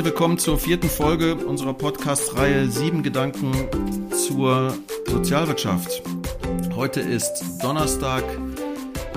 Herzlich 0.00 0.14
willkommen 0.14 0.38
zur 0.38 0.58
vierten 0.58 0.88
Folge 0.88 1.34
unserer 1.34 1.74
Podcast-Reihe 1.74 2.70
Sieben 2.70 3.02
Gedanken 3.02 3.52
zur 4.10 4.74
Sozialwirtschaft. 5.06 6.02
Heute 6.74 7.00
ist 7.00 7.58
Donnerstag, 7.62 8.24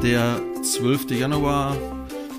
der 0.01 0.41
12. 0.61 1.11
Januar, 1.11 1.77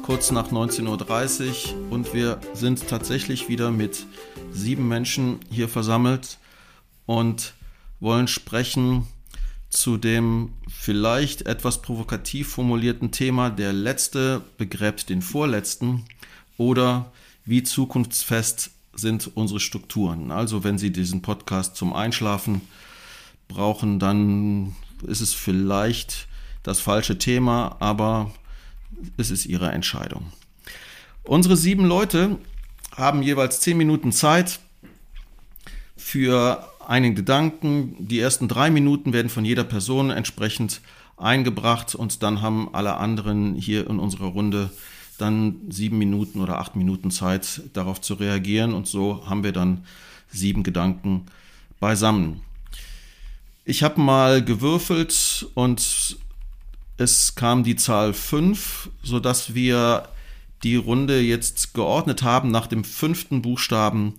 kurz 0.03 0.31
nach 0.31 0.53
19.30 0.53 1.73
Uhr 1.73 1.91
und 1.91 2.13
wir 2.13 2.39
sind 2.53 2.87
tatsächlich 2.87 3.49
wieder 3.49 3.71
mit 3.71 4.05
sieben 4.53 4.89
Menschen 4.89 5.41
hier 5.51 5.71
versammelt 5.71 6.37
und 7.07 7.55
wollen 7.99 8.29
sprechen 8.29 9.07
zu 9.71 9.97
dem 9.97 10.53
vielleicht 10.69 11.47
etwas 11.47 11.81
provokativ 11.81 12.49
formulierten 12.49 13.11
Thema, 13.11 13.49
der 13.49 13.73
letzte 13.73 14.43
begräbt 14.59 15.09
den 15.09 15.23
vorletzten 15.23 16.05
oder 16.59 17.11
wie 17.45 17.63
zukunftsfest 17.63 18.71
sind 18.95 19.31
unsere 19.35 19.61
Strukturen. 19.61 20.31
Also 20.31 20.65
wenn 20.65 20.79
Sie 20.79 20.91
diesen 20.91 21.23
Podcast 21.23 21.77
zum 21.77 21.93
Einschlafen 21.93 22.61
brauchen, 23.49 23.99
dann 23.99 24.75
ist 25.07 25.21
es 25.21 25.35
vielleicht 25.35 26.29
das 26.63 26.81
falsche 26.81 27.19
Thema, 27.19 27.77
aber 27.81 28.31
es 29.17 29.31
ist 29.31 29.47
Ihre 29.47 29.71
Entscheidung. 29.73 30.33
Unsere 31.25 31.57
sieben 31.57 31.85
Leute 31.85 32.39
haben 32.97 33.23
jeweils 33.23 33.61
zehn 33.61 33.77
Minuten 33.77 34.13
Zeit 34.13 34.61
für 35.97 36.69
einen 36.87 37.15
Gedanken. 37.15 37.97
Die 37.99 38.21
ersten 38.21 38.49
drei 38.49 38.71
Minuten 38.71 39.13
werden 39.13 39.29
von 39.31 39.45
jeder 39.45 39.65
Person 39.65 40.11
entsprechend 40.11 40.81
eingebracht 41.17 41.95
und 41.95 42.23
dann 42.23 42.43
haben 42.43 42.75
alle 42.75 42.97
anderen 42.97 43.55
hier 43.55 43.89
in 43.89 43.99
unserer 43.99 44.27
Runde 44.27 44.71
dann 45.19 45.57
sieben 45.69 45.99
Minuten 45.99 46.41
oder 46.41 46.59
acht 46.59 46.77
Minuten 46.77 47.11
Zeit, 47.11 47.63
darauf 47.73 48.01
zu 48.01 48.15
reagieren. 48.15 48.75
Und 48.75 48.87
so 48.87 49.27
haben 49.27 49.45
wir 49.45 49.53
dann 49.53 49.85
sieben 50.29 50.63
Gedanken 50.63 51.27
beisammen. 51.81 52.41
Ich 53.65 53.83
habe 53.83 54.01
mal 54.01 54.45
gewürfelt 54.45 55.47
und 55.55 56.19
es 56.97 57.35
kam 57.35 57.65
die 57.65 57.77
Zahl 57.77 58.13
fünf, 58.13 58.91
sodass 59.03 59.55
wir 59.55 60.09
die 60.63 60.77
Runde 60.77 61.21
jetzt 61.21 61.75
geordnet 61.75 62.23
haben 62.23 62.51
nach 62.51 62.67
dem 62.67 62.85
fünften 62.85 63.43
Buchstaben 63.43 64.15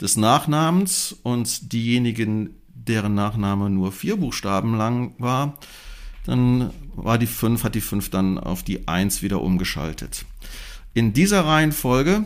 des 0.00 0.16
Nachnamens 0.16 1.16
und 1.22 1.72
diejenigen, 1.72 2.54
deren 2.68 3.14
Nachname 3.14 3.68
nur 3.68 3.92
vier 3.92 4.16
Buchstaben 4.16 4.76
lang 4.76 5.14
war, 5.18 5.58
dann 6.24 6.70
war 6.94 7.18
die 7.18 7.26
5, 7.26 7.64
hat 7.64 7.74
die 7.74 7.80
5 7.80 8.10
dann 8.10 8.38
auf 8.38 8.62
die 8.62 8.88
1 8.88 9.22
wieder 9.22 9.40
umgeschaltet. 9.40 10.24
In 10.92 11.12
dieser 11.12 11.44
Reihenfolge 11.44 12.24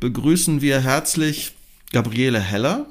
begrüßen 0.00 0.60
wir 0.60 0.80
herzlich 0.80 1.52
Gabriele 1.92 2.40
Heller, 2.40 2.86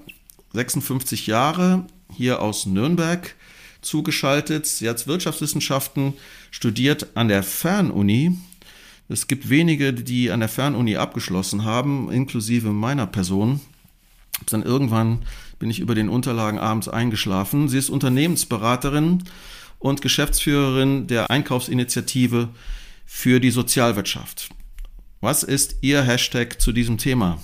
56 0.53 1.27
Jahre, 1.27 1.85
hier 2.15 2.41
aus 2.41 2.65
Nürnberg 2.65 3.35
zugeschaltet. 3.81 4.67
Sie 4.67 4.87
hat 4.87 5.05
Wirtschaftswissenschaften 5.05 6.13
studiert 6.49 7.07
an 7.15 7.27
der 7.27 7.43
Fernuni. 7.43 8.37
Es 9.09 9.27
gibt 9.27 9.49
wenige, 9.49 9.91
die 9.91 10.31
an 10.31 10.39
der 10.39 10.47
Fernuni 10.47 10.95
abgeschlossen 10.95 11.65
haben, 11.65 12.09
inklusive 12.09 12.69
meiner 12.69 13.05
Person. 13.05 13.59
Dann 14.49 14.63
irgendwann 14.63 15.23
bin 15.59 15.69
ich 15.69 15.81
über 15.81 15.93
den 15.93 16.07
Unterlagen 16.07 16.57
abends 16.57 16.87
eingeschlafen. 16.87 17.67
Sie 17.67 17.77
ist 17.77 17.89
Unternehmensberaterin 17.89 19.25
und 19.77 20.01
Geschäftsführerin 20.01 21.07
der 21.07 21.29
Einkaufsinitiative 21.29 22.47
für 23.05 23.41
die 23.41 23.51
Sozialwirtschaft. 23.51 24.51
Was 25.21 25.43
ist 25.43 25.79
Ihr 25.81 26.01
Hashtag 26.01 26.61
zu 26.61 26.71
diesem 26.71 26.97
Thema? 26.97 27.39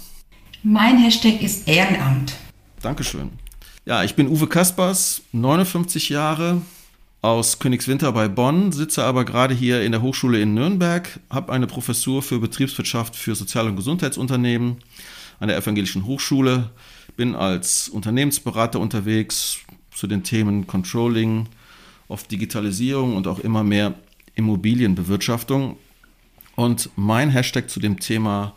Mein 0.64 0.98
Hashtag 0.98 1.42
ist 1.42 1.68
Ehrenamt. 1.68 2.34
Dankeschön. 2.82 3.32
Ja, 3.86 4.06
ich 4.06 4.16
bin 4.16 4.30
Uwe 4.30 4.48
Kaspers, 4.48 5.24
59 5.34 6.08
Jahre, 6.08 6.62
aus 7.22 7.60
Königswinter 7.60 8.14
bei 8.14 8.30
Bonn, 8.30 8.72
sitze 8.72 9.04
aber 9.04 9.26
gerade 9.26 9.54
hier 9.54 9.84
in 9.84 9.92
der 9.92 10.02
Hochschule 10.02 10.40
in 10.40 10.54
Nürnberg, 10.54 11.20
habe 11.30 11.52
eine 11.52 11.68
Professur 11.68 12.22
für 12.24 12.40
Betriebswirtschaft 12.40 13.14
für 13.14 13.36
Sozial- 13.36 13.68
und 13.68 13.76
Gesundheitsunternehmen 13.76 14.78
an 15.42 15.50
der 15.50 15.58
Evangelischen 15.58 16.06
Hochschule, 16.06 16.70
bin 17.18 17.36
als 17.36 17.90
Unternehmensberater 17.90 18.80
unterwegs 18.80 19.58
zu 19.94 20.08
den 20.08 20.24
Themen 20.24 20.66
Controlling, 20.66 21.48
auf 22.08 22.24
Digitalisierung 22.24 23.18
und 23.18 23.28
auch 23.28 23.40
immer 23.40 23.66
mehr 23.66 23.96
Immobilienbewirtschaftung. 24.36 25.76
Und 26.56 26.90
mein 26.96 27.30
Hashtag 27.30 27.70
zu 27.70 27.80
dem 27.80 28.00
Thema 28.00 28.54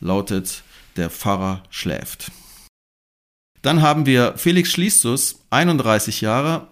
lautet, 0.00 0.62
der 0.96 1.10
Pfarrer 1.10 1.62
schläft. 1.70 2.30
Dann 3.62 3.82
haben 3.82 4.06
wir 4.06 4.34
Felix 4.36 4.70
Schließus, 4.70 5.40
31 5.50 6.20
Jahre, 6.20 6.68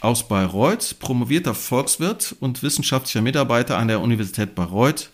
aus 0.00 0.28
Bayreuth, 0.28 0.98
promovierter 0.98 1.54
Volkswirt 1.54 2.36
und 2.40 2.62
wissenschaftlicher 2.62 3.22
Mitarbeiter 3.22 3.78
an 3.78 3.88
der 3.88 4.00
Universität 4.00 4.54
Bayreuth 4.54 5.10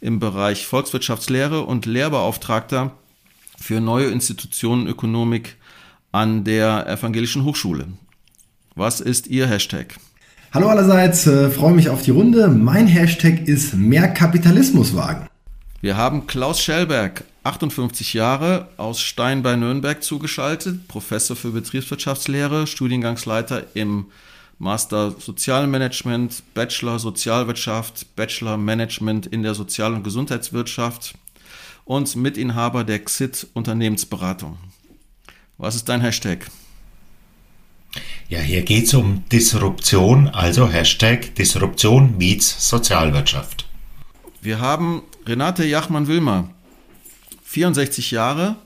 im 0.00 0.20
Bereich 0.20 0.66
Volkswirtschaftslehre 0.66 1.62
und 1.62 1.86
Lehrbeauftragter 1.86 2.92
für 3.58 3.80
neue 3.80 4.08
Institutionenökonomik 4.08 5.56
an 6.12 6.44
der 6.44 6.86
Evangelischen 6.86 7.44
Hochschule. 7.44 7.88
Was 8.74 9.00
ist 9.00 9.26
Ihr 9.26 9.46
Hashtag? 9.48 9.98
Hallo 10.50 10.68
allerseits, 10.68 11.26
äh, 11.26 11.50
freue 11.50 11.74
mich 11.74 11.90
auf 11.90 12.00
die 12.00 12.10
Runde. 12.10 12.48
Mein 12.48 12.86
Hashtag 12.86 13.46
ist 13.46 13.74
mehr 13.74 14.08
Kapitalismus. 14.08 14.94
Wir 15.82 15.96
haben 15.98 16.26
Klaus 16.26 16.62
Schellberg, 16.62 17.24
58 17.44 18.14
Jahre, 18.14 18.68
aus 18.78 19.02
Stein 19.02 19.42
bei 19.42 19.56
Nürnberg 19.56 20.02
zugeschaltet, 20.02 20.88
Professor 20.88 21.36
für 21.36 21.50
Betriebswirtschaftslehre, 21.50 22.66
Studiengangsleiter 22.66 23.64
im 23.74 24.06
Master 24.58 25.10
Sozialmanagement, 25.18 26.42
Bachelor 26.54 26.98
Sozialwirtschaft, 26.98 28.16
Bachelor 28.16 28.56
Management 28.56 29.26
in 29.26 29.42
der 29.42 29.54
Sozial- 29.54 29.92
und 29.92 30.02
Gesundheitswirtschaft 30.02 31.12
und 31.84 32.16
Mitinhaber 32.16 32.84
der 32.84 33.04
XIT 33.04 33.48
Unternehmensberatung. 33.52 34.56
Was 35.58 35.74
ist 35.74 35.90
dein 35.90 36.00
Hashtag? 36.00 36.46
Ja, 38.30 38.40
hier 38.40 38.60
geht 38.60 38.84
es 38.84 38.92
um 38.92 39.26
Disruption, 39.30 40.28
also 40.28 40.68
Hashtag 40.68 41.34
Disruption 41.36 42.18
meets 42.18 42.68
Sozialwirtschaft. 42.68 43.66
Wir 44.42 44.60
haben 44.60 45.02
Renate 45.24 45.64
Jachmann-Wilmer, 45.64 46.50
64 47.44 48.10
Jahre, 48.10 48.56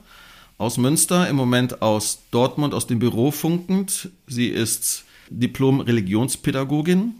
aus 0.57 0.77
Münster, 0.77 1.29
im 1.29 1.37
Moment 1.37 1.81
aus 1.81 2.23
Dortmund, 2.31 2.73
aus 2.73 2.87
dem 2.87 2.99
Büro 2.99 3.31
funkend. 3.31 4.09
Sie 4.27 4.47
ist 4.47 5.05
Diplom-Religionspädagogin, 5.29 7.13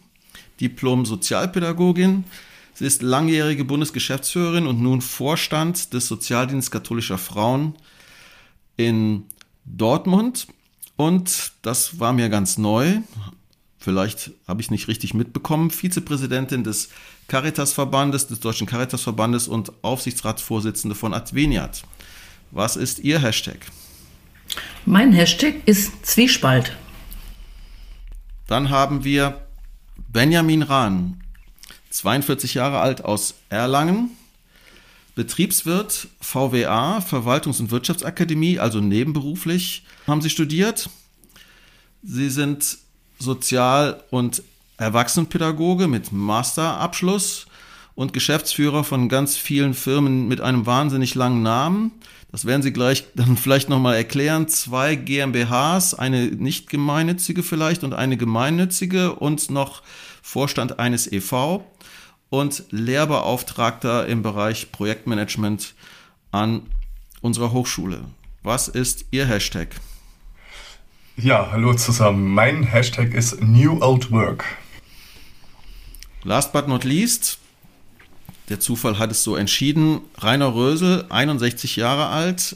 Diplom-Sozialpädagogin. 0.60 2.26
Sie 2.74 2.86
ist 2.86 3.02
langjährige 3.04 3.64
Bundesgeschäftsführerin 3.64 4.68
und 4.68 4.82
nun 4.82 5.00
Vorstand 5.00 5.94
des 5.94 6.10
Sozialdienstes 6.10 6.72
katholischer 6.72 7.18
Frauen 7.18 7.76
in 8.76 9.28
Dortmund. 9.64 10.48
Und 10.96 11.54
das 11.62 12.00
war 12.00 12.14
mir 12.14 12.30
ganz 12.30 12.58
neu. 12.58 13.00
Vielleicht 13.80 14.32
habe 14.48 14.62
ich 14.62 14.68
es 14.68 14.72
nicht 14.72 14.88
richtig 14.88 15.14
mitbekommen. 15.14 15.70
Vizepräsidentin 15.70 16.64
des 16.64 16.90
Caritas-Verbandes, 17.28 18.28
des 18.28 18.40
Deutschen 18.40 18.68
Caritas-Verbandes 18.68 19.48
und 19.48 19.74
Aufsichtsratsvorsitzende 19.84 20.96
von 20.96 21.14
Adveniat. 21.14 21.84
Was 22.52 22.76
ist 22.76 23.00
Ihr 23.00 23.20
Hashtag? 23.20 23.58
Mein 24.86 25.12
Hashtag 25.12 25.56
ist 25.66 26.06
Zwiespalt. 26.06 26.78
Dann 28.48 28.70
haben 28.70 29.04
wir 29.04 29.48
Benjamin 30.10 30.62
Rahn, 30.62 31.24
42 31.90 32.54
Jahre 32.54 32.80
alt 32.80 33.04
aus 33.04 33.36
Erlangen, 33.50 34.12
Betriebswirt, 35.16 36.08
VWA, 36.22 37.00
Verwaltungs- 37.00 37.60
und 37.60 37.72
Wirtschaftsakademie, 37.72 38.60
also 38.60 38.80
nebenberuflich, 38.80 39.84
haben 40.08 40.22
Sie 40.22 40.30
studiert. 40.30 40.90
Sie 42.02 42.30
sind 42.30 42.78
Sozial- 43.20 44.04
und 44.10 44.44
Erwachsenenpädagoge 44.78 45.88
mit 45.88 46.12
Masterabschluss 46.12 47.46
und 47.96 48.12
Geschäftsführer 48.12 48.84
von 48.84 49.08
ganz 49.08 49.38
vielen 49.38 49.74
Firmen 49.74 50.28
mit 50.28 50.42
einem 50.42 50.66
wahnsinnig 50.66 51.16
langen 51.16 51.44
Namen. 51.44 51.92
Das 52.32 52.46
werden 52.46 52.64
Sie 52.64 52.74
gleich 52.74 53.06
dann 53.16 53.38
vielleicht 53.38 53.70
nochmal 53.70 53.96
erklären. 53.96 54.48
Zwei 54.48 54.96
GmbHs, 54.96 55.94
eine 55.94 56.26
nicht 56.26 56.70
gemeinnützige 56.70 57.44
vielleicht 57.44 57.84
und 57.84 57.94
eine 57.94 58.18
gemeinnützige 58.18 59.14
und 59.14 59.52
noch 59.52 59.84
Vorstand 60.24 60.80
eines 60.80 61.12
EV 61.12 61.62
und 62.34 62.64
Lehrbeauftragter 62.72 64.08
im 64.08 64.24
Bereich 64.24 64.72
Projektmanagement 64.72 65.76
an 66.32 66.64
unserer 67.22 67.52
Hochschule. 67.52 68.06
Was 68.42 68.68
ist 68.68 69.06
Ihr 69.12 69.28
Hashtag? 69.28 69.68
Ja, 71.16 71.52
hallo 71.52 71.76
zusammen. 71.76 72.32
Mein 72.32 72.64
Hashtag 72.64 73.14
ist 73.14 73.40
New 73.40 73.80
Old 73.84 74.10
Work. 74.10 74.46
Last 76.24 76.54
but 76.54 76.68
not 76.68 76.84
least, 76.84 77.38
der 78.50 78.60
Zufall 78.60 78.98
hat 78.98 79.12
es 79.12 79.24
so 79.24 79.36
entschieden. 79.36 80.02
Rainer 80.18 80.56
Rösel, 80.56 81.06
61 81.10 81.76
Jahre 81.76 82.08
alt, 82.08 82.56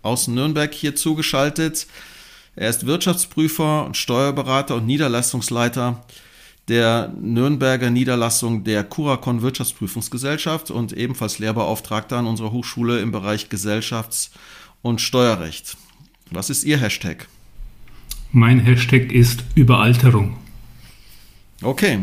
aus 0.00 0.28
Nürnberg 0.28 0.72
hier 0.72 0.96
zugeschaltet. 0.96 1.88
Er 2.56 2.70
ist 2.70 2.86
Wirtschaftsprüfer 2.86 3.84
und 3.84 3.98
Steuerberater 3.98 4.76
und 4.76 4.86
Niederlassungsleiter 4.86 6.02
der 6.68 7.12
Nürnberger 7.20 7.90
Niederlassung 7.90 8.64
der 8.64 8.84
Curacon 8.84 9.42
Wirtschaftsprüfungsgesellschaft 9.42 10.70
und 10.70 10.92
ebenfalls 10.92 11.38
Lehrbeauftragter 11.38 12.16
an 12.16 12.26
unserer 12.26 12.52
Hochschule 12.52 13.00
im 13.00 13.12
Bereich 13.12 13.48
Gesellschafts- 13.48 14.30
und 14.82 15.00
Steuerrecht. 15.00 15.76
Was 16.30 16.50
ist 16.50 16.64
Ihr 16.64 16.78
Hashtag? 16.78 17.28
Mein 18.32 18.60
Hashtag 18.60 19.12
ist 19.12 19.44
Überalterung. 19.54 20.36
Okay, 21.62 22.00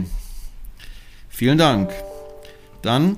vielen 1.30 1.58
Dank. 1.58 1.92
Dann 2.82 3.18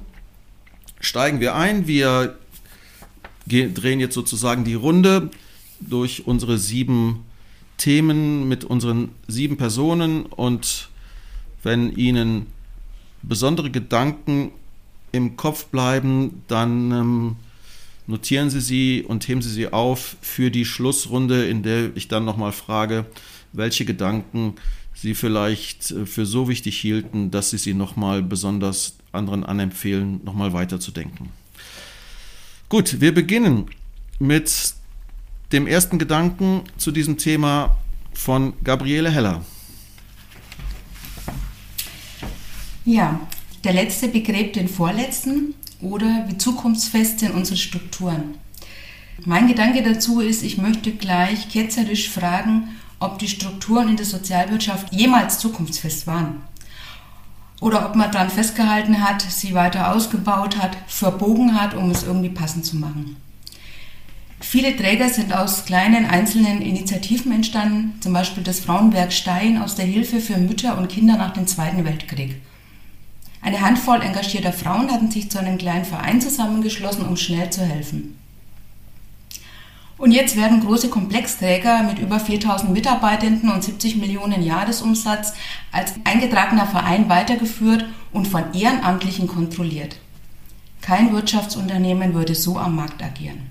steigen 1.00 1.40
wir 1.40 1.56
ein. 1.56 1.88
Wir 1.88 2.38
drehen 3.46 4.00
jetzt 4.00 4.16
sozusagen 4.16 4.64
die 4.64 4.74
Runde 4.74 5.30
durch 5.80 6.26
unsere 6.26 6.58
sieben 6.58 7.26
Themen 7.78 8.48
mit 8.48 8.64
unseren 8.64 9.10
sieben 9.28 9.58
Personen 9.58 10.26
und 10.26 10.90
wenn 11.64 11.96
Ihnen 11.96 12.48
besondere 13.22 13.72
Gedanken 13.72 14.52
im 15.12 15.38
Kopf 15.38 15.66
bleiben, 15.66 16.44
dann 16.48 16.92
ähm, 16.92 17.36
notieren 18.08 18.50
Sie 18.50 18.62
sie 18.62 19.04
und 19.08 19.28
heben 19.28 19.42
Sie 19.42 19.50
sie 19.50 19.72
auf 19.72 20.18
für 20.22 20.52
die 20.52 20.66
Schlussrunde, 20.66 21.48
in 21.48 21.64
der 21.64 21.96
ich 21.96 22.08
dann 22.08 22.26
nochmal 22.26 22.52
frage, 22.52 23.06
welche 23.54 23.86
Gedanken 23.86 24.56
Sie 24.94 25.16
vielleicht 25.16 25.92
äh, 25.92 26.06
für 26.06 26.26
so 26.26 26.50
wichtig 26.50 26.78
hielten, 26.80 27.32
dass 27.32 27.52
Sie 27.52 27.58
sie 27.58 27.74
nochmal 27.74 28.22
besonders 28.22 28.96
anderen 29.12 29.44
anempfehlen, 29.44 30.22
nochmal 30.24 30.54
weiterzudenken. 30.54 31.30
Gut, 32.70 33.00
wir 33.00 33.14
beginnen 33.14 33.68
mit 34.20 34.74
dem 35.52 35.68
ersten 35.68 36.00
Gedanken 36.00 36.64
zu 36.78 36.92
diesem 36.92 37.18
Thema 37.18 37.78
von 38.14 38.54
Gabriele 38.64 39.12
Heller. 39.12 39.46
Ja, 42.86 43.22
der 43.64 43.72
letzte 43.72 44.10
begräbt 44.10 44.58
den 44.58 44.68
vorletzten 44.68 45.54
oder 45.80 46.26
wie 46.28 46.38
zukunftsfest 46.38 47.20
sind 47.20 47.34
unsere 47.34 47.56
Strukturen. 47.56 48.36
Mein 49.26 49.48
Gedanke 49.48 49.82
dazu 49.84 50.20
ist, 50.20 50.44
ich 50.44 50.58
möchte 50.58 50.92
gleich 50.92 51.48
ketzerisch 51.48 52.10
fragen, 52.10 52.70
ob 53.00 53.20
die 53.20 53.30
Strukturen 53.30 53.88
in 53.88 53.96
der 53.96 54.06
Sozialwirtschaft 54.06 54.94
jemals 54.94 55.40
zukunftsfest 55.40 56.08
waren. 56.08 56.42
Oder 57.62 57.86
ob 57.86 57.96
man 57.96 58.12
daran 58.12 58.30
festgehalten 58.30 59.02
hat, 59.02 59.22
sie 59.22 59.54
weiter 59.54 59.94
ausgebaut 59.94 60.58
hat, 60.62 60.76
verbogen 60.88 61.60
hat, 61.60 61.76
um 61.76 61.90
es 61.90 62.04
irgendwie 62.04 62.30
passend 62.30 62.66
zu 62.66 62.76
machen. 62.76 63.16
Viele 64.42 64.76
Träger 64.76 65.08
sind 65.08 65.32
aus 65.34 65.64
kleinen 65.64 66.06
einzelnen 66.06 66.62
Initiativen 66.62 67.32
entstanden, 67.32 67.94
zum 68.02 68.12
Beispiel 68.12 68.44
das 68.44 68.60
Frauenwerk 68.60 69.14
Stein 69.14 69.62
aus 69.62 69.76
der 69.76 69.86
Hilfe 69.86 70.20
für 70.20 70.38
Mütter 70.38 70.78
und 70.78 70.90
Kinder 70.90 71.16
nach 71.16 71.32
dem 71.32 71.48
Zweiten 71.48 71.86
Weltkrieg. 71.86 72.42
Eine 73.44 73.60
Handvoll 73.60 74.02
engagierter 74.02 74.54
Frauen 74.54 74.90
hatten 74.90 75.12
sich 75.12 75.30
zu 75.30 75.38
einem 75.38 75.58
kleinen 75.58 75.84
Verein 75.84 76.22
zusammengeschlossen, 76.22 77.06
um 77.06 77.18
schnell 77.18 77.50
zu 77.50 77.62
helfen. 77.62 78.18
Und 79.98 80.12
jetzt 80.12 80.38
werden 80.38 80.62
große 80.62 80.90
Komplexträger 80.90 81.84
mit 81.84 82.00
über 82.00 82.22
4000 82.22 82.72
Mitarbeitenden 82.72 83.52
und 83.52 83.62
70 83.62 83.98
Millionen 83.98 84.42
Jahresumsatz 84.42 85.34
als 85.74 85.94
eingetragener 86.06 86.68
Verein 86.68 87.10
weitergeführt 87.10 87.86
und 88.14 88.30
von 88.30 88.54
Ehrenamtlichen 88.54 89.28
kontrolliert. 89.28 89.98
Kein 90.82 91.12
Wirtschaftsunternehmen 91.12 92.14
würde 92.14 92.36
so 92.36 92.58
am 92.58 92.78
Markt 92.78 93.04
agieren. 93.04 93.50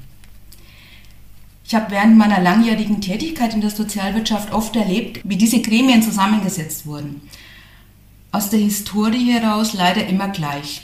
Ich 1.66 1.74
habe 1.74 1.90
während 1.90 2.16
meiner 2.16 2.40
langjährigen 2.40 3.02
Tätigkeit 3.02 3.54
in 3.54 3.60
der 3.60 3.70
Sozialwirtschaft 3.70 4.52
oft 4.52 4.74
erlebt, 4.74 5.20
wie 5.24 5.36
diese 5.36 5.60
Gremien 5.60 6.02
zusammengesetzt 6.02 6.86
wurden 6.86 7.20
aus 8.32 8.48
der 8.48 8.60
Historie 8.60 9.30
heraus 9.30 9.74
leider 9.74 10.06
immer 10.06 10.28
gleich. 10.28 10.82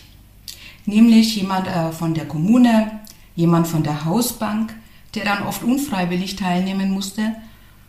Nämlich 0.84 1.34
jemand 1.34 1.66
äh, 1.66 1.92
von 1.92 2.14
der 2.14 2.28
Kommune, 2.28 3.00
jemand 3.34 3.66
von 3.66 3.82
der 3.82 4.04
Hausbank, 4.04 4.74
der 5.14 5.24
dann 5.24 5.42
oft 5.42 5.62
unfreiwillig 5.62 6.36
teilnehmen 6.36 6.90
musste, 6.90 7.34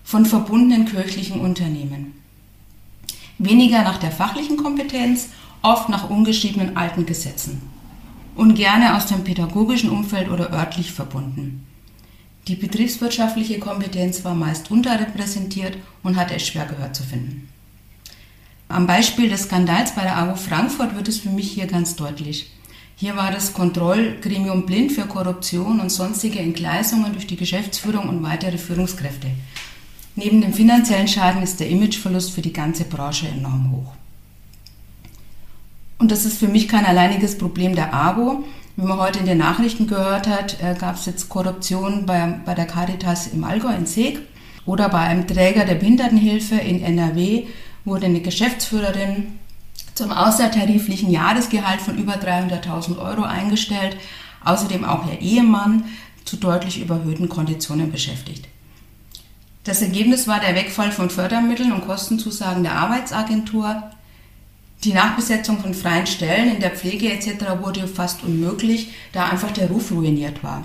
von 0.04 0.26
verbundenen 0.26 0.86
kirchlichen 0.86 1.42
Unternehmen. 1.42 2.14
Weniger 3.38 3.84
nach 3.84 3.98
der 3.98 4.12
fachlichen 4.12 4.58
Kompetenz, 4.58 5.30
oft 5.62 5.90
nach 5.90 6.10
ungeschriebenen 6.10 6.78
alten 6.78 7.06
Gesetzen. 7.06 7.62
Und 8.36 8.56
gerne 8.56 8.96
aus 8.96 9.08
dem 9.08 9.26
pädagogischen 9.26 9.90
Umfeld 9.90 10.30
oder 10.30 10.54
örtlich 10.54 10.94
verbunden. 10.94 11.66
Die 12.48 12.56
betriebswirtschaftliche 12.56 13.60
Kompetenz 13.60 14.24
war 14.24 14.34
meist 14.34 14.72
unterrepräsentiert 14.72 15.78
und 16.04 16.16
hatte 16.16 16.36
es 16.36 16.48
schwer 16.48 16.66
gehört 16.66 16.96
zu 16.96 17.04
finden. 17.04 17.50
Am 18.72 18.86
Beispiel 18.86 19.30
des 19.30 19.46
Skandals 19.46 19.96
bei 19.96 20.04
der 20.04 20.16
AWO 20.16 20.36
Frankfurt 20.36 20.96
wird 20.96 21.08
es 21.08 21.18
für 21.18 21.32
mich 21.32 21.52
hier 21.52 21.66
ganz 21.66 21.96
deutlich. 21.96 22.52
Hier 22.96 23.16
war 23.16 23.32
das 23.32 23.54
Kontrollgremium 23.54 24.68
blind 24.68 24.92
für 24.92 25.08
Korruption 25.08 25.80
und 25.80 25.90
sonstige 25.90 26.38
Entgleisungen 26.38 27.12
durch 27.14 27.26
die 27.26 27.36
Geschäftsführung 27.36 28.08
und 28.08 28.22
weitere 28.22 28.60
Führungskräfte. 28.60 29.28
Neben 30.16 30.42
dem 30.42 30.54
finanziellen 30.54 31.08
Schaden 31.08 31.42
ist 31.42 31.60
der 31.60 31.68
Imageverlust 31.68 32.30
für 32.30 32.44
die 32.44 32.54
ganze 32.54 32.84
Branche 32.84 33.28
enorm 33.28 33.72
hoch. 33.72 33.94
Und 35.98 36.12
das 36.12 36.26
ist 36.26 36.38
für 36.38 36.48
mich 36.48 36.68
kein 36.68 36.86
alleiniges 36.86 37.40
Problem 37.40 37.74
der 37.74 37.92
AWO. 37.92 38.44
Wie 38.76 38.86
man 38.86 39.00
heute 39.00 39.20
in 39.20 39.26
den 39.26 39.40
Nachrichten 39.40 39.88
gehört 39.88 40.28
hat, 40.28 40.62
äh, 40.62 40.76
gab 40.76 40.96
es 40.96 41.08
jetzt 41.08 41.28
Korruption 41.28 42.06
bei, 42.06 42.36
bei 42.46 42.54
der 42.54 42.68
Caritas 42.68 43.30
im 43.34 43.44
Allgäu 43.44 43.74
in 43.76 43.88
Seeg 43.88 44.20
oder 44.68 44.90
bei 44.90 45.00
einem 45.00 45.26
Träger 45.26 45.66
der 45.66 45.76
Behindertenhilfe 45.76 46.56
in 46.56 46.84
NRW 46.84 47.48
wurde 47.86 48.06
eine 48.06 48.22
Geschäftsführerin 48.22 49.40
zum 49.96 50.12
außertariflichen 50.12 51.12
Jahresgehalt 51.12 51.82
von 51.82 51.98
über 51.98 52.14
300.000 52.14 52.98
Euro 53.00 53.24
eingestellt, 53.24 53.98
außerdem 54.46 54.86
auch 54.86 55.06
ihr 55.12 55.20
Ehemann 55.20 55.86
zu 56.26 56.38
deutlich 56.38 56.82
überhöhten 56.82 57.28
Konditionen 57.28 57.92
beschäftigt. 57.92 58.48
Das 59.64 59.82
Ergebnis 59.82 60.28
war 60.28 60.40
der 60.40 60.56
Wegfall 60.56 60.92
von 60.92 61.10
Fördermitteln 61.10 61.72
und 61.72 61.86
Kostenzusagen 61.86 62.64
der 62.64 62.74
Arbeitsagentur. 62.74 63.92
Die 64.86 64.94
Nachbesetzung 64.94 65.60
von 65.60 65.74
freien 65.74 66.08
Stellen 66.08 66.56
in 66.56 66.62
der 66.62 66.72
Pflege 66.72 67.12
etc. 67.12 67.62
wurde 67.62 67.86
fast 67.88 68.24
unmöglich, 68.24 68.94
da 69.12 69.28
einfach 69.28 69.52
der 69.52 69.68
Ruf 69.68 69.92
ruiniert 69.92 70.44
war. 70.44 70.64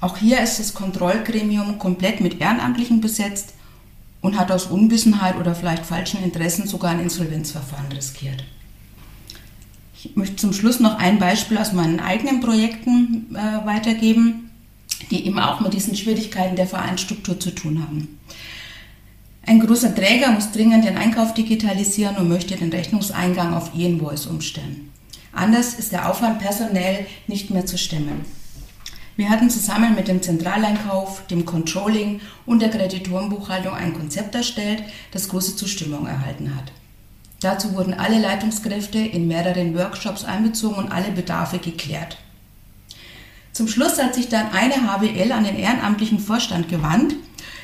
Auch 0.00 0.16
hier 0.16 0.40
ist 0.40 0.58
das 0.58 0.72
Kontrollgremium 0.72 1.78
komplett 1.78 2.20
mit 2.20 2.40
Ehrenamtlichen 2.40 3.00
besetzt 3.00 3.54
und 4.22 4.38
hat 4.38 4.50
aus 4.50 4.66
Unwissenheit 4.66 5.36
oder 5.36 5.54
vielleicht 5.54 5.84
falschen 5.84 6.22
Interessen 6.22 6.66
sogar 6.66 6.92
ein 6.92 7.00
Insolvenzverfahren 7.00 7.92
riskiert. 7.92 8.44
Ich 9.94 10.16
möchte 10.16 10.36
zum 10.36 10.52
Schluss 10.52 10.80
noch 10.80 10.98
ein 10.98 11.18
Beispiel 11.18 11.58
aus 11.58 11.72
meinen 11.72 12.00
eigenen 12.00 12.40
Projekten 12.40 13.36
äh, 13.36 13.66
weitergeben, 13.66 14.50
die 15.10 15.26
eben 15.26 15.38
auch 15.38 15.60
mit 15.60 15.74
diesen 15.74 15.94
Schwierigkeiten 15.94 16.56
der 16.56 16.66
Vereinsstruktur 16.66 17.38
zu 17.38 17.50
tun 17.54 17.82
haben. 17.82 18.18
Ein 19.44 19.60
großer 19.60 19.94
Träger 19.94 20.30
muss 20.30 20.52
dringend 20.52 20.84
den 20.84 20.96
Einkauf 20.96 21.34
digitalisieren 21.34 22.16
und 22.16 22.28
möchte 22.28 22.56
den 22.56 22.70
Rechnungseingang 22.70 23.54
auf 23.54 23.72
E-Invoice 23.76 24.26
umstellen. 24.26 24.90
Anders 25.32 25.74
ist 25.74 25.92
der 25.92 26.08
Aufwand 26.08 26.38
personell 26.38 27.06
nicht 27.26 27.50
mehr 27.50 27.66
zu 27.66 27.76
stemmen. 27.76 28.24
Wir 29.16 29.28
hatten 29.28 29.50
zusammen 29.50 29.94
mit 29.94 30.08
dem 30.08 30.22
Zentraleinkauf, 30.22 31.26
dem 31.26 31.44
Controlling 31.44 32.20
und 32.46 32.62
der 32.62 32.70
Kreditorenbuchhaltung 32.70 33.74
ein 33.74 33.92
Konzept 33.92 34.34
erstellt, 34.34 34.82
das 35.10 35.28
große 35.28 35.54
Zustimmung 35.56 36.06
erhalten 36.06 36.54
hat. 36.56 36.72
Dazu 37.40 37.74
wurden 37.74 37.92
alle 37.92 38.20
Leitungskräfte 38.20 38.98
in 38.98 39.28
mehreren 39.28 39.76
Workshops 39.76 40.24
einbezogen 40.24 40.76
und 40.76 40.92
alle 40.92 41.10
Bedarfe 41.10 41.58
geklärt. 41.58 42.16
Zum 43.52 43.68
Schluss 43.68 44.00
hat 44.00 44.14
sich 44.14 44.28
dann 44.28 44.50
eine 44.52 44.74
HWL 44.74 45.32
an 45.32 45.44
den 45.44 45.58
ehrenamtlichen 45.58 46.18
Vorstand 46.18 46.68
gewandt, 46.68 47.14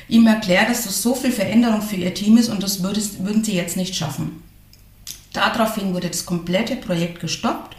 ihm 0.07 0.27
erklärt, 0.27 0.69
dass 0.69 0.83
das 0.83 1.01
so 1.01 1.15
viel 1.15 1.31
Veränderung 1.31 1.81
für 1.81 1.95
ihr 1.95 2.13
Team 2.13 2.37
ist 2.37 2.49
und 2.49 2.61
das 2.61 2.83
würden 2.83 3.43
sie 3.43 3.55
jetzt 3.55 3.77
nicht 3.77 3.95
schaffen. 3.95 4.43
Daraufhin 5.33 5.93
wurde 5.93 6.09
das 6.09 6.25
komplette 6.25 6.75
Projekt 6.75 7.19
gestoppt 7.21 7.78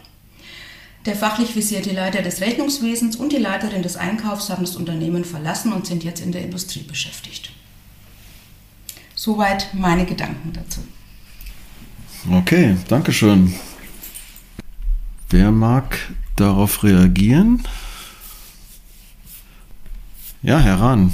der 1.05 1.15
fachlich 1.15 1.55
visierte 1.55 1.91
Leiter 1.91 2.21
des 2.21 2.41
Rechnungswesens 2.41 3.15
und 3.15 3.31
die 3.31 3.37
Leiterin 3.37 3.81
des 3.81 3.97
Einkaufs 3.97 4.49
haben 4.49 4.63
das 4.63 4.75
Unternehmen 4.75 5.25
verlassen 5.25 5.73
und 5.73 5.87
sind 5.87 6.03
jetzt 6.03 6.21
in 6.21 6.31
der 6.31 6.43
Industrie 6.43 6.83
beschäftigt. 6.83 7.51
Soweit 9.15 9.73
meine 9.73 10.05
Gedanken 10.05 10.53
dazu. 10.53 10.81
Okay, 12.31 12.77
danke 12.87 13.11
schön. 13.11 13.53
Wer 15.29 15.51
mag 15.51 15.97
darauf 16.35 16.83
reagieren? 16.83 17.63
Ja, 20.43 20.59
Herr 20.59 20.79
Rahn. 20.79 21.13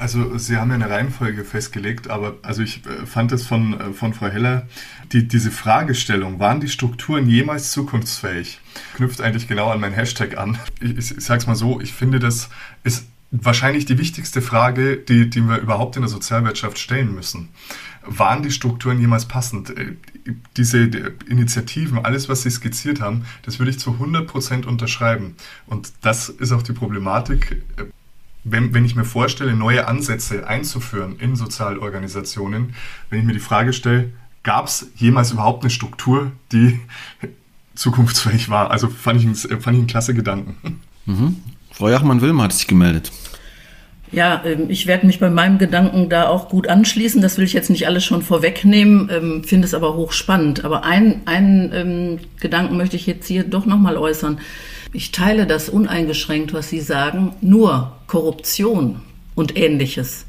Also 0.00 0.38
Sie 0.38 0.56
haben 0.56 0.70
ja 0.70 0.76
eine 0.76 0.88
Reihenfolge 0.88 1.44
festgelegt, 1.44 2.08
aber 2.08 2.36
also 2.40 2.62
ich 2.62 2.80
äh, 2.86 3.04
fand 3.04 3.32
es 3.32 3.46
von, 3.46 3.78
äh, 3.78 3.92
von 3.92 4.14
Frau 4.14 4.28
Heller, 4.28 4.66
die, 5.12 5.28
diese 5.28 5.50
Fragestellung, 5.50 6.38
waren 6.40 6.58
die 6.58 6.70
Strukturen 6.70 7.28
jemals 7.28 7.70
zukunftsfähig, 7.72 8.60
knüpft 8.96 9.20
eigentlich 9.20 9.46
genau 9.46 9.68
an 9.68 9.78
mein 9.78 9.92
Hashtag 9.92 10.38
an. 10.38 10.56
Ich, 10.80 10.96
ich, 10.96 11.18
ich 11.18 11.22
sage 11.22 11.40
es 11.40 11.46
mal 11.46 11.54
so, 11.54 11.82
ich 11.82 11.92
finde, 11.92 12.18
das 12.18 12.48
ist 12.82 13.08
wahrscheinlich 13.30 13.84
die 13.84 13.98
wichtigste 13.98 14.40
Frage, 14.40 14.96
die, 14.96 15.28
die 15.28 15.42
wir 15.42 15.58
überhaupt 15.58 15.96
in 15.96 16.02
der 16.02 16.08
Sozialwirtschaft 16.08 16.78
stellen 16.78 17.14
müssen. 17.14 17.50
Waren 18.02 18.42
die 18.42 18.52
Strukturen 18.52 19.00
jemals 19.00 19.26
passend? 19.26 19.76
Äh, 19.76 19.96
diese 20.56 20.78
Initiativen, 21.28 22.02
alles, 22.06 22.26
was 22.30 22.40
Sie 22.40 22.50
skizziert 22.50 23.02
haben, 23.02 23.26
das 23.42 23.58
würde 23.58 23.70
ich 23.70 23.78
zu 23.78 23.92
100 23.92 24.26
Prozent 24.26 24.64
unterschreiben. 24.64 25.36
Und 25.66 25.92
das 26.00 26.30
ist 26.30 26.52
auch 26.52 26.62
die 26.62 26.72
Problematik 26.72 27.62
wenn, 28.44 28.74
wenn 28.74 28.84
ich 28.84 28.96
mir 28.96 29.04
vorstelle, 29.04 29.54
neue 29.54 29.86
Ansätze 29.86 30.46
einzuführen 30.46 31.16
in 31.18 31.36
Sozialorganisationen, 31.36 32.74
wenn 33.10 33.20
ich 33.20 33.24
mir 33.24 33.32
die 33.32 33.38
Frage 33.38 33.72
stelle, 33.72 34.12
gab 34.42 34.66
es 34.66 34.90
jemals 34.96 35.32
überhaupt 35.32 35.62
eine 35.62 35.70
Struktur, 35.70 36.32
die 36.52 36.80
zukunftsfähig 37.74 38.48
war? 38.48 38.70
Also 38.70 38.88
fand 38.88 39.20
ich, 39.20 39.26
einen, 39.26 39.34
fand 39.34 39.76
ich 39.76 39.80
einen 39.80 39.86
klasse 39.86 40.14
Gedanken. 40.14 40.80
Mhm. 41.06 41.36
Frau 41.72 41.88
Jachmann-Wilmer 41.88 42.44
hat 42.44 42.52
sich 42.52 42.66
gemeldet. 42.66 43.12
Ja, 44.12 44.42
ähm, 44.44 44.68
ich 44.68 44.86
werde 44.86 45.06
mich 45.06 45.20
bei 45.20 45.30
meinem 45.30 45.58
Gedanken 45.58 46.08
da 46.08 46.28
auch 46.28 46.48
gut 46.48 46.68
anschließen. 46.68 47.22
Das 47.22 47.38
will 47.38 47.44
ich 47.44 47.52
jetzt 47.52 47.70
nicht 47.70 47.86
alles 47.86 48.04
schon 48.04 48.22
vorwegnehmen, 48.22 49.08
ähm, 49.10 49.44
finde 49.44 49.66
es 49.66 49.74
aber 49.74 49.94
hochspannend. 49.94 50.64
Aber 50.64 50.84
einen, 50.84 51.22
einen 51.26 51.72
ähm, 51.72 52.18
Gedanken 52.40 52.76
möchte 52.76 52.96
ich 52.96 53.06
jetzt 53.06 53.28
hier 53.28 53.44
doch 53.44 53.66
nochmal 53.66 53.96
äußern. 53.96 54.40
Ich 54.92 55.12
teile 55.12 55.46
das 55.46 55.68
uneingeschränkt, 55.68 56.52
was 56.52 56.68
Sie 56.68 56.80
sagen. 56.80 57.34
Nur 57.40 57.92
Korruption 58.06 59.00
und 59.34 59.56
ähnliches 59.56 60.26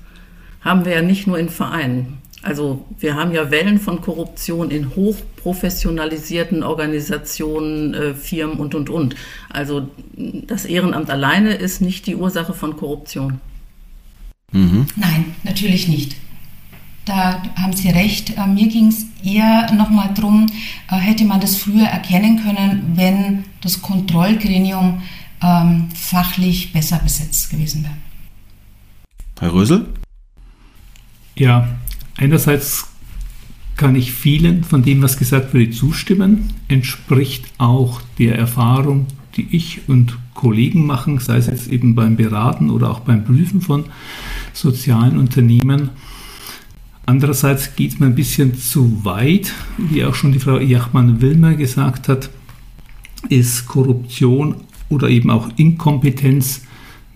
haben 0.61 0.85
wir 0.85 0.93
ja 0.93 1.01
nicht 1.01 1.25
nur 1.27 1.39
in 1.39 1.49
Vereinen. 1.49 2.19
Also 2.43 2.85
wir 2.99 3.15
haben 3.15 3.33
ja 3.33 3.51
Wellen 3.51 3.79
von 3.79 4.01
Korruption 4.01 4.71
in 4.71 4.95
hochprofessionalisierten 4.95 6.63
Organisationen, 6.63 7.93
äh, 7.93 8.13
Firmen 8.15 8.57
und, 8.57 8.73
und, 8.73 8.89
und. 8.89 9.15
Also 9.49 9.89
das 10.15 10.65
Ehrenamt 10.65 11.09
alleine 11.11 11.53
ist 11.53 11.81
nicht 11.81 12.07
die 12.07 12.15
Ursache 12.15 12.53
von 12.53 12.77
Korruption. 12.77 13.39
Mhm. 14.51 14.87
Nein, 14.95 15.35
natürlich 15.43 15.87
nicht. 15.87 16.15
Da 17.05 17.41
haben 17.55 17.73
Sie 17.73 17.89
recht. 17.89 18.37
Äh, 18.37 18.47
mir 18.47 18.67
ging 18.67 18.87
es 18.87 19.05
eher 19.23 19.71
nochmal 19.73 20.13
darum, 20.13 20.47
äh, 20.89 20.95
hätte 20.95 21.25
man 21.25 21.41
das 21.41 21.55
früher 21.57 21.85
erkennen 21.85 22.41
können, 22.43 22.93
wenn 22.95 23.43
das 23.61 23.81
Kontrollgremium 23.81 25.01
ähm, 25.41 25.89
fachlich 25.93 26.71
besser 26.73 26.99
besetzt 26.99 27.49
gewesen 27.49 27.83
wäre. 27.83 27.95
Herr 29.39 29.53
Rösel? 29.53 29.87
Ja, 31.35 31.67
einerseits 32.17 32.87
kann 33.75 33.95
ich 33.95 34.11
vielen 34.11 34.63
von 34.63 34.83
dem, 34.83 35.01
was 35.01 35.17
gesagt 35.17 35.53
wurde, 35.55 35.71
zustimmen. 35.71 36.53
Entspricht 36.67 37.45
auch 37.57 38.01
der 38.19 38.37
Erfahrung, 38.37 39.07
die 39.35 39.47
ich 39.49 39.89
und 39.89 40.19
Kollegen 40.35 40.85
machen, 40.85 41.17
sei 41.19 41.37
es 41.37 41.47
jetzt 41.47 41.67
eben 41.67 41.95
beim 41.95 42.15
Beraten 42.15 42.69
oder 42.69 42.91
auch 42.91 42.99
beim 42.99 43.23
Prüfen 43.23 43.61
von 43.61 43.85
sozialen 44.53 45.17
Unternehmen. 45.17 45.89
Andererseits 47.11 47.75
geht 47.75 47.99
mir 47.99 48.05
ein 48.05 48.15
bisschen 48.15 48.57
zu 48.57 49.03
weit, 49.03 49.51
wie 49.77 50.05
auch 50.05 50.15
schon 50.15 50.31
die 50.31 50.39
Frau 50.39 50.59
Jachmann-Wilmer 50.59 51.55
gesagt 51.55 52.07
hat, 52.07 52.29
ist 53.27 53.67
Korruption 53.67 54.55
oder 54.87 55.09
eben 55.09 55.29
auch 55.29 55.49
Inkompetenz 55.57 56.61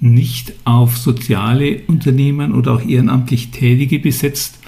nicht 0.02 0.52
auf 0.66 0.98
soziale 0.98 1.84
Unternehmen 1.88 2.54
oder 2.54 2.74
auch 2.74 2.82
ehrenamtlich 2.82 3.52
Tätige 3.52 4.00
besetzt. 4.00 4.60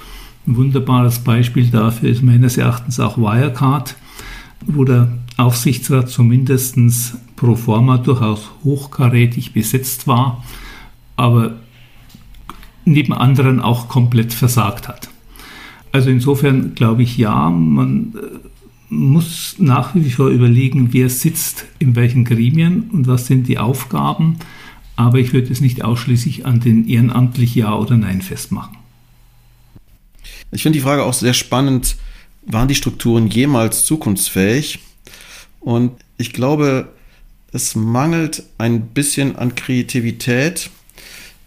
Ein 0.47 0.55
wunderbares 0.55 1.19
Beispiel 1.19 1.67
dafür 1.71 2.09
ist 2.09 2.23
meines 2.23 2.55
Erachtens 2.55 3.01
auch 3.01 3.17
Wirecard, 3.17 3.97
wo 4.65 4.85
der 4.85 5.11
Aufsichtsrat 5.35 6.09
zumindest 6.09 6.77
pro 7.35 7.57
forma 7.57 7.97
durchaus 7.97 8.49
hochkarätig 8.63 9.51
besetzt 9.51 10.07
war, 10.07 10.45
aber 11.17 11.57
neben 12.85 13.11
anderen 13.11 13.59
auch 13.59 13.89
komplett 13.89 14.31
versagt 14.33 14.87
hat. 14.87 15.09
Also 15.91 16.09
insofern 16.09 16.75
glaube 16.75 17.03
ich 17.03 17.17
ja, 17.17 17.49
man 17.49 18.13
äh, 18.15 18.47
muss 18.89 19.55
nach 19.57 19.95
wie 19.95 20.11
vor 20.11 20.29
überlegen, 20.29 20.93
wer 20.93 21.09
sitzt 21.09 21.65
in 21.79 21.95
welchen 21.95 22.25
Gremien 22.25 22.89
und 22.91 23.07
was 23.07 23.27
sind 23.27 23.47
die 23.47 23.57
Aufgaben. 23.57 24.37
Aber 24.95 25.19
ich 25.19 25.33
würde 25.33 25.51
es 25.51 25.61
nicht 25.61 25.83
ausschließlich 25.83 26.45
an 26.45 26.59
den 26.59 26.87
ehrenamtlich 26.87 27.53
Ja 27.55 27.75
oder 27.75 27.97
Nein 27.97 28.21
festmachen. 28.21 28.77
Ich 30.51 30.63
finde 30.63 30.77
die 30.77 30.83
Frage 30.83 31.03
auch 31.03 31.13
sehr 31.13 31.33
spannend. 31.33 31.97
Waren 32.45 32.67
die 32.67 32.75
Strukturen 32.75 33.27
jemals 33.27 33.85
zukunftsfähig? 33.85 34.79
Und 35.59 35.91
ich 36.17 36.31
glaube, 36.31 36.89
es 37.51 37.75
mangelt 37.75 38.43
ein 38.57 38.87
bisschen 38.87 39.35
an 39.35 39.55
Kreativität 39.55 40.69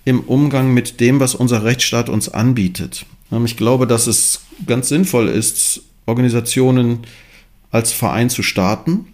im 0.04 0.20
Umgang 0.20 0.74
mit 0.74 1.00
dem, 1.00 1.20
was 1.20 1.34
unser 1.34 1.64
Rechtsstaat 1.64 2.08
uns 2.08 2.28
anbietet. 2.28 3.06
Ähm, 3.32 3.44
ich 3.44 3.56
glaube, 3.56 3.86
dass 3.86 4.06
es 4.06 4.42
ganz 4.66 4.88
sinnvoll 4.88 5.28
ist, 5.28 5.82
Organisationen 6.06 7.00
als 7.70 7.92
Verein 7.92 8.30
zu 8.30 8.42
starten. 8.42 9.06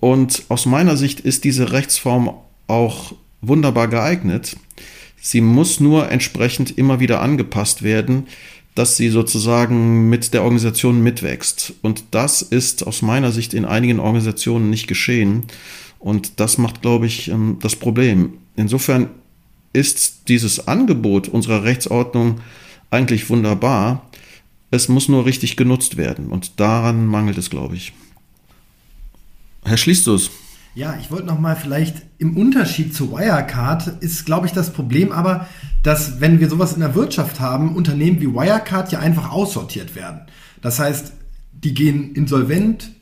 Und 0.00 0.44
aus 0.48 0.66
meiner 0.66 0.96
Sicht 0.96 1.20
ist 1.20 1.44
diese 1.44 1.72
Rechtsform 1.72 2.30
auch 2.66 3.14
wunderbar 3.40 3.88
geeignet. 3.88 4.56
Sie 5.20 5.40
muss 5.40 5.80
nur 5.80 6.10
entsprechend 6.10 6.78
immer 6.78 7.00
wieder 7.00 7.20
angepasst 7.20 7.82
werden, 7.82 8.26
dass 8.74 8.96
sie 8.96 9.08
sozusagen 9.08 10.08
mit 10.08 10.32
der 10.34 10.42
Organisation 10.42 11.02
mitwächst. 11.02 11.74
Und 11.82 12.04
das 12.12 12.42
ist 12.42 12.86
aus 12.86 13.02
meiner 13.02 13.32
Sicht 13.32 13.52
in 13.52 13.64
einigen 13.64 13.98
Organisationen 13.98 14.70
nicht 14.70 14.86
geschehen. 14.86 15.46
Und 15.98 16.38
das 16.38 16.58
macht, 16.58 16.82
glaube 16.82 17.06
ich, 17.06 17.28
ähm, 17.28 17.58
das 17.60 17.74
Problem. 17.74 18.34
Insofern 18.54 19.10
ist 19.72 20.28
dieses 20.28 20.68
Angebot 20.68 21.28
unserer 21.28 21.64
Rechtsordnung 21.64 22.40
eigentlich 22.90 23.28
wunderbar. 23.30 24.08
Es 24.70 24.88
muss 24.88 25.08
nur 25.08 25.24
richtig 25.24 25.56
genutzt 25.56 25.96
werden 25.96 26.28
und 26.28 26.60
daran 26.60 27.06
mangelt 27.06 27.38
es, 27.38 27.50
glaube 27.50 27.76
ich. 27.76 27.92
Herr 29.64 29.76
Schließtus. 29.76 30.30
Ja, 30.74 30.96
ich 31.00 31.10
wollte 31.10 31.26
noch 31.26 31.40
mal 31.40 31.56
vielleicht 31.56 32.02
im 32.18 32.36
Unterschied 32.36 32.94
zu 32.94 33.10
Wirecard 33.10 34.00
ist, 34.00 34.26
glaube 34.26 34.46
ich, 34.46 34.52
das 34.52 34.72
Problem 34.72 35.10
aber, 35.10 35.48
dass 35.82 36.20
wenn 36.20 36.38
wir 36.38 36.48
sowas 36.48 36.74
in 36.74 36.80
der 36.80 36.94
Wirtschaft 36.94 37.40
haben, 37.40 37.74
Unternehmen 37.74 38.20
wie 38.20 38.32
Wirecard 38.32 38.92
ja 38.92 39.00
einfach 39.00 39.32
aussortiert 39.32 39.96
werden. 39.96 40.20
Das 40.62 40.78
heißt, 40.78 41.12
die 41.52 41.74
gehen 41.74 42.14
insolvent 42.14 42.92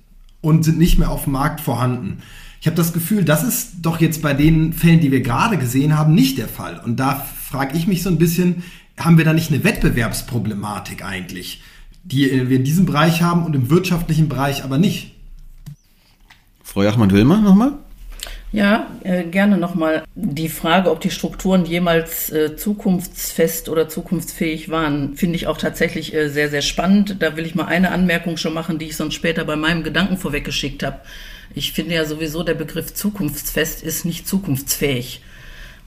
und 0.40 0.64
sind 0.64 0.78
nicht 0.78 0.99
mehr 0.99 1.11
auf 1.11 1.25
dem 1.25 1.35
Markt 1.35 1.61
vorhanden. 1.61 2.23
Ich 2.61 2.66
habe 2.66 2.76
das 2.76 2.93
Gefühl, 2.93 3.25
das 3.25 3.43
ist 3.43 3.75
doch 3.83 4.00
jetzt 4.00 4.23
bei 4.23 4.33
den 4.33 4.73
Fällen, 4.73 5.00
die 5.00 5.12
wir 5.12 5.21
gerade 5.21 5.59
gesehen 5.59 5.99
haben, 5.99 6.14
nicht 6.14 6.38
der 6.38 6.49
Fall. 6.49 6.81
Und 6.83 6.97
da 6.97 7.14
frage 7.14 7.76
ich 7.76 7.87
mich 7.87 8.02
so 8.02 8.09
ein 8.09 8.19
bisschen, 8.19 8.62
haben 8.98 9.18
wir 9.18 9.24
da 9.24 9.32
nicht 9.32 9.52
eine 9.52 9.64
Wettbewerbsproblematik 9.64 11.04
eigentlich, 11.04 11.62
die 12.04 12.48
wir 12.48 12.56
in 12.56 12.64
diesem 12.64 12.86
Bereich 12.86 13.22
haben 13.22 13.44
und 13.44 13.54
im 13.54 13.70
wirtschaftlichen 13.70 14.28
Bereich 14.28 14.64
aber 14.64 14.78
nicht? 14.78 15.12
Frau 16.62 16.82
Jachmann-Wilmer 16.82 17.40
nochmal? 17.40 17.72
Ja, 18.52 18.86
äh, 19.02 19.24
gerne 19.24 19.58
nochmal. 19.58 20.04
Die 20.14 20.48
Frage, 20.48 20.90
ob 20.90 21.00
die 21.00 21.10
Strukturen 21.10 21.66
jemals 21.66 22.30
äh, 22.30 22.56
zukunftsfest 22.56 23.68
oder 23.68 23.88
zukunftsfähig 23.88 24.70
waren, 24.70 25.16
finde 25.16 25.36
ich 25.36 25.46
auch 25.46 25.58
tatsächlich 25.58 26.14
äh, 26.14 26.28
sehr, 26.28 26.48
sehr 26.48 26.62
spannend. 26.62 27.16
Da 27.20 27.36
will 27.36 27.44
ich 27.44 27.54
mal 27.54 27.66
eine 27.66 27.90
Anmerkung 27.90 28.36
schon 28.36 28.54
machen, 28.54 28.78
die 28.78 28.86
ich 28.86 28.96
sonst 28.96 29.14
später 29.14 29.44
bei 29.44 29.56
meinem 29.56 29.82
Gedanken 29.82 30.16
vorweggeschickt 30.16 30.82
habe. 30.84 31.00
Ich 31.54 31.72
finde 31.72 31.94
ja 31.94 32.04
sowieso, 32.04 32.44
der 32.44 32.54
Begriff 32.54 32.94
zukunftsfest 32.94 33.82
ist 33.82 34.04
nicht 34.04 34.28
zukunftsfähig, 34.28 35.22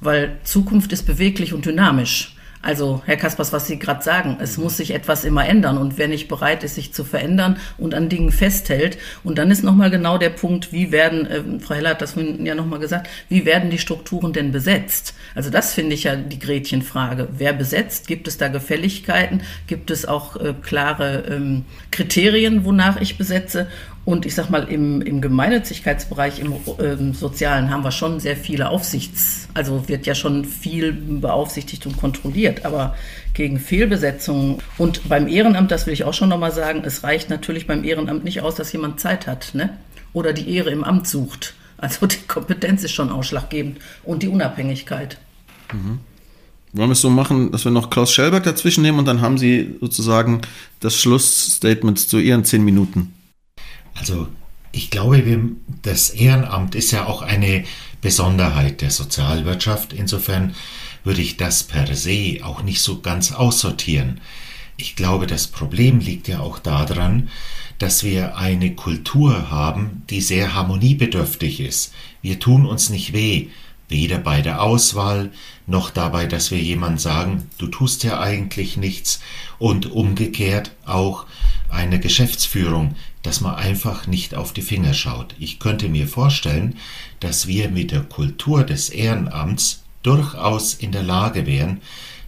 weil 0.01 0.37
Zukunft 0.43 0.91
ist 0.91 1.03
beweglich 1.03 1.53
und 1.53 1.65
dynamisch. 1.65 2.35
Also, 2.61 3.01
Herr 3.05 3.15
Kaspers, 3.15 3.53
was 3.53 3.67
Sie 3.67 3.79
gerade 3.79 4.03
sagen, 4.03 4.37
es 4.41 4.57
muss 4.57 4.75
sich 4.75 4.93
etwas 4.93 5.23
immer 5.23 5.47
ändern. 5.47 5.77
Und 5.77 5.97
wer 5.97 6.09
nicht 6.09 6.27
bereit 6.27 6.63
ist, 6.65 6.75
sich 6.75 6.93
zu 6.93 7.05
verändern 7.05 7.57
und 7.77 7.93
an 7.93 8.09
Dingen 8.09 8.31
festhält, 8.31 8.97
und 9.23 9.37
dann 9.37 9.49
ist 9.49 9.63
nochmal 9.63 9.89
genau 9.89 10.17
der 10.17 10.29
Punkt, 10.29 10.73
wie 10.73 10.91
werden, 10.91 11.25
äh, 11.25 11.41
Frau 11.61 11.75
Heller 11.75 11.91
hat 11.91 12.01
das 12.01 12.15
ja 12.15 12.55
nochmal 12.55 12.79
gesagt, 12.79 13.07
wie 13.29 13.45
werden 13.45 13.69
die 13.69 13.77
Strukturen 13.77 14.33
denn 14.33 14.51
besetzt? 14.51 15.13
Also 15.35 15.49
das 15.49 15.73
finde 15.73 15.95
ich 15.95 16.03
ja 16.03 16.17
die 16.17 16.39
Gretchenfrage. 16.39 17.29
Wer 17.37 17.53
besetzt? 17.53 18.07
Gibt 18.07 18.27
es 18.27 18.37
da 18.37 18.49
Gefälligkeiten? 18.49 19.41
Gibt 19.67 19.89
es 19.89 20.05
auch 20.05 20.35
äh, 20.35 20.53
klare 20.61 21.23
ähm, 21.29 21.63
Kriterien, 21.91 22.65
wonach 22.65 22.99
ich 22.99 23.17
besetze? 23.17 23.67
Und 24.09 24.25
ich 24.25 24.33
sag 24.33 24.49
mal, 24.49 24.63
im, 24.63 25.03
im 25.03 25.21
Gemeinnützigkeitsbereich, 25.21 26.39
im 26.39 26.55
ähm, 26.79 27.13
Sozialen 27.13 27.69
haben 27.69 27.83
wir 27.83 27.91
schon 27.91 28.19
sehr 28.19 28.35
viele 28.35 28.69
Aufsichts-, 28.69 29.47
also 29.53 29.87
wird 29.87 30.07
ja 30.07 30.15
schon 30.15 30.45
viel 30.45 30.93
beaufsichtigt 30.93 31.85
und 31.85 31.95
kontrolliert, 31.95 32.65
aber 32.65 32.95
gegen 33.35 33.59
Fehlbesetzungen 33.59 34.63
und 34.79 35.07
beim 35.07 35.27
Ehrenamt, 35.27 35.69
das 35.69 35.85
will 35.85 35.93
ich 35.93 36.05
auch 36.05 36.15
schon 36.15 36.29
nochmal 36.29 36.51
sagen, 36.51 36.81
es 36.83 37.03
reicht 37.03 37.29
natürlich 37.29 37.67
beim 37.67 37.83
Ehrenamt 37.83 38.23
nicht 38.23 38.41
aus, 38.41 38.55
dass 38.55 38.73
jemand 38.73 38.99
Zeit 38.99 39.27
hat, 39.27 39.51
ne? 39.53 39.77
Oder 40.11 40.33
die 40.33 40.55
Ehre 40.55 40.71
im 40.71 40.83
Amt 40.83 41.07
sucht. 41.07 41.53
Also 41.77 42.07
die 42.07 42.25
Kompetenz 42.27 42.83
ist 42.83 42.93
schon 42.93 43.11
ausschlaggebend 43.11 43.77
und 44.03 44.23
die 44.23 44.27
Unabhängigkeit. 44.27 45.19
Mhm. 45.71 45.99
Wollen 46.73 46.89
wir 46.89 46.93
es 46.93 47.01
so 47.01 47.11
machen, 47.11 47.51
dass 47.51 47.63
wir 47.63 47.71
noch 47.71 47.91
Klaus 47.91 48.11
Schellberg 48.11 48.43
dazwischen 48.43 48.81
nehmen 48.81 48.97
und 48.97 49.05
dann 49.05 49.21
haben 49.21 49.37
Sie 49.37 49.75
sozusagen 49.79 50.41
das 50.79 50.95
Schlussstatement 50.95 51.99
zu 51.99 52.17
Ihren 52.17 52.43
zehn 52.43 52.65
Minuten. 52.65 53.13
Also 53.95 54.27
ich 54.71 54.89
glaube, 54.89 55.23
das 55.81 56.11
Ehrenamt 56.11 56.75
ist 56.75 56.91
ja 56.91 57.07
auch 57.07 57.21
eine 57.21 57.65
Besonderheit 58.01 58.81
der 58.81 58.91
Sozialwirtschaft. 58.91 59.93
Insofern 59.93 60.55
würde 61.03 61.21
ich 61.21 61.37
das 61.37 61.63
per 61.63 61.93
se 61.95 62.39
auch 62.43 62.61
nicht 62.61 62.81
so 62.81 63.01
ganz 63.01 63.31
aussortieren. 63.31 64.21
Ich 64.77 64.95
glaube, 64.95 65.27
das 65.27 65.47
Problem 65.47 65.99
liegt 65.99 66.27
ja 66.27 66.39
auch 66.39 66.59
daran, 66.59 67.29
dass 67.79 68.03
wir 68.03 68.37
eine 68.37 68.75
Kultur 68.75 69.49
haben, 69.49 70.03
die 70.09 70.21
sehr 70.21 70.53
harmoniebedürftig 70.53 71.59
ist. 71.61 71.93
Wir 72.21 72.39
tun 72.39 72.65
uns 72.65 72.89
nicht 72.89 73.13
weh, 73.13 73.47
weder 73.87 74.19
bei 74.19 74.41
der 74.41 74.61
Auswahl 74.61 75.31
noch 75.65 75.89
dabei, 75.89 76.27
dass 76.27 76.51
wir 76.51 76.59
jemand 76.59 77.01
sagen, 77.01 77.49
du 77.57 77.67
tust 77.67 78.03
ja 78.03 78.19
eigentlich 78.19 78.77
nichts 78.77 79.19
und 79.57 79.91
umgekehrt 79.91 80.71
auch 80.85 81.25
eine 81.69 81.99
Geschäftsführung, 81.99 82.95
dass 83.23 83.41
man 83.41 83.55
einfach 83.55 84.07
nicht 84.07 84.35
auf 84.35 84.53
die 84.53 84.61
Finger 84.61 84.93
schaut. 84.93 85.35
Ich 85.39 85.59
könnte 85.59 85.89
mir 85.89 86.07
vorstellen, 86.07 86.77
dass 87.19 87.47
wir 87.47 87.69
mit 87.69 87.91
der 87.91 88.03
Kultur 88.03 88.63
des 88.63 88.89
Ehrenamts 88.89 89.83
durchaus 90.03 90.73
in 90.73 90.91
der 90.91 91.03
Lage 91.03 91.45
wären, 91.45 91.81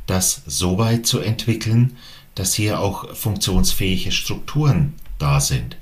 das 0.05 0.41
so 0.45 0.77
weit 0.77 1.05
zu 1.05 1.19
entwickeln, 1.19 1.98
dass 2.36 2.53
hier 2.53 2.79
auch 2.79 3.15
funktionsfähige 3.15 4.12
Strukturen 4.12 4.93
da 5.19 5.39
sind. 5.39 5.77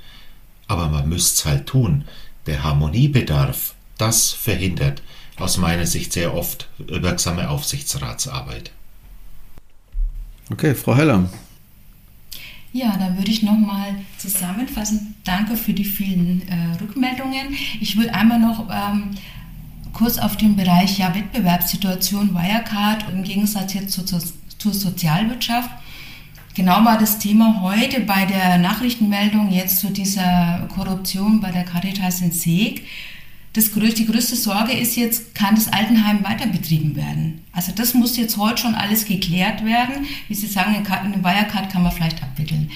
Aber 0.67 0.89
man 0.89 1.09
müsste 1.09 1.35
es 1.35 1.45
halt 1.45 1.67
tun. 1.67 2.05
Der 2.45 2.63
Harmoniebedarf, 2.63 3.73
das 3.97 4.31
verhindert 4.31 5.01
aus 5.37 5.57
meiner 5.57 5.85
Sicht 5.85 6.13
sehr 6.13 6.33
oft 6.33 6.67
wirksame 6.77 7.49
Aufsichtsratsarbeit. 7.49 8.71
Okay, 10.51 10.75
Frau 10.75 10.95
Heller. 10.95 11.29
Ja, 12.71 12.95
da 12.97 13.17
würde 13.17 13.31
ich 13.31 13.41
nochmal 13.41 13.95
zusammenfassen. 14.17 15.15
Danke 15.23 15.57
für 15.57 15.73
die 15.73 15.85
vielen 15.85 16.47
äh, 16.47 16.81
Rückmeldungen. 16.81 17.55
Ich 17.81 17.97
würde 17.97 18.13
einmal 18.13 18.39
noch 18.39 18.69
ähm, 18.69 19.11
kurz 19.93 20.19
auf 20.19 20.37
den 20.37 20.55
Bereich 20.55 20.99
ja, 20.99 21.13
Wettbewerbssituation 21.15 22.35
Wirecard 22.35 23.05
im 23.11 23.23
Gegensatz 23.23 23.73
jetzt 23.73 23.91
zu, 23.91 24.05
zur, 24.05 24.21
zur 24.59 24.73
Sozialwirtschaft. 24.73 25.71
Genau 26.53 26.83
war 26.85 26.99
das 26.99 27.17
Thema 27.17 27.61
heute 27.61 28.01
bei 28.01 28.25
der 28.25 28.57
Nachrichtenmeldung 28.57 29.51
jetzt 29.51 29.79
zu 29.79 29.89
dieser 29.89 30.67
Korruption 30.73 31.39
bei 31.39 31.51
der 31.51 31.63
Caritas 31.63 32.21
in 32.21 32.31
Seeg 32.31 32.85
das, 33.53 33.71
die 33.71 34.05
größte 34.05 34.35
Sorge 34.35 34.73
ist 34.73 34.95
jetzt, 34.95 35.33
kann 35.33 35.55
das 35.55 35.71
Altenheim 35.71 36.23
weiter 36.23 36.47
betrieben 36.47 36.95
werden? 36.95 37.41
Also 37.51 37.71
das 37.75 37.93
muss 37.93 38.17
jetzt 38.17 38.37
heute 38.37 38.61
schon 38.61 38.75
alles 38.75 39.05
geklärt 39.05 39.65
werden. 39.65 40.05
Wie 40.27 40.35
Sie 40.35 40.47
sagen, 40.47 40.75
eine 40.75 41.23
Wirecard 41.23 41.71
kann 41.71 41.83
man 41.83 41.91
vielleicht 41.91 42.21
abwickeln. 42.21 42.69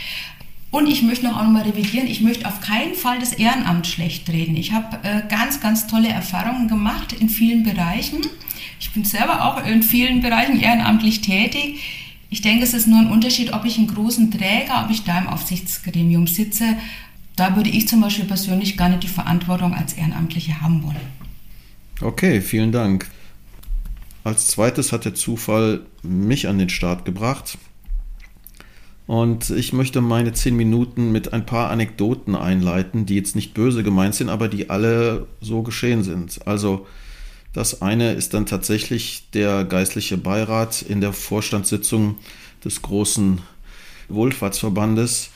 Und 0.71 0.87
ich 0.87 1.03
möchte 1.03 1.25
noch 1.25 1.35
nochmal 1.35 1.61
revidieren, 1.61 2.07
ich 2.07 2.21
möchte 2.21 2.47
auf 2.47 2.59
keinen 2.59 2.95
Fall 2.95 3.19
das 3.19 3.33
Ehrenamt 3.33 3.85
schlecht 3.85 4.27
reden. 4.29 4.55
Ich 4.55 4.71
habe 4.71 4.97
äh, 5.07 5.21
ganz, 5.29 5.59
ganz 5.61 5.85
tolle 5.85 6.09
Erfahrungen 6.09 6.67
gemacht 6.67 7.13
in 7.13 7.29
vielen 7.29 7.61
Bereichen. 7.61 8.21
Ich 8.79 8.91
bin 8.91 9.05
selber 9.05 9.45
auch 9.45 9.63
in 9.67 9.83
vielen 9.83 10.21
Bereichen 10.21 10.59
ehrenamtlich 10.59 11.21
tätig. 11.21 11.79
Ich 12.31 12.41
denke, 12.41 12.63
es 12.63 12.73
ist 12.73 12.87
nur 12.87 12.99
ein 12.99 13.11
Unterschied, 13.11 13.53
ob 13.53 13.65
ich 13.65 13.77
einen 13.77 13.85
großen 13.85 14.31
Träger, 14.31 14.83
ob 14.83 14.89
ich 14.89 15.03
da 15.03 15.19
im 15.19 15.27
Aufsichtsgremium 15.27 16.25
sitze 16.25 16.75
da 17.35 17.55
würde 17.55 17.69
ich 17.69 17.87
zum 17.87 18.01
Beispiel 18.01 18.25
persönlich 18.25 18.77
gar 18.77 18.89
nicht 18.89 19.03
die 19.03 19.07
Verantwortung 19.07 19.73
als 19.73 19.93
Ehrenamtliche 19.93 20.61
haben 20.61 20.83
wollen. 20.83 21.23
Okay, 22.01 22.41
vielen 22.41 22.71
Dank. 22.71 23.09
Als 24.23 24.47
zweites 24.47 24.91
hat 24.91 25.05
der 25.05 25.15
Zufall 25.15 25.81
mich 26.01 26.47
an 26.47 26.57
den 26.57 26.69
Start 26.69 27.05
gebracht. 27.05 27.57
Und 29.05 29.49
ich 29.49 29.73
möchte 29.73 29.99
meine 29.99 30.31
zehn 30.31 30.55
Minuten 30.55 31.11
mit 31.11 31.33
ein 31.33 31.45
paar 31.45 31.69
Anekdoten 31.69 32.35
einleiten, 32.35 33.05
die 33.05 33.15
jetzt 33.15 33.35
nicht 33.35 33.53
böse 33.53 33.83
gemeint 33.83 34.15
sind, 34.15 34.29
aber 34.29 34.47
die 34.47 34.69
alle 34.69 35.27
so 35.41 35.61
geschehen 35.61 36.03
sind. 36.03 36.47
Also 36.47 36.87
das 37.51 37.81
eine 37.81 38.13
ist 38.13 38.33
dann 38.33 38.45
tatsächlich 38.45 39.29
der 39.33 39.65
geistliche 39.65 40.17
Beirat 40.17 40.81
in 40.81 41.01
der 41.01 41.11
Vorstandssitzung 41.13 42.15
des 42.63 42.81
großen 42.81 43.41
Wohlfahrtsverbandes, 44.07 45.29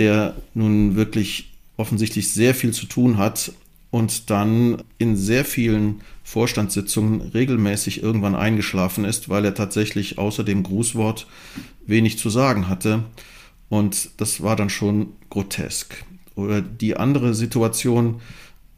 der 0.00 0.34
nun 0.54 0.96
wirklich 0.96 1.52
offensichtlich 1.76 2.32
sehr 2.32 2.54
viel 2.54 2.72
zu 2.72 2.86
tun 2.86 3.18
hat 3.18 3.52
und 3.90 4.30
dann 4.30 4.82
in 4.98 5.16
sehr 5.16 5.44
vielen 5.44 6.00
Vorstandssitzungen 6.24 7.20
regelmäßig 7.20 8.02
irgendwann 8.02 8.34
eingeschlafen 8.34 9.04
ist, 9.04 9.28
weil 9.28 9.44
er 9.44 9.54
tatsächlich 9.54 10.18
außer 10.18 10.42
dem 10.42 10.62
Grußwort 10.62 11.26
wenig 11.86 12.18
zu 12.18 12.30
sagen 12.30 12.68
hatte. 12.68 13.04
Und 13.68 14.10
das 14.16 14.42
war 14.42 14.56
dann 14.56 14.70
schon 14.70 15.12
grotesk. 15.28 16.04
Oder 16.34 16.60
die 16.62 16.96
andere 16.96 17.34
Situation, 17.34 18.20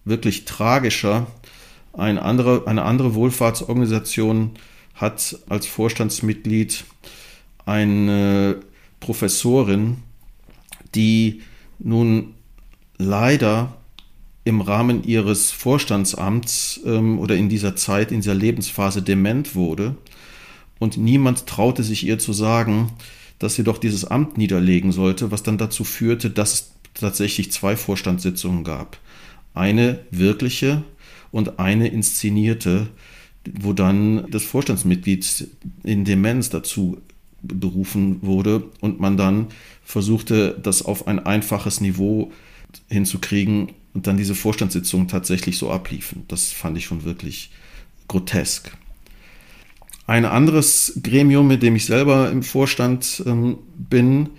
wirklich 0.04 0.44
tragischer, 0.44 1.26
eine 1.92 2.22
andere, 2.22 2.66
eine 2.66 2.82
andere 2.82 3.14
Wohlfahrtsorganisation 3.14 4.52
hat 4.94 5.38
als 5.48 5.66
Vorstandsmitglied 5.66 6.84
eine 7.64 8.60
Professorin, 9.00 9.98
die 10.94 11.42
nun 11.78 12.34
leider 12.98 13.76
im 14.44 14.60
Rahmen 14.60 15.04
ihres 15.04 15.50
Vorstandsamts 15.50 16.80
ähm, 16.84 17.18
oder 17.18 17.36
in 17.36 17.48
dieser 17.48 17.76
Zeit, 17.76 18.10
in 18.10 18.20
dieser 18.20 18.34
Lebensphase 18.34 19.02
dement 19.02 19.54
wurde. 19.54 19.96
Und 20.78 20.96
niemand 20.96 21.46
traute 21.46 21.84
sich 21.84 22.04
ihr 22.04 22.18
zu 22.18 22.32
sagen, 22.32 22.90
dass 23.38 23.54
sie 23.54 23.64
doch 23.64 23.78
dieses 23.78 24.04
Amt 24.04 24.38
niederlegen 24.38 24.92
sollte, 24.92 25.30
was 25.30 25.42
dann 25.42 25.58
dazu 25.58 25.84
führte, 25.84 26.30
dass 26.30 26.54
es 26.54 26.72
tatsächlich 26.94 27.52
zwei 27.52 27.76
Vorstandssitzungen 27.76 28.64
gab. 28.64 28.98
Eine 29.54 30.00
wirkliche 30.10 30.82
und 31.30 31.58
eine 31.58 31.88
inszenierte, 31.88 32.88
wo 33.60 33.72
dann 33.72 34.30
das 34.30 34.44
Vorstandsmitglied 34.44 35.48
in 35.82 36.04
Demenz 36.04 36.50
dazu 36.50 36.98
berufen 37.42 38.18
wurde 38.22 38.64
und 38.80 39.00
man 39.00 39.16
dann 39.16 39.48
versuchte, 39.84 40.58
das 40.62 40.82
auf 40.82 41.06
ein 41.06 41.18
einfaches 41.18 41.80
Niveau 41.80 42.32
hinzukriegen 42.88 43.72
und 43.94 44.06
dann 44.06 44.16
diese 44.16 44.34
Vorstandssitzungen 44.34 45.08
tatsächlich 45.08 45.58
so 45.58 45.70
abliefen. 45.70 46.24
Das 46.28 46.50
fand 46.50 46.78
ich 46.78 46.86
schon 46.86 47.04
wirklich 47.04 47.50
grotesk. 48.08 48.76
Ein 50.06 50.24
anderes 50.24 51.00
Gremium, 51.02 51.46
mit 51.46 51.62
dem 51.62 51.76
ich 51.76 51.86
selber 51.86 52.30
im 52.30 52.42
Vorstand 52.42 53.22
ähm, 53.26 53.58
bin, 53.76 54.30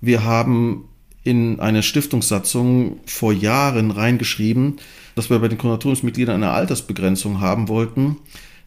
wir 0.00 0.24
haben 0.24 0.88
in 1.24 1.60
eine 1.60 1.82
Stiftungssatzung 1.82 2.98
vor 3.06 3.32
Jahren 3.32 3.90
reingeschrieben, 3.90 4.76
dass 5.14 5.30
wir 5.30 5.38
bei 5.38 5.48
den 5.48 5.58
Kuratoriumsmitgliedern 5.58 6.36
eine 6.36 6.50
Altersbegrenzung 6.50 7.40
haben 7.40 7.68
wollten, 7.68 8.16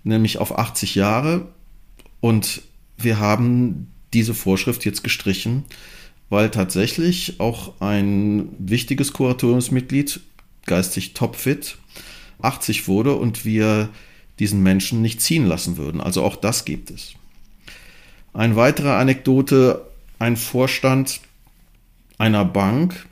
nämlich 0.04 0.38
auf 0.38 0.58
80 0.58 0.96
Jahre. 0.96 1.48
Und 2.22 2.62
wir 2.98 3.20
haben 3.20 3.92
diese 4.16 4.34
Vorschrift 4.34 4.86
jetzt 4.86 5.04
gestrichen, 5.04 5.66
weil 6.30 6.50
tatsächlich 6.50 7.40
auch 7.40 7.80
ein 7.82 8.50
wichtiges 8.58 9.14
Kuratoriumsmitglied, 9.14 10.22
geistig 10.66 11.14
topfit, 11.14 11.78
80 12.42 12.88
wurde 12.88 13.16
und 13.16 13.46
wir 13.46 13.90
diesen 14.40 14.64
Menschen 14.64 15.02
nicht 15.02 15.22
ziehen 15.22 15.46
lassen 15.46 15.78
würden. 15.78 16.02
Also 16.02 16.24
auch 16.24 16.36
das 16.36 16.66
gibt 16.66 16.90
es. 16.90 17.14
Eine 18.34 18.56
weitere 18.56 18.90
Anekdote, 18.90 19.86
ein 20.18 20.36
Vorstand 20.36 21.22
einer 22.18 22.46
Bank, 22.46 23.06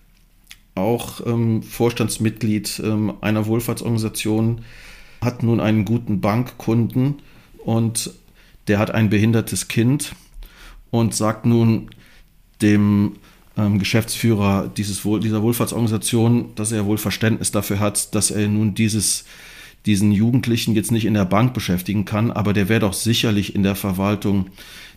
auch 0.75 1.25
ähm, 1.25 1.63
Vorstandsmitglied 1.63 2.81
ähm, 2.83 3.13
einer 3.21 3.45
Wohlfahrtsorganisation, 3.45 4.61
hat 5.21 5.43
nun 5.43 5.59
einen 5.59 5.85
guten 5.85 6.19
Bankkunden 6.19 7.21
und 7.63 8.11
der 8.67 8.79
hat 8.79 8.91
ein 8.91 9.09
behindertes 9.09 9.67
Kind 9.67 10.13
und 10.93 11.15
sagt 11.15 11.47
nun 11.47 11.89
dem 12.61 13.13
ähm, 13.57 13.79
Geschäftsführer 13.79 14.69
dieses 14.77 15.03
Wohl, 15.03 15.19
dieser 15.19 15.41
Wohlfahrtsorganisation, 15.41 16.53
dass 16.53 16.71
er 16.71 16.85
wohl 16.85 16.99
Verständnis 16.99 17.49
dafür 17.49 17.79
hat, 17.79 18.13
dass 18.13 18.29
er 18.29 18.47
nun 18.47 18.75
dieses, 18.75 19.25
diesen 19.87 20.11
Jugendlichen 20.11 20.75
jetzt 20.75 20.91
nicht 20.91 21.05
in 21.05 21.15
der 21.15 21.25
Bank 21.25 21.55
beschäftigen 21.55 22.05
kann, 22.05 22.29
aber 22.29 22.53
der 22.53 22.69
wäre 22.69 22.81
doch 22.81 22.93
sicherlich 22.93 23.55
in 23.55 23.63
der 23.63 23.73
Verwaltung 23.73 24.51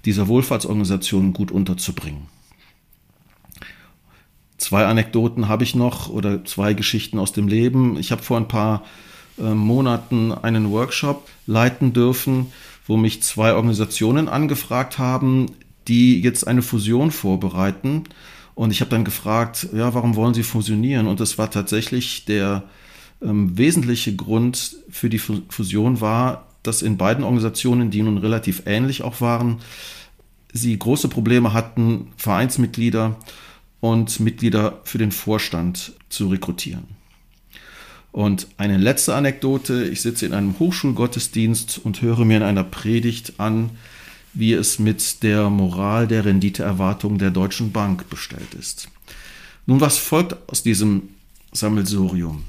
dieser 0.04 0.28
Wohlfahrtsorganisation 0.28 1.32
gut 1.32 1.50
unterzubringen. 1.50 2.26
Zwei 4.58 4.84
Anekdoten 4.84 5.48
habe 5.48 5.64
ich 5.64 5.74
noch 5.74 6.10
oder 6.10 6.44
zwei 6.44 6.74
Geschichten 6.74 7.18
aus 7.18 7.32
dem 7.32 7.48
Leben. 7.48 7.98
Ich 7.98 8.12
habe 8.12 8.22
vor 8.22 8.36
ein 8.36 8.48
paar 8.48 8.84
äh, 9.38 9.54
Monaten 9.54 10.32
einen 10.32 10.70
Workshop 10.72 11.26
leiten 11.46 11.94
dürfen, 11.94 12.52
wo 12.86 12.98
mich 12.98 13.22
zwei 13.22 13.54
Organisationen 13.54 14.28
angefragt 14.28 14.98
haben, 14.98 15.46
die 15.88 16.20
jetzt 16.20 16.46
eine 16.46 16.62
Fusion 16.62 17.10
vorbereiten. 17.10 18.04
Und 18.54 18.70
ich 18.70 18.80
habe 18.80 18.90
dann 18.90 19.04
gefragt, 19.04 19.68
ja, 19.74 19.94
warum 19.94 20.16
wollen 20.16 20.34
sie 20.34 20.42
fusionieren? 20.42 21.06
Und 21.06 21.20
das 21.20 21.38
war 21.38 21.50
tatsächlich 21.50 22.24
der 22.24 22.64
ähm, 23.22 23.56
wesentliche 23.56 24.14
Grund 24.16 24.76
für 24.88 25.10
die 25.10 25.18
Fusion 25.18 26.00
war, 26.00 26.46
dass 26.62 26.82
in 26.82 26.96
beiden 26.96 27.24
Organisationen, 27.24 27.90
die 27.90 28.02
nun 28.02 28.18
relativ 28.18 28.62
ähnlich 28.66 29.02
auch 29.02 29.20
waren, 29.20 29.58
sie 30.52 30.78
große 30.78 31.08
Probleme 31.08 31.52
hatten, 31.52 32.08
Vereinsmitglieder 32.16 33.16
und 33.80 34.20
Mitglieder 34.20 34.80
für 34.84 34.98
den 34.98 35.12
Vorstand 35.12 35.92
zu 36.08 36.28
rekrutieren. 36.28 36.84
Und 38.10 38.48
eine 38.56 38.78
letzte 38.78 39.14
Anekdote. 39.14 39.84
Ich 39.84 40.00
sitze 40.00 40.24
in 40.24 40.32
einem 40.32 40.58
Hochschulgottesdienst 40.58 41.78
und 41.84 42.00
höre 42.00 42.24
mir 42.24 42.38
in 42.38 42.42
einer 42.42 42.64
Predigt 42.64 43.34
an, 43.38 43.70
wie 44.36 44.52
es 44.52 44.78
mit 44.78 45.22
der 45.22 45.48
Moral 45.48 46.06
der 46.06 46.26
Renditeerwartung 46.26 47.18
der 47.18 47.30
Deutschen 47.30 47.72
Bank 47.72 48.10
bestellt 48.10 48.54
ist. 48.54 48.88
Nun, 49.64 49.80
was 49.80 49.96
folgt 49.96 50.36
aus 50.48 50.62
diesem 50.62 51.08
Sammelsurium? 51.52 52.44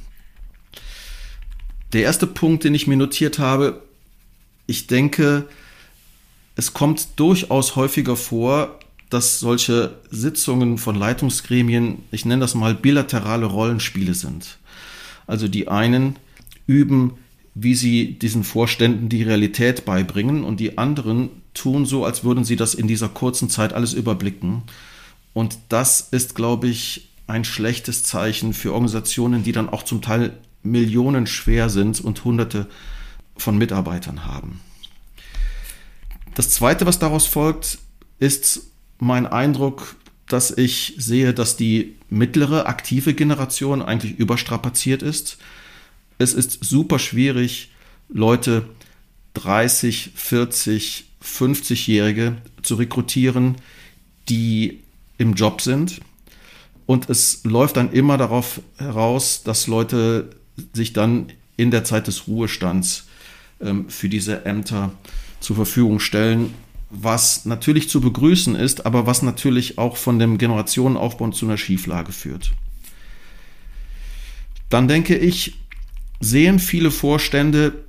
Der 1.93 2.03
erste 2.03 2.27
Punkt, 2.27 2.65
den 2.65 2.75
ich 2.75 2.87
mir 2.87 2.97
notiert 2.97 3.39
habe, 3.39 3.81
ich 4.65 4.87
denke, 4.87 5.47
es 6.55 6.73
kommt 6.73 7.07
durchaus 7.15 7.77
häufiger 7.77 8.17
vor, 8.17 8.79
dass 9.09 9.39
solche 9.39 9.95
Sitzungen 10.11 10.77
von 10.77 10.95
Leitungsgremien, 10.95 12.03
ich 12.11 12.25
nenne 12.25 12.41
das 12.41 12.53
mal 12.53 12.75
bilaterale 12.75 13.45
Rollenspiele 13.45 14.13
sind. 14.13 14.57
Also 15.25 15.47
die 15.47 15.69
einen 15.69 16.17
üben, 16.65 17.13
wie 17.59 17.75
sie 17.75 18.19
diesen 18.19 18.43
Vorständen 18.43 19.09
die 19.09 19.23
Realität 19.23 19.83
beibringen 19.83 20.43
und 20.43 20.59
die 20.59 20.77
anderen 20.77 21.29
tun 21.53 21.85
so, 21.85 22.05
als 22.05 22.23
würden 22.23 22.43
sie 22.43 22.55
das 22.55 22.75
in 22.75 22.87
dieser 22.87 23.09
kurzen 23.09 23.49
Zeit 23.49 23.73
alles 23.73 23.93
überblicken. 23.93 24.61
Und 25.33 25.57
das 25.69 26.01
ist, 26.11 26.35
glaube 26.35 26.67
ich, 26.67 27.09
ein 27.25 27.43
schlechtes 27.43 28.03
Zeichen 28.03 28.53
für 28.53 28.73
Organisationen, 28.73 29.43
die 29.43 29.53
dann 29.53 29.69
auch 29.69 29.83
zum 29.83 30.01
Teil 30.01 30.37
Millionen 30.61 31.25
schwer 31.25 31.69
sind 31.69 31.99
und 31.99 32.23
Hunderte 32.23 32.67
von 33.37 33.57
Mitarbeitern 33.57 34.25
haben. 34.25 34.61
Das 36.35 36.49
Zweite, 36.51 36.85
was 36.85 36.99
daraus 36.99 37.25
folgt, 37.25 37.79
ist 38.19 38.67
mein 38.99 39.25
Eindruck, 39.25 39.95
dass 40.27 40.51
ich 40.51 40.93
sehe, 40.97 41.33
dass 41.33 41.57
die 41.57 41.95
mittlere 42.09 42.67
aktive 42.67 43.13
Generation 43.13 43.81
eigentlich 43.81 44.19
überstrapaziert 44.19 45.01
ist. 45.01 45.37
Es 46.17 46.33
ist 46.33 46.63
super 46.63 46.99
schwierig, 46.99 47.71
Leute 48.09 48.67
30, 49.35 50.11
40, 50.15 51.05
50-Jährige 51.23 52.37
zu 52.63 52.75
rekrutieren, 52.75 53.55
die 54.29 54.79
im 55.17 55.33
Job 55.33 55.61
sind. 55.61 56.01
Und 56.85 57.09
es 57.09 57.43
läuft 57.43 57.77
dann 57.77 57.91
immer 57.91 58.17
darauf 58.17 58.61
heraus, 58.77 59.43
dass 59.43 59.67
Leute 59.67 60.29
sich 60.73 60.93
dann 60.93 61.31
in 61.57 61.69
der 61.69 61.83
Zeit 61.83 62.07
des 62.07 62.27
Ruhestands 62.27 63.07
ähm, 63.59 63.89
für 63.89 64.09
diese 64.09 64.45
Ämter 64.45 64.91
zur 65.39 65.55
Verfügung 65.55 65.99
stellen, 65.99 66.53
was 66.89 67.45
natürlich 67.45 67.89
zu 67.89 67.99
begrüßen 67.99 68.55
ist, 68.55 68.85
aber 68.85 69.05
was 69.05 69.21
natürlich 69.21 69.77
auch 69.77 69.97
von 69.97 70.19
dem 70.19 70.37
Generationenaufbau 70.37 71.29
zu 71.31 71.45
einer 71.45 71.57
Schieflage 71.57 72.11
führt. 72.11 72.51
Dann 74.69 74.87
denke 74.87 75.17
ich, 75.17 75.55
sehen 76.19 76.59
viele 76.59 76.91
Vorstände 76.91 77.83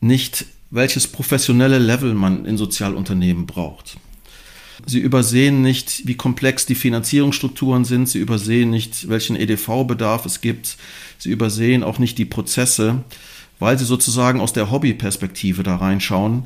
nicht, 0.00 0.46
welches 0.70 1.06
professionelle 1.06 1.78
Level 1.78 2.14
man 2.14 2.44
in 2.44 2.56
Sozialunternehmen 2.56 3.46
braucht. 3.46 3.96
Sie 4.86 5.00
übersehen 5.00 5.60
nicht, 5.60 6.06
wie 6.06 6.14
komplex 6.14 6.66
die 6.66 6.76
Finanzierungsstrukturen 6.76 7.84
sind. 7.84 8.08
Sie 8.08 8.18
übersehen 8.18 8.70
nicht, 8.70 9.08
welchen 9.08 9.34
EDV-Bedarf 9.34 10.24
es 10.24 10.40
gibt. 10.40 10.76
Sie 11.18 11.30
übersehen 11.30 11.82
auch 11.82 11.98
nicht 11.98 12.16
die 12.16 12.24
Prozesse 12.24 13.04
weil 13.58 13.78
sie 13.78 13.84
sozusagen 13.84 14.40
aus 14.40 14.52
der 14.52 14.70
Hobbyperspektive 14.70 15.62
da 15.62 15.76
reinschauen. 15.76 16.44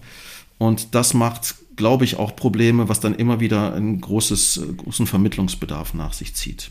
Und 0.59 0.95
das 0.95 1.15
macht, 1.15 1.57
glaube 1.77 2.05
ich, 2.05 2.17
auch 2.17 2.37
Probleme, 2.37 2.89
was 2.89 3.01
dann 3.01 3.15
immer 3.15 3.41
wieder 3.41 3.75
einen 3.75 4.01
großes, 4.01 4.63
großen 4.77 5.07
Vermittlungsbedarf 5.07 5.95
nach 5.95 6.13
sich 6.13 6.35
zieht. 6.35 6.71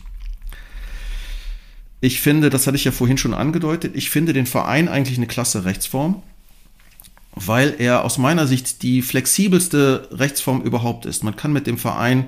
Ich 2.04 2.20
finde, 2.20 2.50
das 2.50 2.66
hatte 2.66 2.76
ich 2.76 2.82
ja 2.82 2.90
vorhin 2.90 3.16
schon 3.16 3.32
angedeutet, 3.32 3.92
ich 3.94 4.10
finde 4.10 4.32
den 4.32 4.46
Verein 4.46 4.88
eigentlich 4.88 5.18
eine 5.18 5.28
klasse 5.28 5.64
Rechtsform, 5.64 6.20
weil 7.36 7.76
er 7.78 8.04
aus 8.04 8.18
meiner 8.18 8.48
Sicht 8.48 8.82
die 8.82 9.02
flexibelste 9.02 10.08
Rechtsform 10.10 10.62
überhaupt 10.62 11.06
ist. 11.06 11.22
Man 11.22 11.36
kann 11.36 11.52
mit 11.52 11.68
dem 11.68 11.78
Verein 11.78 12.24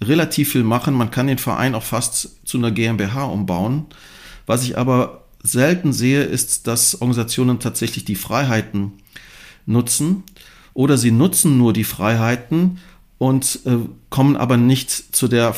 relativ 0.00 0.52
viel 0.52 0.62
machen, 0.62 0.94
man 0.94 1.10
kann 1.10 1.26
den 1.26 1.38
Verein 1.38 1.74
auch 1.74 1.82
fast 1.82 2.46
zu 2.46 2.56
einer 2.56 2.70
GmbH 2.70 3.24
umbauen. 3.24 3.86
Was 4.46 4.62
ich 4.62 4.78
aber 4.78 5.24
selten 5.42 5.92
sehe, 5.92 6.22
ist, 6.22 6.68
dass 6.68 6.94
Organisationen 6.94 7.58
tatsächlich 7.58 8.04
die 8.04 8.14
Freiheiten 8.14 8.92
nutzen 9.66 10.22
oder 10.72 10.96
sie 10.96 11.10
nutzen 11.10 11.58
nur 11.58 11.72
die 11.72 11.82
Freiheiten 11.82 12.78
und 13.18 13.58
äh, 13.64 13.76
kommen 14.08 14.36
aber 14.36 14.56
nicht 14.56 15.16
zu 15.16 15.26
der 15.26 15.52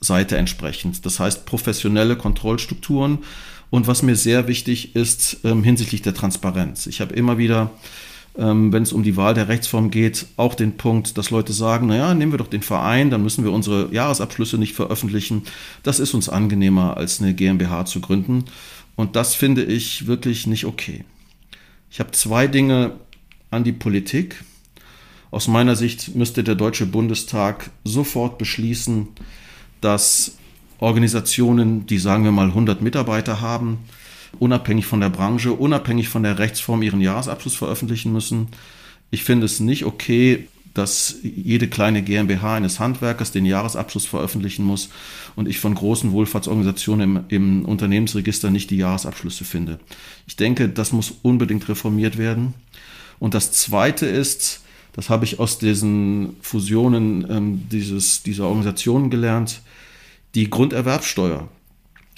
Verantwortungsseite 0.00 0.36
entsprechend. 0.36 1.04
Das 1.06 1.20
heißt 1.20 1.46
professionelle 1.46 2.16
Kontrollstrukturen 2.16 3.18
und 3.70 3.86
was 3.86 4.02
mir 4.02 4.16
sehr 4.16 4.48
wichtig 4.48 4.96
ist 4.96 5.38
ähm, 5.44 5.62
hinsichtlich 5.62 6.02
der 6.02 6.14
Transparenz. 6.14 6.86
Ich 6.86 7.00
habe 7.00 7.14
immer 7.14 7.38
wieder 7.38 7.70
ähm, 8.38 8.72
wenn 8.72 8.84
es 8.84 8.92
um 8.92 9.02
die 9.02 9.16
Wahl 9.16 9.34
der 9.34 9.48
Rechtsform 9.48 9.90
geht, 9.90 10.26
auch 10.36 10.54
den 10.54 10.76
Punkt, 10.76 11.18
dass 11.18 11.30
Leute 11.30 11.52
sagen, 11.52 11.88
naja, 11.88 12.14
nehmen 12.14 12.32
wir 12.32 12.38
doch 12.38 12.46
den 12.46 12.62
Verein, 12.62 13.10
dann 13.10 13.24
müssen 13.24 13.42
wir 13.42 13.50
unsere 13.50 13.92
Jahresabschlüsse 13.92 14.56
nicht 14.56 14.74
veröffentlichen. 14.76 15.42
Das 15.82 15.98
ist 15.98 16.14
uns 16.14 16.28
angenehmer, 16.28 16.96
als 16.96 17.20
eine 17.20 17.34
GmbH 17.34 17.86
zu 17.86 18.00
gründen. 18.00 18.44
Und 18.94 19.16
das 19.16 19.34
finde 19.34 19.64
ich 19.64 20.06
wirklich 20.06 20.46
nicht 20.46 20.64
okay. 20.64 21.04
Ich 21.90 21.98
habe 21.98 22.12
zwei 22.12 22.46
Dinge 22.46 22.92
an 23.50 23.64
die 23.64 23.72
Politik. 23.72 24.44
Aus 25.32 25.48
meiner 25.48 25.74
Sicht 25.74 26.14
müsste 26.14 26.44
der 26.44 26.54
Deutsche 26.54 26.86
Bundestag 26.86 27.70
sofort 27.82 28.38
beschließen, 28.38 29.08
dass 29.80 30.36
Organisationen, 30.78 31.86
die 31.86 31.98
sagen 31.98 32.24
wir 32.24 32.32
mal 32.32 32.48
100 32.48 32.80
Mitarbeiter 32.80 33.40
haben, 33.40 33.78
unabhängig 34.38 34.86
von 34.86 35.00
der 35.00 35.10
Branche, 35.10 35.52
unabhängig 35.52 36.08
von 36.08 36.22
der 36.22 36.38
Rechtsform 36.38 36.82
ihren 36.82 37.00
Jahresabschluss 37.00 37.54
veröffentlichen 37.54 38.12
müssen. 38.12 38.48
Ich 39.10 39.24
finde 39.24 39.46
es 39.46 39.60
nicht 39.60 39.84
okay, 39.84 40.46
dass 40.74 41.16
jede 41.22 41.66
kleine 41.68 42.02
GmbH 42.02 42.54
eines 42.54 42.78
Handwerkers 42.78 43.32
den 43.32 43.44
Jahresabschluss 43.44 44.06
veröffentlichen 44.06 44.64
muss 44.64 44.88
und 45.34 45.48
ich 45.48 45.58
von 45.58 45.74
großen 45.74 46.12
Wohlfahrtsorganisationen 46.12 47.16
im, 47.16 47.24
im, 47.28 47.64
Unternehmensregister 47.64 48.50
nicht 48.50 48.70
die 48.70 48.76
Jahresabschlüsse 48.76 49.44
finde. 49.44 49.80
Ich 50.28 50.36
denke, 50.36 50.68
das 50.68 50.92
muss 50.92 51.12
unbedingt 51.22 51.68
reformiert 51.68 52.18
werden. 52.18 52.54
Und 53.18 53.34
das 53.34 53.50
Zweite 53.52 54.06
ist, 54.06 54.62
das 54.92 55.08
habe 55.08 55.24
ich 55.24 55.38
aus 55.38 55.58
diesen 55.58 56.36
Fusionen 56.40 57.26
ähm, 57.30 57.68
dieses, 57.70 58.22
dieser 58.22 58.46
Organisationen 58.46 59.10
gelernt, 59.10 59.62
die 60.34 60.50
Grunderwerbsteuer 60.50 61.48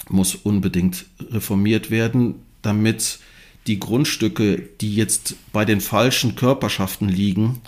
muss 0.08 0.34
unbedingt 0.34 1.06
reformiert 1.30 1.90
werden, 1.90 2.36
damit 2.62 3.18
die 3.66 3.78
Grundstücke, 3.78 4.68
die 4.80 4.94
jetzt 4.94 5.36
bei 5.52 5.64
den 5.64 5.80
falschen 5.80 6.34
Körperschaften 6.34 7.08
liegen, 7.08 7.60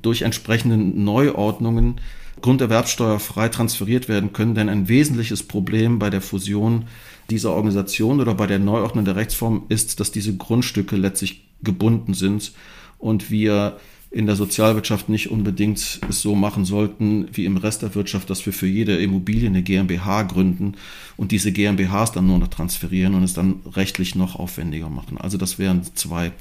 durch 0.00 0.22
entsprechende 0.22 0.76
Neuordnungen 0.76 2.00
grunderwerbsteuerfrei 2.40 3.48
transferiert 3.48 4.08
werden 4.08 4.32
können. 4.32 4.54
Denn 4.54 4.68
ein 4.68 4.88
wesentliches 4.88 5.42
Problem 5.42 5.98
bei 5.98 6.10
der 6.10 6.20
Fusion 6.20 6.86
dieser 7.30 7.52
Organisation 7.52 8.20
oder 8.20 8.34
bei 8.34 8.46
der 8.46 8.58
Neuordnung 8.58 9.04
der 9.04 9.16
Rechtsform 9.16 9.64
ist, 9.68 10.00
dass 10.00 10.12
diese 10.12 10.36
Grundstücke 10.36 10.96
letztlich 10.96 11.44
gebunden 11.62 12.14
sind 12.14 12.52
und 12.98 13.30
wir 13.30 13.78
in 14.12 14.26
der 14.26 14.36
Sozialwirtschaft 14.36 15.08
nicht 15.08 15.30
unbedingt 15.30 16.00
es 16.08 16.20
so 16.20 16.34
machen 16.34 16.66
sollten 16.66 17.28
wie 17.32 17.46
im 17.46 17.56
Rest 17.56 17.80
der 17.80 17.94
Wirtschaft, 17.94 18.28
dass 18.28 18.44
wir 18.44 18.52
für 18.52 18.66
jede 18.66 18.96
Immobilie 18.96 19.48
eine 19.48 19.62
GmbH 19.62 20.22
gründen 20.24 20.74
und 21.16 21.32
diese 21.32 21.50
GmbHs 21.50 22.12
dann 22.12 22.26
nur 22.26 22.38
noch 22.38 22.48
transferieren 22.48 23.14
und 23.14 23.22
es 23.22 23.32
dann 23.32 23.60
rechtlich 23.72 24.14
noch 24.14 24.36
aufwendiger 24.36 24.90
machen. 24.90 25.16
Also 25.16 25.38
das 25.38 25.58
wären 25.58 25.82
zwei 25.94 26.32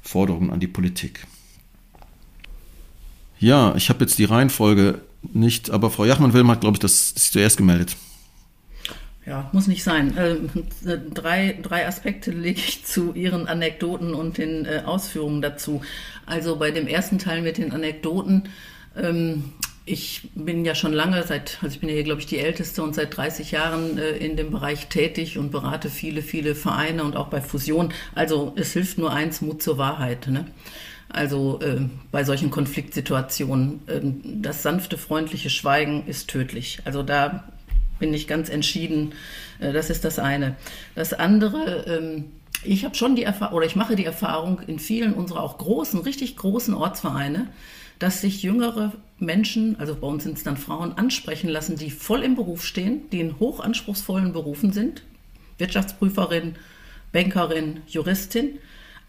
Forderungen 0.00 0.50
an 0.50 0.60
die 0.60 0.66
Politik. 0.66 1.26
Ja, 3.38 3.74
ich 3.76 3.90
habe 3.90 4.00
jetzt 4.00 4.18
die 4.18 4.24
Reihenfolge 4.24 5.02
nicht, 5.22 5.70
aber 5.70 5.90
Frau 5.90 6.06
Jachmann-Wilm 6.06 6.50
hat, 6.50 6.62
glaube 6.62 6.76
ich, 6.76 6.80
das 6.80 7.10
sich 7.10 7.30
zuerst 7.30 7.58
gemeldet. 7.58 7.96
Ja, 9.28 9.50
muss 9.52 9.66
nicht 9.66 9.84
sein. 9.84 10.16
Äh, 10.16 10.36
drei, 11.12 11.58
drei 11.60 11.86
Aspekte 11.86 12.30
lege 12.30 12.60
ich 12.66 12.86
zu 12.86 13.12
Ihren 13.12 13.46
Anekdoten 13.46 14.14
und 14.14 14.38
den 14.38 14.64
äh, 14.64 14.82
Ausführungen 14.86 15.42
dazu. 15.42 15.82
Also 16.24 16.56
bei 16.56 16.70
dem 16.70 16.86
ersten 16.86 17.18
Teil 17.18 17.42
mit 17.42 17.58
den 17.58 17.72
Anekdoten. 17.72 18.48
Ähm, 18.96 19.52
ich 19.84 20.30
bin 20.34 20.64
ja 20.64 20.74
schon 20.74 20.94
lange, 20.94 21.22
seit, 21.24 21.58
also 21.60 21.74
ich 21.74 21.80
bin 21.80 21.90
ja 21.90 21.94
hier, 21.94 22.04
glaube 22.04 22.20
ich, 22.20 22.26
die 22.26 22.38
Älteste 22.38 22.82
und 22.82 22.94
seit 22.94 23.14
30 23.14 23.50
Jahren 23.50 23.98
äh, 23.98 24.12
in 24.16 24.36
dem 24.36 24.50
Bereich 24.50 24.86
tätig 24.88 25.36
und 25.36 25.50
berate 25.50 25.90
viele, 25.90 26.22
viele 26.22 26.54
Vereine 26.54 27.04
und 27.04 27.14
auch 27.14 27.28
bei 27.28 27.42
Fusion. 27.42 27.92
Also 28.14 28.54
es 28.56 28.72
hilft 28.72 28.96
nur 28.96 29.12
eins, 29.12 29.42
Mut 29.42 29.62
zur 29.62 29.76
Wahrheit. 29.76 30.26
Ne? 30.28 30.46
Also 31.10 31.60
äh, 31.60 31.80
bei 32.10 32.24
solchen 32.24 32.50
Konfliktsituationen, 32.50 33.80
äh, 33.88 34.00
das 34.40 34.62
sanfte, 34.62 34.96
freundliche 34.96 35.50
Schweigen 35.50 36.06
ist 36.06 36.28
tödlich. 36.28 36.80
Also 36.86 37.02
da 37.02 37.44
bin 37.98 38.12
ich 38.14 38.26
ganz 38.26 38.48
entschieden. 38.48 39.12
Äh, 39.58 39.72
das 39.72 39.90
ist 39.90 40.04
das 40.04 40.18
eine. 40.18 40.56
Das 40.94 41.12
andere, 41.12 41.84
ähm, 41.86 42.24
ich 42.64 42.84
habe 42.84 42.94
schon 42.94 43.16
die 43.16 43.22
Erfahrung, 43.22 43.56
oder 43.56 43.66
ich 43.66 43.76
mache 43.76 43.96
die 43.96 44.04
Erfahrung 44.04 44.60
in 44.66 44.78
vielen 44.78 45.14
unserer 45.14 45.42
auch 45.42 45.58
großen, 45.58 46.00
richtig 46.00 46.36
großen 46.36 46.74
Ortsvereine, 46.74 47.48
dass 47.98 48.20
sich 48.20 48.42
jüngere 48.42 48.92
Menschen, 49.18 49.78
also 49.80 49.94
bei 49.94 50.06
uns 50.06 50.22
sind 50.24 50.38
es 50.38 50.44
dann 50.44 50.56
Frauen, 50.56 50.92
ansprechen 50.92 51.48
lassen, 51.48 51.76
die 51.76 51.90
voll 51.90 52.22
im 52.22 52.36
Beruf 52.36 52.64
stehen, 52.64 53.10
die 53.10 53.20
in 53.20 53.38
hochanspruchsvollen 53.40 54.32
Berufen 54.32 54.72
sind, 54.72 55.02
Wirtschaftsprüferin, 55.58 56.54
Bankerin, 57.12 57.80
Juristin, 57.88 58.58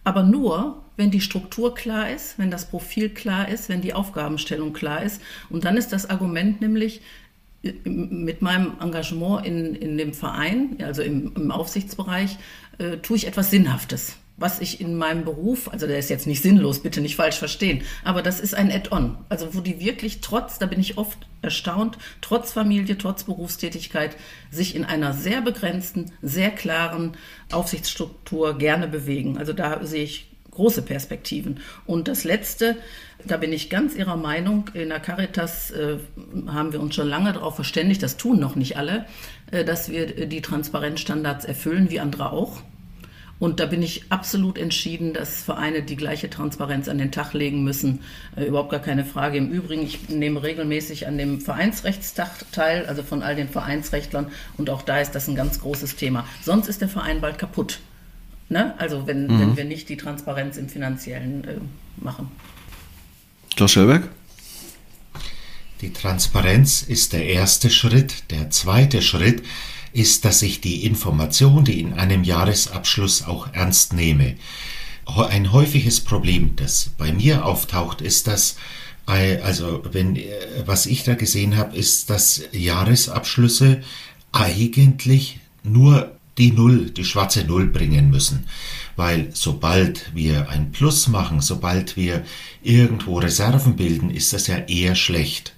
aber 0.04 0.24
nur, 0.24 0.82
wenn 0.98 1.12
die 1.12 1.22
Struktur 1.22 1.76
klar 1.76 2.10
ist, 2.10 2.40
wenn 2.40 2.50
das 2.50 2.66
Profil 2.66 3.10
klar 3.10 3.50
ist, 3.50 3.70
wenn 3.70 3.82
die 3.82 3.94
Aufgabenstellung 3.94 4.74
klar 4.74 5.04
ist. 5.04 5.22
Und 5.50 5.66
dann 5.66 5.78
ist 5.78 5.94
das 5.94 6.10
Argument 6.10 6.62
nämlich, 6.62 7.02
mit 7.84 8.42
meinem 8.42 8.74
Engagement 8.82 9.46
in, 9.46 9.76
in 9.76 9.98
dem 9.98 10.14
Verein, 10.14 10.78
also 10.82 11.02
im, 11.02 11.34
im 11.36 11.52
Aufsichtsbereich, 11.52 12.38
äh, 12.78 12.98
tue 12.98 13.18
ich 13.18 13.28
etwas 13.28 13.52
Sinnhaftes 13.52 14.16
was 14.40 14.62
ich 14.62 14.80
in 14.80 14.96
meinem 14.96 15.26
Beruf, 15.26 15.72
also 15.72 15.86
der 15.86 16.00
ist 16.00 16.10
jetzt 16.10 16.28
nicht 16.28 16.42
sinnlos, 16.42 16.82
bitte 16.82 17.02
nicht 17.02 17.16
falsch 17.16 17.38
verstehen, 17.38 17.84
aber 18.04 18.22
das 18.22 18.40
ist 18.40 18.56
ein 18.56 18.72
Add-on. 18.72 19.18
Also 19.28 19.54
wo 19.54 19.60
die 19.60 19.80
wirklich 19.80 20.22
trotz, 20.22 20.60
da 20.60 20.66
bin 20.66 20.80
ich 20.80 20.98
oft 20.98 21.18
erstaunt, 21.42 21.98
trotz 22.22 22.54
Familie, 22.54 22.98
trotz 22.98 23.24
Berufstätigkeit, 23.24 24.16
sich 24.50 24.76
in 24.76 24.86
einer 24.86 25.14
sehr 25.14 25.42
begrenzten, 25.42 26.12
sehr 26.22 26.52
klaren 26.52 27.18
Aufsichtsstruktur 27.52 28.58
gerne 28.58 28.88
bewegen. 28.88 29.38
Also 29.38 29.54
da 29.54 29.86
sehe 29.86 30.04
ich 30.04 30.28
große 30.52 30.82
Perspektiven. 30.82 31.60
Und 31.86 32.08
das 32.08 32.24
Letzte, 32.24 32.78
da 33.26 33.38
bin 33.38 33.52
ich 33.52 33.70
ganz 33.70 33.96
Ihrer 33.96 34.16
Meinung, 34.16 34.70
in 34.74 34.90
der 34.90 35.00
Caritas 35.00 35.72
äh, 35.72 35.98
haben 36.48 36.72
wir 36.72 36.80
uns 36.80 36.96
schon 36.96 37.08
lange 37.08 37.34
darauf 37.34 37.56
verständigt, 37.56 38.02
das 38.02 38.18
tun 38.18 38.40
noch 38.40 38.56
nicht 38.56 38.78
alle, 38.78 39.06
äh, 39.52 39.66
dass 39.66 39.90
wir 39.90 40.28
die 40.28 40.42
Transparenzstandards 40.42 41.46
erfüllen, 41.46 41.90
wie 41.90 42.00
andere 42.00 42.32
auch. 42.32 42.62
Und 43.40 43.62
da 43.62 43.66
bin 43.66 43.82
ich 43.82 44.12
absolut 44.12 44.58
entschieden, 44.58 45.14
dass 45.14 45.42
Vereine 45.42 45.82
die 45.82 45.96
gleiche 45.96 46.30
Transparenz 46.30 46.90
an 46.90 46.98
den 46.98 47.12
Tag 47.12 47.34
legen 47.34 47.64
müssen. 47.64 48.02
Äh, 48.36 48.46
überhaupt 48.46 48.70
gar 48.70 48.82
keine 48.82 49.06
Frage. 49.06 49.38
Im 49.38 49.50
Übrigen, 49.50 49.84
ich 49.84 50.10
nehme 50.10 50.44
regelmäßig 50.44 51.08
an 51.08 51.18
dem 51.18 51.40
Vereinsrechtstag 51.40 52.30
teil, 52.52 52.86
also 52.86 53.02
von 53.02 53.24
all 53.24 53.36
den 53.36 53.48
Vereinsrechtlern. 53.48 54.28
Und 54.58 54.70
auch 54.70 54.82
da 54.82 55.00
ist 55.00 55.12
das 55.12 55.28
ein 55.30 55.36
ganz 55.36 55.62
großes 55.62 55.96
Thema. 55.96 56.26
Sonst 56.42 56.68
ist 56.68 56.82
der 56.82 56.90
Verein 56.90 57.22
bald 57.22 57.38
kaputt. 57.38 57.80
Ne? 58.50 58.74
Also 58.78 59.08
wenn, 59.08 59.28
mhm. 59.28 59.40
wenn 59.40 59.58
wir 59.58 59.66
nicht 59.66 59.88
die 59.88 59.98
Transparenz 59.98 60.58
im 60.58 60.68
Finanziellen 60.68 61.44
äh, 61.46 61.56
machen. 61.98 62.30
Klaus 63.56 63.72
Schellberg? 63.72 64.10
Die 65.82 65.94
Transparenz 65.94 66.82
ist 66.82 67.14
der 67.14 67.26
erste 67.26 67.70
Schritt. 67.70 68.24
Der 68.32 68.50
zweite 68.50 69.02
Schritt 69.02 69.44
ist, 69.94 70.26
dass 70.26 70.42
ich 70.42 70.62
die 70.62 70.86
Information, 70.86 71.64
die 71.64 71.80
in 71.80 71.94
einem 71.94 72.24
Jahresabschluss 72.24 73.24
auch 73.24 73.54
ernst 73.54 73.94
nehme. 73.94 74.36
Ein 75.06 75.52
häufiges 75.52 76.02
Problem, 76.02 76.56
das 76.56 76.92
bei 76.98 77.12
mir 77.12 77.46
auftaucht, 77.46 78.02
ist, 78.02 78.28
dass 78.28 78.58
äh, 79.08 79.38
also 79.42 79.84
wenn 79.92 80.16
äh, 80.16 80.30
was 80.66 80.86
ich 80.86 81.04
da 81.04 81.16
gesehen 81.16 81.58
habe, 81.58 81.76
ist, 81.76 82.10
dass 82.10 82.44
Jahresabschlüsse 82.52 83.82
eigentlich 84.32 85.40
nur 85.64 86.12
die 86.38 86.52
Null, 86.52 86.92
die 86.92 87.04
schwarze 87.04 87.44
Null 87.44 87.68
bringen 87.68 88.10
müssen. 88.10 88.46
Weil 89.00 89.30
sobald 89.32 90.14
wir 90.14 90.50
ein 90.50 90.74
Plus 90.74 91.08
machen, 91.08 91.40
sobald 91.40 91.96
wir 91.96 92.26
irgendwo 92.62 93.20
Reserven 93.20 93.78
bilden, 93.78 94.10
ist 94.10 94.34
das 94.34 94.48
ja 94.48 94.58
eher 94.58 94.94
schlecht. 94.94 95.54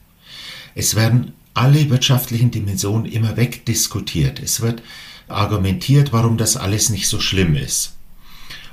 Es 0.76 0.94
werden 0.94 1.34
alle 1.56 1.90
wirtschaftlichen 1.90 2.52
Dimensionen 2.52 3.12
immer 3.12 3.38
wegdiskutiert. 3.38 4.40
Es 4.40 4.62
wird 4.62 4.84
argumentiert, 5.28 6.14
warum 6.14 6.38
das 6.38 6.56
alles 6.56 6.92
nicht 6.92 7.08
so 7.08 7.20
schlimm 7.20 7.56
ist. 7.56 7.96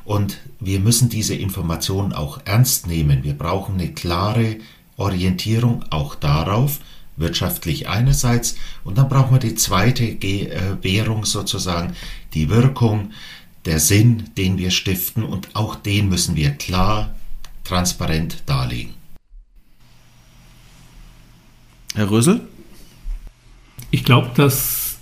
Und 0.04 0.36
wir 0.60 0.80
müssen 0.80 1.08
diese 1.08 1.34
Informationen 1.34 2.12
auch 2.12 2.38
ernst 2.44 2.86
nehmen. 2.88 3.24
Wir 3.24 3.38
brauchen 3.38 3.76
eine 3.76 3.94
klare 3.94 4.58
Orientierung 4.98 5.82
auch 5.88 6.14
darauf, 6.14 6.80
wirtschaftlich 7.16 7.88
einerseits, 7.88 8.56
und 8.84 8.98
dann 8.98 9.08
brauchen 9.08 9.34
wir 9.34 9.40
die 9.40 9.54
zweite 9.54 10.04
äh, 10.04 10.76
Währung 10.82 11.24
sozusagen, 11.24 11.94
die 12.34 12.50
Wirkung, 12.50 13.12
der 13.64 13.80
Sinn, 13.80 14.24
den 14.36 14.58
wir 14.58 14.70
stiften, 14.70 15.22
und 15.22 15.54
auch 15.54 15.74
den 15.74 16.08
müssen 16.08 16.36
wir 16.36 16.50
klar, 16.50 17.14
transparent 17.64 18.42
darlegen. 18.46 18.94
Herr 21.94 22.10
Rösel? 22.10 22.40
Ich 23.90 24.04
glaube, 24.04 24.30
dass 24.34 24.98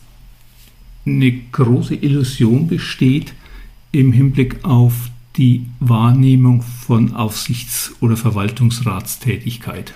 eine 1.05 1.33
große 1.33 1.95
Illusion 1.95 2.67
besteht 2.67 3.35
im 3.93 4.13
Hinblick 4.13 4.65
auf 4.65 5.11
die 5.37 5.67
Wahrnehmung 5.81 6.63
von 6.63 7.15
Aufsichts- 7.15 7.95
oder 8.01 8.17
Verwaltungsratstätigkeit. 8.17 9.95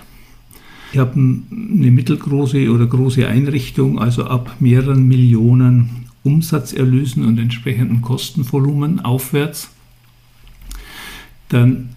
Ich 0.93 0.99
habe 0.99 1.13
eine 1.13 1.91
mittelgroße 1.91 2.69
oder 2.69 2.85
große 2.85 3.27
Einrichtung, 3.27 3.99
also 3.99 4.25
ab 4.25 4.57
mehreren 4.59 5.07
Millionen 5.07 6.00
Umsatzerlösen 6.23 7.25
und 7.25 7.39
entsprechendem 7.39 8.01
Kostenvolumen 8.01 8.99
aufwärts. 8.99 9.71
Dann 11.49 11.95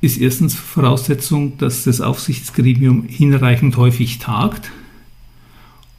ist 0.00 0.20
erstens 0.20 0.54
Voraussetzung, 0.54 1.58
dass 1.58 1.84
das 1.84 2.00
Aufsichtsgremium 2.00 3.04
hinreichend 3.04 3.76
häufig 3.76 4.18
tagt 4.18 4.72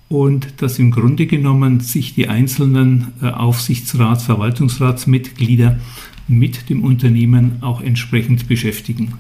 und 0.10 0.62
dass 0.62 0.78
im 0.78 0.92
Grunde 0.92 1.26
genommen 1.26 1.80
sich 1.80 2.14
die 2.14 2.28
einzelnen 2.28 3.14
äh, 3.22 3.28
Aufsichtsrats-, 3.28 4.26
Verwaltungsratsmitglieder 4.26 5.80
mit 6.28 6.70
dem 6.70 6.84
Unternehmen 6.84 7.58
auch 7.62 7.82
entsprechend 7.82 8.48
beschäftigen. 8.48 9.14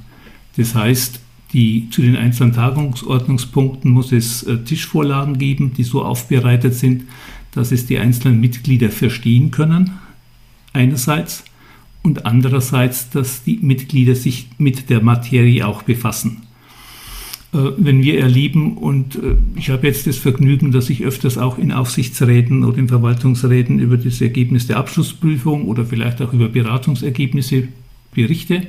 Das 0.57 0.75
heißt, 0.75 1.19
die, 1.53 1.89
zu 1.89 2.01
den 2.01 2.15
einzelnen 2.15 2.53
Tagungsordnungspunkten 2.53 3.89
muss 3.89 4.11
es 4.11 4.43
äh, 4.43 4.57
Tischvorlagen 4.59 5.37
geben, 5.37 5.73
die 5.73 5.83
so 5.83 6.03
aufbereitet 6.03 6.75
sind, 6.75 7.03
dass 7.53 7.71
es 7.71 7.85
die 7.85 7.99
einzelnen 7.99 8.39
Mitglieder 8.39 8.89
verstehen 8.89 9.51
können, 9.51 9.91
einerseits, 10.73 11.43
und 12.03 12.25
andererseits, 12.25 13.09
dass 13.09 13.43
die 13.43 13.59
Mitglieder 13.61 14.13
sich 14.13 14.49
mit 14.57 14.89
der 14.89 15.01
Materie 15.01 15.65
auch 15.65 15.83
befassen. 15.83 16.43
Äh, 17.53 17.57
wenn 17.77 18.03
wir 18.03 18.19
erleben, 18.19 18.77
und 18.77 19.15
äh, 19.15 19.35
ich 19.55 19.69
habe 19.69 19.87
jetzt 19.87 20.05
das 20.05 20.17
Vergnügen, 20.17 20.71
dass 20.71 20.89
ich 20.89 21.03
öfters 21.03 21.37
auch 21.37 21.57
in 21.57 21.71
Aufsichtsräten 21.71 22.63
oder 22.65 22.77
in 22.77 22.89
Verwaltungsräten 22.89 23.79
über 23.79 23.97
das 23.97 24.19
Ergebnis 24.21 24.67
der 24.67 24.77
Abschlussprüfung 24.77 25.65
oder 25.65 25.85
vielleicht 25.85 26.21
auch 26.21 26.33
über 26.33 26.49
Beratungsergebnisse 26.49 27.69
berichte 28.13 28.67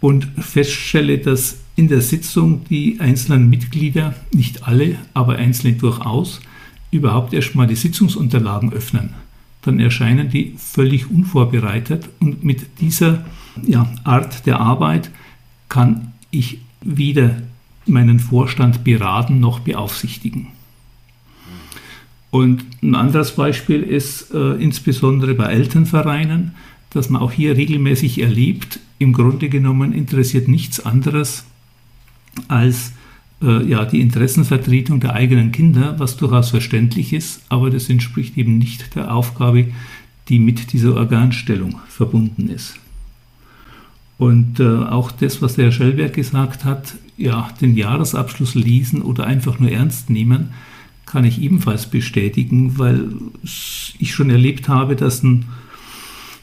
und 0.00 0.26
feststelle, 0.38 1.18
dass 1.18 1.58
in 1.76 1.88
der 1.88 2.00
Sitzung 2.00 2.64
die 2.68 2.96
einzelnen 2.98 3.48
Mitglieder, 3.48 4.14
nicht 4.34 4.66
alle, 4.66 4.96
aber 5.14 5.36
einzelne 5.36 5.74
durchaus, 5.74 6.40
überhaupt 6.92 7.32
erstmal 7.32 7.66
die 7.66 7.74
Sitzungsunterlagen 7.74 8.72
öffnen. 8.72 9.10
Dann 9.62 9.80
erscheinen 9.80 10.28
die 10.28 10.54
völlig 10.56 11.10
unvorbereitet 11.10 12.08
und 12.20 12.44
mit 12.44 12.80
dieser 12.80 13.24
ja, 13.66 13.92
Art 14.04 14.46
der 14.46 14.60
Arbeit 14.60 15.10
kann 15.68 16.12
ich 16.30 16.58
weder 16.80 17.42
meinen 17.86 18.20
Vorstand 18.20 18.84
beraten 18.84 19.40
noch 19.40 19.60
beaufsichtigen. 19.60 20.48
Und 22.30 22.64
ein 22.82 22.94
anderes 22.94 23.32
Beispiel 23.32 23.82
ist 23.82 24.32
äh, 24.32 24.54
insbesondere 24.54 25.34
bei 25.34 25.46
Elternvereinen, 25.46 26.54
dass 26.90 27.10
man 27.10 27.22
auch 27.22 27.32
hier 27.32 27.56
regelmäßig 27.56 28.20
erlebt, 28.20 28.80
im 28.98 29.12
Grunde 29.12 29.48
genommen 29.48 29.92
interessiert 29.92 30.48
nichts 30.48 30.84
anderes 30.84 31.44
als 32.48 32.92
äh, 33.42 33.64
ja, 33.64 33.84
die 33.84 34.00
Interessenvertretung 34.00 35.00
der 35.00 35.14
eigenen 35.14 35.52
Kinder, 35.52 35.96
was 35.98 36.16
durchaus 36.16 36.50
verständlich 36.50 37.12
ist, 37.12 37.42
aber 37.48 37.70
das 37.70 37.88
entspricht 37.88 38.36
eben 38.36 38.58
nicht 38.58 38.94
der 38.94 39.14
Aufgabe, 39.14 39.68
die 40.28 40.38
mit 40.38 40.72
dieser 40.72 40.94
Organstellung 40.94 41.80
verbunden 41.88 42.48
ist. 42.48 42.76
Und 44.18 44.60
äh, 44.60 44.84
auch 44.84 45.10
das, 45.10 45.42
was 45.42 45.54
der 45.54 45.66
Herr 45.66 45.72
Schellberg 45.72 46.14
gesagt 46.14 46.64
hat, 46.64 46.94
ja, 47.16 47.50
den 47.60 47.76
Jahresabschluss 47.76 48.54
lesen 48.54 49.02
oder 49.02 49.26
einfach 49.26 49.58
nur 49.58 49.70
ernst 49.70 50.10
nehmen, 50.10 50.50
kann 51.06 51.24
ich 51.24 51.42
ebenfalls 51.42 51.90
bestätigen, 51.90 52.78
weil 52.78 53.08
ich 53.42 54.14
schon 54.14 54.30
erlebt 54.30 54.68
habe, 54.68 54.96
dass 54.96 55.22
ein 55.22 55.46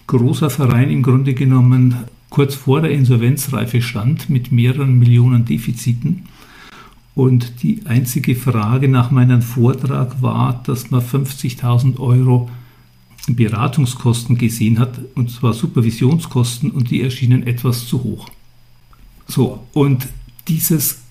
großer 0.07 0.49
Verein 0.49 0.89
im 0.89 1.03
Grunde 1.03 1.33
genommen 1.33 1.95
kurz 2.29 2.55
vor 2.55 2.81
der 2.81 2.91
Insolvenzreife 2.91 3.81
stand 3.81 4.29
mit 4.29 4.51
mehreren 4.51 4.99
Millionen 4.99 5.45
Defiziten. 5.45 6.23
Und 7.19 7.63
die 7.63 7.81
einzige 7.85 8.33
Frage 8.33 8.87
nach 8.87 9.11
meinem 9.11 9.41
Vortrag 9.41 10.21
war, 10.21 10.63
dass 10.65 10.89
man 10.89 11.01
50.000 11.01 11.99
Euro 11.99 12.49
Beratungskosten 13.27 14.37
gesehen 14.37 14.79
hat, 14.79 15.01
und 15.15 15.29
zwar 15.29 15.51
Supervisionskosten, 15.51 16.71
und 16.71 16.91
die 16.91 17.01
erschienen 17.01 17.45
etwas 17.45 17.87
zu 17.87 18.05
hoch. 18.05 18.29
So, 19.27 19.65
und 19.73 20.07
dieses 20.47 21.01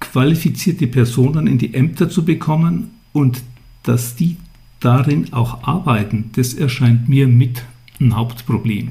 qualifizierte 0.00 0.88
Personen 0.88 1.46
in 1.46 1.58
die 1.58 1.72
Ämter 1.72 2.10
zu 2.10 2.24
bekommen 2.24 2.90
und 3.12 3.42
dass 3.84 4.16
die 4.16 4.38
darin 4.80 5.32
auch 5.32 5.62
arbeiten, 5.62 6.30
das 6.34 6.52
erscheint 6.52 7.08
mir 7.08 7.28
mit 7.28 7.62
ein 8.00 8.16
Hauptproblem. 8.16 8.90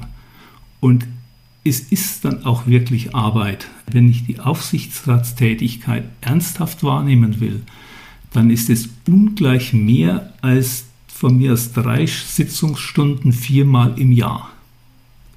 Und 0.80 1.06
es 1.64 1.80
ist 1.80 2.24
dann 2.24 2.44
auch 2.44 2.66
wirklich 2.66 3.14
Arbeit. 3.14 3.68
Wenn 3.90 4.08
ich 4.08 4.24
die 4.26 4.40
Aufsichtsratstätigkeit 4.40 6.04
ernsthaft 6.20 6.82
wahrnehmen 6.82 7.40
will, 7.40 7.62
dann 8.32 8.50
ist 8.50 8.70
es 8.70 8.88
ungleich 9.06 9.72
mehr 9.72 10.32
als 10.40 10.84
von 11.08 11.36
mir 11.36 11.52
aus 11.52 11.72
drei 11.72 12.06
Sitzungsstunden 12.06 13.32
viermal 13.32 13.98
im 13.98 14.12
Jahr. 14.12 14.50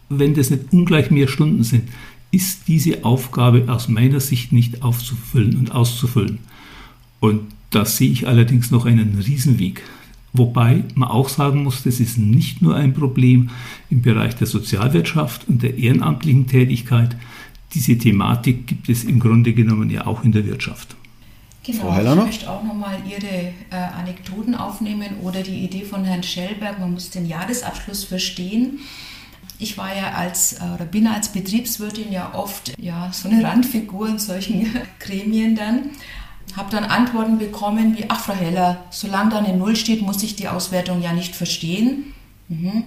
Wenn 0.09 0.33
das 0.33 0.49
nicht 0.49 0.71
ungleich 0.71 1.11
mehr 1.11 1.27
Stunden 1.27 1.63
sind, 1.63 1.89
ist 2.31 2.67
diese 2.67 3.03
Aufgabe 3.03 3.65
aus 3.67 3.89
meiner 3.89 4.19
Sicht 4.19 4.51
nicht 4.53 4.81
aufzufüllen 4.81 5.57
und 5.57 5.71
auszufüllen. 5.71 6.39
Und 7.19 7.41
da 7.69 7.85
sehe 7.85 8.11
ich 8.11 8.27
allerdings 8.27 8.71
noch 8.71 8.85
einen 8.85 9.19
Riesenweg. 9.19 9.83
Wobei 10.33 10.83
man 10.95 11.09
auch 11.09 11.29
sagen 11.29 11.63
muss, 11.63 11.83
das 11.83 11.99
ist 11.99 12.17
nicht 12.17 12.61
nur 12.61 12.75
ein 12.75 12.93
Problem 12.93 13.51
im 13.91 14.01
Bereich 14.01 14.35
der 14.35 14.47
Sozialwirtschaft 14.47 15.47
und 15.47 15.61
der 15.61 15.77
ehrenamtlichen 15.77 16.47
Tätigkeit. 16.47 17.15
Diese 17.75 17.97
Thematik 17.97 18.65
gibt 18.65 18.89
es 18.89 19.03
im 19.03 19.19
Grunde 19.19 19.53
genommen 19.53 19.91
ja 19.91 20.07
auch 20.07 20.23
in 20.23 20.31
der 20.31 20.45
Wirtschaft. 20.47 20.95
Genau, 21.65 21.97
ich 21.97 22.25
möchte 22.25 22.49
auch 22.49 22.63
nochmal 22.63 22.97
Ihre 23.09 23.53
äh, 23.69 23.75
Anekdoten 23.97 24.53
aufnehmen 24.53 25.19
oder 25.21 25.43
die 25.43 25.63
Idee 25.63 25.83
von 25.83 26.03
Herrn 26.03 26.23
Schellberg, 26.23 26.79
man 26.79 26.91
muss 26.91 27.09
den 27.09 27.25
Jahresabschluss 27.25 28.03
verstehen. 28.03 28.79
Ich 29.59 29.77
war 29.77 29.95
ja 29.95 30.11
als, 30.11 30.53
äh, 30.53 30.63
oder 30.75 30.83
bin 30.83 31.07
als 31.07 31.31
Betriebswirtin 31.31 32.11
ja 32.11 32.33
oft 32.33 32.73
ja, 32.77 33.11
so 33.13 33.29
eine 33.29 33.43
Randfigur 33.43 34.09
in 34.09 34.19
solchen 34.19 34.67
Gremien 34.99 35.55
dann 35.55 35.91
habe 36.55 36.69
dann 36.69 36.83
Antworten 36.83 37.37
bekommen 37.39 37.97
wie, 37.97 38.05
ach 38.09 38.19
Frau 38.19 38.33
Heller, 38.33 38.83
solange 38.89 39.31
da 39.31 39.37
eine 39.39 39.55
Null 39.55 39.75
steht, 39.75 40.01
muss 40.01 40.21
ich 40.23 40.35
die 40.35 40.47
Auswertung 40.47 41.01
ja 41.01 41.13
nicht 41.13 41.35
verstehen. 41.35 42.13
Mhm. 42.47 42.83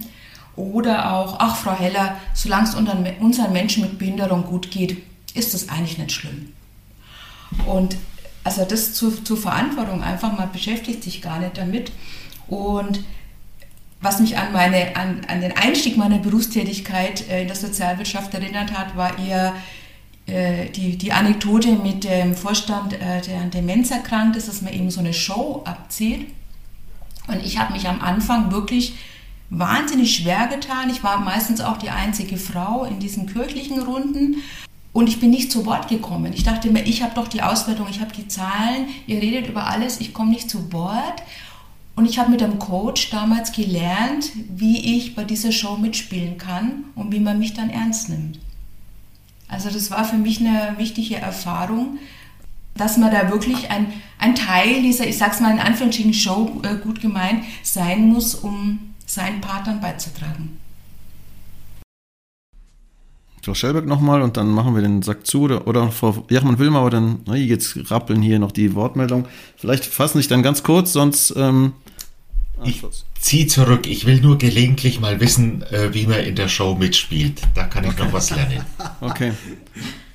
Oder 0.55 1.12
auch, 1.12 1.37
ach 1.38 1.57
Frau 1.57 1.77
Heller, 1.77 2.16
solange 2.33 2.69
es 2.69 2.75
unseren 2.75 3.53
Menschen 3.53 3.83
mit 3.83 3.99
Behinderung 3.99 4.45
gut 4.45 4.71
geht, 4.71 5.03
ist 5.35 5.53
das 5.53 5.69
eigentlich 5.69 5.99
nicht 5.99 6.12
schlimm. 6.12 6.53
Und 7.66 7.97
also 8.45 8.64
das 8.64 8.95
zur, 8.95 9.25
zur 9.25 9.37
Verantwortung 9.37 10.03
einfach, 10.03 10.37
man 10.37 10.53
beschäftigt 10.53 11.03
sich 11.03 11.21
gar 11.21 11.40
nicht 11.40 11.59
damit. 11.59 11.92
Und 12.47 13.01
was 14.01 14.21
mich 14.21 14.38
an, 14.38 14.53
meine, 14.53 14.95
an, 14.97 15.23
an 15.27 15.40
den 15.40 15.57
Einstieg 15.57 15.97
meiner 15.97 16.19
Berufstätigkeit 16.19 17.29
äh, 17.29 17.42
in 17.42 17.49
der 17.49 17.57
Sozialwirtschaft 17.57 18.33
erinnert 18.35 18.73
hat, 18.73 18.97
war 18.97 19.19
eher 19.19 19.55
die, 20.73 20.97
die 20.97 21.12
Anekdote 21.12 21.73
mit 21.77 22.05
dem 22.05 22.35
Vorstand, 22.35 22.95
äh, 22.95 23.21
der 23.21 23.41
an 23.41 23.51
Demenz 23.51 23.91
erkrankt 23.91 24.37
ist, 24.37 24.49
dass 24.49 24.62
man 24.62 24.73
eben 24.73 24.91
so 24.91 25.01
eine 25.01 25.15
Show 25.15 25.62
abzieht. 25.65 26.27
Und 27.29 27.45
ich 27.45 27.59
habe 27.59 27.73
mich 27.73 27.89
am 27.89 28.01
Anfang 28.01 28.51
wirklich 28.51 28.95
wahnsinnig 29.51 30.17
schwer 30.17 30.49
getan. 30.49 30.91
Ich 30.91 31.05
war 31.05 31.21
meistens 31.21 31.61
auch 31.61 31.77
die 31.77 31.91
einzige 31.91 32.37
Frau 32.37 32.85
in 32.85 32.99
diesen 32.99 33.27
kirchlichen 33.27 33.81
Runden. 33.81 34.43
Und 34.93 35.09
ich 35.09 35.21
bin 35.21 35.31
nicht 35.31 35.53
zu 35.53 35.67
Wort 35.67 35.89
gekommen. 35.89 36.33
Ich 36.33 36.43
dachte 36.43 36.71
mir, 36.71 36.85
ich 36.85 37.03
habe 37.03 37.15
doch 37.15 37.29
die 37.29 37.43
Auswertung, 37.43 37.87
ich 37.91 38.01
habe 38.01 38.12
die 38.12 38.29
Zahlen, 38.29 38.89
ihr 39.07 39.21
redet 39.21 39.47
über 39.47 39.67
alles, 39.67 40.01
ich 40.01 40.15
komme 40.15 40.31
nicht 40.31 40.49
zu 40.49 40.73
Wort. 40.73 41.23
Und 41.95 42.07
ich 42.07 42.19
habe 42.19 42.31
mit 42.31 42.41
dem 42.41 42.59
Coach 42.59 43.11
damals 43.11 43.53
gelernt, 43.53 44.33
wie 44.49 44.97
ich 44.97 45.15
bei 45.15 45.25
dieser 45.25 45.53
Show 45.53 45.77
mitspielen 45.77 46.37
kann 46.37 46.85
und 46.95 47.12
wie 47.12 47.21
man 47.21 47.39
mich 47.39 47.55
dann 47.55 47.71
ernst 47.71 48.09
nimmt. 48.09 48.39
Also 49.49 49.71
das 49.71 49.91
war 49.91 50.05
für 50.05 50.17
mich 50.17 50.41
eine 50.41 50.75
wichtige 50.79 51.17
Erfahrung, 51.17 51.99
dass 52.75 52.99
man 52.99 53.11
da 53.11 53.31
wirklich 53.31 53.71
ein, 53.71 53.93
ein 54.19 54.35
Teil 54.35 54.83
dieser, 54.83 55.07
ich 55.07 55.19
sag's 55.19 55.41
mal 55.41 55.53
in 55.53 55.61
Anführungsstrichen, 55.61 56.15
Show, 56.15 56.61
äh, 56.63 56.77
gut 56.77 57.01
gemeint, 57.01 57.45
sein 57.63 58.09
muss, 58.09 58.35
um 58.35 58.95
seinen 59.07 59.41
Partnern 59.41 59.81
beizutragen. 59.81 60.59
Frau 63.47 63.55
Schellberg 63.55 63.87
nochmal 63.87 64.23
und 64.23 64.37
dann 64.37 64.49
machen 64.49 64.75
wir 64.75 64.83
den 64.83 65.03
Sack 65.03 65.25
zu. 65.25 65.43
Oder, 65.43 65.69
oder 65.69 65.93
Frau 65.93 66.25
Jachmann-Wilmer, 66.29 66.81
aber 66.81 66.91
dann, 66.91 67.21
jetzt 67.33 67.93
rappeln 67.93 68.21
hier 68.21 68.41
noch 68.41 68.51
die 68.51 68.75
Wortmeldung. 68.75 69.29
Vielleicht 69.57 69.85
fassen 69.85 70.21
Sie 70.21 70.27
dann 70.27 70.43
ganz 70.43 70.65
kurz, 70.65 70.93
sonst 70.93 71.33
ähm, 71.37 71.73
ich 72.64 72.83
ziehe 73.21 73.47
zurück. 73.47 73.87
Ich 73.87 74.07
will 74.07 74.21
nur 74.21 74.38
gelegentlich 74.38 75.01
mal 75.01 75.21
wissen, 75.21 75.62
äh, 75.62 75.92
wie 75.92 76.07
man 76.07 76.21
in 76.21 76.35
der 76.35 76.49
Show 76.49 76.75
mitspielt. 76.75 77.42
Da 77.55 77.64
kann 77.64 77.85
ich 77.85 77.90
okay. 77.90 78.05
noch 78.05 78.12
was 78.12 78.31
lernen. 78.31 78.64
Okay. 79.01 79.33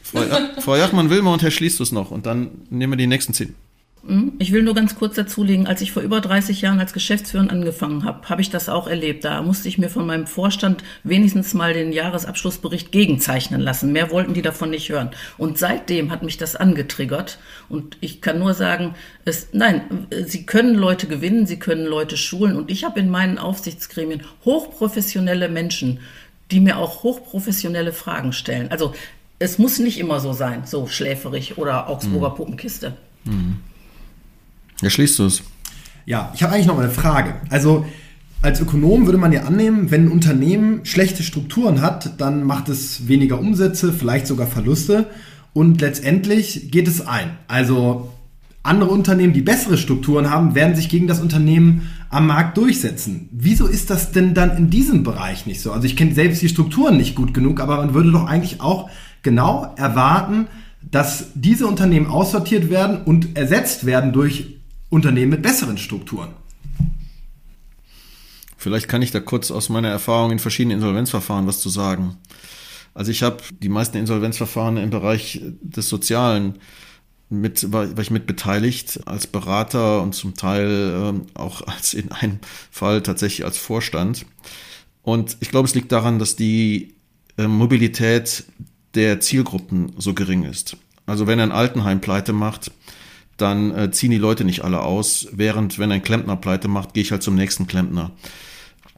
Frau, 0.03 0.21
Frau 0.59 0.75
Jachmann, 0.75 1.09
Wilmer 1.09 1.33
und 1.33 1.41
Herr 1.41 1.51
Schließtus 1.51 1.91
noch 1.91 2.11
und 2.11 2.25
dann 2.25 2.49
nehmen 2.69 2.93
wir 2.93 2.97
die 2.97 3.07
nächsten 3.07 3.33
zehn. 3.33 3.55
Hm? 4.05 4.33
Ich 4.39 4.51
will 4.51 4.63
nur 4.63 4.73
ganz 4.73 4.95
kurz 4.95 5.15
dazulegen, 5.15 5.67
als 5.67 5.81
ich 5.81 5.91
vor 5.91 6.01
über 6.01 6.21
30 6.21 6.61
Jahren 6.61 6.79
als 6.79 6.91
Geschäftsführer 6.91 7.51
angefangen 7.51 8.03
habe, 8.03 8.27
habe 8.29 8.41
ich 8.41 8.49
das 8.49 8.67
auch 8.67 8.87
erlebt. 8.87 9.23
Da 9.23 9.41
musste 9.43 9.67
ich 9.67 9.77
mir 9.77 9.89
von 9.89 10.07
meinem 10.07 10.25
Vorstand 10.25 10.83
wenigstens 11.03 11.53
mal 11.53 11.73
den 11.73 11.91
Jahresabschlussbericht 11.91 12.91
gegenzeichnen 12.91 13.61
lassen. 13.61 13.91
Mehr 13.91 14.09
wollten 14.09 14.33
die 14.33 14.41
davon 14.41 14.71
nicht 14.71 14.89
hören. 14.89 15.11
Und 15.37 15.59
seitdem 15.59 16.11
hat 16.11 16.23
mich 16.23 16.37
das 16.37 16.55
angetriggert. 16.55 17.37
Und 17.69 17.97
ich 18.01 18.21
kann 18.21 18.39
nur 18.39 18.55
sagen, 18.55 18.95
es, 19.23 19.49
nein, 19.51 20.07
sie 20.25 20.47
können 20.47 20.75
Leute 20.75 21.07
gewinnen, 21.07 21.45
sie 21.45 21.59
können 21.59 21.85
Leute 21.85 22.17
schulen. 22.17 22.55
Und 22.55 22.71
ich 22.71 22.83
habe 22.83 22.99
in 22.99 23.09
meinen 23.09 23.37
Aufsichtsgremien 23.37 24.23
hochprofessionelle 24.45 25.47
Menschen, 25.47 25.99
die 26.49 26.59
mir 26.59 26.77
auch 26.77 27.03
hochprofessionelle 27.03 27.93
Fragen 27.93 28.33
stellen. 28.33 28.71
Also 28.71 28.93
es 29.37 29.59
muss 29.59 29.77
nicht 29.77 29.99
immer 29.99 30.19
so 30.19 30.33
sein, 30.33 30.63
so 30.65 30.87
schläferig 30.87 31.59
oder 31.59 31.87
Augsburger 31.87 32.31
mhm. 32.31 32.35
Puppenkiste. 32.35 32.93
Mhm. 33.25 33.59
Ja, 34.81 34.89
schließt 34.89 35.19
du 35.19 35.25
es. 35.25 35.43
Ja, 36.05 36.31
ich 36.35 36.43
habe 36.43 36.53
eigentlich 36.53 36.67
noch 36.67 36.79
eine 36.79 36.89
Frage. 36.89 37.35
Also 37.49 37.85
als 38.41 38.59
Ökonom 38.59 39.05
würde 39.05 39.19
man 39.19 39.31
ja 39.31 39.43
annehmen, 39.43 39.91
wenn 39.91 40.05
ein 40.05 40.11
Unternehmen 40.11 40.83
schlechte 40.83 41.21
Strukturen 41.21 41.81
hat, 41.81 42.19
dann 42.19 42.43
macht 42.43 42.69
es 42.69 43.07
weniger 43.07 43.39
Umsätze, 43.39 43.93
vielleicht 43.93 44.25
sogar 44.25 44.47
Verluste 44.47 45.07
und 45.53 45.79
letztendlich 45.81 46.71
geht 46.71 46.87
es 46.87 47.05
ein. 47.05 47.37
Also 47.47 48.11
andere 48.63 48.89
Unternehmen, 48.91 49.33
die 49.33 49.41
bessere 49.41 49.77
Strukturen 49.77 50.29
haben, 50.29 50.55
werden 50.55 50.75
sich 50.75 50.89
gegen 50.89 51.07
das 51.07 51.19
Unternehmen 51.19 51.89
am 52.09 52.27
Markt 52.27 52.57
durchsetzen. 52.57 53.29
Wieso 53.31 53.67
ist 53.67 53.89
das 53.89 54.11
denn 54.11 54.33
dann 54.33 54.57
in 54.57 54.69
diesem 54.69 55.03
Bereich 55.03 55.45
nicht 55.45 55.61
so? 55.61 55.71
Also 55.71 55.85
ich 55.85 55.95
kenne 55.95 56.13
selbst 56.13 56.41
die 56.41 56.49
Strukturen 56.49 56.97
nicht 56.97 57.15
gut 57.15 57.33
genug, 57.33 57.59
aber 57.59 57.77
man 57.77 57.93
würde 57.93 58.11
doch 58.11 58.25
eigentlich 58.25 58.61
auch 58.61 58.89
genau 59.23 59.73
erwarten, 59.77 60.47
dass 60.81 61.27
diese 61.35 61.67
Unternehmen 61.67 62.07
aussortiert 62.07 62.69
werden 62.69 63.03
und 63.03 63.37
ersetzt 63.37 63.85
werden 63.85 64.13
durch 64.13 64.60
Unternehmen 64.91 65.31
mit 65.31 65.41
besseren 65.41 65.79
Strukturen. 65.79 66.33
Vielleicht 68.57 68.87
kann 68.87 69.01
ich 69.01 69.09
da 69.09 69.19
kurz 69.19 69.49
aus 69.49 69.69
meiner 69.69 69.87
Erfahrung 69.89 70.31
in 70.31 70.37
verschiedenen 70.37 70.77
Insolvenzverfahren 70.77 71.47
was 71.47 71.59
zu 71.59 71.69
sagen. 71.69 72.17
Also 72.93 73.09
ich 73.09 73.23
habe 73.23 73.37
die 73.63 73.69
meisten 73.69 73.97
Insolvenzverfahren 73.97 74.77
im 74.77 74.91
Bereich 74.91 75.41
des 75.61 75.89
Sozialen 75.89 76.59
mit, 77.29 77.71
war, 77.71 77.97
ich 77.97 78.11
mit 78.11 78.27
beteiligt 78.27 78.99
als 79.05 79.25
Berater 79.25 80.01
und 80.01 80.13
zum 80.13 80.35
Teil 80.35 80.93
ähm, 80.93 81.21
auch 81.33 81.61
als 81.67 81.95
in 81.95 82.11
einem 82.11 82.39
Fall 82.69 83.01
tatsächlich 83.01 83.45
als 83.45 83.57
Vorstand. 83.57 84.25
Und 85.01 85.37
ich 85.39 85.49
glaube, 85.49 85.67
es 85.67 85.73
liegt 85.73 85.91
daran, 85.91 86.19
dass 86.19 86.35
die 86.35 86.93
äh, 87.37 87.47
Mobilität 87.47 88.43
der 88.93 89.21
Zielgruppen 89.21 89.93
so 89.97 90.13
gering 90.13 90.43
ist. 90.43 90.77
Also 91.05 91.25
wenn 91.25 91.39
ein 91.39 91.51
Altenheim 91.51 92.01
pleite 92.01 92.33
macht, 92.33 92.71
dann 93.41 93.75
äh, 93.75 93.91
ziehen 93.91 94.11
die 94.11 94.17
Leute 94.17 94.43
nicht 94.43 94.63
alle 94.63 94.81
aus, 94.81 95.27
während 95.31 95.79
wenn 95.79 95.91
ein 95.91 96.03
Klempner 96.03 96.35
pleite 96.35 96.67
macht, 96.67 96.93
gehe 96.93 97.03
ich 97.03 97.11
halt 97.11 97.23
zum 97.23 97.35
nächsten 97.35 97.67
Klempner. 97.67 98.11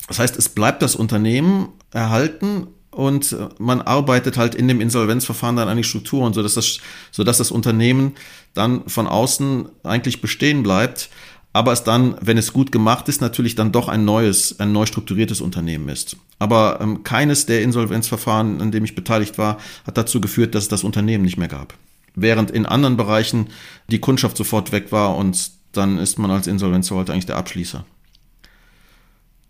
Das 0.07 0.19
heißt, 0.19 0.37
es 0.37 0.49
bleibt 0.49 0.81
das 0.81 0.95
Unternehmen 0.95 1.69
erhalten 1.91 2.67
und 2.91 3.31
äh, 3.31 3.49
man 3.57 3.81
arbeitet 3.81 4.37
halt 4.37 4.55
in 4.55 4.67
dem 4.67 4.81
Insolvenzverfahren 4.81 5.55
dann 5.55 5.69
an 5.69 5.77
die 5.77 5.83
Strukturen, 5.83 6.33
sodass 6.33 6.55
das, 6.55 6.79
sodass 7.11 7.37
das 7.37 7.51
Unternehmen 7.51 8.13
dann 8.53 8.87
von 8.87 9.07
außen 9.07 9.69
eigentlich 9.83 10.21
bestehen 10.21 10.63
bleibt, 10.63 11.09
aber 11.53 11.71
es 11.71 11.83
dann, 11.83 12.15
wenn 12.19 12.37
es 12.37 12.51
gut 12.51 12.71
gemacht 12.71 13.07
ist, 13.07 13.21
natürlich 13.21 13.55
dann 13.55 13.71
doch 13.71 13.87
ein 13.87 14.05
neues, 14.05 14.59
ein 14.59 14.71
neu 14.71 14.87
strukturiertes 14.87 15.39
Unternehmen 15.39 15.87
ist. 15.87 16.17
Aber 16.39 16.79
ähm, 16.81 17.03
keines 17.03 17.45
der 17.45 17.61
Insolvenzverfahren, 17.61 18.59
an 18.59 18.71
dem 18.71 18.83
ich 18.83 18.95
beteiligt 18.95 19.37
war, 19.37 19.59
hat 19.85 19.97
dazu 19.97 20.19
geführt, 20.19 20.55
dass 20.55 20.63
es 20.63 20.69
das 20.69 20.83
Unternehmen 20.83 21.23
nicht 21.23 21.37
mehr 21.37 21.47
gab 21.47 21.75
während 22.15 22.51
in 22.51 22.65
anderen 22.65 22.97
Bereichen 22.97 23.49
die 23.87 23.99
Kundschaft 23.99 24.37
sofort 24.37 24.71
weg 24.71 24.91
war 24.91 25.15
und 25.17 25.51
dann 25.71 25.97
ist 25.97 26.19
man 26.19 26.31
als 26.31 26.47
Insolvenzverwalter 26.47 27.13
eigentlich 27.13 27.25
der 27.25 27.37
Abschließer. 27.37 27.85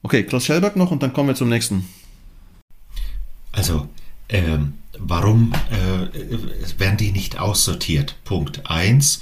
Okay, 0.04 0.24
Klaus 0.24 0.46
Schellberg 0.46 0.76
noch 0.76 0.92
und 0.92 1.04
dann 1.04 1.14
kommen 1.14 1.30
wir 1.30 1.36
zum 1.36 1.50
nächsten. 1.50 1.88
Also, 3.52 3.88
ähm, 4.30 4.74
warum 4.98 5.54
äh, 5.72 6.80
werden 6.80 6.98
die 6.98 7.12
nicht 7.12 7.40
aussortiert? 7.40 8.16
Punkt 8.24 8.70
1. 8.70 9.22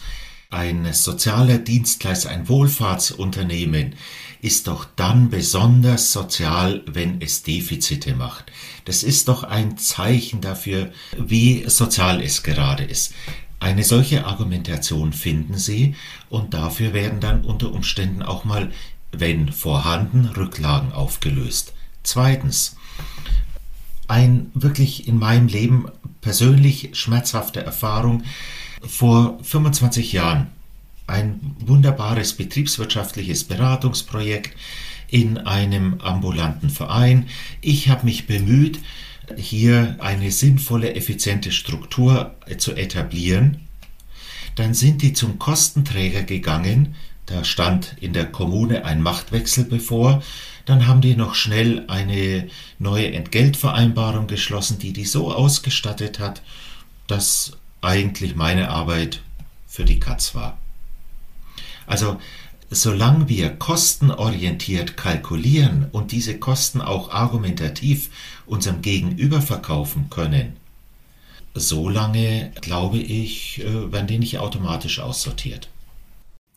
Ein 0.49 0.91
sozialer 0.93 1.59
Dienstleister, 1.59 2.29
ein 2.29 2.49
Wohlfahrtsunternehmen 2.49 3.95
ist 4.41 4.67
doch 4.67 4.85
dann 4.95 5.29
besonders 5.29 6.11
sozial, 6.11 6.83
wenn 6.87 7.21
es 7.21 7.43
Defizite 7.43 8.15
macht. 8.15 8.51
Das 8.85 9.03
ist 9.03 9.27
doch 9.27 9.43
ein 9.43 9.77
Zeichen 9.77 10.41
dafür, 10.41 10.91
wie 11.17 11.69
sozial 11.69 12.21
es 12.21 12.41
gerade 12.41 12.83
ist. 12.83 13.13
Eine 13.59 13.83
solche 13.83 14.25
Argumentation 14.25 15.13
finden 15.13 15.57
Sie 15.57 15.95
und 16.29 16.55
dafür 16.55 16.93
werden 16.93 17.19
dann 17.19 17.41
unter 17.45 17.71
Umständen 17.71 18.23
auch 18.23 18.43
mal, 18.43 18.71
wenn 19.11 19.51
vorhanden, 19.51 20.25
Rücklagen 20.25 20.91
aufgelöst. 20.91 21.73
Zweitens, 22.01 22.77
ein 24.07 24.49
wirklich 24.55 25.07
in 25.07 25.19
meinem 25.19 25.47
Leben 25.47 25.85
persönlich 26.21 26.89
schmerzhafte 26.93 27.63
Erfahrung 27.63 28.23
vor 28.81 29.37
25 29.43 30.11
Jahren. 30.13 30.47
Ein 31.08 31.56
wunderbares 31.60 32.34
betriebswirtschaftliches 32.34 33.43
Beratungsprojekt 33.45 34.56
in 35.10 35.38
einem 35.38 35.99
ambulanten 35.99 36.70
Verein. 36.70 37.28
Ich 37.60 37.89
habe 37.89 38.06
mich 38.06 38.28
bemüht, 38.28 38.80
hier 39.38 39.97
eine 39.99 40.32
sinnvolle, 40.32 40.95
effiziente 40.95 41.52
Struktur 41.52 42.36
zu 42.58 42.74
etablieren. 42.74 43.68
Dann 44.56 44.74
sind 44.74 45.02
die 45.02 45.14
zum 45.14 45.39
Kostenträger 45.39 46.24
gegangen, 46.24 46.95
da 47.26 47.43
stand 47.45 47.95
in 48.02 48.14
der 48.14 48.26
Kommune 48.26 48.84
ein 48.84 49.02
Machtwechsel 49.02 49.64
bevor. 49.64 50.22
Dann 50.66 50.88
haben 50.88 51.02
die 51.02 51.16
noch 51.16 51.36
schnell 51.36 51.86
eine 51.88 52.49
neue 52.78 53.14
Entgeltvereinbarung 53.14 54.28
geschlossen, 54.28 54.80
die 54.80 54.91
die 54.91 55.06
so 55.06 55.34
ausgestattet 55.34 56.20
hat, 56.20 56.41
dass 57.08 57.54
eigentlich 57.82 58.36
meine 58.36 58.70
Arbeit 58.70 59.22
für 59.66 59.86
die 59.86 59.99
Katz 59.99 60.36
war. 60.36 60.58
Also 61.91 62.17
solange 62.69 63.27
wir 63.27 63.49
kostenorientiert 63.49 64.95
kalkulieren 64.95 65.87
und 65.91 66.13
diese 66.13 66.39
Kosten 66.39 66.79
auch 66.79 67.11
argumentativ 67.11 68.09
unserem 68.45 68.81
Gegenüber 68.81 69.41
verkaufen 69.41 70.07
können, 70.09 70.53
solange, 71.53 72.53
glaube 72.61 72.97
ich, 72.97 73.61
äh, 73.61 73.91
werden 73.91 74.07
die 74.07 74.19
nicht 74.19 74.39
automatisch 74.39 75.01
aussortiert. 75.01 75.67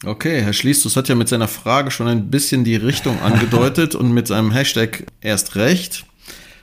Okay, 0.04 0.40
Herr 0.40 0.52
Schließtus 0.52 0.94
hat 0.94 1.08
ja 1.08 1.16
mit 1.16 1.28
seiner 1.28 1.48
Frage 1.48 1.90
schon 1.90 2.06
ein 2.06 2.30
bisschen 2.30 2.62
die 2.62 2.76
Richtung 2.76 3.18
angedeutet 3.22 3.96
und 3.96 4.12
mit 4.12 4.28
seinem 4.28 4.52
Hashtag 4.52 5.04
erst 5.20 5.56
recht, 5.56 6.04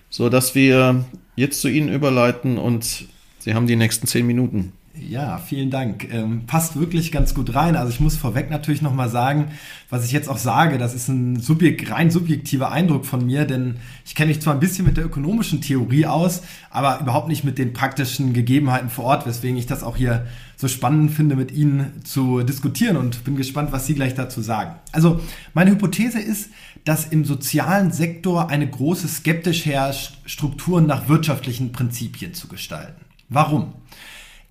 so 0.09 0.29
dass 0.29 0.55
wir 0.55 1.03
jetzt 1.35 1.59
zu 1.59 1.67
Ihnen 1.67 1.89
überleiten 1.89 2.57
und 2.57 3.05
Sie 3.39 3.53
haben 3.53 3.67
die 3.67 3.75
nächsten 3.75 4.07
zehn 4.07 4.25
Minuten. 4.25 4.71
Ja, 5.09 5.39
vielen 5.39 5.71
Dank. 5.71 6.07
Ähm, 6.13 6.45
passt 6.45 6.79
wirklich 6.79 7.11
ganz 7.11 7.33
gut 7.33 7.55
rein. 7.55 7.75
Also 7.75 7.91
ich 7.91 7.99
muss 7.99 8.17
vorweg 8.17 8.49
natürlich 8.51 8.81
nochmal 8.81 9.09
sagen, 9.09 9.51
was 9.89 10.05
ich 10.05 10.11
jetzt 10.11 10.29
auch 10.29 10.37
sage, 10.37 10.77
das 10.77 10.93
ist 10.93 11.07
ein 11.07 11.39
subjekt, 11.39 11.89
rein 11.89 12.11
subjektiver 12.11 12.71
Eindruck 12.71 13.05
von 13.05 13.25
mir, 13.25 13.45
denn 13.45 13.77
ich 14.05 14.13
kenne 14.13 14.29
mich 14.29 14.41
zwar 14.41 14.53
ein 14.53 14.59
bisschen 14.59 14.85
mit 14.85 14.97
der 14.97 15.05
ökonomischen 15.05 15.61
Theorie 15.61 16.05
aus, 16.05 16.43
aber 16.69 16.99
überhaupt 16.99 17.29
nicht 17.29 17.43
mit 17.43 17.57
den 17.57 17.73
praktischen 17.73 18.33
Gegebenheiten 18.33 18.89
vor 18.89 19.05
Ort, 19.05 19.25
weswegen 19.25 19.57
ich 19.57 19.65
das 19.65 19.83
auch 19.83 19.97
hier 19.97 20.27
so 20.55 20.67
spannend 20.67 21.11
finde, 21.11 21.35
mit 21.35 21.51
Ihnen 21.51 22.03
zu 22.03 22.43
diskutieren 22.43 22.95
und 22.95 23.23
bin 23.23 23.35
gespannt, 23.35 23.71
was 23.71 23.87
Sie 23.87 23.95
gleich 23.95 24.13
dazu 24.13 24.41
sagen. 24.41 24.75
Also 24.91 25.19
meine 25.55 25.71
Hypothese 25.71 26.19
ist, 26.19 26.51
dass 26.85 27.07
im 27.07 27.25
sozialen 27.25 27.91
Sektor 27.91 28.49
eine 28.49 28.69
große 28.69 29.07
skeptisch 29.07 29.65
herrscht, 29.65 30.19
Strukturen 30.25 30.85
nach 30.85 31.07
wirtschaftlichen 31.07 31.71
Prinzipien 31.71 32.35
zu 32.35 32.47
gestalten. 32.47 33.01
Warum? 33.29 33.73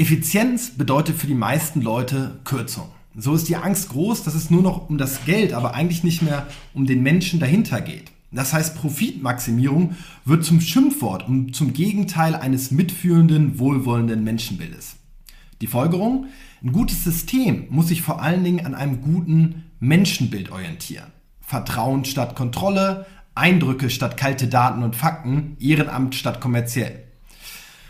Effizienz 0.00 0.70
bedeutet 0.70 1.18
für 1.18 1.26
die 1.26 1.34
meisten 1.34 1.82
Leute 1.82 2.40
Kürzung. 2.44 2.88
So 3.14 3.34
ist 3.34 3.50
die 3.50 3.56
Angst 3.56 3.90
groß, 3.90 4.22
dass 4.22 4.34
es 4.34 4.48
nur 4.48 4.62
noch 4.62 4.88
um 4.88 4.96
das 4.96 5.26
Geld, 5.26 5.52
aber 5.52 5.74
eigentlich 5.74 6.04
nicht 6.04 6.22
mehr 6.22 6.46
um 6.72 6.86
den 6.86 7.02
Menschen 7.02 7.38
dahinter 7.38 7.82
geht. 7.82 8.10
Das 8.32 8.54
heißt, 8.54 8.76
Profitmaximierung 8.76 9.96
wird 10.24 10.42
zum 10.42 10.62
Schimpfwort 10.62 11.28
und 11.28 11.54
zum 11.54 11.74
Gegenteil 11.74 12.34
eines 12.34 12.70
mitfühlenden, 12.70 13.58
wohlwollenden 13.58 14.24
Menschenbildes. 14.24 14.96
Die 15.60 15.66
Folgerung? 15.66 16.28
Ein 16.62 16.72
gutes 16.72 17.04
System 17.04 17.66
muss 17.68 17.88
sich 17.88 18.00
vor 18.00 18.22
allen 18.22 18.42
Dingen 18.42 18.64
an 18.64 18.74
einem 18.74 19.02
guten 19.02 19.64
Menschenbild 19.80 20.50
orientieren. 20.50 21.12
Vertrauen 21.42 22.06
statt 22.06 22.36
Kontrolle, 22.36 23.04
Eindrücke 23.34 23.90
statt 23.90 24.16
kalte 24.16 24.48
Daten 24.48 24.82
und 24.82 24.96
Fakten, 24.96 25.58
Ehrenamt 25.60 26.14
statt 26.14 26.40
kommerziell. 26.40 27.02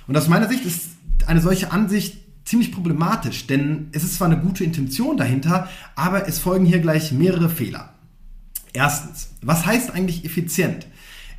Und 0.09 0.17
aus 0.17 0.27
meiner 0.27 0.49
Sicht 0.49 0.65
ist 0.65 0.89
eine 1.29 1.41
solche 1.41 1.73
Ansicht 1.73 2.19
ziemlich 2.45 2.73
problematisch, 2.73 3.47
denn 3.47 3.89
es 3.93 4.03
ist 4.03 4.17
zwar 4.17 4.27
eine 4.29 4.41
gute 4.41 4.65
Intention 4.65 5.17
dahinter, 5.17 5.69
aber 5.95 6.27
es 6.27 6.39
folgen 6.39 6.65
hier 6.65 6.81
gleich 6.81 7.13
mehrere 7.13 7.49
Fehler. 7.49 7.95
Erstens, 8.73 9.31
was 9.43 9.67
heißt 9.67 9.93
eigentlich 9.93 10.25
effizient? 10.25 10.87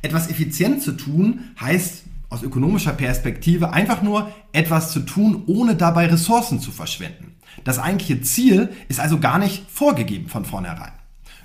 Etwas 0.02 0.28
effizient 0.28 0.82
zu 0.82 0.92
tun 0.92 1.40
heißt 1.60 2.04
aus 2.28 2.42
ökonomischer 2.42 2.92
Perspektive 2.92 3.72
einfach 3.72 4.02
nur 4.02 4.32
etwas 4.52 4.90
zu 4.90 5.00
tun, 5.00 5.44
ohne 5.46 5.76
dabei 5.76 6.06
Ressourcen 6.06 6.60
zu 6.60 6.70
verschwenden. 6.70 7.34
Das 7.64 7.78
eigentliche 7.78 8.22
Ziel 8.22 8.70
ist 8.88 9.00
also 9.00 9.20
gar 9.20 9.38
nicht 9.38 9.64
vorgegeben 9.70 10.28
von 10.28 10.44
vornherein. 10.44 10.92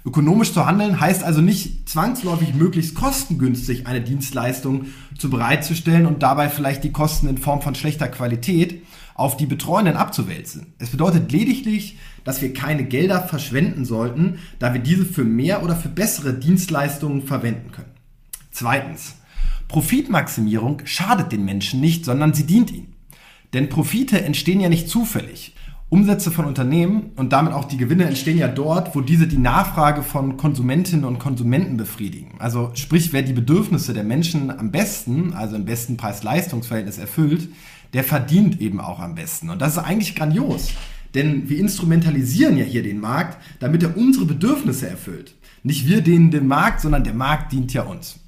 Ökonomisch 0.07 0.53
zu 0.53 0.65
handeln 0.65 1.01
heißt 1.01 1.21
also 1.21 1.41
nicht 1.41 1.89
zwangsläufig 1.89 2.53
möglichst 2.53 2.95
kostengünstig 2.95 3.87
eine 3.87 3.99
Dienstleistung 3.99 4.85
zu 5.17 5.29
bereitzustellen 5.29 6.05
und 6.05 6.23
dabei 6.23 6.47
vielleicht 6.47 6.85
die 6.85 6.93
Kosten 6.93 7.27
in 7.27 7.37
Form 7.37 7.61
von 7.61 7.75
schlechter 7.75 8.07
Qualität 8.07 8.83
auf 9.15 9.35
die 9.35 9.45
Betreuenden 9.45 9.97
abzuwälzen. 9.97 10.67
Es 10.79 10.91
bedeutet 10.91 11.33
lediglich, 11.33 11.97
dass 12.23 12.41
wir 12.41 12.53
keine 12.53 12.85
Gelder 12.85 13.19
verschwenden 13.21 13.83
sollten, 13.83 14.39
da 14.59 14.73
wir 14.73 14.79
diese 14.79 15.03
für 15.03 15.25
mehr 15.25 15.61
oder 15.61 15.75
für 15.75 15.89
bessere 15.89 16.33
Dienstleistungen 16.33 17.23
verwenden 17.23 17.73
können. 17.73 17.91
Zweitens, 18.51 19.15
Profitmaximierung 19.67 20.83
schadet 20.85 21.33
den 21.33 21.43
Menschen 21.43 21.81
nicht, 21.81 22.05
sondern 22.05 22.33
sie 22.33 22.45
dient 22.45 22.71
ihnen. 22.71 22.93
Denn 23.51 23.67
Profite 23.67 24.21
entstehen 24.21 24.61
ja 24.61 24.69
nicht 24.69 24.87
zufällig. 24.87 25.53
Umsätze 25.89 26.31
von 26.31 26.43
Unternehmen 26.43 27.11
und 27.15 27.31
damit 27.31 27.53
auch 27.53 27.63
die 27.65 27.77
Gewinne 27.77 28.03
entstehen 28.03 28.37
ja 28.37 28.49
dort, 28.49 28.93
wo 28.93 28.99
diese 28.99 29.25
die 29.25 29.37
Nachfrage 29.37 30.03
von 30.03 30.35
Konsumentinnen 30.35 31.05
und 31.05 31.17
Konsumenten 31.17 31.77
befriedigen. 31.77 32.35
Also 32.39 32.71
sprich, 32.73 33.13
wer 33.13 33.21
die 33.21 33.31
Bedürfnisse 33.31 33.93
der 33.93 34.03
Menschen 34.03 34.51
am 34.51 34.71
besten, 34.71 35.33
also 35.33 35.55
im 35.55 35.63
besten 35.63 35.95
Preis-Leistungs-Verhältnis 35.95 36.97
erfüllt, 36.97 37.47
der 37.93 38.03
verdient 38.03 38.59
eben 38.59 38.81
auch 38.81 38.99
am 38.99 39.15
besten. 39.15 39.49
Und 39.49 39.61
das 39.61 39.77
ist 39.77 39.83
eigentlich 39.83 40.13
grandios. 40.13 40.71
Denn 41.15 41.47
wir 41.47 41.57
instrumentalisieren 41.57 42.57
ja 42.57 42.65
hier 42.65 42.83
den 42.83 42.99
Markt, 42.99 43.37
damit 43.61 43.81
er 43.81 43.95
unsere 43.95 44.25
Bedürfnisse 44.25 44.89
erfüllt. 44.89 45.35
Nicht 45.63 45.87
wir 45.87 46.01
denen 46.01 46.31
den 46.31 46.47
Markt, 46.47 46.81
sondern 46.81 47.05
der 47.05 47.13
Markt 47.13 47.53
dient 47.53 47.73
ja 47.73 47.83
uns. 47.83 48.19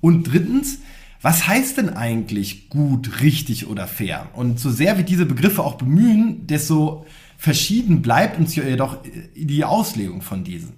Und 0.00 0.24
drittens, 0.32 0.78
was 1.24 1.48
heißt 1.48 1.78
denn 1.78 1.88
eigentlich 1.88 2.68
gut, 2.68 3.22
richtig 3.22 3.66
oder 3.66 3.86
fair? 3.86 4.28
Und 4.34 4.60
so 4.60 4.70
sehr 4.70 4.98
wir 4.98 5.04
diese 5.04 5.24
Begriffe 5.24 5.62
auch 5.62 5.76
bemühen, 5.76 6.46
desto 6.46 7.06
verschieden 7.38 8.02
bleibt 8.02 8.38
uns 8.38 8.54
jedoch 8.54 8.98
die 9.34 9.64
Auslegung 9.64 10.20
von 10.20 10.44
diesen. 10.44 10.74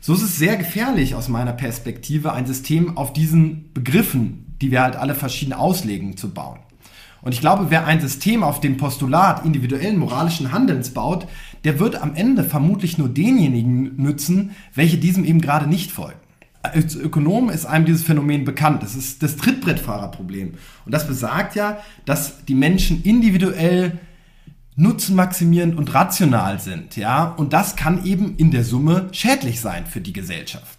So 0.00 0.14
ist 0.14 0.22
es 0.22 0.36
sehr 0.36 0.56
gefährlich 0.56 1.14
aus 1.14 1.28
meiner 1.28 1.52
Perspektive, 1.52 2.32
ein 2.32 2.44
System 2.44 2.96
auf 2.96 3.12
diesen 3.12 3.72
Begriffen, 3.72 4.46
die 4.60 4.72
wir 4.72 4.82
halt 4.82 4.96
alle 4.96 5.14
verschieden 5.14 5.52
auslegen, 5.52 6.16
zu 6.16 6.34
bauen. 6.34 6.58
Und 7.20 7.32
ich 7.32 7.40
glaube, 7.40 7.66
wer 7.68 7.86
ein 7.86 8.00
System 8.00 8.42
auf 8.42 8.58
dem 8.58 8.78
Postulat 8.78 9.44
individuellen 9.44 9.96
moralischen 9.96 10.50
Handelns 10.50 10.90
baut, 10.90 11.28
der 11.62 11.78
wird 11.78 12.02
am 12.02 12.16
Ende 12.16 12.42
vermutlich 12.42 12.98
nur 12.98 13.10
denjenigen 13.10 13.94
nützen, 13.94 14.56
welche 14.74 14.98
diesem 14.98 15.24
eben 15.24 15.40
gerade 15.40 15.68
nicht 15.68 15.92
folgen 15.92 16.18
als 16.62 16.94
Ökonom 16.94 17.50
ist 17.50 17.66
einem 17.66 17.84
dieses 17.84 18.02
Phänomen 18.02 18.44
bekannt. 18.44 18.82
Das 18.82 18.94
ist 18.94 19.22
das 19.22 19.36
Trittbrettfahrerproblem. 19.36 20.54
Und 20.84 20.92
das 20.92 21.06
besagt 21.06 21.56
ja, 21.56 21.78
dass 22.04 22.44
die 22.44 22.54
Menschen 22.54 23.02
individuell 23.02 23.98
nutzenmaximierend 24.76 25.76
und 25.76 25.92
rational 25.92 26.58
sind, 26.58 26.96
ja. 26.96 27.24
Und 27.24 27.52
das 27.52 27.76
kann 27.76 28.04
eben 28.06 28.36
in 28.36 28.50
der 28.50 28.64
Summe 28.64 29.08
schädlich 29.12 29.60
sein 29.60 29.86
für 29.86 30.00
die 30.00 30.14
Gesellschaft. 30.14 30.78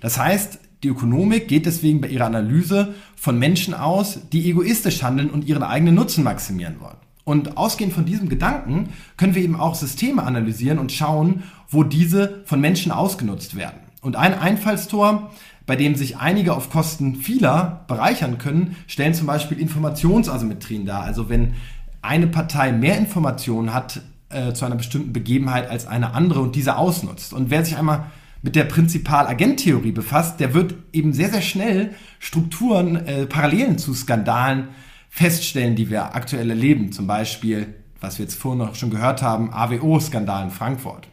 Das 0.00 0.18
heißt, 0.18 0.58
die 0.82 0.88
Ökonomik 0.88 1.48
geht 1.48 1.66
deswegen 1.66 2.00
bei 2.00 2.08
ihrer 2.08 2.26
Analyse 2.26 2.94
von 3.16 3.38
Menschen 3.38 3.74
aus, 3.74 4.18
die 4.32 4.48
egoistisch 4.48 5.02
handeln 5.02 5.30
und 5.30 5.46
ihren 5.46 5.62
eigenen 5.62 5.94
Nutzen 5.94 6.24
maximieren 6.24 6.80
wollen. 6.80 6.96
Und 7.24 7.56
ausgehend 7.56 7.92
von 7.92 8.06
diesem 8.06 8.28
Gedanken 8.28 8.88
können 9.16 9.34
wir 9.34 9.42
eben 9.42 9.56
auch 9.56 9.74
Systeme 9.74 10.22
analysieren 10.22 10.78
und 10.78 10.90
schauen, 10.90 11.44
wo 11.68 11.84
diese 11.84 12.42
von 12.46 12.60
Menschen 12.60 12.92
ausgenutzt 12.92 13.56
werden. 13.56 13.78
Und 14.00 14.16
ein 14.16 14.38
Einfallstor, 14.38 15.30
bei 15.66 15.76
dem 15.76 15.94
sich 15.94 16.16
einige 16.16 16.54
auf 16.54 16.70
Kosten 16.70 17.16
vieler 17.16 17.84
bereichern 17.86 18.38
können, 18.38 18.76
stellen 18.86 19.14
zum 19.14 19.26
Beispiel 19.26 19.58
Informationsasymmetrien 19.58 20.86
dar. 20.86 21.02
Also 21.02 21.28
wenn 21.28 21.54
eine 22.02 22.26
Partei 22.26 22.72
mehr 22.72 22.96
Informationen 22.96 23.74
hat 23.74 24.00
äh, 24.30 24.52
zu 24.52 24.64
einer 24.64 24.76
bestimmten 24.76 25.12
Begebenheit 25.12 25.68
als 25.68 25.86
eine 25.86 26.14
andere 26.14 26.40
und 26.40 26.56
diese 26.56 26.76
ausnutzt. 26.76 27.32
Und 27.32 27.50
wer 27.50 27.64
sich 27.64 27.76
einmal 27.76 28.06
mit 28.42 28.56
der 28.56 28.64
Prinzipal-Agent-Theorie 28.64 29.92
befasst, 29.92 30.40
der 30.40 30.54
wird 30.54 30.74
eben 30.92 31.12
sehr, 31.12 31.30
sehr 31.30 31.42
schnell 31.42 31.94
Strukturen, 32.18 32.96
äh, 32.96 33.26
Parallelen 33.26 33.76
zu 33.76 33.92
Skandalen 33.92 34.68
feststellen, 35.10 35.76
die 35.76 35.90
wir 35.90 36.14
aktuell 36.14 36.48
erleben. 36.48 36.92
Zum 36.92 37.06
Beispiel, 37.06 37.74
was 38.00 38.18
wir 38.18 38.24
jetzt 38.24 38.36
vorhin 38.36 38.60
noch 38.60 38.74
schon 38.76 38.90
gehört 38.90 39.22
haben, 39.22 39.52
AWO-Skandal 39.52 40.44
in 40.44 40.50
Frankfurt. 40.50 41.08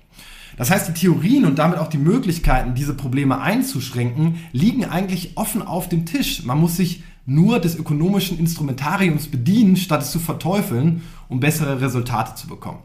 Das 0.58 0.72
heißt, 0.72 0.90
die 0.90 0.94
Theorien 0.94 1.46
und 1.46 1.60
damit 1.60 1.78
auch 1.78 1.88
die 1.88 2.00
Möglichkeiten, 2.00 2.76
diese 2.76 2.96
Probleme 2.96 3.40
einzuschränken, 3.40 4.36
liegen 4.52 4.86
eigentlich 4.86 5.38
offen 5.38 5.62
auf 5.62 5.88
dem 5.88 6.06
Tisch. 6.06 6.44
Man 6.44 6.60
muss 6.60 6.76
sich 6.76 7.04
nur 7.26 7.60
des 7.60 7.76
ökonomischen 7.76 8.40
Instrumentariums 8.40 9.28
bedienen, 9.28 9.78
statt 9.78 10.02
es 10.02 10.12
zu 10.12 10.20
verteufeln, 10.20 11.04
um 11.30 11.40
bessere 11.40 11.80
Resultate 11.80 12.36
zu 12.36 12.48
bekommen. 12.48 12.80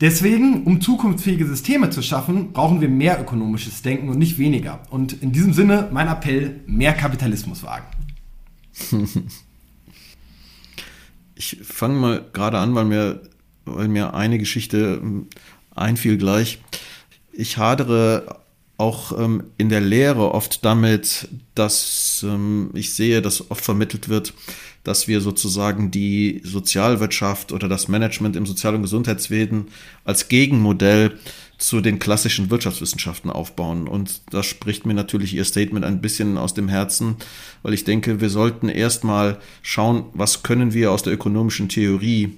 Deswegen, 0.00 0.64
um 0.64 0.80
zukunftsfähige 0.80 1.46
Systeme 1.46 1.90
zu 1.90 2.02
schaffen, 2.02 2.52
brauchen 2.52 2.80
wir 2.80 2.88
mehr 2.88 3.20
ökonomisches 3.20 3.82
Denken 3.82 4.08
und 4.08 4.18
nicht 4.18 4.38
weniger. 4.38 4.82
Und 4.90 5.12
in 5.22 5.30
diesem 5.32 5.52
Sinne 5.52 5.88
mein 5.92 6.08
Appell, 6.08 6.60
mehr 6.66 6.94
Kapitalismus 6.94 7.62
wagen. 7.62 7.86
Ich 11.36 11.58
fange 11.62 11.94
mal 11.98 12.24
gerade 12.32 12.58
an, 12.58 12.74
weil 12.74 12.84
mir, 12.84 13.22
weil 13.64 13.88
mir 13.88 14.14
eine 14.14 14.38
Geschichte 14.38 15.02
einfiel 15.74 16.16
gleich. 16.16 16.58
Ich 17.32 17.58
hadere 17.58 18.40
auch 18.76 19.16
ähm, 19.18 19.44
in 19.56 19.68
der 19.68 19.80
Lehre 19.80 20.32
oft 20.32 20.64
damit, 20.64 21.28
dass 21.54 22.24
ähm, 22.28 22.70
ich 22.74 22.92
sehe, 22.92 23.22
dass 23.22 23.50
oft 23.50 23.64
vermittelt 23.64 24.08
wird, 24.08 24.34
dass 24.82 25.06
wir 25.08 25.20
sozusagen 25.20 25.90
die 25.90 26.42
Sozialwirtschaft 26.44 27.52
oder 27.52 27.68
das 27.68 27.88
Management 27.88 28.36
im 28.36 28.46
Sozial- 28.46 28.74
und 28.74 28.82
Gesundheitswesen 28.82 29.68
als 30.04 30.28
Gegenmodell 30.28 31.18
zu 31.56 31.80
den 31.80 32.00
klassischen 32.00 32.50
Wirtschaftswissenschaften 32.50 33.30
aufbauen. 33.30 33.86
Und 33.86 34.22
das 34.30 34.46
spricht 34.46 34.86
mir 34.86 34.94
natürlich 34.94 35.34
Ihr 35.34 35.44
Statement 35.44 35.84
ein 35.84 36.00
bisschen 36.00 36.36
aus 36.36 36.52
dem 36.52 36.68
Herzen, 36.68 37.16
weil 37.62 37.74
ich 37.74 37.84
denke, 37.84 38.20
wir 38.20 38.28
sollten 38.28 38.68
erstmal 38.68 39.38
schauen, 39.62 40.06
was 40.12 40.42
können 40.42 40.74
wir 40.74 40.90
aus 40.90 41.04
der 41.04 41.12
ökonomischen 41.12 41.68
Theorie, 41.68 42.36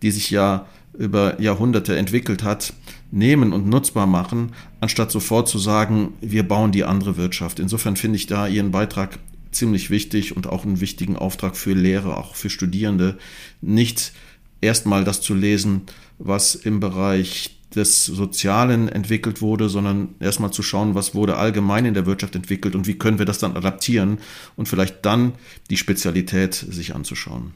die 0.00 0.12
sich 0.12 0.30
ja 0.30 0.66
über 0.94 1.40
Jahrhunderte 1.40 1.96
entwickelt 1.96 2.42
hat, 2.42 2.74
nehmen 3.10 3.52
und 3.52 3.66
nutzbar 3.66 4.06
machen, 4.06 4.52
anstatt 4.80 5.10
sofort 5.10 5.48
zu 5.48 5.58
sagen, 5.58 6.14
wir 6.20 6.42
bauen 6.42 6.72
die 6.72 6.84
andere 6.84 7.16
Wirtschaft. 7.16 7.58
Insofern 7.58 7.96
finde 7.96 8.16
ich 8.16 8.26
da 8.26 8.46
Ihren 8.46 8.70
Beitrag 8.70 9.18
ziemlich 9.52 9.90
wichtig 9.90 10.36
und 10.36 10.46
auch 10.46 10.64
einen 10.64 10.80
wichtigen 10.80 11.16
Auftrag 11.16 11.56
für 11.56 11.74
Lehrer, 11.74 12.18
auch 12.18 12.34
für 12.34 12.50
Studierende, 12.50 13.18
nicht 13.60 14.12
erstmal 14.60 15.04
das 15.04 15.20
zu 15.20 15.34
lesen, 15.34 15.82
was 16.18 16.54
im 16.54 16.80
Bereich 16.80 17.58
des 17.74 18.04
Sozialen 18.04 18.88
entwickelt 18.88 19.40
wurde, 19.40 19.68
sondern 19.68 20.14
erstmal 20.20 20.52
zu 20.52 20.62
schauen, 20.62 20.94
was 20.94 21.14
wurde 21.14 21.36
allgemein 21.36 21.86
in 21.86 21.94
der 21.94 22.06
Wirtschaft 22.06 22.34
entwickelt 22.34 22.74
und 22.74 22.86
wie 22.86 22.98
können 22.98 23.18
wir 23.18 23.26
das 23.26 23.38
dann 23.38 23.56
adaptieren 23.56 24.18
und 24.56 24.68
vielleicht 24.68 25.04
dann 25.04 25.32
die 25.70 25.76
Spezialität 25.76 26.54
sich 26.54 26.94
anzuschauen. 26.94 27.54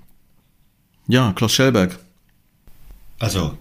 Ja, 1.06 1.32
Klaus 1.34 1.52
Schellberg. 1.52 1.98
Also, 3.18 3.56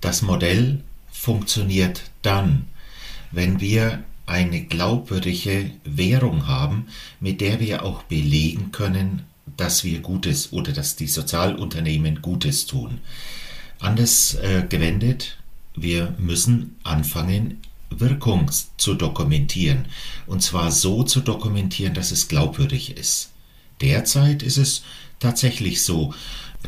das 0.00 0.22
Modell 0.22 0.82
funktioniert 1.10 2.02
dann, 2.22 2.66
wenn 3.32 3.60
wir 3.60 4.04
eine 4.26 4.62
glaubwürdige 4.62 5.70
Währung 5.84 6.46
haben, 6.46 6.86
mit 7.18 7.40
der 7.40 7.60
wir 7.60 7.84
auch 7.84 8.02
belegen 8.04 8.72
können, 8.72 9.22
dass 9.56 9.84
wir 9.84 10.00
Gutes 10.00 10.52
oder 10.52 10.72
dass 10.72 10.96
die 10.96 11.06
Sozialunternehmen 11.06 12.20
Gutes 12.20 12.66
tun. 12.66 13.00
Anders 13.80 14.34
äh, 14.34 14.64
gewendet, 14.68 15.38
wir 15.74 16.14
müssen 16.18 16.76
anfangen, 16.84 17.60
Wirkung 17.90 18.50
zu 18.76 18.94
dokumentieren. 18.94 19.86
Und 20.26 20.42
zwar 20.42 20.70
so 20.70 21.02
zu 21.02 21.20
dokumentieren, 21.20 21.94
dass 21.94 22.10
es 22.10 22.28
glaubwürdig 22.28 22.96
ist. 22.96 23.30
Derzeit 23.80 24.42
ist 24.42 24.58
es 24.58 24.82
tatsächlich 25.20 25.82
so, 25.82 26.12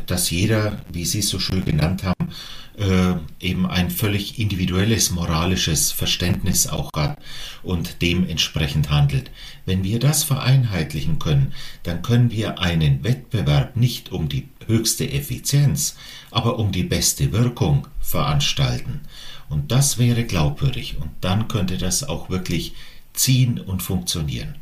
dass 0.05 0.29
jeder, 0.29 0.81
wie 0.91 1.05
Sie 1.05 1.19
es 1.19 1.29
so 1.29 1.39
schön 1.39 1.65
genannt 1.65 2.03
haben, 2.03 2.29
äh, 2.77 3.13
eben 3.39 3.65
ein 3.65 3.89
völlig 3.89 4.39
individuelles 4.39 5.11
moralisches 5.11 5.91
Verständnis 5.91 6.67
auch 6.67 6.89
hat 6.95 7.17
und 7.63 8.01
dementsprechend 8.01 8.89
handelt. 8.89 9.29
Wenn 9.65 9.83
wir 9.83 9.99
das 9.99 10.23
vereinheitlichen 10.23 11.19
können, 11.19 11.53
dann 11.83 12.01
können 12.01 12.31
wir 12.31 12.59
einen 12.59 13.03
Wettbewerb 13.03 13.75
nicht 13.75 14.11
um 14.11 14.29
die 14.29 14.47
höchste 14.65 15.11
Effizienz, 15.11 15.97
aber 16.31 16.57
um 16.59 16.71
die 16.71 16.83
beste 16.83 17.31
Wirkung 17.31 17.87
veranstalten. 17.99 19.01
Und 19.49 19.71
das 19.71 19.97
wäre 19.97 20.23
glaubwürdig 20.23 20.97
und 20.99 21.11
dann 21.19 21.47
könnte 21.49 21.77
das 21.77 22.03
auch 22.03 22.29
wirklich 22.29 22.73
ziehen 23.13 23.59
und 23.59 23.83
funktionieren. 23.83 24.55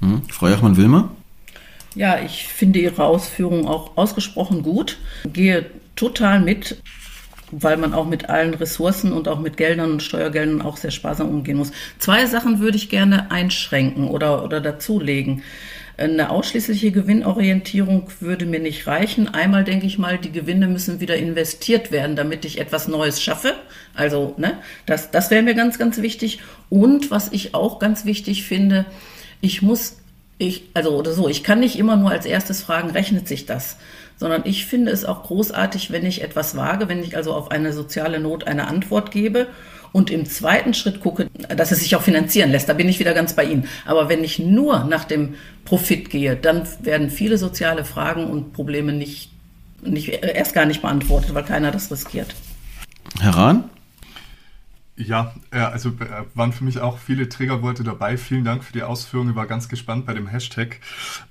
Hm. 0.00 0.22
Frau 0.28 0.48
Jachmann-Wilmer? 0.48 1.10
Ja, 1.94 2.18
ich 2.20 2.48
finde 2.48 2.80
Ihre 2.80 3.04
Ausführungen 3.04 3.66
auch 3.66 3.96
ausgesprochen 3.96 4.62
gut. 4.62 4.98
Gehe 5.32 5.66
total 5.94 6.40
mit, 6.40 6.82
weil 7.50 7.76
man 7.76 7.94
auch 7.94 8.06
mit 8.06 8.28
allen 8.28 8.54
Ressourcen 8.54 9.12
und 9.12 9.28
auch 9.28 9.38
mit 9.38 9.56
Geldern 9.56 9.92
und 9.92 10.02
Steuergeldern 10.02 10.62
auch 10.62 10.76
sehr 10.76 10.90
sparsam 10.90 11.28
umgehen 11.28 11.56
muss. 11.56 11.72
Zwei 11.98 12.26
Sachen 12.26 12.58
würde 12.58 12.76
ich 12.76 12.88
gerne 12.88 13.30
einschränken 13.30 14.08
oder, 14.08 14.44
oder 14.44 14.60
dazulegen. 14.60 15.42
Eine 15.96 16.30
ausschließliche 16.30 16.90
Gewinnorientierung 16.90 18.10
würde 18.18 18.46
mir 18.46 18.58
nicht 18.58 18.88
reichen. 18.88 19.28
Einmal 19.28 19.62
denke 19.62 19.86
ich 19.86 19.96
mal, 19.96 20.18
die 20.18 20.32
Gewinne 20.32 20.66
müssen 20.66 20.98
wieder 20.98 21.16
investiert 21.16 21.92
werden, 21.92 22.16
damit 22.16 22.44
ich 22.44 22.58
etwas 22.58 22.88
Neues 22.88 23.22
schaffe. 23.22 23.54
Also, 23.94 24.34
ne, 24.36 24.58
das, 24.86 25.12
das 25.12 25.30
wäre 25.30 25.44
mir 25.44 25.54
ganz, 25.54 25.78
ganz 25.78 26.02
wichtig. 26.02 26.40
Und 26.68 27.12
was 27.12 27.30
ich 27.30 27.54
auch 27.54 27.78
ganz 27.78 28.04
wichtig 28.04 28.42
finde, 28.42 28.86
ich 29.40 29.62
muss, 29.62 29.98
ich, 30.38 30.64
also 30.74 30.90
oder 30.96 31.12
so, 31.12 31.28
ich 31.28 31.44
kann 31.44 31.60
nicht 31.60 31.78
immer 31.78 31.96
nur 31.96 32.10
als 32.10 32.26
erstes 32.26 32.62
fragen, 32.62 32.90
rechnet 32.90 33.28
sich 33.28 33.46
das? 33.46 33.76
sondern 34.16 34.42
ich 34.44 34.66
finde 34.66 34.92
es 34.92 35.04
auch 35.04 35.24
großartig, 35.24 35.90
wenn 35.90 36.06
ich 36.06 36.22
etwas 36.22 36.56
wage, 36.56 36.88
wenn 36.88 37.02
ich 37.02 37.16
also 37.16 37.34
auf 37.34 37.50
eine 37.50 37.72
soziale 37.72 38.20
Not 38.20 38.46
eine 38.46 38.68
Antwort 38.68 39.10
gebe 39.10 39.48
und 39.92 40.10
im 40.10 40.26
zweiten 40.26 40.74
Schritt 40.74 41.00
gucke, 41.00 41.28
dass 41.48 41.72
es 41.72 41.80
sich 41.80 41.94
auch 41.96 42.02
finanzieren 42.02 42.50
lässt. 42.50 42.68
Da 42.68 42.74
bin 42.74 42.88
ich 42.88 42.98
wieder 42.98 43.14
ganz 43.14 43.34
bei 43.34 43.44
Ihnen. 43.44 43.68
Aber 43.86 44.08
wenn 44.08 44.24
ich 44.24 44.38
nur 44.38 44.84
nach 44.84 45.04
dem 45.04 45.34
Profit 45.64 46.10
gehe, 46.10 46.36
dann 46.36 46.66
werden 46.80 47.10
viele 47.10 47.38
soziale 47.38 47.84
Fragen 47.84 48.26
und 48.26 48.52
Probleme 48.52 48.92
nicht, 48.92 49.30
nicht 49.82 50.08
erst 50.08 50.54
gar 50.54 50.66
nicht 50.66 50.82
beantwortet, 50.82 51.34
weil 51.34 51.44
keiner 51.44 51.70
das 51.70 51.90
riskiert. 51.90 52.34
Herr 53.20 53.36
Rahn? 53.36 53.70
Ja, 54.96 55.34
also 55.50 55.88
äh, 55.88 56.24
waren 56.34 56.52
für 56.52 56.62
mich 56.62 56.78
auch 56.78 56.98
viele 56.98 57.28
Triggerworte 57.28 57.82
dabei. 57.82 58.16
Vielen 58.16 58.44
Dank 58.44 58.62
für 58.62 58.72
die 58.72 58.84
Ausführungen. 58.84 59.30
Ich 59.30 59.36
war 59.36 59.46
ganz 59.46 59.68
gespannt 59.68 60.06
bei 60.06 60.14
dem 60.14 60.28
Hashtag 60.28 60.78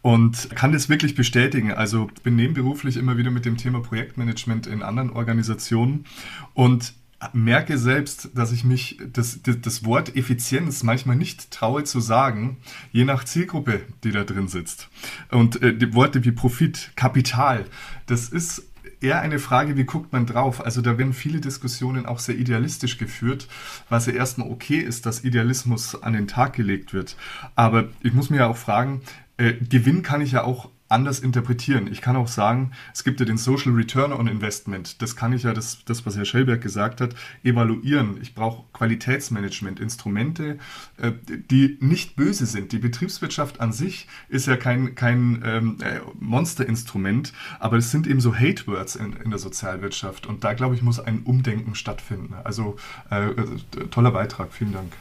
und 0.02 0.50
kann 0.54 0.74
das 0.74 0.90
wirklich 0.90 1.16
bestätigen. 1.16 1.72
Also 1.72 2.10
bin 2.24 2.36
nebenberuflich 2.36 2.98
immer 2.98 3.16
wieder 3.18 3.32
mit 3.32 3.46
dem 3.46 3.56
Thema 3.56 3.82
Projektmanagement 3.82 4.68
in 4.68 4.84
anderen 4.84 5.12
Organisationen 5.12 6.06
und 6.54 6.94
merke 7.32 7.78
selbst, 7.78 8.32
dass 8.36 8.52
ich 8.52 8.66
mich 8.66 9.00
das, 9.14 9.40
das, 9.44 9.86
Wort 9.86 10.14
Effizienz 10.18 10.84
manchmal 10.84 11.16
nicht 11.16 11.52
traue 11.52 11.86
zu 11.86 12.02
sagen, 12.02 12.58
je 12.92 13.06
nach 13.06 13.24
Zielgruppe, 13.24 13.82
die 14.04 14.12
da 14.12 14.26
drin 14.26 14.50
sitzt. 14.50 14.90
Und 15.32 15.62
äh, 15.62 15.74
die 15.74 15.94
Worte 15.94 16.26
wie 16.26 16.34
Profit, 16.34 16.92
Kapital, 16.98 17.66
das 18.08 18.28
ist 18.28 18.64
eher 19.04 19.22
eine 19.22 19.40
Frage, 19.40 19.76
wie 19.78 19.84
guckt 19.84 20.14
man 20.14 20.26
drauf? 20.26 20.66
Also 20.66 20.82
da 20.82 20.98
werden 20.98 21.14
viele 21.14 21.42
Diskussionen 21.42 22.06
auch 22.06 22.20
sehr 22.20 22.36
idealistisch 22.36 22.98
geführt, 22.98 23.48
was 23.90 24.06
ja 24.06 24.14
erstmal 24.14 24.50
okay 24.50 24.80
ist, 24.80 25.06
dass 25.06 25.24
Idealismus 25.24 26.02
an 26.02 26.14
den 26.14 26.28
Tag 26.28 26.54
gelegt 26.54 26.94
wird. 26.94 27.18
Aber 27.56 27.90
ich 28.02 28.14
muss 28.14 28.30
mir 28.30 28.38
ja 28.38 28.48
auch 28.48 28.58
fragen, 28.58 29.02
äh, 29.38 29.54
Gewinn 29.54 30.04
kann 30.04 30.22
ich 30.22 30.32
ja 30.32 30.44
auch 30.44 30.70
anders 30.94 31.20
interpretieren. 31.20 31.88
Ich 31.92 32.02
kann 32.02 32.16
auch 32.16 32.28
sagen, 32.28 32.72
es 32.94 33.04
gibt 33.04 33.20
ja 33.20 33.26
den 33.26 33.38
Social 33.38 33.74
Return 33.74 34.14
on 34.14 34.28
Investment. 34.28 35.02
Das 35.02 35.16
kann 35.16 35.34
ich 35.34 35.44
ja, 35.44 35.54
das, 35.54 35.84
das 35.86 36.06
was 36.06 36.16
Herr 36.16 36.26
Schellberg 36.26 36.62
gesagt 36.62 37.02
hat, 37.02 37.16
evaluieren. 37.44 38.18
Ich 38.22 38.36
brauche 38.36 38.64
Qualitätsmanagement, 38.74 39.80
Instrumente, 39.80 40.60
äh, 40.98 41.12
die 41.28 41.78
nicht 41.82 42.16
böse 42.16 42.46
sind. 42.46 42.72
Die 42.72 42.78
Betriebswirtschaft 42.78 43.60
an 43.60 43.74
sich 43.74 44.08
ist 44.30 44.48
ja 44.48 44.56
kein, 44.56 44.96
kein 44.96 45.42
ähm, 45.44 45.78
äh, 45.82 46.00
Monsterinstrument, 46.20 47.34
aber 47.60 47.78
es 47.78 47.92
sind 47.92 48.08
eben 48.08 48.22
so 48.22 48.36
Hate-Words 48.36 48.96
in, 48.96 49.14
in 49.14 49.32
der 49.32 49.40
Sozialwirtschaft. 49.40 50.28
Und 50.28 50.44
da, 50.44 50.54
glaube 50.54 50.76
ich, 50.76 50.84
muss 50.84 51.00
ein 51.00 51.24
Umdenken 51.24 51.76
stattfinden. 51.76 52.36
Also 52.44 52.78
äh, 53.10 53.30
äh 53.30 53.46
toller 53.90 54.12
Beitrag. 54.12 54.54
Vielen 54.54 54.74
Dank. 54.74 54.94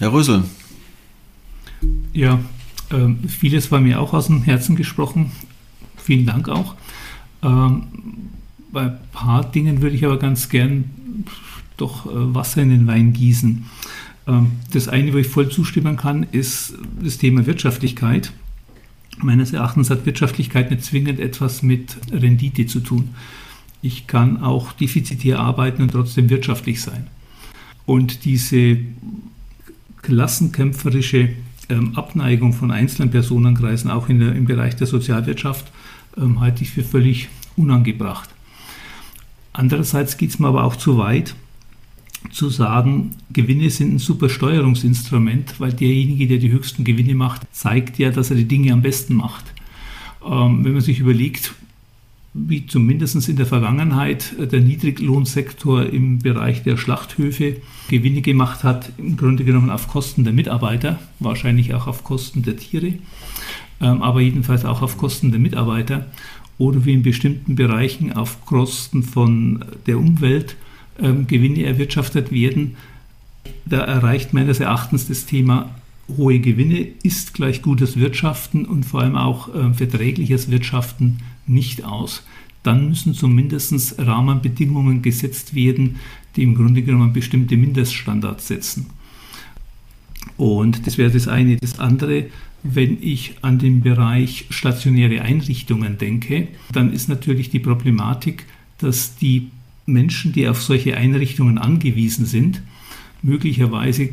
Herr 0.00 0.12
Rösel. 0.12 0.44
Ja, 2.12 2.40
ähm, 2.90 3.18
vieles 3.28 3.70
war 3.70 3.80
mir 3.80 4.00
auch 4.00 4.12
aus 4.12 4.26
dem 4.26 4.42
Herzen 4.42 4.76
gesprochen. 4.76 5.32
Vielen 5.96 6.26
Dank 6.26 6.48
auch. 6.48 6.74
Ähm, 7.42 7.84
bei 8.72 8.82
ein 8.82 8.98
paar 9.12 9.50
Dingen 9.50 9.82
würde 9.82 9.96
ich 9.96 10.04
aber 10.04 10.18
ganz 10.18 10.48
gern 10.48 10.84
doch 11.76 12.06
äh, 12.06 12.34
Wasser 12.34 12.62
in 12.62 12.70
den 12.70 12.86
Wein 12.86 13.12
gießen. 13.12 13.64
Ähm, 14.26 14.52
das 14.72 14.88
eine, 14.88 15.12
wo 15.12 15.18
ich 15.18 15.28
voll 15.28 15.48
zustimmen 15.48 15.96
kann, 15.96 16.24
ist 16.32 16.74
das 17.02 17.18
Thema 17.18 17.46
Wirtschaftlichkeit. 17.46 18.32
Meines 19.18 19.52
Erachtens 19.52 19.90
hat 19.90 20.06
Wirtschaftlichkeit 20.06 20.70
nicht 20.70 20.84
zwingend 20.84 21.20
etwas 21.20 21.62
mit 21.62 21.96
Rendite 22.12 22.66
zu 22.66 22.80
tun. 22.80 23.10
Ich 23.82 24.06
kann 24.06 24.42
auch 24.42 24.72
defizitär 24.72 25.38
arbeiten 25.38 25.82
und 25.82 25.92
trotzdem 25.92 26.30
wirtschaftlich 26.30 26.80
sein. 26.80 27.06
Und 27.86 28.24
diese 28.24 28.78
klassenkämpferische 30.02 31.30
ähm, 31.70 31.96
Abneigung 31.96 32.52
von 32.52 32.70
einzelnen 32.70 33.10
Personenkreisen, 33.10 33.90
auch 33.90 34.08
der, 34.08 34.34
im 34.34 34.44
Bereich 34.44 34.76
der 34.76 34.86
Sozialwirtschaft, 34.86 35.70
ähm, 36.16 36.40
halte 36.40 36.62
ich 36.62 36.70
für 36.70 36.82
völlig 36.82 37.28
unangebracht. 37.56 38.28
Andererseits 39.52 40.16
geht 40.16 40.30
es 40.30 40.38
mir 40.38 40.48
aber 40.48 40.64
auch 40.64 40.76
zu 40.76 40.98
weit, 40.98 41.34
zu 42.30 42.50
sagen, 42.50 43.16
Gewinne 43.32 43.70
sind 43.70 43.94
ein 43.94 43.98
super 43.98 44.28
Steuerungsinstrument, 44.28 45.58
weil 45.58 45.72
derjenige, 45.72 46.26
der 46.26 46.38
die 46.38 46.52
höchsten 46.52 46.84
Gewinne 46.84 47.14
macht, 47.14 47.42
zeigt 47.52 47.98
ja, 47.98 48.10
dass 48.10 48.30
er 48.30 48.36
die 48.36 48.44
Dinge 48.44 48.72
am 48.72 48.82
besten 48.82 49.14
macht. 49.14 49.44
Ähm, 50.24 50.64
wenn 50.64 50.72
man 50.72 50.82
sich 50.82 51.00
überlegt, 51.00 51.54
wie 52.32 52.66
zumindest 52.66 53.28
in 53.28 53.36
der 53.36 53.46
Vergangenheit 53.46 54.34
der 54.38 54.60
Niedriglohnsektor 54.60 55.86
im 55.86 56.20
Bereich 56.20 56.62
der 56.62 56.76
Schlachthöfe 56.76 57.56
Gewinne 57.88 58.22
gemacht 58.22 58.62
hat, 58.62 58.92
im 58.98 59.16
Grunde 59.16 59.44
genommen 59.44 59.70
auf 59.70 59.88
Kosten 59.88 60.22
der 60.22 60.32
Mitarbeiter, 60.32 61.00
wahrscheinlich 61.18 61.74
auch 61.74 61.88
auf 61.88 62.04
Kosten 62.04 62.42
der 62.42 62.56
Tiere, 62.56 62.94
ähm, 63.80 64.02
aber 64.02 64.20
jedenfalls 64.20 64.64
auch 64.64 64.80
auf 64.82 64.96
Kosten 64.96 65.32
der 65.32 65.40
Mitarbeiter 65.40 66.06
oder 66.56 66.84
wie 66.84 66.92
in 66.92 67.02
bestimmten 67.02 67.56
Bereichen 67.56 68.12
auf 68.12 68.44
Kosten 68.44 69.02
von 69.02 69.64
der 69.86 69.98
Umwelt 69.98 70.56
ähm, 71.00 71.26
Gewinne 71.26 71.64
erwirtschaftet 71.64 72.30
werden. 72.30 72.76
Da 73.64 73.78
erreicht 73.78 74.34
meines 74.34 74.60
Erachtens 74.60 75.08
das 75.08 75.26
Thema 75.26 75.70
hohe 76.16 76.38
Gewinne 76.38 76.86
ist 77.02 77.34
gleich 77.34 77.62
gutes 77.62 77.98
Wirtschaften 77.98 78.66
und 78.66 78.84
vor 78.84 79.00
allem 79.00 79.16
auch 79.16 79.52
äh, 79.54 79.72
verträgliches 79.72 80.50
Wirtschaften 80.50 81.18
nicht 81.46 81.84
aus. 81.84 82.22
Dann 82.62 82.88
müssen 82.88 83.14
zumindest 83.14 83.98
Rahmenbedingungen 83.98 85.02
gesetzt 85.02 85.54
werden, 85.54 85.96
die 86.36 86.42
im 86.42 86.54
Grunde 86.54 86.82
genommen 86.82 87.12
bestimmte 87.12 87.56
Mindeststandards 87.56 88.48
setzen. 88.48 88.86
Und 90.36 90.86
das 90.86 90.98
wäre 90.98 91.10
das 91.10 91.28
eine. 91.28 91.56
Das 91.56 91.78
andere, 91.78 92.26
wenn 92.62 93.02
ich 93.02 93.36
an 93.42 93.58
den 93.58 93.80
Bereich 93.80 94.46
stationäre 94.50 95.22
Einrichtungen 95.22 95.98
denke, 95.98 96.48
dann 96.72 96.92
ist 96.92 97.08
natürlich 97.08 97.50
die 97.50 97.58
Problematik, 97.58 98.44
dass 98.78 99.16
die 99.16 99.48
Menschen, 99.86 100.32
die 100.32 100.46
auf 100.48 100.62
solche 100.62 100.96
Einrichtungen 100.96 101.58
angewiesen 101.58 102.26
sind, 102.26 102.62
möglicherweise 103.22 104.10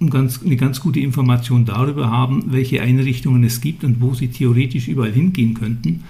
eine 0.00 0.56
ganz 0.56 0.80
gute 0.80 1.00
Information 1.00 1.66
darüber 1.66 2.10
haben, 2.10 2.44
welche 2.52 2.80
Einrichtungen 2.80 3.44
es 3.44 3.60
gibt 3.60 3.84
und 3.84 4.00
wo 4.00 4.14
sie 4.14 4.28
theoretisch 4.28 4.88
überall 4.88 5.12
hingehen 5.12 5.52
könnten. 5.54 6.04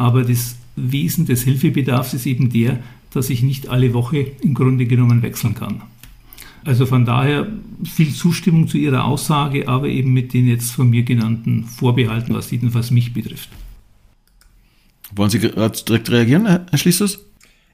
Aber 0.00 0.24
das 0.24 0.56
Wesen 0.76 1.26
des 1.26 1.42
Hilfebedarfs 1.42 2.14
ist 2.14 2.24
eben 2.24 2.48
der, 2.48 2.78
dass 3.12 3.28
ich 3.28 3.42
nicht 3.42 3.68
alle 3.68 3.92
Woche 3.92 4.28
im 4.40 4.54
Grunde 4.54 4.86
genommen 4.86 5.20
wechseln 5.20 5.54
kann. 5.54 5.82
Also 6.64 6.86
von 6.86 7.04
daher 7.04 7.46
viel 7.84 8.10
Zustimmung 8.14 8.66
zu 8.66 8.78
Ihrer 8.78 9.04
Aussage, 9.04 9.68
aber 9.68 9.88
eben 9.88 10.14
mit 10.14 10.32
den 10.32 10.48
jetzt 10.48 10.70
von 10.70 10.88
mir 10.88 11.02
genannten 11.02 11.64
Vorbehalten, 11.64 12.32
was 12.34 12.50
jedenfalls 12.50 12.90
mich 12.90 13.12
betrifft. 13.12 13.50
Wollen 15.14 15.28
Sie 15.28 15.38
direkt 15.38 16.10
reagieren, 16.10 16.46
Herr 16.46 16.78
Schließes? 16.78 17.20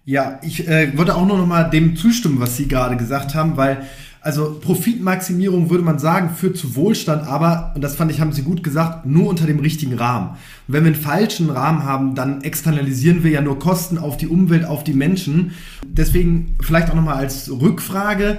Ja, 0.04 0.40
ich 0.42 0.66
äh, 0.66 0.98
würde 0.98 1.14
auch 1.14 1.26
noch 1.26 1.46
mal 1.46 1.70
dem 1.70 1.94
zustimmen, 1.94 2.40
was 2.40 2.56
Sie 2.56 2.66
gerade 2.66 2.96
gesagt 2.96 3.36
haben, 3.36 3.56
weil 3.56 3.86
also 4.26 4.58
Profitmaximierung 4.60 5.70
würde 5.70 5.84
man 5.84 6.00
sagen, 6.00 6.30
führt 6.34 6.56
zu 6.56 6.74
Wohlstand, 6.74 7.28
aber, 7.28 7.70
und 7.76 7.84
das 7.84 7.94
fand 7.94 8.10
ich, 8.10 8.20
haben 8.20 8.32
Sie 8.32 8.42
gut 8.42 8.64
gesagt, 8.64 9.06
nur 9.06 9.28
unter 9.28 9.46
dem 9.46 9.60
richtigen 9.60 9.94
Rahmen. 9.94 10.30
Und 10.30 10.74
wenn 10.74 10.82
wir 10.82 10.92
einen 10.92 11.00
falschen 11.00 11.48
Rahmen 11.48 11.84
haben, 11.84 12.16
dann 12.16 12.42
externalisieren 12.42 13.22
wir 13.22 13.30
ja 13.30 13.40
nur 13.40 13.60
Kosten 13.60 13.98
auf 13.98 14.16
die 14.16 14.26
Umwelt, 14.26 14.64
auf 14.64 14.82
die 14.82 14.94
Menschen. 14.94 15.52
Deswegen 15.86 16.56
vielleicht 16.60 16.90
auch 16.90 16.96
nochmal 16.96 17.18
als 17.18 17.48
Rückfrage, 17.48 18.38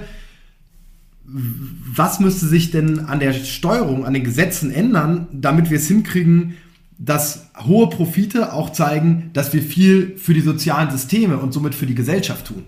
was 1.24 2.20
müsste 2.20 2.44
sich 2.44 2.70
denn 2.70 3.06
an 3.06 3.18
der 3.18 3.32
Steuerung, 3.32 4.04
an 4.04 4.12
den 4.12 4.24
Gesetzen 4.24 4.70
ändern, 4.70 5.26
damit 5.32 5.70
wir 5.70 5.78
es 5.78 5.88
hinkriegen, 5.88 6.56
dass 6.98 7.48
hohe 7.64 7.88
Profite 7.88 8.52
auch 8.52 8.72
zeigen, 8.72 9.30
dass 9.32 9.54
wir 9.54 9.62
viel 9.62 10.18
für 10.18 10.34
die 10.34 10.42
sozialen 10.42 10.90
Systeme 10.90 11.38
und 11.38 11.54
somit 11.54 11.74
für 11.74 11.86
die 11.86 11.94
Gesellschaft 11.94 12.48
tun? 12.48 12.64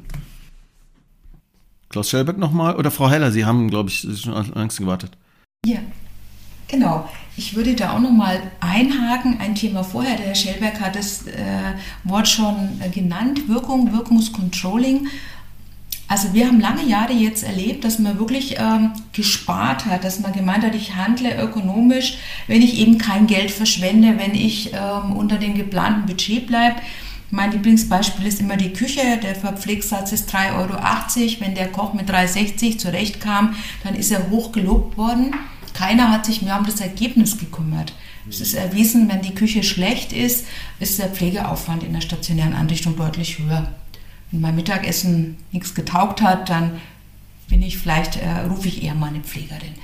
Klaus 1.90 2.08
Schellbeck 2.08 2.38
nochmal 2.38 2.76
oder 2.76 2.90
Frau 2.90 3.10
Heller? 3.10 3.32
Sie 3.32 3.44
haben, 3.44 3.68
glaube 3.68 3.90
ich, 3.90 4.06
schon 4.20 4.52
längst 4.54 4.78
gewartet. 4.78 5.10
Ja, 5.66 5.80
genau. 6.68 7.08
Ich 7.36 7.56
würde 7.56 7.74
da 7.74 7.94
auch 7.94 8.00
nochmal 8.00 8.40
einhaken. 8.60 9.38
Ein 9.40 9.56
Thema 9.56 9.82
vorher, 9.82 10.16
der 10.16 10.26
Herr 10.26 10.34
Schellberg 10.36 10.80
hat 10.80 10.94
das 10.94 11.26
äh, 11.26 11.74
Wort 12.04 12.28
schon 12.28 12.80
genannt, 12.94 13.48
Wirkung, 13.48 13.92
Wirkungscontrolling. 13.92 15.08
Also 16.06 16.32
wir 16.32 16.46
haben 16.46 16.60
lange 16.60 16.84
Jahre 16.84 17.12
jetzt 17.12 17.42
erlebt, 17.42 17.84
dass 17.84 17.98
man 17.98 18.18
wirklich 18.18 18.56
ähm, 18.58 18.92
gespart 19.12 19.86
hat, 19.86 20.04
dass 20.04 20.20
man 20.20 20.32
gemeint 20.32 20.64
hat, 20.64 20.74
ich 20.74 20.96
handle 20.96 21.40
ökonomisch, 21.40 22.18
wenn 22.46 22.62
ich 22.62 22.78
eben 22.78 22.98
kein 22.98 23.26
Geld 23.26 23.50
verschwende, 23.50 24.18
wenn 24.18 24.34
ich 24.34 24.72
ähm, 24.72 25.16
unter 25.16 25.38
dem 25.38 25.54
geplanten 25.54 26.06
Budget 26.06 26.46
bleibe. 26.46 26.80
Mein 27.32 27.52
Lieblingsbeispiel 27.52 28.26
ist 28.26 28.40
immer 28.40 28.56
die 28.56 28.72
Küche. 28.72 29.18
Der 29.22 29.36
Verpflegssatz 29.36 30.10
ist 30.10 30.34
3,80 30.34 30.56
Euro. 30.58 31.40
Wenn 31.40 31.54
der 31.54 31.68
Koch 31.68 31.94
mit 31.94 32.10
3,60 32.10 32.64
Euro 32.64 32.76
zurechtkam, 32.78 33.54
dann 33.84 33.94
ist 33.94 34.10
er 34.10 34.30
hoch 34.30 34.50
gelobt 34.50 34.96
worden. 34.96 35.34
Keiner 35.72 36.10
hat 36.10 36.26
sich 36.26 36.42
mehr 36.42 36.58
um 36.58 36.66
das 36.66 36.80
Ergebnis 36.80 37.38
gekümmert. 37.38 37.92
Es 38.28 38.40
ist 38.40 38.54
erwiesen, 38.54 39.08
wenn 39.08 39.22
die 39.22 39.34
Küche 39.34 39.62
schlecht 39.62 40.12
ist, 40.12 40.46
ist 40.78 40.98
der 40.98 41.08
Pflegeaufwand 41.08 41.84
in 41.84 41.92
der 41.92 42.00
stationären 42.00 42.54
Einrichtung 42.54 42.96
deutlich 42.96 43.38
höher. 43.38 43.68
Wenn 44.30 44.40
mein 44.40 44.56
Mittagessen 44.56 45.36
nichts 45.52 45.74
getaugt 45.74 46.22
hat, 46.22 46.50
dann 46.50 46.80
bin 47.48 47.62
ich 47.62 47.78
vielleicht, 47.78 48.16
äh, 48.16 48.40
rufe 48.48 48.68
ich 48.68 48.82
eher 48.82 48.94
meine 48.94 49.20
Pflegerin. 49.20 49.74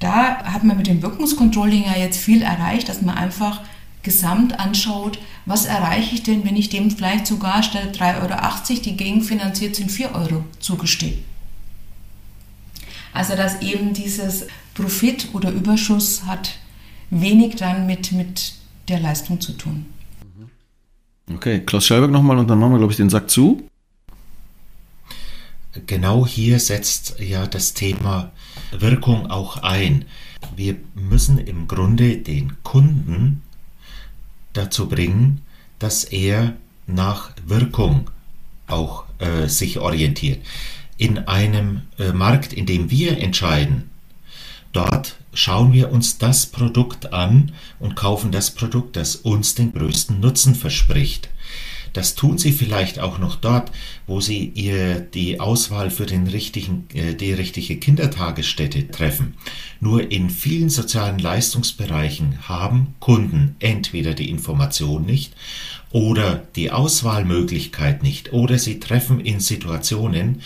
Da 0.00 0.44
hat 0.44 0.64
man 0.64 0.76
mit 0.76 0.86
dem 0.86 1.02
Wirkungscontrolling 1.02 1.84
ja 1.84 1.96
jetzt 1.96 2.18
viel 2.18 2.42
erreicht, 2.42 2.88
dass 2.88 3.02
man 3.02 3.16
einfach 3.16 3.60
gesamt 4.04 4.60
anschaut, 4.60 5.18
was 5.46 5.66
erreiche 5.66 6.14
ich 6.14 6.22
denn, 6.22 6.44
wenn 6.44 6.56
ich 6.56 6.68
dem 6.68 6.90
vielleicht 6.90 7.26
sogar 7.26 7.62
statt 7.62 7.98
3,80 7.98 8.20
Euro, 8.20 8.82
die 8.82 8.96
gegenfinanziert 8.96 9.74
sind, 9.74 9.90
4 9.90 10.14
Euro 10.14 10.44
zugestehe. 10.60 11.18
Also 13.12 13.36
dass 13.36 13.62
eben 13.62 13.94
dieses 13.94 14.46
Profit 14.74 15.28
oder 15.32 15.50
Überschuss 15.50 16.24
hat 16.26 16.58
wenig 17.10 17.56
dann 17.56 17.86
mit, 17.86 18.12
mit 18.12 18.54
der 18.88 19.00
Leistung 19.00 19.40
zu 19.40 19.52
tun. 19.52 19.86
Okay, 21.32 21.60
Klaus 21.60 21.86
Schelberg 21.86 22.10
nochmal 22.10 22.38
und 22.38 22.48
dann 22.48 22.58
machen 22.58 22.72
wir, 22.72 22.78
glaube 22.78 22.92
ich, 22.92 22.98
den 22.98 23.08
Sack 23.08 23.30
zu. 23.30 23.66
Genau 25.86 26.26
hier 26.26 26.60
setzt 26.60 27.18
ja 27.18 27.46
das 27.46 27.72
Thema 27.72 28.32
Wirkung 28.70 29.30
auch 29.30 29.62
ein. 29.62 30.04
Wir 30.54 30.76
müssen 30.94 31.38
im 31.38 31.66
Grunde 31.66 32.18
den 32.18 32.62
Kunden 32.62 33.42
dazu 34.54 34.88
bringen, 34.88 35.42
dass 35.78 36.04
er 36.04 36.54
nach 36.86 37.32
Wirkung 37.46 38.10
auch 38.66 39.04
äh, 39.18 39.48
sich 39.48 39.78
orientiert. 39.78 40.44
In 40.96 41.18
einem 41.18 41.82
äh, 41.98 42.12
Markt, 42.12 42.52
in 42.52 42.66
dem 42.66 42.90
wir 42.90 43.18
entscheiden, 43.18 43.90
dort 44.72 45.16
schauen 45.32 45.72
wir 45.72 45.90
uns 45.90 46.18
das 46.18 46.46
Produkt 46.46 47.12
an 47.12 47.52
und 47.78 47.96
kaufen 47.96 48.30
das 48.30 48.52
Produkt, 48.52 48.96
das 48.96 49.16
uns 49.16 49.54
den 49.54 49.72
größten 49.72 50.20
Nutzen 50.20 50.54
verspricht. 50.54 51.28
Das 51.94 52.16
tun 52.16 52.38
sie 52.38 52.52
vielleicht 52.52 52.98
auch 52.98 53.18
noch 53.18 53.36
dort, 53.36 53.70
wo 54.06 54.20
sie 54.20 54.50
ihr 54.54 55.00
die 55.00 55.40
Auswahl 55.40 55.90
für 55.90 56.06
den 56.06 56.26
richtigen, 56.26 56.88
äh, 56.92 57.14
die 57.14 57.32
richtige 57.32 57.76
Kindertagesstätte 57.76 58.90
treffen. 58.90 59.34
Nur 59.80 60.10
in 60.10 60.28
vielen 60.28 60.70
sozialen 60.70 61.18
Leistungsbereichen 61.18 62.48
haben 62.48 62.94
Kunden 62.98 63.56
entweder 63.60 64.12
die 64.14 64.28
Information 64.28 65.06
nicht 65.06 65.34
oder 65.92 66.42
die 66.56 66.72
Auswahlmöglichkeit 66.72 68.02
nicht 68.02 68.32
oder 68.32 68.58
sie 68.58 68.80
treffen 68.80 69.20
in 69.20 69.38
Situationen 69.38 70.42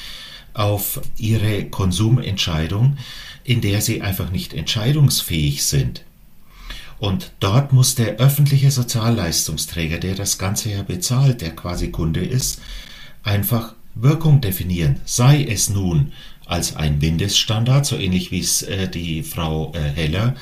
auf 0.53 1.01
ihre 1.17 1.65
Konsumentscheidung, 1.65 2.99
in 3.45 3.63
der 3.63 3.81
sie 3.81 4.03
einfach 4.03 4.31
nicht 4.31 4.53
entscheidungsfähig 4.53 5.65
sind. 5.65 6.05
Und 6.99 7.33
dort 7.41 7.73
muss 7.73 7.95
der 7.95 8.17
öffentliche 8.17 8.71
Sozialleistungsträger, 8.71 9.99
der 9.99 10.15
das 10.15 10.39
Ganze 10.39 10.71
ja 10.71 10.83
bezahlt, 10.83 11.41
der 11.41 11.55
quasi 11.55 11.91
Kunde 11.91 12.25
ist, 12.25 12.61
einfach 13.23 13.75
Wirkung 13.95 14.41
definieren. 14.41 15.01
Sei 15.05 15.45
es 15.45 15.71
nun 15.71 16.13
als 16.47 16.77
ein 16.77 16.99
Mindeststandard, 16.99 17.87
so 17.87 17.97
ähnlich 17.97 18.31
wie 18.31 18.41
es 18.41 18.63
äh, 18.63 18.89
die 18.89 19.23
Frau 19.23 19.73
äh, 19.75 19.81
Heller 19.81 20.35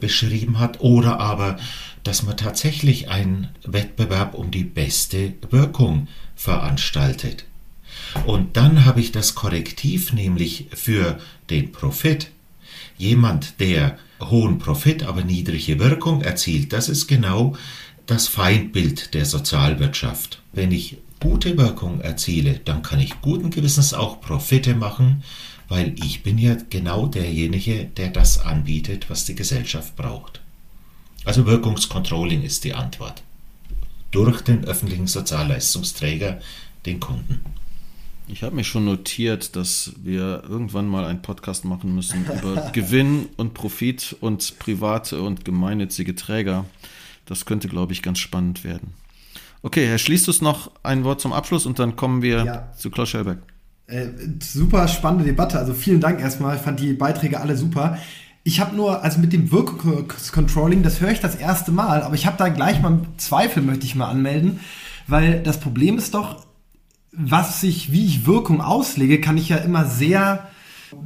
beschrieben 0.00 0.58
hat, 0.58 0.80
oder 0.80 1.18
aber, 1.18 1.58
dass 2.02 2.22
man 2.22 2.36
tatsächlich 2.36 3.08
einen 3.08 3.48
Wettbewerb 3.64 4.34
um 4.34 4.50
die 4.50 4.64
beste 4.64 5.32
Wirkung 5.50 6.08
veranstaltet. 6.36 7.44
Und 8.26 8.56
dann 8.56 8.84
habe 8.84 9.00
ich 9.00 9.12
das 9.12 9.34
Korrektiv, 9.34 10.12
nämlich 10.12 10.66
für 10.72 11.18
den 11.50 11.72
Profit. 11.72 12.30
Jemand, 12.98 13.60
der 13.60 13.98
hohen 14.20 14.58
Profit, 14.58 15.04
aber 15.04 15.22
niedrige 15.22 15.78
Wirkung 15.78 16.22
erzielt. 16.22 16.72
Das 16.72 16.88
ist 16.88 17.06
genau 17.06 17.56
das 18.06 18.28
Feindbild 18.28 19.14
der 19.14 19.24
Sozialwirtschaft. 19.24 20.42
Wenn 20.52 20.72
ich 20.72 20.98
gute 21.20 21.56
Wirkung 21.56 22.00
erziele, 22.00 22.60
dann 22.64 22.82
kann 22.82 23.00
ich 23.00 23.20
guten 23.20 23.50
Gewissens 23.50 23.94
auch 23.94 24.20
Profite 24.20 24.74
machen, 24.74 25.22
weil 25.68 25.94
ich 26.02 26.22
bin 26.22 26.38
ja 26.38 26.56
genau 26.70 27.06
derjenige, 27.06 27.84
der 27.84 28.10
das 28.10 28.38
anbietet, 28.38 29.10
was 29.10 29.24
die 29.24 29.34
Gesellschaft 29.34 29.96
braucht. 29.96 30.40
Also 31.24 31.44
Wirkungscontrolling 31.46 32.42
ist 32.42 32.64
die 32.64 32.74
Antwort. 32.74 33.22
Durch 34.12 34.42
den 34.42 34.64
öffentlichen 34.64 35.08
Sozialleistungsträger, 35.08 36.40
den 36.86 37.00
Kunden. 37.00 37.40
Ich 38.28 38.42
habe 38.42 38.56
mir 38.56 38.64
schon 38.64 38.84
notiert, 38.84 39.54
dass 39.54 39.92
wir 40.02 40.42
irgendwann 40.48 40.88
mal 40.88 41.04
einen 41.04 41.22
Podcast 41.22 41.64
machen 41.64 41.94
müssen 41.94 42.26
über 42.38 42.70
Gewinn 42.72 43.28
und 43.36 43.54
Profit 43.54 44.16
und 44.20 44.58
private 44.58 45.20
und 45.22 45.44
gemeinnützige 45.44 46.14
Träger. 46.14 46.64
Das 47.24 47.44
könnte, 47.44 47.68
glaube 47.68 47.92
ich, 47.92 48.02
ganz 48.02 48.18
spannend 48.18 48.64
werden. 48.64 48.94
Okay, 49.62 49.86
Herr 49.86 49.98
Schließtus 49.98 50.42
noch 50.42 50.70
ein 50.82 51.04
Wort 51.04 51.20
zum 51.20 51.32
Abschluss 51.32 51.66
und 51.66 51.78
dann 51.78 51.96
kommen 51.96 52.22
wir 52.22 52.44
ja. 52.44 52.72
zu 52.76 52.90
Klaus 52.90 53.08
Schellberg. 53.10 53.38
Äh, 53.86 54.08
super 54.42 54.88
spannende 54.88 55.24
Debatte. 55.24 55.58
Also 55.58 55.72
vielen 55.72 56.00
Dank 56.00 56.20
erstmal. 56.20 56.56
Ich 56.56 56.62
fand 56.62 56.80
die 56.80 56.92
Beiträge 56.92 57.40
alle 57.40 57.56
super. 57.56 57.98
Ich 58.42 58.60
habe 58.60 58.76
nur, 58.76 59.02
also 59.02 59.18
mit 59.18 59.32
dem 59.32 59.50
Wirkungscontrolling, 59.50 60.82
das 60.82 61.00
höre 61.00 61.10
ich 61.10 61.20
das 61.20 61.34
erste 61.34 61.72
Mal, 61.72 62.02
aber 62.02 62.14
ich 62.14 62.26
habe 62.26 62.36
da 62.38 62.48
gleich 62.48 62.80
mal 62.80 63.00
Zweifel, 63.16 63.62
möchte 63.62 63.86
ich 63.86 63.96
mal 63.96 64.08
anmelden, 64.08 64.60
weil 65.08 65.42
das 65.42 65.58
Problem 65.58 65.98
ist 65.98 66.14
doch, 66.14 66.45
was 67.16 67.62
ich, 67.62 67.92
wie 67.92 68.04
ich 68.04 68.26
Wirkung 68.26 68.60
auslege, 68.60 69.20
kann 69.20 69.38
ich 69.38 69.48
ja 69.48 69.56
immer 69.56 69.84
sehr 69.84 70.48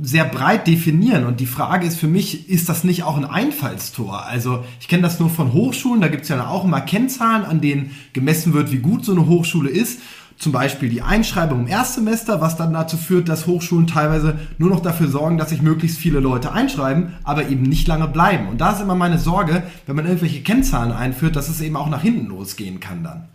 sehr 0.02 0.24
breit 0.24 0.66
definieren. 0.66 1.24
Und 1.24 1.40
die 1.40 1.46
Frage 1.46 1.86
ist 1.86 1.98
für 1.98 2.06
mich, 2.06 2.48
ist 2.48 2.68
das 2.68 2.84
nicht 2.84 3.02
auch 3.02 3.16
ein 3.16 3.24
Einfallstor? 3.24 4.24
Also 4.26 4.64
ich 4.80 4.88
kenne 4.88 5.02
das 5.02 5.20
nur 5.20 5.30
von 5.30 5.52
Hochschulen, 5.52 6.00
da 6.00 6.08
gibt 6.08 6.24
es 6.24 6.28
ja 6.28 6.46
auch 6.46 6.64
immer 6.64 6.80
Kennzahlen, 6.80 7.44
an 7.44 7.60
denen 7.60 7.92
gemessen 8.12 8.52
wird, 8.52 8.72
wie 8.72 8.78
gut 8.78 9.04
so 9.04 9.12
eine 9.12 9.26
Hochschule 9.26 9.70
ist. 9.70 10.00
Zum 10.36 10.52
Beispiel 10.52 10.88
die 10.88 11.02
Einschreibung 11.02 11.60
im 11.60 11.66
Erstsemester, 11.66 12.40
was 12.40 12.56
dann 12.56 12.72
dazu 12.72 12.96
führt, 12.96 13.28
dass 13.28 13.46
Hochschulen 13.46 13.86
teilweise 13.86 14.38
nur 14.56 14.70
noch 14.70 14.80
dafür 14.80 15.08
sorgen, 15.08 15.36
dass 15.36 15.50
sich 15.50 15.60
möglichst 15.60 15.98
viele 15.98 16.18
Leute 16.18 16.52
einschreiben, 16.52 17.12
aber 17.24 17.50
eben 17.50 17.62
nicht 17.62 17.86
lange 17.86 18.08
bleiben. 18.08 18.48
Und 18.48 18.58
da 18.58 18.72
ist 18.72 18.80
immer 18.80 18.94
meine 18.94 19.18
Sorge, 19.18 19.64
wenn 19.84 19.96
man 19.96 20.06
irgendwelche 20.06 20.40
Kennzahlen 20.40 20.92
einführt, 20.92 21.36
dass 21.36 21.50
es 21.50 21.60
eben 21.60 21.76
auch 21.76 21.90
nach 21.90 22.00
hinten 22.00 22.26
losgehen 22.26 22.80
kann 22.80 23.04
dann. 23.04 23.28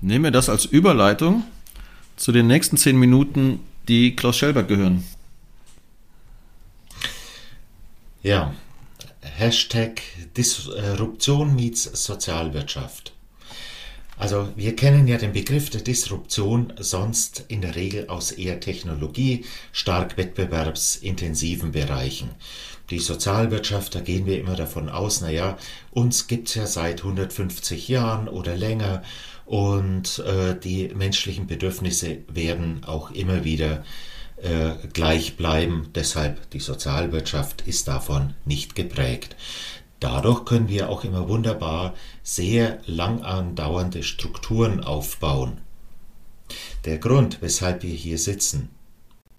Nehmen 0.00 0.24
wir 0.24 0.30
das 0.30 0.48
als 0.48 0.64
Überleitung 0.64 1.42
zu 2.16 2.32
den 2.32 2.46
nächsten 2.46 2.76
zehn 2.76 2.98
Minuten, 2.98 3.60
die 3.88 4.14
Klaus 4.16 4.36
Schelberg 4.36 4.68
gehören. 4.68 5.04
Ja, 8.22 8.54
Hashtag 9.20 10.00
Disruption 10.36 11.56
meets 11.56 11.84
Sozialwirtschaft. 11.84 13.12
Also 14.16 14.48
wir 14.54 14.76
kennen 14.76 15.08
ja 15.08 15.18
den 15.18 15.32
Begriff 15.32 15.70
der 15.70 15.80
Disruption 15.80 16.72
sonst 16.78 17.44
in 17.48 17.60
der 17.60 17.74
Regel 17.74 18.08
aus 18.08 18.30
eher 18.30 18.60
Technologie, 18.60 19.44
stark 19.72 20.16
wettbewerbsintensiven 20.16 21.72
Bereichen. 21.72 22.30
Die 22.90 23.00
Sozialwirtschaft, 23.00 23.94
da 23.94 24.00
gehen 24.00 24.26
wir 24.26 24.38
immer 24.38 24.54
davon 24.54 24.88
aus, 24.88 25.22
naja, 25.22 25.56
uns 25.90 26.28
gibt's 26.28 26.54
ja 26.54 26.66
seit 26.66 26.98
150 27.00 27.88
Jahren 27.88 28.28
oder 28.28 28.56
länger 28.56 29.02
und 29.52 30.20
äh, 30.20 30.58
die 30.58 30.88
menschlichen 30.94 31.46
Bedürfnisse 31.46 32.20
werden 32.26 32.84
auch 32.84 33.10
immer 33.10 33.44
wieder 33.44 33.84
äh, 34.38 34.70
gleich 34.94 35.36
bleiben. 35.36 35.90
Deshalb 35.94 36.48
die 36.52 36.58
Sozialwirtschaft 36.58 37.60
ist 37.66 37.86
davon 37.86 38.32
nicht 38.46 38.74
geprägt. 38.74 39.36
Dadurch 40.00 40.46
können 40.46 40.70
wir 40.70 40.88
auch 40.88 41.04
immer 41.04 41.28
wunderbar 41.28 41.92
sehr 42.22 42.80
lang 42.86 43.20
andauernde 43.24 44.02
Strukturen 44.04 44.82
aufbauen. 44.82 45.58
Der 46.86 46.96
Grund, 46.96 47.42
weshalb 47.42 47.82
wir 47.82 47.94
hier 47.94 48.16
sitzen, 48.16 48.70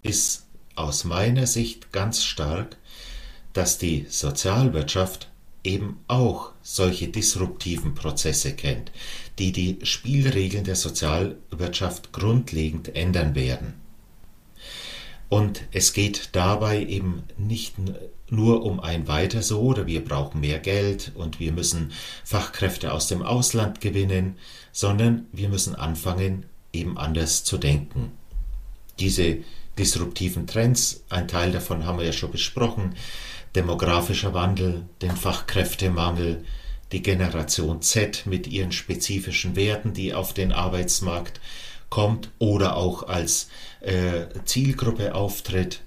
ist 0.03 0.45
aus 0.76 1.05
meiner 1.05 1.47
Sicht 1.47 1.91
ganz 1.91 2.24
stark, 2.24 2.78
dass 3.53 3.80
die 3.80 4.05
Sozialwirtschaft 4.07 5.32
eben 5.64 5.99
auch 6.07 6.51
solche 6.61 7.07
disruptiven 7.07 7.95
Prozesse 7.95 8.53
kennt, 8.53 8.91
die 9.39 9.51
die 9.51 9.80
Spielregeln 9.84 10.64
der 10.64 10.76
Sozialwirtschaft 10.76 12.11
grundlegend 12.11 12.95
ändern 12.95 13.36
werden. 13.36 13.76
Und 15.30 15.64
es 15.72 15.93
geht 15.93 16.30
dabei 16.34 16.86
eben 16.86 17.24
nicht 17.38 17.76
nur 18.30 18.64
um 18.64 18.80
ein 18.80 19.07
Weiter 19.07 19.41
so 19.41 19.61
oder 19.61 19.88
wir 19.88 20.03
brauchen 20.03 20.41
mehr 20.41 20.59
Geld 20.59 21.11
und 21.16 21.39
wir 21.39 21.51
müssen 21.51 21.91
Fachkräfte 22.24 22.91
aus 22.91 23.07
dem 23.07 23.22
Ausland 23.24 23.82
gewinnen, 23.82 24.36
sondern 24.72 25.28
wir 25.32 25.49
müssen 25.49 25.76
anfangen, 25.76 26.45
eben 26.72 26.97
anders 26.97 27.43
zu 27.43 27.57
denken. 27.57 28.11
Diese 28.99 29.38
disruptiven 29.78 30.45
Trends, 30.45 31.03
ein 31.09 31.28
Teil 31.28 31.51
davon 31.51 31.86
haben 31.86 31.97
wir 31.97 32.05
ja 32.05 32.14
schon 32.14 32.32
besprochen, 32.32 32.95
demografischer 33.56 34.34
Wandel, 34.34 34.86
den 35.01 35.16
Fachkräftemangel, 35.16 36.43
die 36.91 37.01
Generation 37.01 37.82
Z 37.82 38.26
mit 38.26 38.47
ihren 38.47 38.72
spezifischen 38.72 39.56
Werten, 39.56 39.93
die 39.93 40.14
auf 40.14 40.34
den 40.34 40.51
Arbeitsmarkt 40.51 41.39
kommt 41.89 42.32
oder 42.39 42.76
auch 42.76 43.04
als 43.04 43.49
äh, 43.82 44.26
Zielgruppe 44.45 45.14
auftritt. 45.14 45.82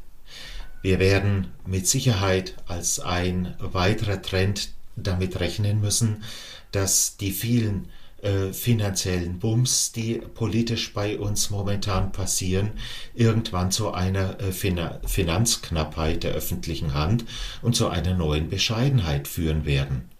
Wir 0.83 1.01
werden 1.01 1.49
mit 1.67 1.89
Sicherheit 1.89 2.55
als 2.67 3.01
ein 3.01 3.55
weiterer 3.59 4.23
Trend 4.23 4.71
damit 4.95 5.41
rechnen 5.41 5.81
müssen, 5.81 6.23
dass 6.71 7.17
die 7.17 7.33
vielen 7.33 7.89
äh, 8.23 8.53
finanziellen 8.53 9.39
Bums, 9.39 9.93
die 9.93 10.15
politisch 10.15 10.93
bei 10.93 11.19
uns 11.19 11.51
momentan 11.51 12.13
passieren, 12.13 12.73
irgendwann 13.15 13.71
zu 13.71 13.93
einer 13.93 14.41
äh, 14.41 14.53
fin 14.53 14.81
Finanzknappheit 15.07 16.25
der 16.25 16.33
öffentlichen 16.33 16.95
Hand 16.95 17.25
und 17.63 17.77
zu 17.77 17.89
einer 17.89 18.15
neuen 18.15 18.49
Bescheidenheit 18.49 19.29
führen 19.29 19.65
werden. 19.65 20.11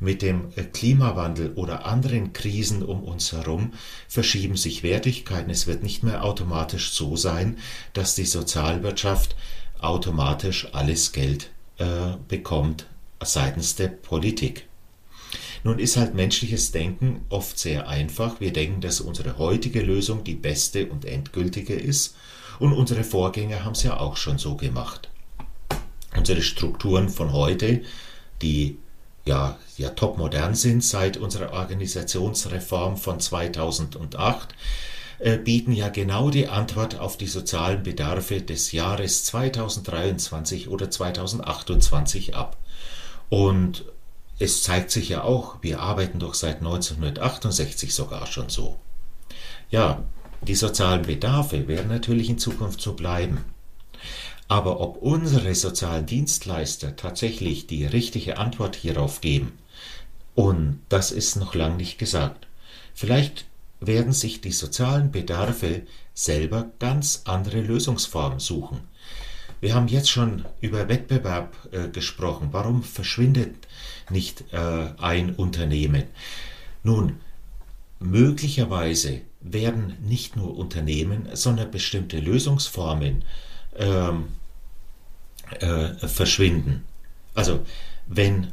Mit 0.00 0.22
dem 0.22 0.52
äh, 0.56 0.64
Klimawandel 0.64 1.52
oder 1.54 1.86
anderen 1.86 2.32
Krisen 2.32 2.82
um 2.82 3.04
uns 3.04 3.32
herum 3.32 3.72
verschieben 4.08 4.56
sich 4.56 4.82
Wertigkeiten. 4.82 5.50
Es 5.50 5.66
wird 5.66 5.82
nicht 5.82 6.02
mehr 6.02 6.24
automatisch 6.24 6.92
so 6.92 7.16
sein, 7.16 7.58
dass 7.92 8.14
die 8.14 8.24
Sozialwirtschaft 8.24 9.36
automatisch 9.80 10.68
alles 10.72 11.12
Geld 11.12 11.50
äh, 11.78 12.16
bekommt 12.28 12.86
seitens 13.22 13.76
der 13.76 13.88
Politik. 13.88 14.66
Nun 15.64 15.78
ist 15.78 15.96
halt 15.96 16.14
menschliches 16.14 16.72
Denken 16.72 17.24
oft 17.28 17.58
sehr 17.58 17.88
einfach. 17.88 18.40
Wir 18.40 18.52
denken, 18.52 18.80
dass 18.80 19.00
unsere 19.00 19.38
heutige 19.38 19.80
Lösung 19.80 20.24
die 20.24 20.34
beste 20.34 20.86
und 20.86 21.04
endgültige 21.04 21.74
ist 21.74 22.16
und 22.58 22.72
unsere 22.72 23.04
Vorgänger 23.04 23.64
haben 23.64 23.72
es 23.72 23.82
ja 23.82 23.98
auch 23.98 24.16
schon 24.16 24.38
so 24.38 24.56
gemacht. 24.56 25.08
Unsere 26.16 26.42
Strukturen 26.42 27.08
von 27.08 27.32
heute, 27.32 27.82
die 28.42 28.78
ja, 29.24 29.58
ja 29.76 29.90
topmodern 29.90 30.54
sind 30.54 30.84
seit 30.84 31.16
unserer 31.16 31.52
Organisationsreform 31.52 32.96
von 32.96 33.20
2008, 33.20 34.54
äh, 35.20 35.38
bieten 35.38 35.72
ja 35.72 35.88
genau 35.88 36.30
die 36.30 36.48
Antwort 36.48 36.98
auf 36.98 37.16
die 37.16 37.28
sozialen 37.28 37.82
Bedarfe 37.82 38.42
des 38.42 38.72
Jahres 38.72 39.24
2023 39.24 40.68
oder 40.68 40.90
2028 40.90 42.34
ab. 42.34 42.56
Und 43.28 43.84
es 44.38 44.62
zeigt 44.62 44.90
sich 44.90 45.08
ja 45.08 45.22
auch, 45.22 45.62
wir 45.62 45.80
arbeiten 45.80 46.18
doch 46.18 46.34
seit 46.34 46.58
1968 46.58 47.94
sogar 47.94 48.26
schon 48.26 48.48
so. 48.48 48.78
Ja, 49.70 50.02
die 50.42 50.54
sozialen 50.54 51.02
Bedarfe 51.02 51.68
werden 51.68 51.88
natürlich 51.88 52.28
in 52.28 52.38
Zukunft 52.38 52.80
so 52.80 52.94
bleiben. 52.94 53.44
Aber 54.48 54.80
ob 54.80 54.96
unsere 54.96 55.54
sozialen 55.54 56.06
Dienstleister 56.06 56.96
tatsächlich 56.96 57.66
die 57.66 57.86
richtige 57.86 58.38
Antwort 58.38 58.76
hierauf 58.76 59.20
geben, 59.20 59.58
und 60.34 60.80
das 60.88 61.12
ist 61.12 61.36
noch 61.36 61.54
lang 61.54 61.76
nicht 61.76 61.98
gesagt. 61.98 62.46
Vielleicht 62.94 63.44
werden 63.80 64.12
sich 64.12 64.40
die 64.40 64.52
sozialen 64.52 65.10
Bedarfe 65.10 65.82
selber 66.14 66.70
ganz 66.78 67.22
andere 67.24 67.60
Lösungsformen 67.60 68.38
suchen. 68.38 68.80
Wir 69.62 69.76
haben 69.76 69.86
jetzt 69.86 70.10
schon 70.10 70.44
über 70.60 70.88
Wettbewerb 70.88 71.56
äh, 71.70 71.88
gesprochen. 71.88 72.48
Warum 72.50 72.82
verschwindet 72.82 73.68
nicht 74.10 74.52
äh, 74.52 74.88
ein 74.98 75.36
Unternehmen? 75.36 76.02
Nun, 76.82 77.20
möglicherweise 78.00 79.20
werden 79.40 79.96
nicht 80.02 80.34
nur 80.34 80.58
Unternehmen, 80.58 81.28
sondern 81.34 81.70
bestimmte 81.70 82.18
Lösungsformen 82.18 83.24
ähm, 83.76 84.30
äh, 85.60 86.08
verschwinden. 86.08 86.82
Also 87.34 87.64
wenn 88.08 88.48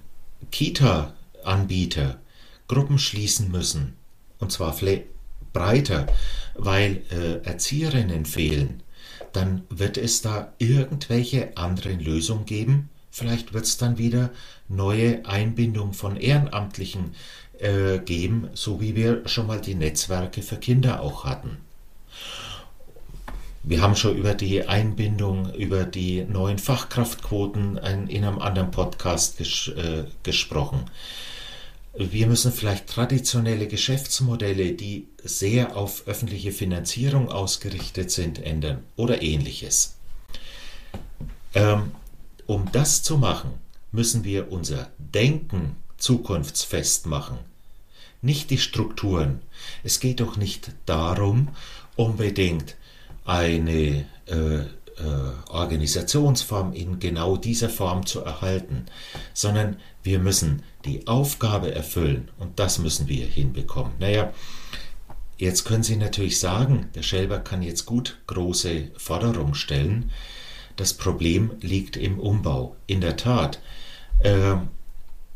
Kita-Anbieter 0.52 2.20
Gruppen 2.68 3.00
schließen 3.00 3.50
müssen, 3.50 3.96
und 4.38 4.52
zwar 4.52 4.78
breiter, 5.54 6.06
weil 6.54 7.02
äh, 7.10 7.44
Erzieherinnen 7.48 8.28
fehlen, 8.28 8.84
dann 9.34 9.64
wird 9.70 9.98
es 9.98 10.22
da 10.22 10.54
irgendwelche 10.58 11.56
anderen 11.58 12.00
Lösungen 12.00 12.46
geben. 12.46 12.90
Vielleicht 13.12 13.54
wird 13.54 13.66
es 13.66 13.78
dann 13.78 13.98
wieder 13.98 14.30
neue 14.68 15.26
Einbindung 15.26 15.94
von 15.94 16.16
Ehrenamtlichen 16.16 17.16
äh, 17.60 18.00
geben, 18.00 18.50
so 18.54 18.80
wie 18.82 18.96
wir 18.96 19.28
schon 19.28 19.48
mal 19.48 19.60
die 19.60 19.76
Netzwerke 19.76 20.42
für 20.42 20.58
Kinder 20.58 21.02
auch 21.02 21.26
hatten. 21.26 21.58
Wir 23.64 23.82
haben 23.82 23.96
schon 23.96 24.16
über 24.16 24.34
die 24.34 24.68
Einbindung, 24.68 25.54
über 25.54 25.84
die 25.84 26.24
neuen 26.24 26.58
Fachkraftquoten 26.58 27.78
in 28.08 28.24
einem 28.24 28.40
anderen 28.40 28.72
Podcast 28.72 29.38
ges 29.38 29.68
äh, 29.68 30.06
gesprochen. 30.24 30.86
Wir 31.98 32.28
müssen 32.28 32.52
vielleicht 32.52 32.88
traditionelle 32.88 33.68
Geschäftsmodelle, 33.68 34.74
die 34.74 35.08
sehr 35.24 35.76
auf 35.76 36.08
öffentliche 36.08 36.52
Finanzierung 36.52 37.30
ausgerichtet 37.30 38.12
sind, 38.12 38.40
ändern 38.40 38.84
oder 38.96 39.22
ähnliches. 39.22 39.98
Ähm, 41.54 41.92
um 42.46 42.72
das 42.72 43.04
zu 43.04 43.18
machen, 43.18 43.52
müssen 43.92 44.24
wir 44.24 44.52
unser 44.52 44.92
Denken 44.98 45.76
zukunftsfest 45.98 47.06
machen. 47.06 47.40
nicht 48.22 48.50
die 48.50 48.58
Strukturen. 48.58 49.42
Es 49.84 50.00
geht 50.00 50.20
doch 50.20 50.36
nicht 50.36 50.72
darum, 50.86 51.50
unbedingt 51.96 52.76
eine 53.26 54.06
äh, 54.26 54.58
äh, 54.58 54.66
Organisationsform 55.50 56.74
in 56.74 57.00
genau 57.00 57.38
dieser 57.38 57.70
Form 57.70 58.06
zu 58.06 58.22
erhalten, 58.22 58.86
sondern 59.34 59.78
wir 60.04 60.20
müssen 60.20 60.64
die 60.86 61.08
Aufgabe 61.08 61.74
erfüllen 61.74 62.30
und 62.38 62.60
das 62.60 62.80
müssen 62.80 63.08
wir 63.08 63.26
hinbekommen. 63.26 63.94
Naja, 64.00 64.34
jetzt 65.38 65.66
können 65.66 65.84
Sie 65.84 65.96
natürlich 65.96 66.40
sagen, 66.40 66.90
der 66.96 67.04
Schelber 67.04 67.40
kann 67.40 67.62
jetzt 67.62 67.86
gut 67.86 68.20
große 68.28 68.92
Forderungen 68.98 69.56
stellen. 69.56 70.12
Das 70.76 70.94
Problem 70.94 71.52
liegt 71.62 71.98
im 71.98 72.20
Umbau. 72.20 72.76
In 72.88 73.02
der 73.02 73.18
Tat, 73.18 73.60
äh, 74.20 74.56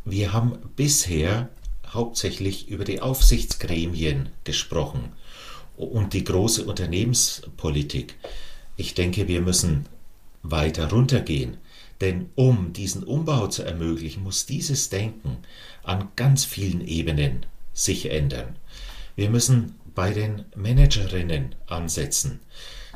wir 0.06 0.34
haben 0.34 0.58
bisher 0.76 1.50
hauptsächlich 1.94 2.70
über 2.70 2.86
die 2.86 3.02
Aufsichtsgremien 3.02 4.30
gesprochen 4.44 5.14
und 5.78 6.14
die 6.14 6.24
große 6.24 6.66
Unternehmenspolitik. 6.66 8.16
Ich 8.78 8.94
denke, 8.94 9.28
wir 9.28 9.42
müssen 9.42 9.86
weiter 10.42 10.90
runtergehen, 10.90 11.58
denn 12.04 12.30
um 12.36 12.74
diesen 12.74 13.04
Umbau 13.04 13.48
zu 13.48 13.64
ermöglichen, 13.64 14.24
muss 14.24 14.46
dieses 14.46 14.90
Denken 14.90 15.38
an 15.84 16.10
ganz 16.18 16.44
vielen 16.44 16.86
Ebenen 16.86 17.46
sich 17.72 18.12
ändern. 18.12 18.58
Wir 19.16 19.30
müssen 19.30 19.76
bei 19.96 20.12
den 20.12 20.44
Managerinnen 20.54 21.56
ansetzen. 21.66 22.42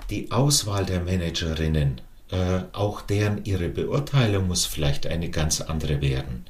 Die 0.10 0.32
Auswahl 0.32 0.86
der 0.86 1.00
Managerinnen, 1.00 2.02
äh, 2.32 2.64
auch 2.74 3.00
deren 3.00 3.46
ihre 3.46 3.70
Beurteilung 3.70 4.48
muss 4.48 4.66
vielleicht 4.66 5.08
eine 5.08 5.30
ganz 5.30 5.62
andere 5.62 6.02
werden. 6.02 6.46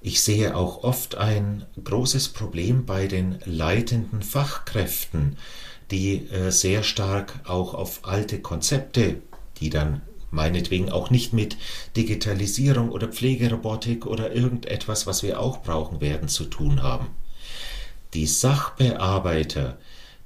Ich 0.00 0.20
sehe 0.22 0.54
auch 0.54 0.84
oft 0.84 1.16
ein 1.16 1.64
großes 1.82 2.28
Problem 2.28 2.86
bei 2.86 3.08
den 3.08 3.40
leitenden 3.44 4.22
Fachkräften, 4.22 5.36
die 5.90 6.28
äh, 6.28 6.52
sehr 6.52 6.84
stark 6.84 7.40
auch 7.44 7.74
auf 7.74 8.00
alte 8.04 8.40
Konzepte, 8.40 9.16
die 9.58 9.70
dann 9.70 10.00
meinetwegen 10.32 10.90
auch 10.90 11.10
nicht 11.10 11.32
mit 11.32 11.56
Digitalisierung 11.96 12.90
oder 12.90 13.06
Pflegerobotik 13.06 14.06
oder 14.06 14.34
irgendetwas, 14.34 15.06
was 15.06 15.22
wir 15.22 15.38
auch 15.38 15.62
brauchen 15.62 16.00
werden, 16.00 16.28
zu 16.28 16.44
tun 16.44 16.82
haben. 16.82 17.06
Die 18.14 18.26
Sachbearbeiter, 18.26 19.78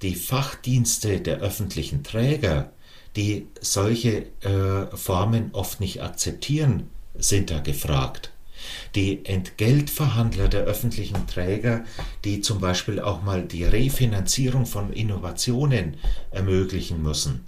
die 0.03 0.15
Fachdienste 0.15 1.21
der 1.21 1.39
öffentlichen 1.39 2.03
Träger, 2.03 2.73
die 3.17 3.47
solche 3.61 4.27
äh, 4.41 4.97
Formen 4.97 5.51
oft 5.53 5.81
nicht 5.81 6.03
akzeptieren, 6.03 6.91
sind 7.19 7.51
da 7.51 7.61
gefragt 7.61 8.33
die 8.95 9.25
Entgeltverhandler 9.25 10.49
der 10.49 10.63
öffentlichen 10.65 11.27
Träger, 11.27 11.85
die 12.25 12.41
zum 12.41 12.61
Beispiel 12.61 13.01
auch 13.01 13.23
mal 13.23 13.43
die 13.43 13.65
Refinanzierung 13.65 14.67
von 14.67 14.93
Innovationen 14.93 15.97
ermöglichen 16.31 17.03
müssen, 17.03 17.45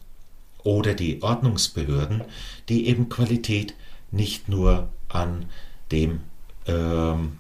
oder 0.65 0.95
die 0.95 1.23
Ordnungsbehörden, 1.23 2.23
die 2.69 2.89
eben 2.89 3.09
Qualität 3.09 3.75
nicht 4.11 4.49
nur 4.49 4.89
an 5.09 5.47
dem 5.91 6.21
ähm, 6.67 7.39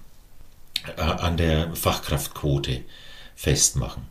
äh, 0.96 1.00
an 1.00 1.36
der 1.36 1.74
Fachkraftquote 1.74 2.82
festmachen. 3.34 4.04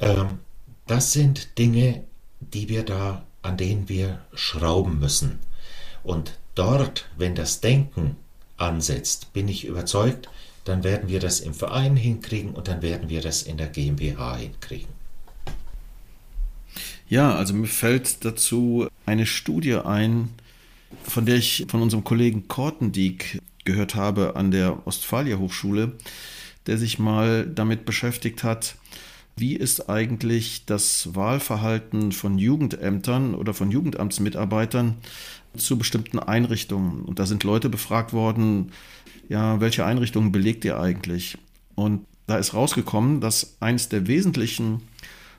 Ähm, 0.00 0.38
das 0.86 1.12
sind 1.12 1.58
Dinge, 1.58 2.04
die 2.40 2.68
wir 2.68 2.84
da, 2.84 3.24
an 3.42 3.56
denen 3.56 3.88
wir 3.88 4.20
schrauben 4.34 4.98
müssen. 4.98 5.38
Und 6.02 6.38
dort, 6.54 7.06
wenn 7.16 7.34
das 7.34 7.60
Denken 7.60 8.16
ansetzt, 8.56 9.32
bin 9.32 9.48
ich 9.48 9.64
überzeugt, 9.64 10.28
dann 10.64 10.84
werden 10.84 11.08
wir 11.08 11.20
das 11.20 11.40
im 11.40 11.54
Verein 11.54 11.96
hinkriegen 11.96 12.52
und 12.52 12.68
dann 12.68 12.82
werden 12.82 13.08
wir 13.08 13.20
das 13.20 13.42
in 13.42 13.56
der 13.56 13.68
GmbH 13.68 14.36
hinkriegen. 14.36 14.95
Ja, 17.08 17.34
also 17.36 17.54
mir 17.54 17.68
fällt 17.68 18.24
dazu 18.24 18.88
eine 19.06 19.26
Studie 19.26 19.76
ein, 19.76 20.30
von 21.04 21.24
der 21.24 21.36
ich 21.36 21.66
von 21.68 21.80
unserem 21.80 22.02
Kollegen 22.02 22.48
Kortendieck 22.48 23.40
gehört 23.64 23.94
habe 23.94 24.34
an 24.34 24.50
der 24.50 24.86
Ostfalia 24.86 25.38
Hochschule, 25.38 25.92
der 26.66 26.78
sich 26.78 26.98
mal 26.98 27.46
damit 27.46 27.84
beschäftigt 27.84 28.42
hat, 28.42 28.76
wie 29.36 29.54
ist 29.54 29.88
eigentlich 29.88 30.64
das 30.64 31.14
Wahlverhalten 31.14 32.10
von 32.10 32.38
Jugendämtern 32.38 33.34
oder 33.34 33.54
von 33.54 33.70
Jugendamtsmitarbeitern 33.70 34.96
zu 35.56 35.78
bestimmten 35.78 36.18
Einrichtungen. 36.18 37.02
Und 37.02 37.18
da 37.18 37.26
sind 37.26 37.44
Leute 37.44 37.68
befragt 37.68 38.12
worden, 38.12 38.72
ja, 39.28 39.60
welche 39.60 39.84
Einrichtungen 39.84 40.32
belegt 40.32 40.64
ihr 40.64 40.80
eigentlich? 40.80 41.38
Und 41.74 42.06
da 42.26 42.38
ist 42.38 42.54
rausgekommen, 42.54 43.20
dass 43.20 43.56
eines 43.60 43.88
der 43.88 44.06
wesentlichen 44.06 44.80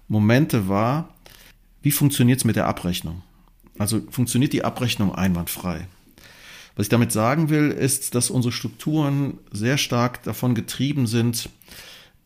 Momente 0.08 0.70
war, 0.70 1.10
wie 1.88 1.92
funktioniert 1.92 2.40
es 2.40 2.44
mit 2.44 2.58
der 2.58 2.68
Abrechnung? 2.68 3.22
Also 3.78 4.02
funktioniert 4.10 4.52
die 4.52 4.66
Abrechnung 4.66 5.16
einwandfrei? 5.16 5.88
Was 6.76 6.88
ich 6.88 6.90
damit 6.90 7.14
sagen 7.14 7.48
will, 7.48 7.72
ist, 7.72 8.14
dass 8.14 8.30
unsere 8.30 8.52
Strukturen 8.52 9.38
sehr 9.54 9.78
stark 9.78 10.22
davon 10.24 10.54
getrieben 10.54 11.08
sind, 11.08 11.50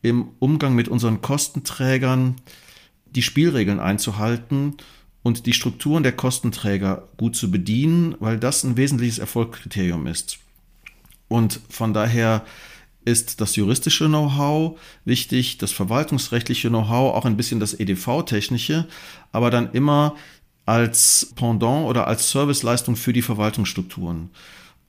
im 0.01 0.29
Umgang 0.39 0.73
mit 0.73 0.87
unseren 0.87 1.21
Kostenträgern 1.21 2.37
die 3.05 3.21
Spielregeln 3.21 3.79
einzuhalten 3.79 4.77
und 5.21 5.45
die 5.45 5.53
Strukturen 5.53 6.01
der 6.01 6.13
Kostenträger 6.13 7.07
gut 7.17 7.35
zu 7.35 7.51
bedienen, 7.51 8.15
weil 8.19 8.39
das 8.39 8.63
ein 8.63 8.77
wesentliches 8.77 9.19
Erfolgskriterium 9.19 10.07
ist. 10.07 10.39
Und 11.27 11.59
von 11.69 11.93
daher 11.93 12.45
ist 13.05 13.41
das 13.41 13.55
juristische 13.55 14.07
Know-how 14.07 14.79
wichtig, 15.05 15.57
das 15.57 15.71
verwaltungsrechtliche 15.71 16.69
Know-how, 16.69 17.15
auch 17.15 17.25
ein 17.25 17.37
bisschen 17.37 17.59
das 17.59 17.79
EDV-technische, 17.79 18.87
aber 19.31 19.49
dann 19.49 19.71
immer 19.71 20.15
als 20.65 21.33
Pendant 21.35 21.87
oder 21.87 22.07
als 22.07 22.31
Serviceleistung 22.31 22.95
für 22.95 23.13
die 23.13 23.21
Verwaltungsstrukturen. 23.21 24.29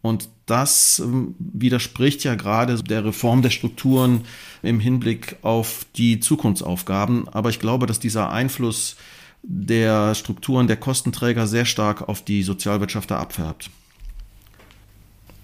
Und 0.02 0.28
das 0.46 0.98
ähm, 0.98 1.34
widerspricht 1.38 2.24
ja 2.24 2.34
gerade 2.34 2.82
der 2.82 3.04
Reform 3.04 3.40
der 3.40 3.50
Strukturen 3.50 4.22
im 4.62 4.80
Hinblick 4.80 5.36
auf 5.42 5.86
die 5.96 6.18
Zukunftsaufgaben. 6.20 7.28
Aber 7.28 7.50
ich 7.50 7.60
glaube, 7.60 7.86
dass 7.86 8.00
dieser 8.00 8.30
Einfluss 8.30 8.96
der 9.42 10.14
Strukturen 10.14 10.66
der 10.66 10.76
Kostenträger 10.76 11.46
sehr 11.46 11.64
stark 11.64 12.08
auf 12.08 12.22
die 12.22 12.42
Sozialwirtschaft 12.42 13.12
abfärbt. 13.12 13.70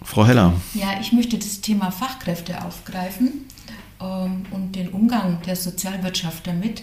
Frau 0.03 0.27
Heller. 0.27 0.55
Ja, 0.75 1.01
ich 1.01 1.13
möchte 1.13 1.39
das 1.39 1.61
Thema 1.61 1.91
Fachkräfte 1.91 2.65
aufgreifen 2.65 3.47
ähm, 4.01 4.45
und 4.51 4.77
den 4.77 4.91
Umgang 4.91 5.43
der 5.47 5.57
Sozialwirtschaft 5.57 6.47
damit. 6.47 6.83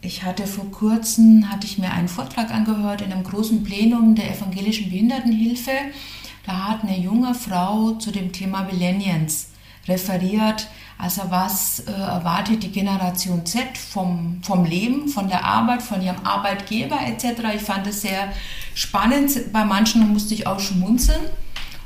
Ich 0.00 0.24
hatte 0.24 0.48
vor 0.48 0.70
kurzem, 0.70 1.48
hatte 1.50 1.66
ich 1.66 1.78
mir 1.78 1.92
einen 1.92 2.08
Vortrag 2.08 2.50
angehört 2.50 3.02
in 3.02 3.12
einem 3.12 3.22
großen 3.22 3.62
Plenum 3.62 4.16
der 4.16 4.36
evangelischen 4.36 4.90
Behindertenhilfe. 4.90 5.70
Da 6.44 6.68
hat 6.68 6.82
eine 6.82 6.98
junge 6.98 7.34
Frau 7.34 7.92
zu 7.92 8.10
dem 8.10 8.32
Thema 8.32 8.64
Millennials 8.64 9.50
referiert. 9.86 10.68
Also 10.98 11.22
was 11.28 11.80
äh, 11.80 11.92
erwartet 11.92 12.64
die 12.64 12.72
Generation 12.72 13.46
Z 13.46 13.78
vom, 13.78 14.40
vom 14.42 14.64
Leben, 14.64 15.08
von 15.08 15.28
der 15.28 15.44
Arbeit, 15.44 15.82
von 15.82 16.02
ihrem 16.02 16.24
Arbeitgeber 16.24 16.98
etc. 17.06 17.54
Ich 17.54 17.62
fand 17.62 17.86
es 17.86 18.02
sehr 18.02 18.32
spannend. 18.74 19.52
Bei 19.52 19.64
manchen 19.64 20.12
musste 20.12 20.34
ich 20.34 20.46
auch 20.46 20.60
schmunzeln. 20.60 21.22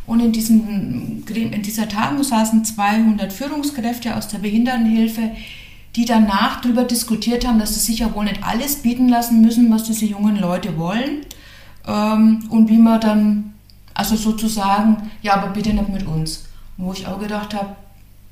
Und 0.06 0.20
in, 0.20 0.32
diesem, 0.32 1.24
in 1.28 1.62
dieser 1.62 1.88
Tagung 1.88 2.22
saßen 2.22 2.64
200 2.64 3.32
Führungskräfte 3.32 4.16
aus 4.16 4.28
der 4.28 4.38
Behindertenhilfe, 4.38 5.32
die 5.96 6.04
danach 6.04 6.60
darüber 6.60 6.84
diskutiert 6.84 7.46
haben, 7.46 7.58
dass 7.58 7.74
sie 7.74 7.80
sich 7.80 8.00
ja 8.00 8.14
wohl 8.14 8.24
nicht 8.24 8.44
alles 8.44 8.76
bieten 8.76 9.08
lassen 9.08 9.40
müssen, 9.40 9.70
was 9.72 9.84
diese 9.84 10.04
jungen 10.04 10.36
Leute 10.38 10.78
wollen. 10.78 11.22
Ähm, 11.86 12.46
und 12.50 12.68
wie 12.68 12.78
man 12.78 13.00
dann, 13.00 13.54
also 13.94 14.14
sozusagen, 14.14 15.10
ja, 15.22 15.34
aber 15.34 15.48
bitte 15.48 15.72
nicht 15.72 15.88
mit 15.88 16.06
uns. 16.06 16.44
wo 16.76 16.92
ich 16.92 17.06
auch 17.06 17.18
gedacht 17.18 17.54
habe, 17.54 17.74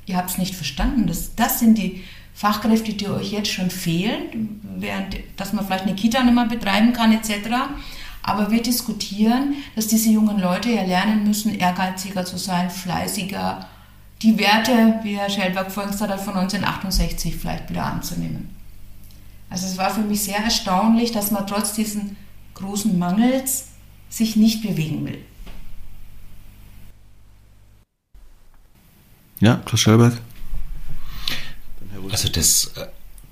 ihr 0.07 0.17
habt 0.17 0.31
es 0.31 0.39
nicht 0.39 0.55
verstanden. 0.55 1.07
Das, 1.07 1.35
das 1.35 1.61
sind 1.61 1.79
die 1.79 2.03
Fachkräfte, 2.35 2.93
die 2.93 3.09
euch 3.09 3.33
jetzt 3.33 3.51
schon 3.51 3.71
fehlen, 3.71 4.61
während, 4.79 5.17
dass 5.37 5.53
man 5.53 5.65
vielleicht 5.65 5.85
eine 5.87 5.95
Kita 5.95 6.23
nicht 6.23 6.35
mehr 6.35 6.47
betreiben 6.47 6.93
kann 6.93 7.13
etc. 7.13 7.31
Aber 8.27 8.51
wir 8.51 8.63
diskutieren, 8.63 9.55
dass 9.77 9.87
diese 9.87 10.09
jungen 10.09 10.41
Leute 10.41 10.71
ja 10.71 10.83
lernen 10.83 11.25
müssen, 11.25 11.55
ehrgeiziger 11.55 12.25
zu 12.25 12.39
sein, 12.39 12.71
fleißiger, 12.71 13.69
die 14.23 14.39
Werte, 14.39 14.99
wie 15.03 15.19
Herr 15.19 15.29
Schellberg 15.29 15.71
vorhin 15.71 15.93
gesagt 15.93 16.11
hat, 16.11 16.23
von 16.23 16.35
1968 16.35 17.37
vielleicht 17.37 17.69
wieder 17.69 17.85
anzunehmen. 17.85 18.49
Also 19.51 19.67
es 19.67 19.77
war 19.77 19.91
für 19.91 20.01
mich 20.01 20.23
sehr 20.23 20.39
erstaunlich, 20.39 21.13
dass 21.13 21.33
man 21.33 21.47
trotz 21.47 21.75
diesen 21.75 22.17
großen 22.55 22.99
Mangels 22.99 23.67
sich 24.09 24.37
nicht 24.37 24.63
bewegen 24.63 25.05
will. 25.05 25.23
Ja, 29.41 29.57
Klaus 29.67 29.81
Schellberg. 29.81 30.19
Also 32.11 32.31
das, 32.31 32.73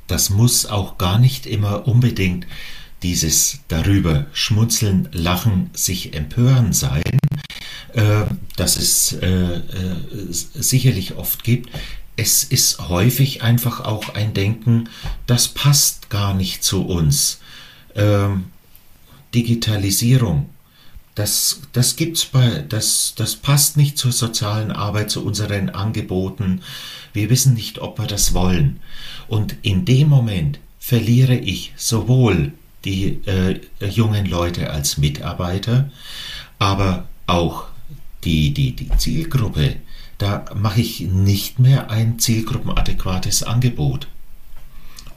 das 0.06 0.28
muss 0.28 0.66
auch 0.66 0.98
gar 0.98 1.18
nicht 1.18 1.46
immer 1.46 1.88
unbedingt 1.88 2.46
dieses 3.02 3.60
darüber 3.68 4.26
schmunzeln, 4.32 5.08
lachen, 5.12 5.70
sich 5.72 6.14
empören 6.14 6.72
sein, 6.72 7.18
äh, 7.94 8.24
das 8.56 8.76
es 8.76 9.12
äh, 9.14 9.26
äh, 9.26 9.60
sicherlich 10.30 11.16
oft 11.16 11.44
gibt. 11.44 11.70
es 12.16 12.44
ist 12.44 12.88
häufig 12.88 13.42
einfach 13.42 13.80
auch 13.80 14.14
ein 14.14 14.34
Denken, 14.34 14.88
das 15.26 15.48
passt 15.48 16.10
gar 16.10 16.34
nicht 16.34 16.62
zu 16.62 16.84
uns. 16.86 17.40
Ähm, 17.94 18.44
Digitalisierung, 19.34 20.50
das, 21.14 21.60
das 21.72 21.96
gibt's 21.96 22.26
bei, 22.26 22.64
das, 22.68 23.14
das 23.16 23.36
passt 23.36 23.76
nicht 23.76 23.98
zur 23.98 24.12
sozialen 24.12 24.70
Arbeit, 24.70 25.10
zu 25.10 25.24
unseren 25.24 25.70
Angeboten. 25.70 26.62
Wir 27.12 27.28
wissen 27.30 27.54
nicht, 27.54 27.78
ob 27.80 27.98
wir 27.98 28.06
das 28.06 28.34
wollen. 28.34 28.80
Und 29.28 29.56
in 29.62 29.84
dem 29.84 30.08
Moment 30.08 30.58
verliere 30.78 31.36
ich 31.36 31.72
sowohl 31.76 32.52
die 32.84 33.20
äh, 33.26 33.60
jungen 33.80 34.26
Leute 34.26 34.70
als 34.70 34.98
Mitarbeiter, 34.98 35.90
aber 36.58 37.06
auch 37.26 37.64
die, 38.24 38.52
die, 38.52 38.72
die 38.72 38.90
Zielgruppe. 38.96 39.76
Da 40.18 40.44
mache 40.54 40.80
ich 40.80 41.00
nicht 41.00 41.58
mehr 41.58 41.90
ein 41.90 42.18
zielgruppenadäquates 42.18 43.42
Angebot. 43.42 44.06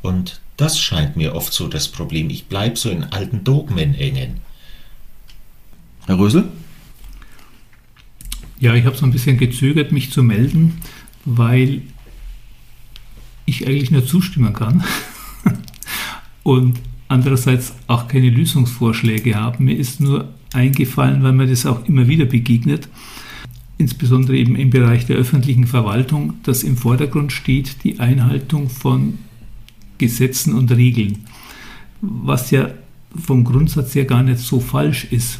Und 0.02 0.40
das 0.58 0.80
scheint 0.80 1.18
mir 1.18 1.36
oft 1.36 1.54
so 1.54 1.68
das 1.68 1.88
Problem. 1.88 2.30
Ich 2.30 2.46
bleibe 2.46 2.78
so 2.78 2.90
in 2.90 3.04
alten 3.04 3.44
Dogmen 3.44 3.94
hängen. 3.94 4.42
Herr 6.06 6.18
Rösel? 6.18 6.52
Ja, 8.60 8.74
ich 8.74 8.86
habe 8.86 8.96
so 8.96 9.06
ein 9.06 9.12
bisschen 9.12 9.38
gezögert, 9.38 9.92
mich 9.92 10.12
zu 10.12 10.24
melden, 10.24 10.82
weil 11.26 11.82
ich 13.46 13.68
eigentlich 13.68 13.92
nur 13.92 14.06
zustimmen 14.06 14.54
kann 14.54 14.84
und 16.44 16.80
andererseits 17.08 17.74
auch 17.88 18.08
keine 18.08 18.30
Lösungsvorschläge 18.30 19.36
habe. 19.36 19.62
Mir 19.64 19.78
ist 19.78 20.00
nur 20.00 20.30
eingefallen, 20.54 21.24
weil 21.24 21.34
mir 21.34 21.48
das 21.48 21.66
auch 21.66 21.86
immer 21.88 22.08
wieder 22.08 22.26
begegnet, 22.26 22.88
insbesondere 23.78 24.38
eben 24.38 24.56
im 24.56 24.70
Bereich 24.70 25.06
der 25.06 25.18
öffentlichen 25.18 25.68
Verwaltung, 25.68 26.36
dass 26.44 26.64
im 26.64 26.78
Vordergrund 26.78 27.32
steht 27.32 27.84
die 27.84 28.00
Einhaltung 28.00 28.70
von 28.70 29.20
Gesetzen 29.98 30.54
und 30.54 30.72
Regeln, 30.72 31.26
was 32.02 32.52
ja 32.52 32.70
vom 33.16 33.44
Grundsatz 33.44 33.96
her 33.96 34.06
gar 34.06 34.24
nicht 34.24 34.40
so 34.40 34.60
falsch 34.60 35.08
ist. 35.12 35.40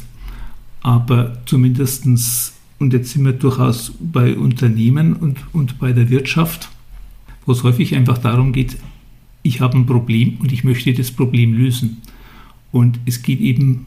Aber 0.82 1.38
zumindestens 1.46 2.56
und 2.78 2.92
jetzt 2.92 3.12
sind 3.12 3.24
wir 3.24 3.32
durchaus 3.32 3.92
bei 3.98 4.36
Unternehmen 4.36 5.14
und, 5.14 5.38
und 5.52 5.78
bei 5.78 5.92
der 5.92 6.10
Wirtschaft, 6.10 6.68
wo 7.46 7.52
es 7.52 7.62
häufig 7.62 7.94
einfach 7.94 8.18
darum 8.18 8.52
geht, 8.52 8.76
ich 9.46 9.60
habe 9.60 9.78
ein 9.78 9.86
Problem 9.86 10.38
und 10.40 10.52
ich 10.52 10.64
möchte 10.64 10.92
das 10.92 11.10
Problem 11.10 11.54
lösen. 11.54 12.02
Und 12.72 12.98
es 13.06 13.22
geht 13.22 13.40
eben, 13.40 13.86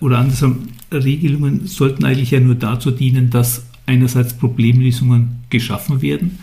oder 0.00 0.18
andersrum, 0.18 0.68
Regelungen 0.92 1.66
sollten 1.66 2.04
eigentlich 2.04 2.30
ja 2.30 2.40
nur 2.40 2.54
dazu 2.54 2.90
dienen, 2.90 3.30
dass 3.30 3.66
einerseits 3.86 4.34
Problemlösungen 4.34 5.40
geschaffen 5.50 6.00
werden 6.00 6.38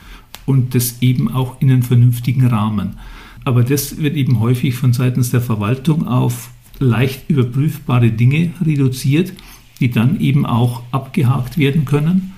und 0.46 0.76
das 0.76 1.02
eben 1.02 1.32
auch 1.32 1.60
in 1.62 1.72
einem 1.72 1.84
vernünftigen 1.84 2.46
Rahmen. 2.46 2.98
Aber 3.46 3.64
das 3.64 3.98
wird 3.98 4.16
eben 4.16 4.40
häufig 4.40 4.76
von 4.76 4.94
seitens 4.94 5.32
der 5.32 5.42
Verwaltung 5.42 6.08
auf 6.08 6.52
leicht 6.78 7.30
überprüfbare 7.30 8.12
Dinge 8.12 8.52
reduziert, 8.64 9.34
die 9.80 9.90
dann 9.90 10.20
eben 10.20 10.46
auch 10.46 10.84
abgehakt 10.92 11.58
werden 11.58 11.86
können, 11.86 12.34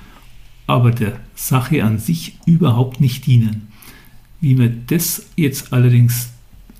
aber 0.68 0.92
der 0.92 1.20
Sache 1.36 1.84
an 1.84 2.00
sich 2.00 2.38
überhaupt 2.46 3.02
nicht 3.02 3.26
dienen. 3.26 3.73
Wie 4.44 4.56
man 4.56 4.84
das 4.88 5.28
jetzt 5.38 5.72
allerdings 5.72 6.28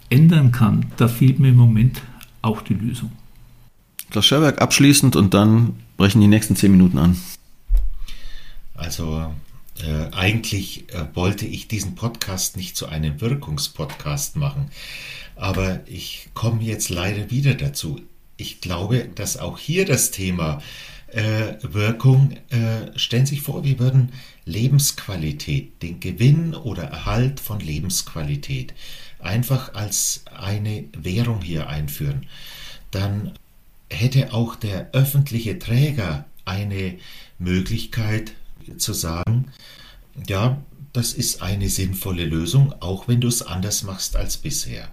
ändern 0.10 0.52
kann, 0.52 0.92
da 0.98 1.08
fehlt 1.08 1.40
mir 1.40 1.48
im 1.48 1.56
Moment 1.56 2.02
auch 2.42 2.62
die 2.62 2.74
Lösung. 2.74 3.14
Klaus 4.10 4.26
Scherberg 4.26 4.62
abschließend 4.62 5.16
und 5.16 5.34
dann 5.34 5.74
brechen 5.96 6.20
die 6.20 6.28
nächsten 6.28 6.58
zehn 6.58 6.72
Minuten 6.72 6.98
an. 6.98 7.16
Also 8.74 9.34
äh, 9.82 10.14
eigentlich 10.14 10.94
äh, 10.94 11.06
wollte 11.14 11.46
ich 11.46 11.70
diesen 11.70 11.96
Podcast 11.96 12.58
nicht 12.58 12.76
zu 12.76 12.88
einem 12.88 13.22
Wirkungspodcast 13.22 14.36
machen, 14.36 14.70
aber 15.38 15.80
ich 15.88 16.32
komme 16.34 16.62
jetzt 16.64 16.90
leider 16.90 17.32
wieder 17.32 17.54
dazu. 17.54 18.02
Ich 18.36 18.60
glaube, 18.60 19.08
dass 19.16 19.38
auch 19.38 19.58
hier 19.58 19.86
das 19.86 20.12
Thema 20.12 20.62
äh, 21.08 21.54
Wirkung, 21.62 22.32
äh, 22.50 23.00
stellen 23.00 23.26
Sie 23.26 23.36
sich 23.36 23.42
vor, 23.42 23.64
wir 23.64 23.80
würden 23.80 24.12
Lebensqualität, 24.46 25.82
den 25.82 26.00
Gewinn 26.00 26.54
oder 26.54 26.84
Erhalt 26.84 27.40
von 27.40 27.60
Lebensqualität 27.60 28.74
einfach 29.20 29.74
als 29.74 30.26
eine 30.36 30.86
Währung 30.98 31.42
hier 31.42 31.68
einführen, 31.68 32.26
dann 32.92 33.34
hätte 33.90 34.34
auch 34.34 34.56
der 34.56 34.92
öffentliche 34.92 35.60
Träger 35.60 36.26
eine 36.46 36.98
Möglichkeit 37.40 38.34
zu 38.78 38.94
sagen, 38.94 39.52
ja, 40.28 40.62
das 40.92 41.14
ist 41.14 41.42
eine 41.42 41.70
sinnvolle 41.70 42.26
Lösung, 42.26 42.74
auch 42.82 43.08
wenn 43.08 43.22
du 43.22 43.28
es 43.28 43.42
anders 43.42 43.84
machst 43.84 44.16
als 44.16 44.38
bisher. 44.38 44.90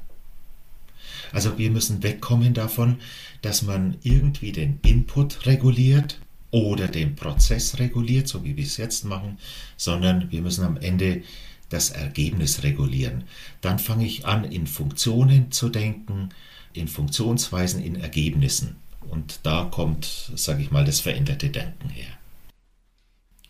Also 1.32 1.58
wir 1.58 1.70
müssen 1.70 2.02
wegkommen 2.02 2.54
davon, 2.54 2.98
dass 3.42 3.62
man 3.62 3.98
irgendwie 4.02 4.52
den 4.52 4.80
Input 4.82 5.46
reguliert 5.46 6.18
oder 6.50 6.88
den 6.88 7.14
Prozess 7.14 7.78
reguliert, 7.78 8.28
so 8.28 8.44
wie 8.44 8.56
wir 8.56 8.64
es 8.64 8.76
jetzt 8.76 9.04
machen, 9.04 9.38
sondern 9.76 10.30
wir 10.30 10.42
müssen 10.42 10.64
am 10.64 10.76
Ende 10.76 11.22
das 11.68 11.90
Ergebnis 11.90 12.62
regulieren. 12.62 13.24
Dann 13.60 13.78
fange 13.78 14.04
ich 14.04 14.26
an, 14.26 14.44
in 14.44 14.66
Funktionen 14.66 15.52
zu 15.52 15.68
denken, 15.68 16.30
in 16.72 16.88
Funktionsweisen, 16.88 17.82
in 17.82 17.96
Ergebnissen. 17.96 18.76
Und 19.08 19.40
da 19.44 19.68
kommt, 19.70 20.32
sage 20.34 20.62
ich 20.62 20.70
mal, 20.70 20.84
das 20.84 21.00
veränderte 21.00 21.48
Denken 21.48 21.88
her. 21.88 22.08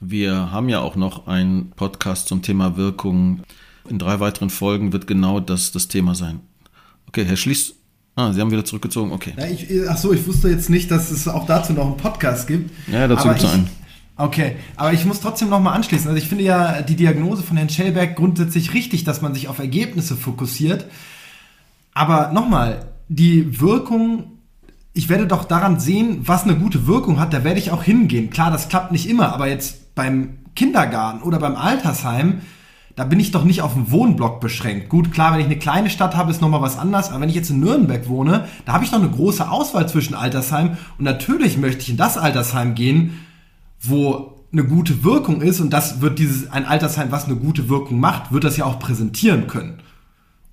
Wir 0.01 0.51
haben 0.51 0.69
ja 0.69 0.81
auch 0.81 0.97
noch 0.97 1.27
einen 1.27 1.71
Podcast 1.73 2.29
zum 2.29 2.43
Thema 2.43 2.77
Wirkung. 2.77 3.43
In 3.89 3.99
drei 3.99 4.21
weiteren 4.21 4.49
Folgen 4.49 4.93
wird 4.93 5.07
genau 5.07 5.41
das 5.41 5.73
das 5.73 5.89
Thema 5.89 6.15
sein. 6.15 6.41
Okay, 7.09 7.25
Herr 7.25 7.37
Schließ. 7.37 7.75
Ah, 8.17 8.33
Sie 8.33 8.41
haben 8.41 8.51
wieder 8.51 8.65
zurückgezogen, 8.65 9.13
okay. 9.13 9.35
Ja, 9.37 9.47
ich, 9.47 9.67
ach 9.89 9.97
so, 9.97 10.13
ich 10.13 10.27
wusste 10.27 10.49
jetzt 10.49 10.69
nicht, 10.69 10.91
dass 10.91 11.11
es 11.11 11.29
auch 11.29 11.47
dazu 11.47 11.73
noch 11.73 11.87
einen 11.87 11.97
Podcast 11.97 12.47
gibt. 12.47 12.71
Ja, 12.89 13.09
dazu 13.09 13.29
gibt 13.29 13.43
es 13.43 13.53
einen. 13.53 13.71
Okay, 14.17 14.57
aber 14.77 14.93
ich 14.93 15.07
muss 15.07 15.21
trotzdem 15.21 15.49
nochmal 15.49 15.75
anschließen. 15.75 16.07
Also 16.07 16.19
ich 16.23 16.29
finde 16.29 16.45
ja 16.45 16.83
die 16.83 16.97
Diagnose 16.97 17.43
von 17.43 17.57
Herrn 17.57 17.71
Schellberg 17.71 18.17
grundsätzlich 18.17 18.75
richtig, 18.75 19.05
dass 19.05 19.23
man 19.23 19.33
sich 19.33 19.49
auf 19.49 19.59
Ergebnisse 19.59 20.15
fokussiert. 20.15 20.85
Aber 21.95 22.31
nochmal, 22.31 22.85
die 23.09 23.61
Wirkung, 23.61 24.33
ich 24.93 25.09
werde 25.09 25.27
doch 25.27 25.45
daran 25.45 25.81
sehen, 25.81 26.21
was 26.27 26.45
eine 26.45 26.57
gute 26.57 26.87
Wirkung 26.87 27.19
hat, 27.19 27.33
da 27.33 27.45
werde 27.45 27.61
ich 27.61 27.71
auch 27.71 27.83
hingehen. 27.83 28.29
Klar, 28.29 28.51
das 28.51 28.69
klappt 28.69 28.93
nicht 28.93 29.09
immer, 29.09 29.33
aber 29.33 29.49
jetzt 29.49 29.95
beim 29.95 30.41
Kindergarten 30.55 31.23
oder 31.23 31.39
beim 31.39 31.57
Altersheim, 31.57 32.43
da 32.97 33.05
bin 33.05 33.21
ich 33.21 33.31
doch 33.31 33.45
nicht 33.45 33.63
auf 33.63 33.75
den 33.75 33.91
Wohnblock 33.91 34.41
beschränkt. 34.41 34.89
Gut, 34.89 35.13
klar, 35.13 35.33
wenn 35.33 35.41
ich 35.41 35.47
eine 35.47 35.59
kleine 35.59 35.91
Stadt 35.91 36.17
habe, 36.17 36.31
ist 36.31 36.41
nochmal 36.41 36.63
was 36.63 36.79
anderes, 36.79 37.11
aber 37.11 37.21
wenn 37.21 37.29
ich 37.29 37.35
jetzt 37.35 37.51
in 37.51 37.61
Nürnberg 37.61 38.09
wohne, 38.09 38.47
da 38.65 38.73
habe 38.73 38.85
ich 38.85 38.91
doch 38.91 38.99
eine 38.99 39.11
große 39.11 39.49
Auswahl 39.49 39.89
zwischen 39.89 40.15
Altersheim 40.15 40.77
und 40.99 41.05
natürlich 41.05 41.57
möchte 41.57 41.83
ich 41.83 41.91
in 41.91 41.97
das 41.97 42.19
Altersheim 42.19 42.75
gehen, 42.75 43.21
wo 43.81 44.37
eine 44.53 44.65
gute 44.65 45.05
Wirkung 45.05 45.41
ist 45.43 45.61
und 45.61 45.71
das 45.71 46.01
wird 46.01 46.19
dieses 46.19 46.51
ein 46.51 46.67
Altersheim, 46.67 47.13
was 47.13 47.27
eine 47.27 47.37
gute 47.37 47.69
Wirkung 47.69 48.01
macht, 48.01 48.33
wird 48.33 48.45
das 48.45 48.57
ja 48.57 48.65
auch 48.65 48.79
präsentieren 48.79 49.47
können 49.47 49.79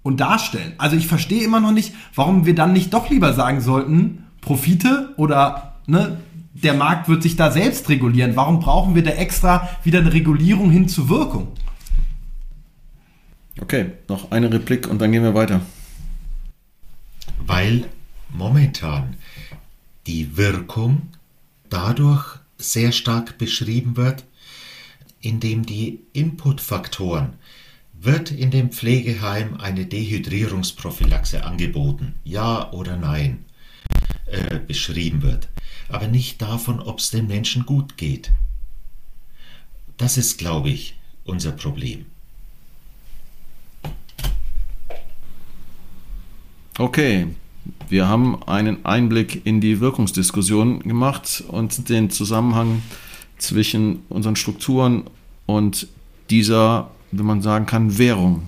und 0.04 0.20
darstellen. 0.20 0.74
Also 0.78 0.96
ich 0.96 1.08
verstehe 1.08 1.44
immer 1.44 1.60
noch 1.60 1.72
nicht, 1.72 1.94
warum 2.16 2.46
wir 2.46 2.56
dann 2.56 2.74
nicht 2.74 2.94
doch 2.94 3.10
lieber 3.10 3.34
sagen 3.34 3.60
sollten, 3.60 4.24
Profite 4.40 5.14
oder 5.18 5.74
ne, 5.88 6.20
der 6.54 6.74
Markt 6.74 7.10
wird 7.10 7.24
sich 7.24 7.36
da 7.36 7.52
selbst 7.52 7.90
regulieren. 7.90 8.36
Warum 8.36 8.60
brauchen 8.60 8.96
wir 8.96 9.04
da 9.04 9.12
extra 9.12 9.68
wieder 9.84 10.00
eine 10.00 10.14
Regulierung 10.14 10.70
hin 10.72 10.88
zur 10.88 11.10
Wirkung? 11.10 11.50
Okay, 13.60 13.91
noch 14.08 14.32
eine 14.32 14.51
Replik 14.51 14.88
und 14.88 14.99
dann 14.99 15.12
gehen 15.12 15.24
wir 15.24 15.34
weiter. 15.34 15.62
Weil 17.45 17.86
momentan 18.30 19.16
die 20.05 20.38
Wirkung 20.38 21.10
dadurch 21.70 22.39
sehr 22.58 22.91
stark 22.91 23.38
beschrieben 23.38 23.97
wird, 23.97 24.26
indem 25.22 25.66
die 25.66 25.99
Inputfaktoren 26.14 27.34
wird 27.99 28.32
in 28.32 28.51
dem 28.51 28.72
Pflegeheim 28.72 29.58
eine 29.60 29.86
Dehydrierungsprophylaxe 29.86 31.43
angeboten, 31.43 32.16
ja 32.24 32.72
oder 32.72 32.95
nein, 32.95 33.45
äh, 34.28 34.60
beschrieben 34.60 35.24
wird, 35.24 35.49
aber 35.89 36.08
nicht 36.08 36.41
davon, 36.41 36.80
ob 36.80 36.99
es 36.99 37.10
dem 37.10 37.28
Menschen 37.28 37.66
gut 37.66 37.97
geht. 37.97 38.32
Das 39.97 40.18
ist, 40.18 40.38
glaube 40.38 40.70
ich, 40.70 40.95
unser 41.24 41.51
Problem. 41.51 42.05
Okay, 46.80 47.26
wir 47.90 48.08
haben 48.08 48.44
einen 48.44 48.86
Einblick 48.86 49.48
in 49.48 49.62
die 49.62 49.80
Wirkungsdiskussion 49.80 50.82
gemacht 50.82 51.44
und 51.48 51.90
den 51.90 52.12
Zusammenhang 52.12 52.84
zwischen 53.40 54.04
unseren 54.10 54.36
Strukturen 54.36 55.06
und 55.48 55.88
dieser, 56.30 56.92
wenn 57.12 57.26
man 57.26 57.42
sagen 57.42 57.66
kann, 57.66 57.98
Währung. 57.98 58.48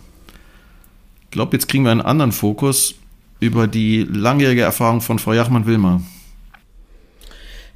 Ich 1.24 1.32
glaube, 1.32 1.58
jetzt 1.58 1.68
kriegen 1.68 1.86
wir 1.86 1.92
einen 1.92 2.02
anderen 2.02 2.32
Fokus 2.32 2.94
über 3.40 3.68
die 3.68 4.04
langjährige 4.04 4.62
Erfahrung 4.62 5.02
von 5.02 5.18
Frau 5.18 5.34
Jachmann-Wilmer. 5.34 6.02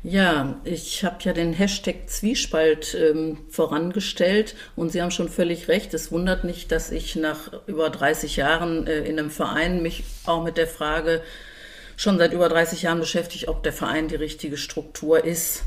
Ja, 0.06 0.60
ich 0.66 1.06
habe 1.06 1.16
ja 1.22 1.32
den 1.32 1.54
Hashtag 1.54 2.08
Zwiespalt 2.10 2.94
ähm, 2.94 3.38
vorangestellt 3.50 4.54
und 4.76 4.92
Sie 4.92 5.02
haben 5.02 5.12
schon 5.12 5.30
völlig 5.30 5.70
recht. 5.70 5.94
Es 5.94 6.12
wundert 6.12 6.44
nicht, 6.44 6.74
dass 6.74 6.92
ich 6.92 7.16
nach 7.16 7.54
über 7.68 7.90
30 7.90 8.36
Jahren 8.36 8.86
äh, 8.86 9.00
in 9.00 9.18
einem 9.18 9.32
Verein 9.32 9.82
mich 9.82 10.04
auch 10.26 10.44
mit 10.44 10.58
der 10.58 10.68
Frage 10.68 11.22
schon 11.96 12.18
seit 12.18 12.34
über 12.34 12.50
30 12.50 12.82
Jahren 12.82 13.00
beschäftigt, 13.00 13.48
ob 13.48 13.64
der 13.64 13.72
Verein 13.72 14.10
die 14.10 14.16
richtige 14.16 14.58
Struktur 14.58 15.24
ist. 15.24 15.64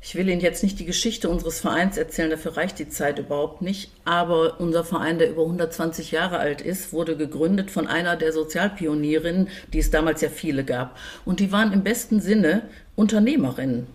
Ich 0.00 0.14
will 0.14 0.28
Ihnen 0.28 0.40
jetzt 0.40 0.62
nicht 0.62 0.78
die 0.78 0.84
Geschichte 0.84 1.28
unseres 1.28 1.60
Vereins 1.60 1.96
erzählen, 1.96 2.30
dafür 2.30 2.56
reicht 2.56 2.78
die 2.78 2.88
Zeit 2.88 3.18
überhaupt 3.18 3.62
nicht. 3.62 3.90
Aber 4.04 4.60
unser 4.60 4.84
Verein, 4.84 5.18
der 5.18 5.30
über 5.30 5.42
120 5.42 6.12
Jahre 6.12 6.38
alt 6.38 6.60
ist, 6.60 6.92
wurde 6.92 7.16
gegründet 7.16 7.70
von 7.70 7.88
einer 7.88 8.16
der 8.16 8.32
Sozialpionierinnen, 8.32 9.48
die 9.72 9.80
es 9.80 9.90
damals 9.90 10.20
ja 10.20 10.28
viele 10.28 10.64
gab. 10.64 10.96
Und 11.24 11.40
die 11.40 11.50
waren 11.50 11.72
im 11.72 11.82
besten 11.82 12.20
Sinne 12.20 12.62
Unternehmerinnen, 12.94 13.88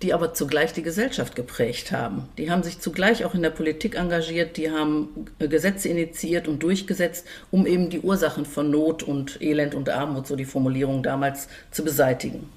die 0.00 0.14
aber 0.14 0.32
zugleich 0.32 0.72
die 0.72 0.82
Gesellschaft 0.82 1.36
geprägt 1.36 1.92
haben. 1.92 2.28
Die 2.38 2.50
haben 2.50 2.62
sich 2.62 2.80
zugleich 2.80 3.26
auch 3.26 3.34
in 3.34 3.42
der 3.42 3.50
Politik 3.50 3.94
engagiert, 3.94 4.56
die 4.56 4.70
haben 4.70 5.26
Gesetze 5.38 5.90
initiiert 5.90 6.48
und 6.48 6.62
durchgesetzt, 6.62 7.26
um 7.50 7.66
eben 7.66 7.90
die 7.90 8.00
Ursachen 8.00 8.46
von 8.46 8.70
Not 8.70 9.02
und 9.02 9.40
Elend 9.42 9.74
und 9.74 9.90
Armut, 9.90 10.26
so 10.26 10.34
die 10.34 10.46
Formulierung 10.46 11.02
damals, 11.02 11.48
zu 11.70 11.84
beseitigen. 11.84 12.48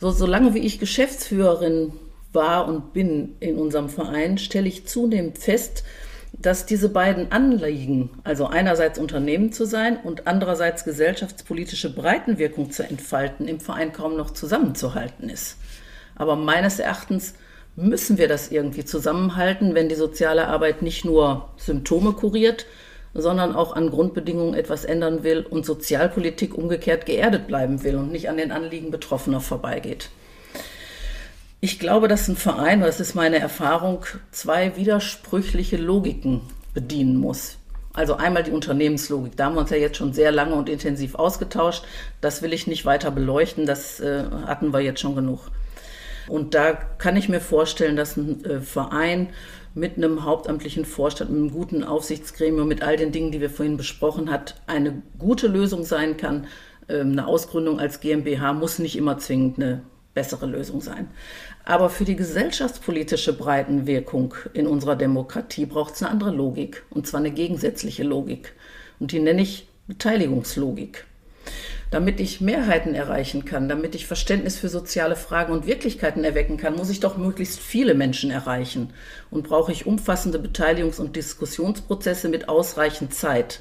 So, 0.00 0.10
solange 0.10 0.54
wie 0.54 0.60
ich 0.60 0.78
Geschäftsführerin 0.78 1.92
war 2.32 2.66
und 2.66 2.94
bin 2.94 3.36
in 3.38 3.56
unserem 3.56 3.90
Verein, 3.90 4.38
stelle 4.38 4.66
ich 4.66 4.86
zunehmend 4.86 5.36
fest, 5.36 5.84
dass 6.32 6.64
diese 6.64 6.88
beiden 6.88 7.32
Anliegen, 7.32 8.08
also 8.24 8.46
einerseits 8.46 8.98
Unternehmen 8.98 9.52
zu 9.52 9.66
sein 9.66 9.98
und 10.02 10.26
andererseits 10.26 10.84
gesellschaftspolitische 10.84 11.94
Breitenwirkung 11.94 12.70
zu 12.70 12.82
entfalten, 12.82 13.46
im 13.46 13.60
Verein 13.60 13.92
kaum 13.92 14.16
noch 14.16 14.30
zusammenzuhalten 14.30 15.28
ist. 15.28 15.58
Aber 16.14 16.34
meines 16.34 16.78
Erachtens 16.78 17.34
müssen 17.76 18.16
wir 18.16 18.28
das 18.28 18.50
irgendwie 18.50 18.86
zusammenhalten, 18.86 19.74
wenn 19.74 19.90
die 19.90 19.96
soziale 19.96 20.48
Arbeit 20.48 20.80
nicht 20.80 21.04
nur 21.04 21.50
Symptome 21.58 22.12
kuriert, 22.12 22.64
sondern 23.14 23.54
auch 23.54 23.74
an 23.74 23.90
Grundbedingungen 23.90 24.54
etwas 24.54 24.84
ändern 24.84 25.22
will 25.22 25.40
und 25.48 25.66
Sozialpolitik 25.66 26.56
umgekehrt 26.56 27.06
geerdet 27.06 27.46
bleiben 27.46 27.82
will 27.82 27.96
und 27.96 28.12
nicht 28.12 28.28
an 28.28 28.36
den 28.36 28.52
Anliegen 28.52 28.90
Betroffener 28.90 29.40
vorbeigeht. 29.40 30.10
Ich 31.60 31.78
glaube, 31.78 32.08
dass 32.08 32.28
ein 32.28 32.36
Verein, 32.36 32.80
das 32.80 33.00
ist 33.00 33.14
meine 33.14 33.38
Erfahrung, 33.38 34.06
zwei 34.30 34.76
widersprüchliche 34.76 35.76
Logiken 35.76 36.40
bedienen 36.72 37.16
muss. 37.16 37.58
Also 37.92 38.14
einmal 38.14 38.44
die 38.44 38.52
Unternehmenslogik. 38.52 39.36
Da 39.36 39.46
haben 39.46 39.56
wir 39.56 39.60
uns 39.60 39.70
ja 39.70 39.76
jetzt 39.76 39.96
schon 39.96 40.12
sehr 40.12 40.30
lange 40.30 40.54
und 40.54 40.68
intensiv 40.68 41.16
ausgetauscht. 41.16 41.84
Das 42.20 42.40
will 42.40 42.52
ich 42.52 42.66
nicht 42.66 42.86
weiter 42.86 43.10
beleuchten. 43.10 43.66
Das 43.66 44.00
äh, 44.00 44.24
hatten 44.46 44.72
wir 44.72 44.80
jetzt 44.80 45.00
schon 45.00 45.16
genug. 45.16 45.50
Und 46.28 46.54
da 46.54 46.72
kann 46.72 47.16
ich 47.16 47.28
mir 47.28 47.40
vorstellen, 47.40 47.96
dass 47.96 48.16
ein 48.16 48.44
äh, 48.44 48.60
Verein 48.60 49.30
mit 49.74 49.96
einem 49.96 50.24
hauptamtlichen 50.24 50.84
Vorstand, 50.84 51.30
mit 51.30 51.38
einem 51.38 51.50
guten 51.50 51.84
Aufsichtsgremium, 51.84 52.66
mit 52.68 52.82
all 52.82 52.96
den 52.96 53.12
Dingen, 53.12 53.32
die 53.32 53.40
wir 53.40 53.50
vorhin 53.50 53.76
besprochen 53.76 54.30
hat, 54.30 54.60
eine 54.66 55.02
gute 55.18 55.46
Lösung 55.46 55.84
sein 55.84 56.16
kann. 56.16 56.46
Ähm, 56.88 57.12
eine 57.12 57.26
Ausgründung 57.26 57.78
als 57.78 58.00
GmbH 58.00 58.52
muss 58.52 58.78
nicht 58.78 58.96
immer 58.96 59.18
zwingend 59.18 59.58
eine 59.58 59.82
bessere 60.14 60.46
Lösung 60.46 60.80
sein. 60.80 61.08
Aber 61.64 61.88
für 61.88 62.04
die 62.04 62.16
gesellschaftspolitische 62.16 63.32
Breitenwirkung 63.32 64.34
in 64.54 64.66
unserer 64.66 64.96
Demokratie 64.96 65.66
braucht 65.66 65.94
es 65.94 66.02
eine 66.02 66.10
andere 66.10 66.32
Logik, 66.32 66.84
und 66.90 67.06
zwar 67.06 67.20
eine 67.20 67.30
gegensätzliche 67.30 68.02
Logik. 68.02 68.54
Und 68.98 69.12
die 69.12 69.20
nenne 69.20 69.42
ich 69.42 69.68
Beteiligungslogik. 69.86 71.04
Damit 71.90 72.20
ich 72.20 72.40
Mehrheiten 72.40 72.94
erreichen 72.94 73.44
kann, 73.44 73.68
damit 73.68 73.96
ich 73.96 74.06
Verständnis 74.06 74.56
für 74.56 74.68
soziale 74.68 75.16
Fragen 75.16 75.52
und 75.52 75.66
Wirklichkeiten 75.66 76.22
erwecken 76.22 76.56
kann, 76.56 76.76
muss 76.76 76.88
ich 76.88 77.00
doch 77.00 77.16
möglichst 77.16 77.58
viele 77.58 77.94
Menschen 77.94 78.30
erreichen. 78.30 78.92
Und 79.28 79.48
brauche 79.48 79.72
ich 79.72 79.86
umfassende 79.86 80.38
Beteiligungs- 80.38 81.00
und 81.00 81.16
Diskussionsprozesse 81.16 82.28
mit 82.28 82.48
ausreichend 82.48 83.12
Zeit. 83.12 83.60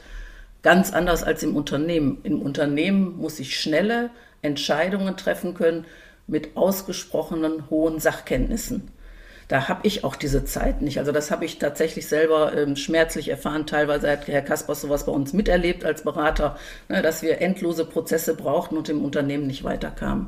Ganz 0.62 0.94
anders 0.94 1.24
als 1.24 1.42
im 1.42 1.56
Unternehmen. 1.56 2.20
Im 2.22 2.40
Unternehmen 2.40 3.18
muss 3.18 3.40
ich 3.40 3.60
schnelle 3.60 4.12
Entscheidungen 4.44 5.18
treffen 5.18 5.56
können, 5.56 5.86
mit 6.28 6.56
ausgesprochenen 6.56 7.70
hohen 7.72 8.00
Sachkenntnissen. 8.00 8.90
Da 9.50 9.68
habe 9.68 9.88
ich 9.88 10.04
auch 10.04 10.16
diese 10.16 10.46
Zeit 10.46 10.84
nicht. 10.84 11.00
Also 11.00 11.12
das 11.12 11.32
habe 11.32 11.44
ich 11.44 11.58
tatsächlich 11.58 12.08
selber 12.08 12.56
ähm, 12.56 12.76
schmerzlich 12.76 13.30
erfahren. 13.30 13.66
Teilweise 13.66 14.12
hat 14.12 14.28
Herr 14.28 14.44
Kaspers 14.44 14.82
sowas 14.82 15.08
bei 15.08 15.12
uns 15.12 15.34
miterlebt 15.34 15.84
als 15.84 16.04
Berater, 16.04 16.56
ne, 16.88 17.02
dass 17.02 17.24
wir 17.24 17.42
endlose 17.42 17.84
Prozesse 17.84 18.36
brauchten 18.36 18.78
und 18.78 18.90
im 18.90 19.04
Unternehmen 19.04 19.48
nicht 19.48 19.64
weiterkamen. 19.64 20.28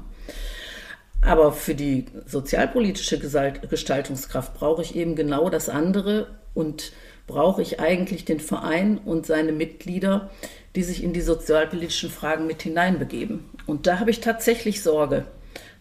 Aber 1.21 1.51
für 1.51 1.75
die 1.75 2.07
sozialpolitische 2.25 3.19
Gestaltungskraft 3.19 4.55
brauche 4.55 4.81
ich 4.81 4.95
eben 4.95 5.15
genau 5.15 5.51
das 5.51 5.69
andere 5.69 6.39
und 6.55 6.91
brauche 7.27 7.61
ich 7.61 7.79
eigentlich 7.79 8.25
den 8.25 8.39
Verein 8.39 8.97
und 8.97 9.27
seine 9.27 9.51
Mitglieder, 9.51 10.31
die 10.75 10.81
sich 10.81 11.03
in 11.03 11.13
die 11.13 11.21
sozialpolitischen 11.21 12.09
Fragen 12.09 12.47
mit 12.47 12.63
hineinbegeben. 12.63 13.51
Und 13.67 13.85
da 13.85 13.99
habe 13.99 14.09
ich 14.09 14.19
tatsächlich 14.19 14.81
Sorge, 14.81 15.25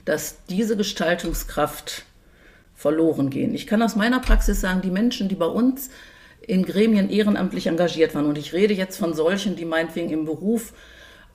dass 0.05 0.45
diese 0.51 0.77
Gestaltungskraft 0.77 2.05
verloren 2.81 3.29
gehen. 3.29 3.55
Ich 3.55 3.67
kann 3.67 3.83
aus 3.83 3.95
meiner 3.95 4.21
Praxis 4.21 4.63
sagen, 4.63 4.81
die 4.81 4.91
Menschen, 4.91 5.29
die 5.29 5.35
bei 5.35 5.47
uns 5.47 5.91
in 6.41 6.65
Gremien 6.65 7.11
ehrenamtlich 7.11 7.67
engagiert 7.67 8.15
waren, 8.15 8.25
und 8.25 8.39
ich 8.39 8.55
rede 8.55 8.73
jetzt 8.73 8.97
von 8.97 9.13
solchen, 9.13 9.55
die 9.55 9.67
meinetwegen 9.67 10.09
im 10.09 10.25
Beruf 10.25 10.73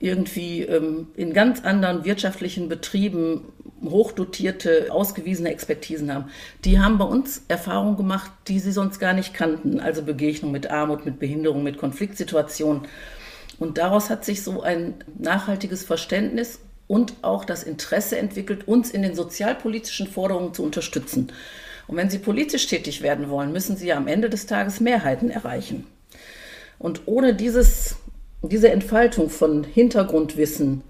irgendwie 0.00 0.62
ähm, 0.62 1.06
in 1.14 1.32
ganz 1.32 1.64
anderen 1.64 2.04
wirtschaftlichen 2.04 2.68
Betrieben 2.68 3.52
hochdotierte, 3.84 4.88
ausgewiesene 4.90 5.50
Expertisen 5.50 6.12
haben. 6.12 6.30
Die 6.64 6.80
haben 6.80 6.98
bei 6.98 7.04
uns 7.04 7.44
Erfahrungen 7.46 7.96
gemacht, 7.96 8.32
die 8.48 8.58
sie 8.58 8.72
sonst 8.72 8.98
gar 8.98 9.12
nicht 9.12 9.32
kannten. 9.32 9.78
Also 9.78 10.02
Begegnung 10.02 10.50
mit 10.50 10.68
Armut, 10.68 11.06
mit 11.06 11.20
Behinderung, 11.20 11.62
mit 11.62 11.78
Konfliktsituationen. 11.78 12.82
Und 13.60 13.78
daraus 13.78 14.10
hat 14.10 14.24
sich 14.24 14.42
so 14.42 14.62
ein 14.62 14.94
nachhaltiges 15.16 15.84
Verständnis 15.84 16.58
und 16.88 17.14
auch 17.22 17.44
das 17.44 17.62
Interesse 17.62 18.18
entwickelt, 18.18 18.68
uns 18.68 18.90
in 18.90 19.02
den 19.02 19.14
sozialpolitischen 19.14 20.06
Forderungen 20.06 20.54
zu 20.54 20.62
unterstützen. 20.62 21.32
Und 21.86 21.96
wenn 21.96 22.10
Sie 22.10 22.18
politisch 22.18 22.66
tätig 22.66 23.02
werden 23.02 23.28
wollen, 23.30 23.52
müssen 23.52 23.76
Sie 23.76 23.88
ja 23.88 23.96
am 23.96 24.08
Ende 24.08 24.30
des 24.30 24.46
Tages 24.46 24.80
Mehrheiten 24.80 25.30
erreichen. 25.30 25.86
Und 26.78 27.02
ohne 27.06 27.34
dieses, 27.34 27.96
diese 28.42 28.70
Entfaltung 28.70 29.30
von 29.30 29.64
Hintergrundwissen 29.64 30.82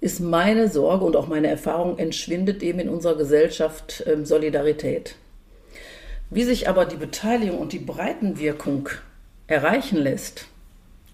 ist 0.00 0.20
meine 0.20 0.68
Sorge 0.68 1.04
und 1.04 1.16
auch 1.16 1.28
meine 1.28 1.48
Erfahrung 1.48 1.98
entschwindet 1.98 2.62
eben 2.62 2.80
in 2.80 2.88
unserer 2.88 3.16
Gesellschaft 3.16 4.04
äh, 4.06 4.24
Solidarität. 4.24 5.16
Wie 6.30 6.44
sich 6.44 6.68
aber 6.68 6.86
die 6.86 6.96
Beteiligung 6.96 7.58
und 7.58 7.72
die 7.72 7.80
Breitenwirkung 7.80 8.88
erreichen 9.46 9.98
lässt, 9.98 10.46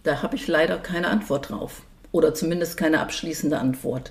da 0.02 0.22
habe 0.22 0.36
ich 0.36 0.46
leider 0.46 0.76
keine 0.78 1.08
Antwort 1.08 1.50
drauf 1.50 1.82
oder 2.16 2.32
zumindest 2.32 2.78
keine 2.78 3.00
abschließende 3.00 3.58
Antwort. 3.58 4.10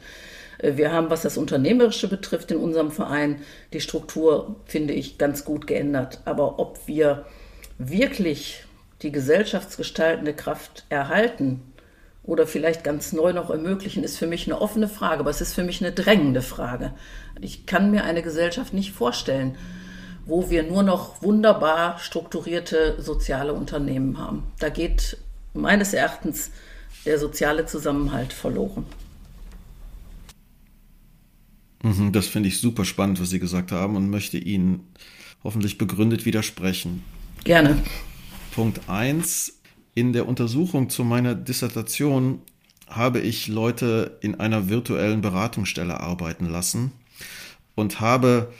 Äh, 0.60 0.78
wir 0.78 0.92
haben, 0.92 1.10
was 1.10 1.24
das 1.24 1.38
Unternehmerische 1.38 2.08
betrifft, 2.08 2.52
in 2.52 2.58
unserem 2.58 2.92
Verein 2.92 3.42
die 3.74 3.82
Struktur, 3.82 4.58
finde 4.66 4.94
ich, 4.94 5.18
ganz 5.18 5.44
gut 5.44 5.66
geändert. 5.66 6.22
Aber 6.26 6.60
ob 6.60 6.88
wir 6.88 7.26
wirklich 7.78 8.64
die 9.02 9.12
gesellschaftsgestaltende 9.12 10.34
Kraft 10.34 10.86
erhalten 10.90 11.74
oder 12.24 12.48
vielleicht 12.48 12.84
ganz 12.84 13.12
neu 13.12 13.34
noch 13.34 13.50
ermöglichen, 13.50 14.04
ist 14.04 14.18
für 14.18 14.28
mich 14.28 14.48
eine 14.48 14.62
offene 14.62 14.88
Frage, 14.88 15.20
aber 15.22 15.30
es 15.30 15.42
ist 15.42 15.54
für 15.54 15.64
mich 15.64 15.84
eine 15.84 15.92
drängende 15.92 16.42
Frage. 16.42 16.94
Ich 17.42 17.66
kann 17.66 17.92
mir 17.92 18.04
eine 18.04 18.22
Gesellschaft 18.22 18.74
nicht 18.74 18.94
vorstellen, 18.94 19.58
wo 20.26 20.50
wir 20.50 20.64
nur 20.64 20.84
noch 20.84 21.22
wunderbar 21.22 22.00
strukturierte 22.00 22.96
soziale 23.00 23.54
Unternehmen 23.54 24.18
haben. 24.18 24.44
Da 24.60 24.70
geht 24.70 25.18
meines 25.54 25.94
Erachtens 25.94 26.52
der 27.06 27.20
soziale 27.20 27.66
Zusammenhalt 27.66 28.34
verloren. 28.34 28.86
Mhm, 31.84 32.12
das 32.12 32.28
finde 32.28 32.50
ich 32.50 32.60
super 32.60 32.86
spannend, 32.86 33.22
was 33.22 33.30
Sie 33.30 33.40
gesagt 33.40 33.72
haben 33.72 33.96
und 33.96 34.10
möchte 34.10 34.38
Ihnen 34.38 34.88
hoffentlich 35.44 35.78
begründet 35.78 36.26
widersprechen. 36.26 37.04
Gerne. 37.44 37.84
Punkt 38.54 38.90
1. 38.90 39.60
In 39.94 40.12
der 40.12 40.28
Untersuchung 40.28 40.90
zu 40.90 41.04
meiner 41.04 41.36
Dissertation 41.36 42.42
habe 42.88 43.20
ich 43.20 43.48
Leute 43.48 44.18
in 44.22 44.40
einer 44.40 44.70
virtuellen 44.70 45.22
Beratungsstelle 45.22 46.00
arbeiten 46.00 46.46
lassen 46.46 46.92
und 47.76 48.00
habe 48.00 48.52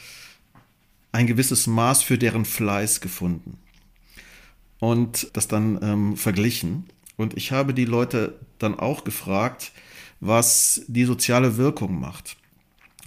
ein 1.12 1.28
gewisses 1.28 1.68
Maß 1.68 2.04
für 2.04 2.18
deren 2.18 2.46
Fleiß 2.46 3.02
gefunden 3.02 3.58
und 4.80 5.30
das 5.34 5.48
dann 5.48 5.80
ähm, 5.82 6.18
verglichen. 6.18 6.86
Und 7.18 7.36
ich 7.38 7.52
habe 7.52 7.74
die 7.74 7.86
Leute 7.86 8.36
dann 8.60 8.78
auch 8.78 9.04
gefragt, 9.04 9.72
was 10.20 10.82
die 10.88 11.06
soziale 11.06 11.58
Wirkung 11.58 12.00
macht. 12.00 12.38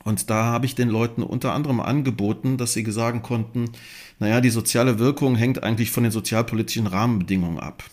Und 0.04 0.30
da 0.30 0.44
habe 0.44 0.66
ich 0.66 0.74
den 0.74 0.88
Leuten 0.88 1.22
unter 1.22 1.52
anderem 1.52 1.80
angeboten, 1.80 2.56
dass 2.56 2.72
sie 2.72 2.90
sagen 2.90 3.22
konnten, 3.22 3.70
naja, 4.18 4.40
die 4.40 4.50
soziale 4.50 4.98
Wirkung 4.98 5.36
hängt 5.36 5.62
eigentlich 5.62 5.90
von 5.90 6.02
den 6.02 6.12
sozialpolitischen 6.12 6.86
Rahmenbedingungen 6.86 7.60
ab. 7.60 7.84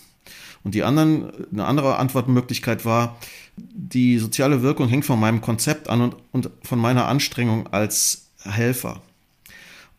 Und 0.64 0.76
die 0.76 0.84
anderen, 0.84 1.32
eine 1.52 1.66
andere 1.66 1.98
Antwortmöglichkeit 1.98 2.86
war, 2.86 3.18
die 3.58 4.18
soziale 4.18 4.62
Wirkung 4.62 4.88
hängt 4.88 5.06
von 5.06 5.20
meinem 5.20 5.42
Konzept 5.42 5.90
an 5.90 6.02
und, 6.02 6.16
und 6.32 6.50
von 6.64 6.80
meiner 6.80 7.08
Anstrengung 7.08 7.68
als 7.68 8.30
Helfer. 8.44 9.02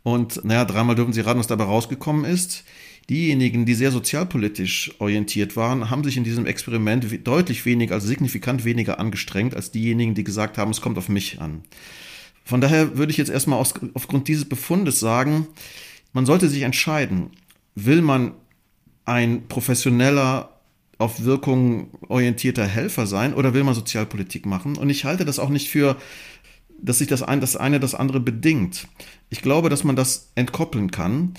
Und 0.02 0.44
naja, 0.44 0.64
dreimal 0.64 0.94
dürfen 0.94 1.12
Sie 1.12 1.20
raten, 1.20 1.38
was 1.38 1.46
dabei 1.46 1.64
rausgekommen 1.64 2.24
ist. 2.24 2.64
Diejenigen, 3.08 3.66
die 3.66 3.74
sehr 3.74 3.92
sozialpolitisch 3.92 4.92
orientiert 4.98 5.54
waren, 5.54 5.90
haben 5.90 6.02
sich 6.02 6.16
in 6.16 6.24
diesem 6.24 6.44
Experiment 6.44 7.06
deutlich 7.24 7.64
weniger, 7.64 7.94
also 7.94 8.08
signifikant 8.08 8.64
weniger 8.64 8.98
angestrengt 8.98 9.54
als 9.54 9.70
diejenigen, 9.70 10.14
die 10.14 10.24
gesagt 10.24 10.58
haben, 10.58 10.72
es 10.72 10.80
kommt 10.80 10.98
auf 10.98 11.08
mich 11.08 11.40
an. 11.40 11.62
Von 12.44 12.60
daher 12.60 12.96
würde 12.96 13.12
ich 13.12 13.18
jetzt 13.18 13.30
erstmal 13.30 13.60
aus, 13.60 13.74
aufgrund 13.94 14.26
dieses 14.26 14.44
Befundes 14.44 14.98
sagen, 14.98 15.46
man 16.12 16.26
sollte 16.26 16.48
sich 16.48 16.62
entscheiden, 16.62 17.30
will 17.76 18.02
man 18.02 18.32
ein 19.04 19.46
professioneller, 19.46 20.52
auf 20.98 21.24
Wirkung 21.24 21.90
orientierter 22.08 22.66
Helfer 22.66 23.06
sein 23.06 23.34
oder 23.34 23.52
will 23.52 23.64
man 23.64 23.74
Sozialpolitik 23.74 24.46
machen? 24.46 24.76
Und 24.78 24.88
ich 24.88 25.04
halte 25.04 25.24
das 25.24 25.38
auch 25.38 25.50
nicht 25.50 25.68
für, 25.68 25.96
dass 26.80 26.98
sich 26.98 27.06
das, 27.06 27.22
ein, 27.22 27.40
das 27.40 27.54
eine 27.54 27.80
das 27.80 27.94
andere 27.94 28.18
bedingt. 28.18 28.88
Ich 29.28 29.42
glaube, 29.42 29.68
dass 29.68 29.84
man 29.84 29.94
das 29.94 30.30
entkoppeln 30.36 30.90
kann 30.90 31.34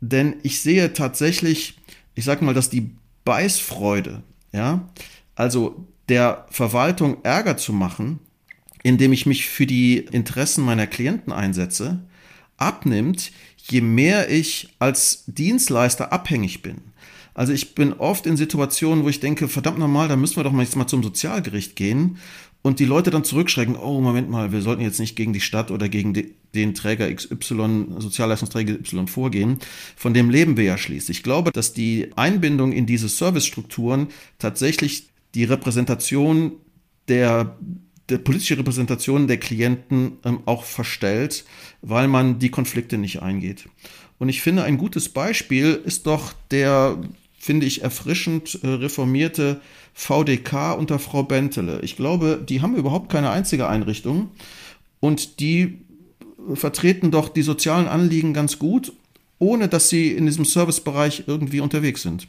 denn 0.00 0.36
ich 0.42 0.60
sehe 0.60 0.92
tatsächlich, 0.92 1.78
ich 2.14 2.24
sage 2.24 2.44
mal, 2.44 2.54
dass 2.54 2.70
die 2.70 2.90
Beißfreude, 3.24 4.22
ja, 4.52 4.88
also 5.34 5.86
der 6.08 6.46
Verwaltung 6.50 7.18
Ärger 7.22 7.56
zu 7.56 7.72
machen, 7.72 8.18
indem 8.82 9.12
ich 9.12 9.26
mich 9.26 9.46
für 9.46 9.66
die 9.66 9.98
Interessen 9.98 10.64
meiner 10.64 10.86
Klienten 10.86 11.32
einsetze, 11.32 12.00
abnimmt, 12.56 13.32
je 13.56 13.80
mehr 13.80 14.30
ich 14.30 14.74
als 14.78 15.24
Dienstleister 15.26 16.12
abhängig 16.12 16.62
bin. 16.62 16.78
Also 17.34 17.52
ich 17.52 17.74
bin 17.74 17.92
oft 17.92 18.26
in 18.26 18.36
Situationen, 18.36 19.04
wo 19.04 19.08
ich 19.08 19.20
denke, 19.20 19.48
verdammt 19.48 19.78
normal, 19.78 20.08
da 20.08 20.16
müssen 20.16 20.36
wir 20.36 20.44
doch 20.44 20.52
mal 20.52 20.62
jetzt 20.62 20.76
mal 20.76 20.86
zum 20.86 21.02
Sozialgericht 21.02 21.76
gehen 21.76 22.18
und 22.62 22.78
die 22.78 22.84
Leute 22.84 23.10
dann 23.10 23.24
zurückschrecken, 23.24 23.76
oh, 23.76 24.00
Moment 24.00 24.28
mal, 24.28 24.52
wir 24.52 24.60
sollten 24.60 24.82
jetzt 24.82 25.00
nicht 25.00 25.16
gegen 25.16 25.32
die 25.32 25.40
Stadt 25.40 25.70
oder 25.70 25.88
gegen 25.88 26.12
die, 26.12 26.34
den 26.54 26.74
Träger 26.74 27.12
XY, 27.12 27.86
Sozialleistungsträger 27.98 28.74
Y 28.74 29.06
vorgehen. 29.08 29.58
Von 29.96 30.12
dem 30.12 30.28
leben 30.28 30.56
wir 30.56 30.64
ja 30.64 30.76
schließlich. 30.76 31.18
Ich 31.18 31.22
glaube, 31.22 31.52
dass 31.52 31.72
die 31.72 32.10
Einbindung 32.16 32.72
in 32.72 32.86
diese 32.86 33.08
Servicestrukturen 33.08 34.08
tatsächlich 34.38 35.08
die 35.34 35.44
Repräsentation 35.44 36.52
der, 37.08 37.56
der 38.08 38.18
politische 38.18 38.58
Repräsentation 38.58 39.26
der 39.26 39.38
Klienten 39.38 40.18
ähm, 40.24 40.40
auch 40.44 40.64
verstellt, 40.64 41.44
weil 41.80 42.08
man 42.08 42.38
die 42.38 42.50
Konflikte 42.50 42.98
nicht 42.98 43.22
eingeht. 43.22 43.68
Und 44.18 44.28
ich 44.28 44.42
finde, 44.42 44.64
ein 44.64 44.76
gutes 44.76 45.08
Beispiel 45.08 45.80
ist 45.82 46.06
doch 46.06 46.34
der, 46.50 46.98
finde 47.40 47.64
ich, 47.66 47.82
erfrischend 47.82 48.60
äh, 48.62 48.68
reformierte 48.68 49.62
VDK 49.94 50.74
unter 50.74 50.98
Frau 50.98 51.22
Bentele. 51.22 51.80
Ich 51.80 51.96
glaube, 51.96 52.38
die 52.46 52.60
haben 52.60 52.76
überhaupt 52.76 53.10
keine 53.10 53.30
einzige 53.30 53.66
Einrichtung 53.66 54.28
und 55.00 55.40
die 55.40 55.78
vertreten 56.54 57.10
doch 57.10 57.30
die 57.30 57.42
sozialen 57.42 57.88
Anliegen 57.88 58.34
ganz 58.34 58.58
gut, 58.58 58.92
ohne 59.38 59.68
dass 59.68 59.88
sie 59.88 60.12
in 60.12 60.26
diesem 60.26 60.44
Servicebereich 60.44 61.24
irgendwie 61.26 61.60
unterwegs 61.60 62.02
sind. 62.02 62.28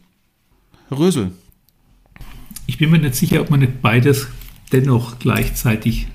Herr 0.88 0.98
Rösel. 0.98 1.32
Ich 2.66 2.78
bin 2.78 2.90
mir 2.90 3.00
nicht 3.00 3.16
sicher, 3.16 3.42
ob 3.42 3.50
man 3.50 3.60
nicht 3.60 3.82
beides 3.82 4.28
dennoch 4.72 5.20
gleichzeitig 5.20 6.08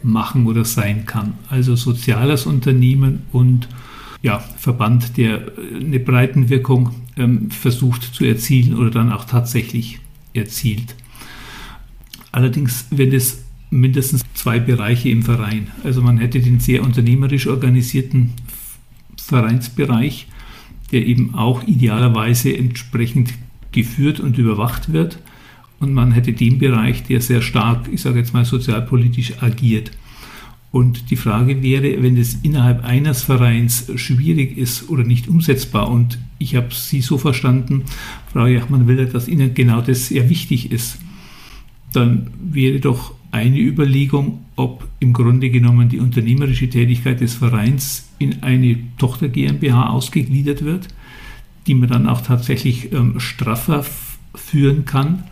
machen 0.00 0.46
oder 0.46 0.64
sein 0.64 1.06
kann. 1.06 1.34
Also 1.50 1.74
soziales 1.74 2.46
Unternehmen 2.46 3.22
und 3.32 3.68
ja, 4.22 4.38
Verband, 4.38 5.16
der 5.16 5.52
eine 5.74 5.98
Breitenwirkung 5.98 6.90
ähm, 7.18 7.50
versucht 7.50 8.14
zu 8.14 8.24
erzielen 8.24 8.74
oder 8.74 8.90
dann 8.90 9.12
auch 9.12 9.24
tatsächlich 9.24 9.98
erzielt. 10.34 10.94
Allerdings, 12.32 12.86
wenn 12.90 13.12
es 13.12 13.44
mindestens 13.70 14.24
zwei 14.34 14.58
Bereiche 14.58 15.10
im 15.10 15.22
Verein. 15.22 15.68
Also 15.84 16.02
man 16.02 16.18
hätte 16.18 16.40
den 16.40 16.60
sehr 16.60 16.82
unternehmerisch 16.82 17.46
organisierten 17.46 18.32
Vereinsbereich, 19.16 20.26
der 20.92 21.06
eben 21.06 21.34
auch 21.34 21.62
idealerweise 21.66 22.56
entsprechend 22.56 23.34
geführt 23.72 24.20
und 24.20 24.38
überwacht 24.38 24.92
wird. 24.92 25.18
Und 25.80 25.92
man 25.92 26.12
hätte 26.12 26.32
den 26.32 26.58
Bereich, 26.58 27.04
der 27.04 27.20
sehr 27.20 27.42
stark, 27.42 27.88
ich 27.92 28.00
sage 28.00 28.18
jetzt 28.18 28.32
mal, 28.32 28.44
sozialpolitisch 28.44 29.42
agiert. 29.42 29.92
Und 30.70 31.10
die 31.10 31.16
Frage 31.16 31.62
wäre, 31.62 32.02
wenn 32.02 32.16
es 32.16 32.34
innerhalb 32.42 32.84
eines 32.84 33.22
Vereins 33.22 33.90
schwierig 33.94 34.58
ist 34.58 34.90
oder 34.90 35.02
nicht 35.02 35.28
umsetzbar, 35.28 35.90
und 35.90 36.18
ich 36.38 36.56
habe 36.56 36.68
Sie 36.74 37.00
so 37.00 37.16
verstanden, 37.16 37.84
Frau 38.32 38.46
Jachmann-Willer, 38.46 39.06
dass 39.06 39.28
Ihnen 39.28 39.54
genau 39.54 39.80
das 39.80 40.08
sehr 40.08 40.28
wichtig 40.28 40.70
ist, 40.70 40.98
dann 41.92 42.30
wäre 42.38 42.80
doch 42.80 43.14
eine 43.30 43.58
Überlegung, 43.58 44.44
ob 44.56 44.86
im 45.00 45.12
Grunde 45.12 45.50
genommen 45.50 45.88
die 45.88 46.00
unternehmerische 46.00 46.68
Tätigkeit 46.68 47.20
des 47.20 47.34
Vereins 47.34 48.08
in 48.18 48.42
eine 48.42 48.78
Tochter 48.98 49.28
GmbH 49.28 49.88
ausgegliedert 49.88 50.64
wird, 50.64 50.88
die 51.66 51.74
man 51.74 51.88
dann 51.88 52.08
auch 52.08 52.20
tatsächlich 52.20 52.92
ähm, 52.92 53.20
straffer 53.20 53.84
führen 54.34 54.84
kann 54.84 55.24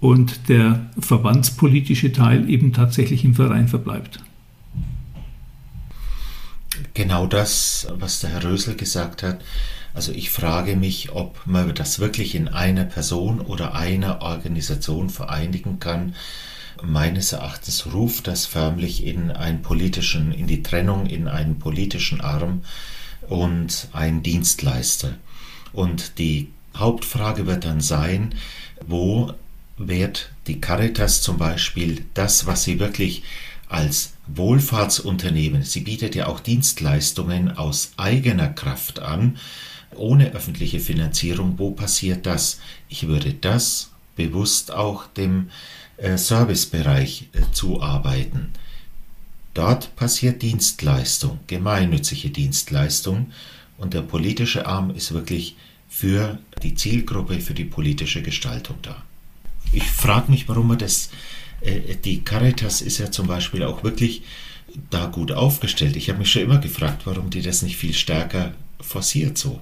und 0.00 0.48
der 0.48 0.90
verbandspolitische 0.98 2.12
Teil 2.12 2.48
eben 2.48 2.72
tatsächlich 2.72 3.24
im 3.24 3.34
Verein 3.34 3.68
verbleibt. 3.68 4.20
Genau 7.00 7.24
das, 7.26 7.86
was 7.92 8.20
der 8.20 8.28
Herr 8.28 8.44
Rösel 8.44 8.76
gesagt 8.76 9.22
hat. 9.22 9.40
Also 9.94 10.12
ich 10.12 10.28
frage 10.28 10.76
mich, 10.76 11.10
ob 11.12 11.40
man 11.46 11.74
das 11.74 11.98
wirklich 11.98 12.34
in 12.34 12.46
einer 12.46 12.84
Person 12.84 13.40
oder 13.40 13.74
einer 13.74 14.20
Organisation 14.20 15.08
vereinigen 15.08 15.80
kann. 15.80 16.14
Meines 16.82 17.32
Erachtens 17.32 17.86
ruft 17.86 18.26
das 18.26 18.44
förmlich 18.44 19.06
in 19.06 19.30
einen 19.30 19.62
politischen, 19.62 20.30
in 20.30 20.46
die 20.46 20.62
Trennung 20.62 21.06
in 21.06 21.26
einen 21.26 21.58
politischen 21.58 22.20
Arm 22.20 22.64
und 23.30 23.88
einen 23.94 24.22
Dienstleister. 24.22 25.14
Und 25.72 26.18
die 26.18 26.50
Hauptfrage 26.76 27.46
wird 27.46 27.64
dann 27.64 27.80
sein, 27.80 28.34
wo 28.86 29.32
wird 29.78 30.32
die 30.46 30.60
Caritas 30.60 31.22
zum 31.22 31.38
Beispiel 31.38 32.04
das, 32.12 32.44
was 32.44 32.64
sie 32.64 32.78
wirklich 32.78 33.22
als 33.70 34.14
Wohlfahrtsunternehmen, 34.26 35.62
sie 35.62 35.80
bietet 35.80 36.14
ja 36.14 36.26
auch 36.26 36.40
Dienstleistungen 36.40 37.56
aus 37.56 37.92
eigener 37.96 38.48
Kraft 38.48 38.98
an, 38.98 39.38
ohne 39.94 40.32
öffentliche 40.32 40.80
Finanzierung. 40.80 41.58
Wo 41.58 41.70
passiert 41.70 42.26
das? 42.26 42.60
Ich 42.88 43.06
würde 43.06 43.32
das 43.32 43.90
bewusst 44.16 44.72
auch 44.72 45.06
dem 45.06 45.50
äh, 45.96 46.18
Servicebereich 46.18 47.28
äh, 47.32 47.42
zuarbeiten. 47.52 48.50
Dort 49.54 49.94
passiert 49.96 50.42
Dienstleistung, 50.42 51.38
gemeinnützige 51.46 52.30
Dienstleistung 52.30 53.32
und 53.78 53.94
der 53.94 54.02
politische 54.02 54.66
Arm 54.66 54.90
ist 54.90 55.12
wirklich 55.12 55.56
für 55.88 56.38
die 56.62 56.74
Zielgruppe, 56.74 57.40
für 57.40 57.54
die 57.54 57.64
politische 57.64 58.22
Gestaltung 58.22 58.76
da. 58.82 59.02
Ich 59.72 59.84
frage 59.84 60.30
mich, 60.30 60.48
warum 60.48 60.68
man 60.68 60.78
das 60.78 61.10
die 61.62 62.24
Caritas 62.24 62.80
ist 62.80 62.98
ja 62.98 63.10
zum 63.10 63.26
Beispiel 63.26 63.62
auch 63.62 63.84
wirklich 63.84 64.22
da 64.90 65.06
gut 65.06 65.32
aufgestellt. 65.32 65.96
Ich 65.96 66.08
habe 66.08 66.20
mich 66.20 66.30
schon 66.30 66.42
immer 66.42 66.58
gefragt, 66.58 67.02
warum 67.04 67.30
die 67.30 67.42
das 67.42 67.62
nicht 67.62 67.76
viel 67.76 67.92
stärker 67.92 68.52
forciert 68.80 69.36
so. 69.36 69.60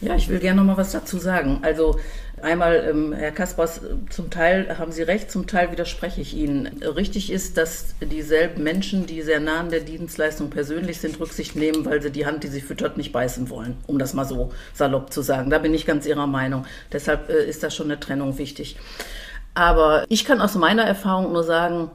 Ja, 0.00 0.16
ich 0.16 0.28
will 0.28 0.40
gerne 0.40 0.60
noch 0.60 0.66
mal 0.66 0.76
was 0.76 0.92
dazu 0.92 1.18
sagen. 1.18 1.60
Also 1.62 1.98
einmal, 2.42 2.86
ähm, 2.90 3.12
Herr 3.12 3.30
Kaspers, 3.30 3.80
zum 4.10 4.28
Teil 4.28 4.78
haben 4.78 4.92
Sie 4.92 5.02
recht, 5.02 5.30
zum 5.30 5.46
Teil 5.46 5.70
widerspreche 5.70 6.20
ich 6.20 6.34
Ihnen. 6.34 6.82
Richtig 6.82 7.30
ist, 7.30 7.56
dass 7.56 7.94
dieselben 8.00 8.62
Menschen, 8.62 9.06
die 9.06 9.22
sehr 9.22 9.40
nah 9.40 9.60
an 9.60 9.70
der 9.70 9.80
Dienstleistung 9.80 10.50
persönlich 10.50 10.98
sind, 10.98 11.20
Rücksicht 11.20 11.54
nehmen, 11.56 11.84
weil 11.84 12.02
sie 12.02 12.10
die 12.10 12.26
Hand, 12.26 12.44
die 12.44 12.48
sie 12.48 12.60
füttert, 12.60 12.96
nicht 12.96 13.12
beißen 13.12 13.48
wollen, 13.48 13.76
um 13.86 13.98
das 13.98 14.12
mal 14.12 14.24
so 14.24 14.52
salopp 14.74 15.12
zu 15.12 15.22
sagen. 15.22 15.50
Da 15.50 15.58
bin 15.58 15.72
ich 15.72 15.86
ganz 15.86 16.04
Ihrer 16.06 16.26
Meinung. 16.26 16.66
Deshalb 16.92 17.30
äh, 17.30 17.44
ist 17.44 17.62
da 17.62 17.70
schon 17.70 17.86
eine 17.86 18.00
Trennung 18.00 18.38
wichtig. 18.38 18.76
Aber 19.54 20.04
ich 20.08 20.24
kann 20.24 20.40
aus 20.40 20.54
meiner 20.54 20.84
Erfahrung 20.84 21.32
nur 21.32 21.44
sagen, 21.44 21.90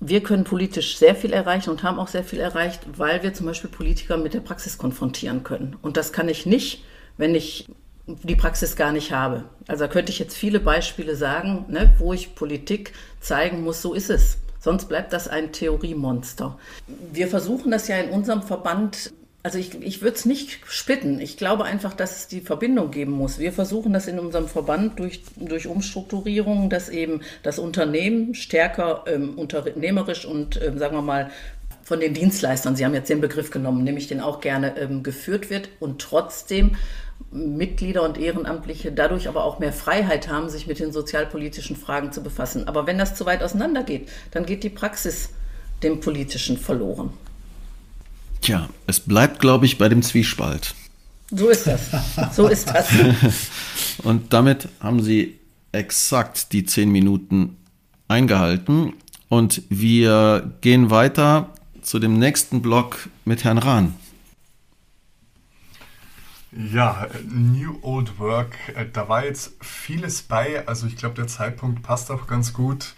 wir 0.00 0.22
können 0.22 0.44
politisch 0.44 0.96
sehr 0.96 1.14
viel 1.14 1.32
erreichen 1.32 1.70
und 1.70 1.82
haben 1.82 1.98
auch 1.98 2.08
sehr 2.08 2.24
viel 2.24 2.40
erreicht, 2.40 2.80
weil 2.96 3.22
wir 3.22 3.34
zum 3.34 3.46
Beispiel 3.46 3.70
Politiker 3.70 4.16
mit 4.16 4.34
der 4.34 4.40
Praxis 4.40 4.76
konfrontieren 4.76 5.44
können. 5.44 5.76
Und 5.80 5.96
das 5.96 6.12
kann 6.12 6.28
ich 6.28 6.44
nicht, 6.44 6.84
wenn 7.16 7.34
ich 7.34 7.68
die 8.06 8.34
Praxis 8.34 8.74
gar 8.74 8.90
nicht 8.90 9.12
habe. 9.12 9.44
Also 9.68 9.84
da 9.84 9.88
könnte 9.88 10.10
ich 10.10 10.18
jetzt 10.18 10.36
viele 10.36 10.58
Beispiele 10.58 11.14
sagen, 11.14 11.66
ne, 11.68 11.94
wo 11.98 12.12
ich 12.12 12.34
Politik 12.34 12.94
zeigen 13.20 13.62
muss, 13.62 13.80
so 13.80 13.94
ist 13.94 14.10
es. 14.10 14.38
Sonst 14.58 14.88
bleibt 14.88 15.12
das 15.12 15.28
ein 15.28 15.52
Theoriemonster. 15.52 16.58
Wir 17.12 17.28
versuchen 17.28 17.70
das 17.70 17.88
ja 17.88 17.96
in 17.96 18.10
unserem 18.10 18.42
Verband 18.42 19.12
also 19.42 19.58
ich, 19.58 19.74
ich 19.82 20.02
würde 20.02 20.16
es 20.16 20.24
nicht 20.24 20.60
splitten. 20.66 21.20
Ich 21.20 21.36
glaube 21.36 21.64
einfach, 21.64 21.94
dass 21.94 22.16
es 22.16 22.28
die 22.28 22.40
Verbindung 22.40 22.90
geben 22.90 23.12
muss. 23.12 23.38
Wir 23.38 23.52
versuchen 23.52 23.92
das 23.92 24.06
in 24.06 24.18
unserem 24.20 24.46
Verband 24.46 25.00
durch, 25.00 25.22
durch 25.36 25.66
Umstrukturierung, 25.66 26.70
dass 26.70 26.88
eben 26.88 27.22
das 27.42 27.58
Unternehmen 27.58 28.34
stärker 28.34 29.04
ähm, 29.06 29.36
unternehmerisch 29.36 30.24
und, 30.24 30.60
ähm, 30.62 30.78
sagen 30.78 30.96
wir 30.96 31.02
mal, 31.02 31.30
von 31.82 31.98
den 31.98 32.14
Dienstleistern, 32.14 32.76
Sie 32.76 32.84
haben 32.84 32.94
jetzt 32.94 33.10
den 33.10 33.20
Begriff 33.20 33.50
genommen, 33.50 33.82
nehme 33.82 33.98
ich 33.98 34.06
den 34.06 34.20
auch 34.20 34.40
gerne, 34.40 34.78
ähm, 34.78 35.02
geführt 35.02 35.50
wird 35.50 35.68
und 35.80 36.00
trotzdem 36.00 36.76
Mitglieder 37.32 38.02
und 38.02 38.18
Ehrenamtliche 38.18 38.92
dadurch 38.92 39.28
aber 39.28 39.44
auch 39.44 39.58
mehr 39.58 39.72
Freiheit 39.72 40.28
haben, 40.28 40.48
sich 40.48 40.68
mit 40.68 40.78
den 40.78 40.92
sozialpolitischen 40.92 41.76
Fragen 41.76 42.12
zu 42.12 42.22
befassen. 42.22 42.68
Aber 42.68 42.86
wenn 42.86 42.98
das 42.98 43.16
zu 43.16 43.26
weit 43.26 43.42
auseinander 43.42 43.82
geht, 43.82 44.08
dann 44.30 44.46
geht 44.46 44.62
die 44.62 44.70
Praxis 44.70 45.30
dem 45.82 45.98
Politischen 46.00 46.56
verloren. 46.56 47.12
Tja, 48.42 48.68
es 48.88 49.00
bleibt, 49.00 49.38
glaube 49.38 49.66
ich, 49.66 49.78
bei 49.78 49.88
dem 49.88 50.02
Zwiespalt. 50.02 50.74
So 51.30 51.48
ist 51.48 51.66
das. 51.66 51.80
So 52.34 52.48
ist 52.48 52.68
das. 52.68 52.88
und 54.02 54.32
damit 54.32 54.68
haben 54.80 55.02
Sie 55.02 55.38
exakt 55.70 56.52
die 56.52 56.64
zehn 56.64 56.90
Minuten 56.90 57.56
eingehalten. 58.08 58.94
Und 59.28 59.62
wir 59.70 60.52
gehen 60.60 60.90
weiter 60.90 61.50
zu 61.80 61.98
dem 61.98 62.18
nächsten 62.18 62.60
Block 62.60 63.08
mit 63.24 63.44
Herrn 63.44 63.58
Rahn. 63.58 63.94
Ja, 66.54 67.06
New 67.30 67.78
Old 67.80 68.18
Work, 68.18 68.56
äh, 68.74 68.84
da 68.92 69.08
war 69.08 69.24
jetzt 69.24 69.54
vieles 69.62 70.20
bei. 70.20 70.66
Also 70.68 70.86
ich 70.86 70.96
glaube, 70.96 71.14
der 71.14 71.26
Zeitpunkt 71.26 71.82
passt 71.82 72.10
auch 72.10 72.26
ganz 72.26 72.52
gut 72.52 72.94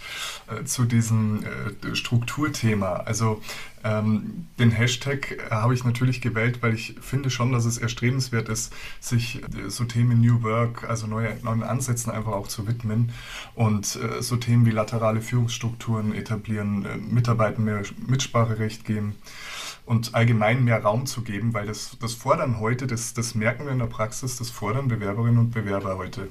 äh, 0.49 0.65
zu 0.65 0.85
diesem 0.85 1.45
äh, 1.45 1.95
Strukturthema. 1.95 2.95
Also 2.95 3.41
ähm, 3.85 4.49
den 4.59 4.73
Hashtag 4.73 5.31
äh, 5.31 5.51
habe 5.51 5.73
ich 5.73 5.85
natürlich 5.85 6.21
gewählt, 6.21 6.63
weil 6.63 6.75
ich 6.75 6.97
finde 7.01 7.31
schon, 7.31 7.53
dass 7.53 7.65
es 7.65 7.79
erstrebenswert 7.79 8.49
ist, 8.49 8.73
sich 8.99 9.41
äh, 9.43 9.69
so 9.69 9.85
Themen 9.85 10.21
New 10.21 10.43
Work, 10.43 10.89
also 10.89 11.07
neue, 11.07 11.37
neuen 11.45 11.63
Ansätzen 11.63 12.11
einfach 12.11 12.33
auch 12.33 12.49
zu 12.49 12.67
widmen 12.67 13.13
und 13.55 13.97
äh, 13.97 14.21
so 14.21 14.35
Themen 14.35 14.67
wie 14.67 14.73
laterale 14.73 15.21
Führungsstrukturen 15.21 16.13
etablieren, 16.13 16.87
Mitarbeitern 17.09 17.65
mehr 17.65 17.83
Mitspracherecht 18.05 18.85
geben 18.85 19.15
und 19.87 20.15
allgemein 20.15 20.65
mehr 20.65 20.83
Raum 20.83 21.07
zu 21.07 21.23
geben, 21.23 21.53
weil 21.53 21.67
das, 21.67 21.97
das 22.01 22.15
fordern 22.15 22.59
heute, 22.59 22.87
das, 22.87 23.13
das 23.13 23.35
merken 23.35 23.67
wir 23.67 23.73
in 23.73 23.79
der 23.79 23.87
Praxis, 23.87 24.37
das 24.37 24.51
fordern 24.51 24.89
Bewerberinnen 24.89 25.39
und 25.39 25.51
Bewerber 25.51 25.99
heute. 25.99 26.29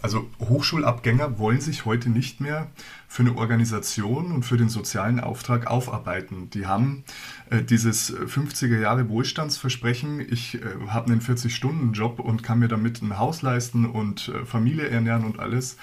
Also 0.00 0.28
Hochschulabgänger 0.40 1.38
wollen 1.38 1.60
sich 1.60 1.84
heute 1.84 2.08
nicht 2.08 2.40
mehr 2.40 2.70
für 3.08 3.22
eine 3.22 3.36
Organisation 3.36 4.32
und 4.32 4.44
für 4.44 4.56
den 4.56 4.68
sozialen 4.68 5.20
Auftrag 5.20 5.66
aufarbeiten. 5.66 6.48
Die 6.50 6.66
haben 6.66 7.04
dieses 7.50 8.12
50er 8.12 8.78
Jahre 8.78 9.08
Wohlstandsversprechen, 9.08 10.20
ich 10.20 10.56
äh, 10.56 10.60
habe 10.88 11.12
einen 11.12 11.20
40-Stunden-Job 11.20 12.18
und 12.18 12.42
kann 12.42 12.58
mir 12.58 12.68
damit 12.68 13.02
ein 13.02 13.18
Haus 13.18 13.42
leisten 13.42 13.86
und 13.86 14.28
äh, 14.28 14.44
Familie 14.44 14.88
ernähren 14.88 15.24
und 15.24 15.38
alles 15.38 15.76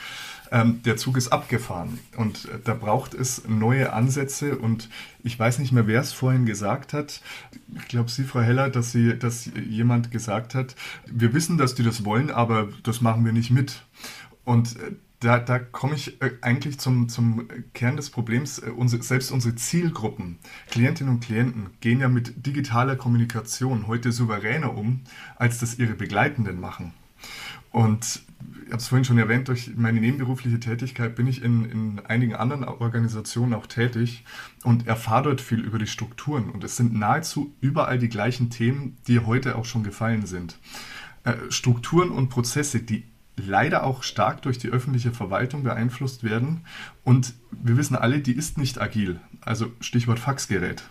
ähm, 0.52 0.84
der 0.84 0.98
Zug 0.98 1.18
ist 1.18 1.30
abgefahren 1.30 2.00
und 2.16 2.46
äh, 2.46 2.60
da 2.64 2.74
braucht 2.74 3.14
es 3.14 3.48
neue 3.48 3.92
Ansätze 3.92 4.58
und 4.58 4.90
ich 5.24 5.38
weiß 5.40 5.60
nicht 5.60 5.72
mehr, 5.72 5.88
wer 5.88 6.02
es 6.02 6.14
vorhin 6.14 6.46
gesagt 6.46 6.94
hat. 6.94 7.22
Ich 7.76 7.88
glaube, 7.88 8.12
Sie, 8.12 8.24
Frau 8.24 8.42
Heller, 8.42 8.70
dass, 8.70 8.92
Sie, 8.92 9.18
dass 9.18 9.50
jemand 9.68 10.12
gesagt 10.12 10.54
hat, 10.54 10.76
wir 11.06 11.34
wissen, 11.34 11.58
dass 11.58 11.76
die 11.76 11.84
das 11.84 12.06
wollen, 12.06 12.30
aber 12.30 12.70
das 12.84 13.02
machen 13.02 13.26
wir 13.26 13.34
nicht 13.34 13.50
mit. 13.50 13.84
Und 14.46 14.76
äh, 14.76 14.92
da, 15.24 15.40
da 15.40 15.60
komme 15.60 15.96
ich 15.96 16.22
äh, 16.22 16.32
eigentlich 16.42 16.80
zum, 16.80 17.10
zum 17.10 17.48
Kern 17.74 17.96
des 17.96 18.10
Problems. 18.10 18.60
Unsere, 18.60 19.04
selbst 19.04 19.32
unsere 19.32 19.56
Zielgruppen, 19.56 20.38
Klientinnen 20.70 21.14
und 21.14 21.24
Klienten, 21.24 21.70
gehen 21.80 22.00
ja 22.00 22.10
mit 22.10 22.46
digitaler 22.46 22.96
Kommunikation 22.96 23.88
heute 23.88 24.12
souveräner 24.12 24.76
um, 24.76 25.02
als 25.36 25.60
das 25.60 25.80
ihre 25.80 25.94
Begleitenden 25.94 26.60
machen. 26.60 26.94
Und 27.72 28.24
ich 28.66 28.72
habe 28.72 28.78
es 28.78 28.88
vorhin 28.88 29.06
schon 29.06 29.18
erwähnt, 29.18 29.48
durch 29.48 29.72
meine 29.76 30.00
nebenberufliche 30.00 30.60
Tätigkeit 30.60 31.16
bin 31.16 31.28
ich 31.28 31.44
in, 31.44 31.66
in 31.66 32.00
einigen 32.06 32.36
anderen 32.36 32.64
Organisationen 32.64 33.54
auch 33.54 33.68
tätig 33.68 34.26
und 34.64 34.88
erfahre 34.88 35.24
dort 35.24 35.42
viel 35.42 35.62
über 35.62 35.80
die 35.80 35.88
Strukturen. 35.88 36.50
Und 36.50 36.64
es 36.64 36.78
sind 36.78 36.94
nahezu 36.94 37.56
überall 37.62 37.98
die 37.98 38.10
gleichen 38.10 38.50
Themen, 38.50 38.98
die 39.08 39.20
heute 39.20 39.56
auch 39.56 39.66
schon 39.66 39.84
gefallen 39.84 40.26
sind. 40.26 40.58
Äh, 41.24 41.36
Strukturen 41.50 42.12
und 42.12 42.30
Prozesse, 42.30 42.80
die 42.80 43.06
leider 43.36 43.84
auch 43.84 44.04
stark 44.04 44.42
durch 44.42 44.58
die 44.58 44.70
öffentliche 44.70 45.12
Verwaltung 45.12 45.64
beeinflusst 45.64 46.24
werden. 46.24 46.62
Und 47.04 47.34
wir 47.52 47.78
wissen 47.78 47.96
alle, 47.96 48.20
die 48.20 48.34
ist 48.34 48.58
nicht 48.58 48.80
agil. 48.80 49.20
Also 49.42 49.72
Stichwort 49.80 50.20
Faxgerät. 50.20 50.84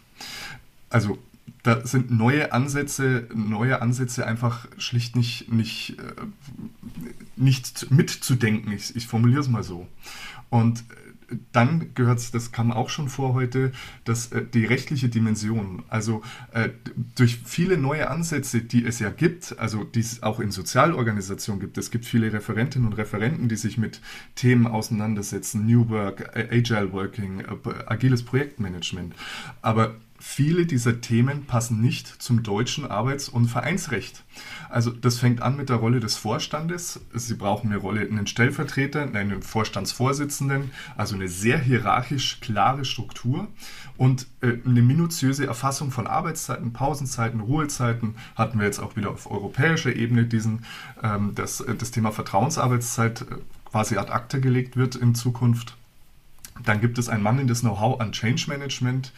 Also 0.90 1.18
da 1.62 1.86
sind 1.86 2.10
neue 2.10 2.52
Ansätze, 2.52 3.28
neue 3.34 3.80
Ansätze 3.80 4.26
einfach 4.26 4.66
schlicht 4.78 5.14
nicht, 5.14 5.52
nicht, 5.52 5.96
äh, 5.98 6.14
nicht 7.36 7.90
mitzudenken. 7.90 8.72
Ich, 8.72 8.96
ich 8.96 9.06
formuliere 9.06 9.40
es 9.40 9.48
mal 9.48 9.62
so. 9.62 9.86
Und 10.50 10.84
dann 11.52 11.94
gehört 11.94 12.18
es, 12.18 12.30
das 12.30 12.52
kam 12.52 12.72
auch 12.72 12.88
schon 12.88 13.08
vor 13.08 13.34
heute, 13.34 13.72
dass 14.04 14.32
äh, 14.32 14.44
die 14.44 14.64
rechtliche 14.64 15.08
Dimension, 15.08 15.82
also 15.88 16.22
äh, 16.52 16.70
durch 17.16 17.40
viele 17.44 17.76
neue 17.76 18.10
Ansätze, 18.10 18.62
die 18.62 18.84
es 18.84 18.98
ja 18.98 19.10
gibt, 19.10 19.58
also 19.58 19.84
die 19.84 20.00
es 20.00 20.22
auch 20.22 20.40
in 20.40 20.50
Sozialorganisationen 20.50 21.60
gibt, 21.60 21.78
es 21.78 21.90
gibt 21.90 22.04
viele 22.04 22.32
Referentinnen 22.32 22.86
und 22.86 22.94
Referenten, 22.94 23.48
die 23.48 23.56
sich 23.56 23.78
mit 23.78 24.00
Themen 24.34 24.66
auseinandersetzen, 24.66 25.66
New 25.66 25.88
Work, 25.88 26.36
Agile 26.36 26.92
Working, 26.92 27.44
agiles 27.86 28.24
Projektmanagement, 28.24 29.14
aber 29.60 29.96
viele 30.24 30.66
dieser 30.66 31.00
Themen 31.00 31.46
passen 31.46 31.80
nicht 31.80 32.06
zum 32.22 32.44
deutschen 32.44 32.88
Arbeits- 32.88 33.28
und 33.28 33.48
Vereinsrecht. 33.48 34.22
Also 34.70 34.90
das 34.92 35.18
fängt 35.18 35.42
an 35.42 35.56
mit 35.56 35.68
der 35.68 35.76
Rolle 35.76 35.98
des 35.98 36.16
Vorstandes. 36.16 37.00
Sie 37.12 37.34
brauchen 37.34 37.70
eine 37.70 37.78
Rolle, 37.78 38.02
einen 38.02 38.28
Stellvertreter, 38.28 39.02
einen 39.02 39.42
Vorstandsvorsitzenden, 39.42 40.70
also 40.96 41.16
eine 41.16 41.26
sehr 41.26 41.58
hierarchisch 41.58 42.40
klare 42.40 42.84
Struktur 42.84 43.48
und 43.96 44.28
äh, 44.42 44.58
eine 44.64 44.80
minutiöse 44.80 45.44
Erfassung 45.44 45.90
von 45.90 46.06
Arbeitszeiten, 46.06 46.72
Pausenzeiten, 46.72 47.40
Ruhezeiten 47.40 48.14
hatten 48.36 48.60
wir 48.60 48.66
jetzt 48.66 48.78
auch 48.78 48.94
wieder 48.94 49.10
auf 49.10 49.28
europäischer 49.28 49.94
Ebene 49.94 50.24
diesen, 50.24 50.64
ähm, 51.02 51.32
das, 51.34 51.60
äh, 51.60 51.74
das 51.74 51.90
Thema 51.90 52.12
Vertrauensarbeitszeit 52.12 53.22
äh, 53.22 53.24
quasi 53.64 53.96
ad 53.96 54.12
acta 54.12 54.38
gelegt 54.38 54.76
wird 54.76 54.94
in 54.94 55.16
Zukunft. 55.16 55.76
Dann 56.64 56.80
gibt 56.80 56.98
es 56.98 57.08
ein 57.08 57.22
mangelndes 57.22 57.60
Know-how 57.60 58.00
an 58.00 58.12
Change 58.12 58.44
Management 58.48 59.12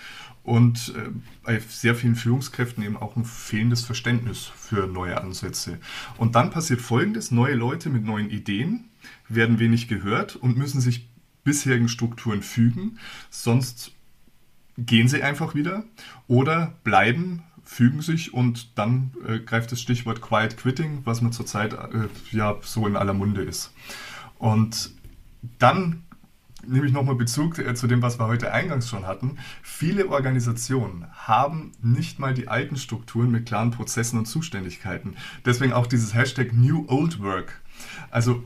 und 0.44 0.94
äh, 0.94 1.10
bei 1.42 1.58
sehr 1.58 1.94
vielen 1.94 2.14
Führungskräften 2.14 2.84
eben 2.84 2.96
auch 2.96 3.16
ein 3.16 3.24
fehlendes 3.24 3.84
Verständnis 3.84 4.52
für 4.54 4.86
neue 4.86 5.20
Ansätze. 5.20 5.78
Und 6.18 6.36
dann 6.36 6.50
passiert 6.50 6.80
Folgendes, 6.80 7.30
neue 7.30 7.54
Leute 7.54 7.88
mit 7.88 8.04
neuen 8.04 8.30
Ideen 8.30 8.90
werden 9.28 9.58
wenig 9.58 9.88
gehört 9.88 10.36
und 10.36 10.56
müssen 10.56 10.80
sich 10.80 11.08
bisherigen 11.44 11.88
Strukturen 11.88 12.42
fügen, 12.42 12.98
sonst 13.30 13.92
gehen 14.78 15.08
sie 15.08 15.22
einfach 15.22 15.54
wieder 15.54 15.84
oder 16.26 16.74
bleiben, 16.84 17.42
fügen 17.62 18.02
sich 18.02 18.34
und 18.34 18.78
dann 18.78 19.12
äh, 19.26 19.38
greift 19.38 19.72
das 19.72 19.80
Stichwort 19.80 20.20
Quiet 20.20 20.56
Quitting, 20.56 21.00
was 21.04 21.22
man 21.22 21.32
zurzeit 21.32 21.72
äh, 21.72 22.08
ja 22.32 22.56
so 22.62 22.86
in 22.86 22.96
aller 22.96 23.14
Munde 23.14 23.42
ist. 23.42 23.72
Und 24.38 24.90
dann 25.58 26.03
nehme 26.66 26.86
ich 26.86 26.92
nochmal 26.92 27.14
Bezug 27.14 27.58
äh, 27.58 27.74
zu 27.74 27.86
dem, 27.86 28.02
was 28.02 28.18
wir 28.18 28.26
heute 28.26 28.52
eingangs 28.52 28.88
schon 28.88 29.06
hatten. 29.06 29.38
Viele 29.62 30.08
Organisationen 30.08 31.06
haben 31.12 31.72
nicht 31.82 32.18
mal 32.18 32.34
die 32.34 32.48
alten 32.48 32.76
Strukturen 32.76 33.30
mit 33.30 33.46
klaren 33.46 33.70
Prozessen 33.70 34.18
und 34.18 34.26
Zuständigkeiten. 34.26 35.16
Deswegen 35.44 35.72
auch 35.72 35.86
dieses 35.86 36.14
Hashtag 36.14 36.52
New 36.52 36.84
Old 36.88 37.20
Work. 37.20 37.60
Also 38.10 38.44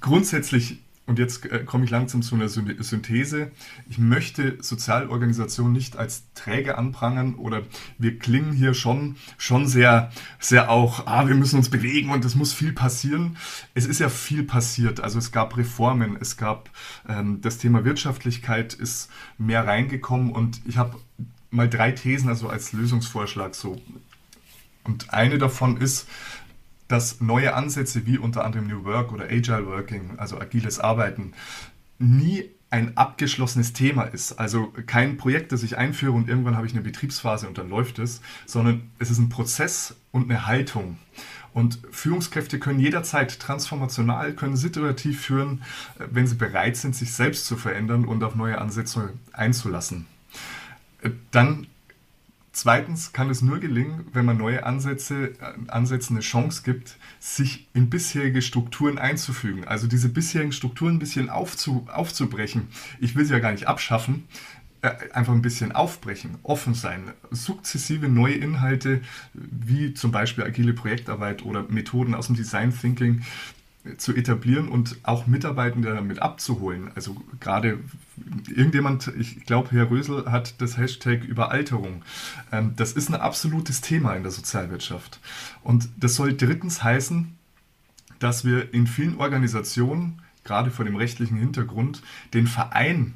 grundsätzlich 0.00 0.80
und 1.06 1.20
jetzt 1.20 1.46
äh, 1.46 1.64
komme 1.64 1.84
ich 1.84 1.90
langsam 1.90 2.22
zu 2.22 2.34
einer 2.34 2.48
Synthese. 2.48 3.52
Ich 3.88 3.98
möchte 3.98 4.58
Sozialorganisationen 4.60 5.72
nicht 5.72 5.96
als 5.96 6.24
träge 6.34 6.76
anprangern 6.76 7.36
oder 7.36 7.62
wir 7.98 8.18
klingen 8.18 8.52
hier 8.52 8.74
schon, 8.74 9.16
schon 9.38 9.68
sehr, 9.68 10.10
sehr 10.40 10.68
auch, 10.68 11.06
ah, 11.06 11.28
wir 11.28 11.36
müssen 11.36 11.58
uns 11.58 11.70
bewegen 11.70 12.10
und 12.10 12.24
es 12.24 12.34
muss 12.34 12.52
viel 12.52 12.72
passieren. 12.72 13.36
Es 13.74 13.86
ist 13.86 14.00
ja 14.00 14.08
viel 14.08 14.42
passiert. 14.42 15.00
Also 15.00 15.18
es 15.18 15.30
gab 15.30 15.56
Reformen, 15.56 16.16
es 16.20 16.36
gab 16.36 16.70
ähm, 17.08 17.40
das 17.40 17.58
Thema 17.58 17.84
Wirtschaftlichkeit 17.84 18.74
ist 18.74 19.08
mehr 19.38 19.64
reingekommen 19.64 20.32
und 20.32 20.60
ich 20.66 20.76
habe 20.76 20.96
mal 21.50 21.70
drei 21.70 21.92
Thesen 21.92 22.28
also 22.28 22.48
als 22.48 22.72
Lösungsvorschlag 22.72 23.54
so. 23.54 23.80
Und 24.82 25.12
eine 25.12 25.38
davon 25.38 25.78
ist, 25.78 26.06
dass 26.88 27.20
neue 27.20 27.54
Ansätze 27.54 28.06
wie 28.06 28.18
unter 28.18 28.44
anderem 28.44 28.68
New 28.68 28.84
Work 28.84 29.12
oder 29.12 29.24
Agile 29.24 29.66
Working, 29.66 30.18
also 30.18 30.38
agiles 30.40 30.78
Arbeiten, 30.78 31.32
nie 31.98 32.50
ein 32.70 32.96
abgeschlossenes 32.96 33.72
Thema 33.72 34.04
ist. 34.04 34.32
Also 34.32 34.72
kein 34.86 35.16
Projekt, 35.16 35.52
das 35.52 35.62
ich 35.62 35.78
einführe 35.78 36.12
und 36.12 36.28
irgendwann 36.28 36.56
habe 36.56 36.66
ich 36.66 36.72
eine 36.72 36.82
Betriebsphase 36.82 37.48
und 37.48 37.58
dann 37.58 37.68
läuft 37.68 37.98
es, 37.98 38.20
sondern 38.44 38.90
es 38.98 39.10
ist 39.10 39.18
ein 39.18 39.28
Prozess 39.28 39.96
und 40.10 40.30
eine 40.30 40.46
Haltung. 40.46 40.98
Und 41.52 41.78
Führungskräfte 41.90 42.58
können 42.58 42.80
jederzeit 42.80 43.40
transformational, 43.40 44.34
können 44.34 44.56
situativ 44.56 45.22
führen, 45.22 45.62
wenn 45.98 46.26
sie 46.26 46.34
bereit 46.34 46.76
sind, 46.76 46.94
sich 46.94 47.14
selbst 47.14 47.46
zu 47.46 47.56
verändern 47.56 48.04
und 48.04 48.22
auf 48.22 48.34
neue 48.34 48.58
Ansätze 48.58 49.14
einzulassen. 49.32 50.06
Dann 51.30 51.66
Zweitens 52.56 53.12
kann 53.12 53.28
es 53.28 53.42
nur 53.42 53.58
gelingen, 53.58 54.06
wenn 54.14 54.24
man 54.24 54.38
neue 54.38 54.64
Ansätze, 54.64 55.34
äh, 55.42 55.68
Ansätzen 55.68 56.16
eine 56.16 56.22
Chance 56.22 56.62
gibt, 56.64 56.96
sich 57.20 57.68
in 57.74 57.90
bisherige 57.90 58.40
Strukturen 58.40 58.96
einzufügen. 58.96 59.68
Also 59.68 59.86
diese 59.86 60.08
bisherigen 60.08 60.52
Strukturen 60.52 60.94
ein 60.94 60.98
bisschen 60.98 61.28
aufzu, 61.28 61.86
aufzubrechen. 61.92 62.68
Ich 62.98 63.14
will 63.14 63.26
sie 63.26 63.34
ja 63.34 63.40
gar 63.40 63.52
nicht 63.52 63.68
abschaffen. 63.68 64.26
äh, 64.80 64.90
einfach 65.12 65.34
ein 65.34 65.42
bisschen 65.42 65.72
aufbrechen, 65.72 66.38
offen 66.44 66.72
sein, 66.72 67.12
sukzessive 67.30 68.08
neue 68.08 68.34
Inhalte 68.34 69.02
wie 69.34 69.92
zum 69.92 70.10
Beispiel 70.10 70.44
agile 70.44 70.72
Projektarbeit 70.72 71.44
oder 71.44 71.64
Methoden 71.68 72.14
aus 72.14 72.28
dem 72.28 72.36
Design 72.36 72.74
Thinking 72.74 73.22
zu 73.96 74.14
etablieren 74.14 74.68
und 74.68 74.96
auch 75.02 75.26
Mitarbeitende 75.26 75.94
damit 75.94 76.20
abzuholen. 76.20 76.90
Also 76.94 77.16
gerade 77.40 77.78
irgendjemand, 78.48 79.12
ich 79.18 79.44
glaube, 79.44 79.70
Herr 79.72 79.90
Rösel 79.90 80.30
hat 80.30 80.60
das 80.60 80.76
Hashtag 80.76 81.24
Überalterung. 81.24 82.02
Ähm, 82.52 82.72
das 82.76 82.92
ist 82.92 83.08
ein 83.08 83.14
absolutes 83.14 83.80
Thema 83.80 84.14
in 84.14 84.22
der 84.22 84.32
Sozialwirtschaft. 84.32 85.20
Und 85.62 85.88
das 85.96 86.14
soll 86.14 86.36
drittens 86.36 86.82
heißen, 86.82 87.36
dass 88.18 88.44
wir 88.44 88.72
in 88.72 88.86
vielen 88.86 89.18
Organisationen, 89.18 90.22
gerade 90.44 90.70
vor 90.70 90.84
dem 90.84 90.96
rechtlichen 90.96 91.36
Hintergrund, 91.36 92.02
den 92.34 92.46
Verein 92.46 93.14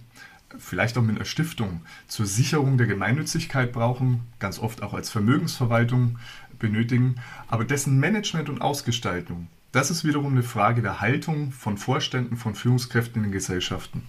vielleicht 0.58 0.98
auch 0.98 1.02
mit 1.02 1.16
einer 1.16 1.24
Stiftung 1.24 1.82
zur 2.08 2.26
Sicherung 2.26 2.76
der 2.76 2.86
Gemeinnützigkeit 2.86 3.72
brauchen, 3.72 4.20
ganz 4.40 4.58
oft 4.58 4.82
auch 4.82 4.94
als 4.94 5.08
Vermögensverwaltung 5.08 6.18
benötigen, 6.58 7.16
aber 7.48 7.64
dessen 7.64 7.98
Management 7.98 8.48
und 8.48 8.60
Ausgestaltung 8.60 9.46
das 9.72 9.90
ist 9.90 10.04
wiederum 10.04 10.32
eine 10.32 10.42
Frage 10.42 10.82
der 10.82 11.00
Haltung 11.00 11.52
von 11.52 11.78
Vorständen, 11.78 12.36
von 12.36 12.54
Führungskräften 12.54 13.16
in 13.16 13.28
den 13.28 13.32
Gesellschaften. 13.32 14.02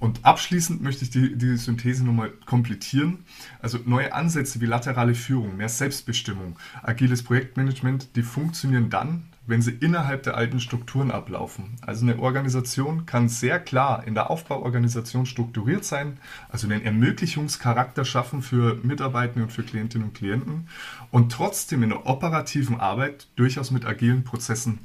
Und 0.00 0.24
abschließend 0.24 0.80
möchte 0.80 1.04
ich 1.04 1.10
die, 1.10 1.36
die 1.36 1.56
Synthese 1.56 2.04
nochmal 2.04 2.30
komplettieren. 2.46 3.24
Also 3.60 3.78
neue 3.84 4.12
Ansätze 4.12 4.60
wie 4.60 4.66
laterale 4.66 5.14
Führung, 5.14 5.56
mehr 5.56 5.68
Selbstbestimmung, 5.68 6.56
agiles 6.82 7.24
Projektmanagement, 7.24 8.14
die 8.14 8.22
funktionieren 8.22 8.90
dann, 8.90 9.27
wenn 9.48 9.62
sie 9.62 9.72
innerhalb 9.72 10.22
der 10.22 10.36
alten 10.36 10.60
Strukturen 10.60 11.10
ablaufen. 11.10 11.76
Also 11.80 12.04
eine 12.04 12.18
Organisation 12.18 13.06
kann 13.06 13.30
sehr 13.30 13.58
klar 13.58 14.06
in 14.06 14.14
der 14.14 14.30
Aufbauorganisation 14.30 15.24
strukturiert 15.24 15.86
sein, 15.86 16.18
also 16.50 16.68
einen 16.68 16.84
Ermöglichungscharakter 16.84 18.04
schaffen 18.04 18.42
für 18.42 18.78
Mitarbeitende 18.82 19.44
und 19.44 19.50
für 19.50 19.62
Klientinnen 19.62 20.08
und 20.08 20.14
Klienten 20.14 20.68
und 21.10 21.32
trotzdem 21.32 21.82
in 21.82 21.88
der 21.88 22.06
operativen 22.06 22.78
Arbeit 22.78 23.28
durchaus 23.36 23.70
mit 23.70 23.86
agilen 23.86 24.22
Prozessen 24.22 24.80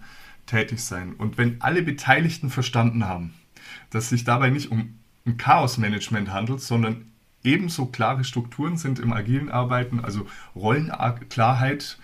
tätig 0.45 0.80
sein. 0.80 1.14
Und 1.18 1.38
wenn 1.38 1.61
alle 1.61 1.81
Beteiligten 1.84 2.49
verstanden 2.49 3.06
haben, 3.06 3.34
dass 3.90 4.10
sich 4.10 4.23
dabei 4.23 4.49
nicht 4.49 4.72
um 4.72 4.98
ein 5.26 5.38
Chaosmanagement 5.38 6.31
handelt, 6.31 6.61
sondern 6.61 7.12
ebenso 7.44 7.86
klare 7.88 8.24
Strukturen 8.24 8.78
sind 8.78 8.99
im 8.99 9.14
agilen 9.14 9.49
Arbeiten, 9.49 9.99
also 9.99 10.28
Rollenklarheit, 10.56 11.98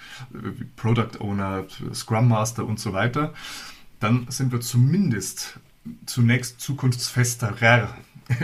Product 0.75 1.19
Owner, 1.19 1.65
Scrum 1.93 2.27
Master 2.27 2.65
und 2.65 2.79
so 2.79 2.93
weiter, 2.93 3.33
dann 3.99 4.27
sind 4.29 4.51
wir 4.51 4.61
zumindest 4.61 5.59
zunächst 6.05 6.59
zukunftsfesterer 6.61 7.95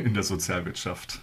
in 0.03 0.13
der 0.13 0.23
Sozialwirtschaft. 0.23 1.21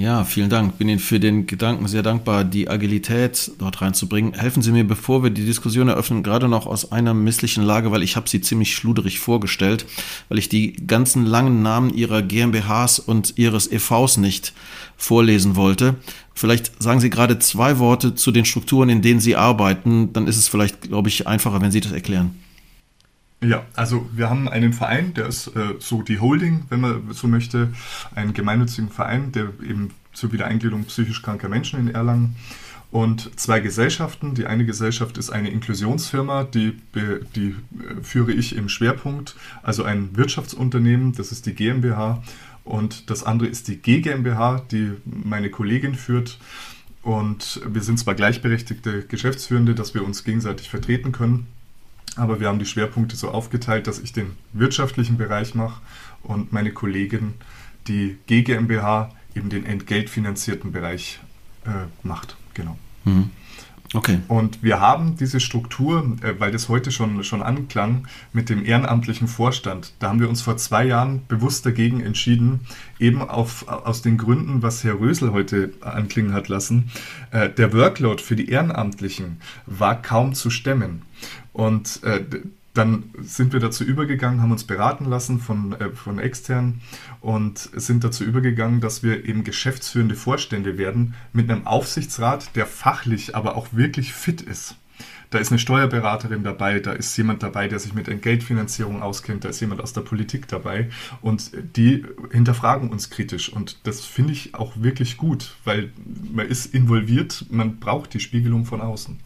Ja, 0.00 0.24
vielen 0.24 0.48
Dank. 0.48 0.78
Bin 0.78 0.88
Ihnen 0.88 0.98
für 0.98 1.20
den 1.20 1.46
Gedanken 1.46 1.86
sehr 1.86 2.02
dankbar, 2.02 2.42
die 2.44 2.70
Agilität 2.70 3.52
dort 3.58 3.82
reinzubringen. 3.82 4.32
Helfen 4.32 4.62
Sie 4.62 4.72
mir, 4.72 4.82
bevor 4.82 5.22
wir 5.22 5.28
die 5.28 5.44
Diskussion 5.44 5.88
eröffnen, 5.88 6.22
gerade 6.22 6.48
noch 6.48 6.66
aus 6.66 6.90
einer 6.90 7.12
misslichen 7.12 7.62
Lage, 7.62 7.90
weil 7.90 8.02
ich 8.02 8.16
habe 8.16 8.26
sie 8.26 8.40
ziemlich 8.40 8.74
schluderig 8.74 9.20
vorgestellt, 9.20 9.84
weil 10.30 10.38
ich 10.38 10.48
die 10.48 10.72
ganzen 10.72 11.26
langen 11.26 11.60
Namen 11.60 11.92
Ihrer 11.92 12.22
GmbHs 12.22 12.98
und 12.98 13.36
Ihres 13.36 13.70
EVs 13.70 14.16
nicht 14.16 14.54
vorlesen 14.96 15.54
wollte. 15.54 15.96
Vielleicht 16.32 16.82
sagen 16.82 17.00
Sie 17.00 17.10
gerade 17.10 17.38
zwei 17.38 17.78
Worte 17.78 18.14
zu 18.14 18.32
den 18.32 18.46
Strukturen, 18.46 18.88
in 18.88 19.02
denen 19.02 19.20
Sie 19.20 19.36
arbeiten. 19.36 20.14
Dann 20.14 20.28
ist 20.28 20.38
es 20.38 20.48
vielleicht, 20.48 20.80
glaube 20.80 21.10
ich, 21.10 21.26
einfacher, 21.26 21.60
wenn 21.60 21.72
Sie 21.72 21.80
das 21.82 21.92
erklären. 21.92 22.36
Ja, 23.42 23.64
also 23.74 24.08
wir 24.12 24.28
haben 24.28 24.48
einen 24.48 24.74
Verein, 24.74 25.14
der 25.14 25.26
ist 25.26 25.48
äh, 25.48 25.74
so 25.78 26.02
die 26.02 26.20
Holding, 26.20 26.64
wenn 26.68 26.80
man 26.80 27.12
so 27.12 27.26
möchte, 27.26 27.72
einen 28.14 28.34
gemeinnützigen 28.34 28.90
Verein, 28.90 29.32
der 29.32 29.44
eben 29.66 29.92
zur 30.12 30.32
Wiedereingliederung 30.32 30.84
psychisch 30.84 31.22
kranker 31.22 31.48
Menschen 31.48 31.80
in 31.80 31.94
Erlangen 31.94 32.36
und 32.90 33.38
zwei 33.38 33.60
Gesellschaften. 33.60 34.34
Die 34.34 34.46
eine 34.46 34.66
Gesellschaft 34.66 35.16
ist 35.16 35.30
eine 35.30 35.48
Inklusionsfirma, 35.50 36.44
die, 36.44 36.78
die 37.34 37.48
äh, 37.48 38.02
führe 38.02 38.32
ich 38.32 38.56
im 38.56 38.68
Schwerpunkt, 38.68 39.36
also 39.62 39.84
ein 39.84 40.16
Wirtschaftsunternehmen, 40.16 41.12
das 41.12 41.32
ist 41.32 41.46
die 41.46 41.54
GmbH 41.54 42.22
und 42.64 43.08
das 43.08 43.24
andere 43.24 43.48
ist 43.48 43.68
die 43.68 43.76
G 43.76 44.00
GmbH, 44.00 44.62
die 44.70 44.92
meine 45.04 45.50
Kollegin 45.50 45.94
führt. 45.94 46.38
Und 47.02 47.62
wir 47.66 47.80
sind 47.80 47.98
zwar 47.98 48.14
gleichberechtigte 48.14 49.06
Geschäftsführende, 49.06 49.74
dass 49.74 49.94
wir 49.94 50.04
uns 50.04 50.24
gegenseitig 50.24 50.68
vertreten 50.68 51.12
können, 51.12 51.46
aber 52.20 52.40
wir 52.40 52.48
haben 52.48 52.58
die 52.58 52.66
Schwerpunkte 52.66 53.16
so 53.16 53.30
aufgeteilt, 53.30 53.86
dass 53.86 53.98
ich 53.98 54.12
den 54.12 54.36
wirtschaftlichen 54.52 55.16
Bereich 55.16 55.54
mache 55.54 55.80
und 56.22 56.52
meine 56.52 56.72
Kollegin 56.72 57.34
die 57.88 58.18
GmbH 58.26 59.10
eben 59.34 59.48
den 59.48 59.64
entgeltfinanzierten 59.64 60.72
Bereich 60.72 61.20
äh, 61.64 61.86
macht. 62.02 62.36
Genau. 62.54 62.76
Mhm. 63.04 63.30
Okay. 63.92 64.20
Und 64.28 64.62
wir 64.62 64.80
haben 64.80 65.16
diese 65.16 65.40
Struktur, 65.40 66.16
äh, 66.22 66.34
weil 66.38 66.52
das 66.52 66.68
heute 66.68 66.92
schon, 66.92 67.24
schon 67.24 67.42
anklang, 67.42 68.06
mit 68.32 68.48
dem 68.48 68.64
ehrenamtlichen 68.64 69.26
Vorstand. 69.26 69.94
Da 69.98 70.08
haben 70.08 70.20
wir 70.20 70.28
uns 70.28 70.42
vor 70.42 70.56
zwei 70.56 70.84
Jahren 70.84 71.26
bewusst 71.26 71.66
dagegen 71.66 72.00
entschieden, 72.00 72.60
eben 73.00 73.20
auf, 73.20 73.66
aus 73.66 74.02
den 74.02 74.16
Gründen, 74.16 74.62
was 74.62 74.84
Herr 74.84 75.00
Rösel 75.00 75.32
heute 75.32 75.72
anklingen 75.80 76.32
hat 76.32 76.48
lassen. 76.48 76.90
Äh, 77.32 77.50
der 77.50 77.72
Workload 77.72 78.22
für 78.22 78.36
die 78.36 78.48
Ehrenamtlichen 78.48 79.40
war 79.66 80.00
kaum 80.00 80.34
zu 80.34 80.50
stemmen. 80.50 81.02
Und 81.52 82.02
äh, 82.04 82.24
dann 82.74 83.10
sind 83.20 83.52
wir 83.52 83.60
dazu 83.60 83.84
übergegangen, 83.84 84.40
haben 84.40 84.52
uns 84.52 84.64
beraten 84.64 85.04
lassen 85.04 85.40
von, 85.40 85.72
äh, 85.72 85.90
von 85.90 86.18
extern 86.18 86.80
und 87.20 87.58
sind 87.58 88.04
dazu 88.04 88.24
übergegangen, 88.24 88.80
dass 88.80 89.02
wir 89.02 89.24
eben 89.24 89.42
geschäftsführende 89.42 90.14
Vorstände 90.14 90.78
werden 90.78 91.14
mit 91.32 91.50
einem 91.50 91.66
Aufsichtsrat, 91.66 92.54
der 92.54 92.66
fachlich, 92.66 93.34
aber 93.34 93.56
auch 93.56 93.68
wirklich 93.72 94.12
fit 94.12 94.40
ist. 94.40 94.76
Da 95.30 95.38
ist 95.38 95.52
eine 95.52 95.60
Steuerberaterin 95.60 96.42
dabei, 96.42 96.80
da 96.80 96.92
ist 96.92 97.16
jemand 97.16 97.42
dabei, 97.44 97.68
der 97.68 97.78
sich 97.78 97.94
mit 97.94 98.08
Entgeltfinanzierung 98.08 99.00
auskennt, 99.00 99.44
da 99.44 99.48
ist 99.48 99.60
jemand 99.60 99.80
aus 99.80 99.92
der 99.92 100.00
Politik 100.00 100.48
dabei 100.48 100.90
und 101.22 101.52
die 101.76 102.04
hinterfragen 102.32 102.90
uns 102.90 103.10
kritisch 103.10 103.48
und 103.48 103.78
das 103.84 104.04
finde 104.04 104.32
ich 104.32 104.56
auch 104.56 104.72
wirklich 104.74 105.16
gut, 105.16 105.56
weil 105.64 105.92
man 106.32 106.46
ist 106.48 106.74
involviert, 106.74 107.46
man 107.48 107.78
braucht 107.78 108.12
die 108.12 108.20
Spiegelung 108.20 108.64
von 108.64 108.80
außen. 108.80 109.20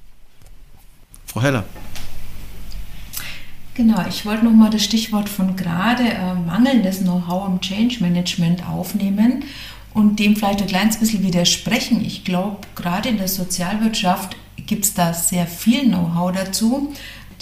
Frau 1.26 1.40
Heller. 1.40 1.64
Genau, 3.74 4.04
ich 4.08 4.24
wollte 4.24 4.44
nochmal 4.44 4.70
das 4.70 4.84
Stichwort 4.84 5.28
von 5.28 5.56
gerade 5.56 6.04
äh, 6.04 6.34
mangelndes 6.34 7.00
Know-how 7.00 7.48
im 7.48 7.60
Change 7.60 7.96
Management 8.00 8.64
aufnehmen 8.68 9.42
und 9.92 10.20
dem 10.20 10.36
vielleicht 10.36 10.62
ein 10.62 10.68
kleines 10.68 10.98
bisschen 10.98 11.24
widersprechen. 11.24 12.04
Ich 12.04 12.22
glaube, 12.24 12.58
gerade 12.76 13.08
in 13.08 13.18
der 13.18 13.26
Sozialwirtschaft 13.26 14.36
gibt 14.66 14.84
es 14.84 14.94
da 14.94 15.12
sehr 15.12 15.48
viel 15.48 15.88
Know-how 15.88 16.30
dazu. 16.30 16.92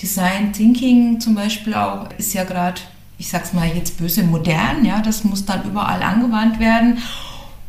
Design 0.00 0.54
Thinking 0.54 1.20
zum 1.20 1.34
Beispiel 1.34 1.74
auch 1.74 2.08
ist 2.16 2.32
ja 2.32 2.44
gerade, 2.44 2.80
ich 3.18 3.28
sag's 3.28 3.52
mal 3.52 3.68
jetzt 3.68 3.98
böse, 3.98 4.22
modern, 4.22 4.86
ja, 4.86 5.02
das 5.02 5.24
muss 5.24 5.44
dann 5.44 5.64
überall 5.64 6.02
angewandt 6.02 6.58
werden. 6.58 6.96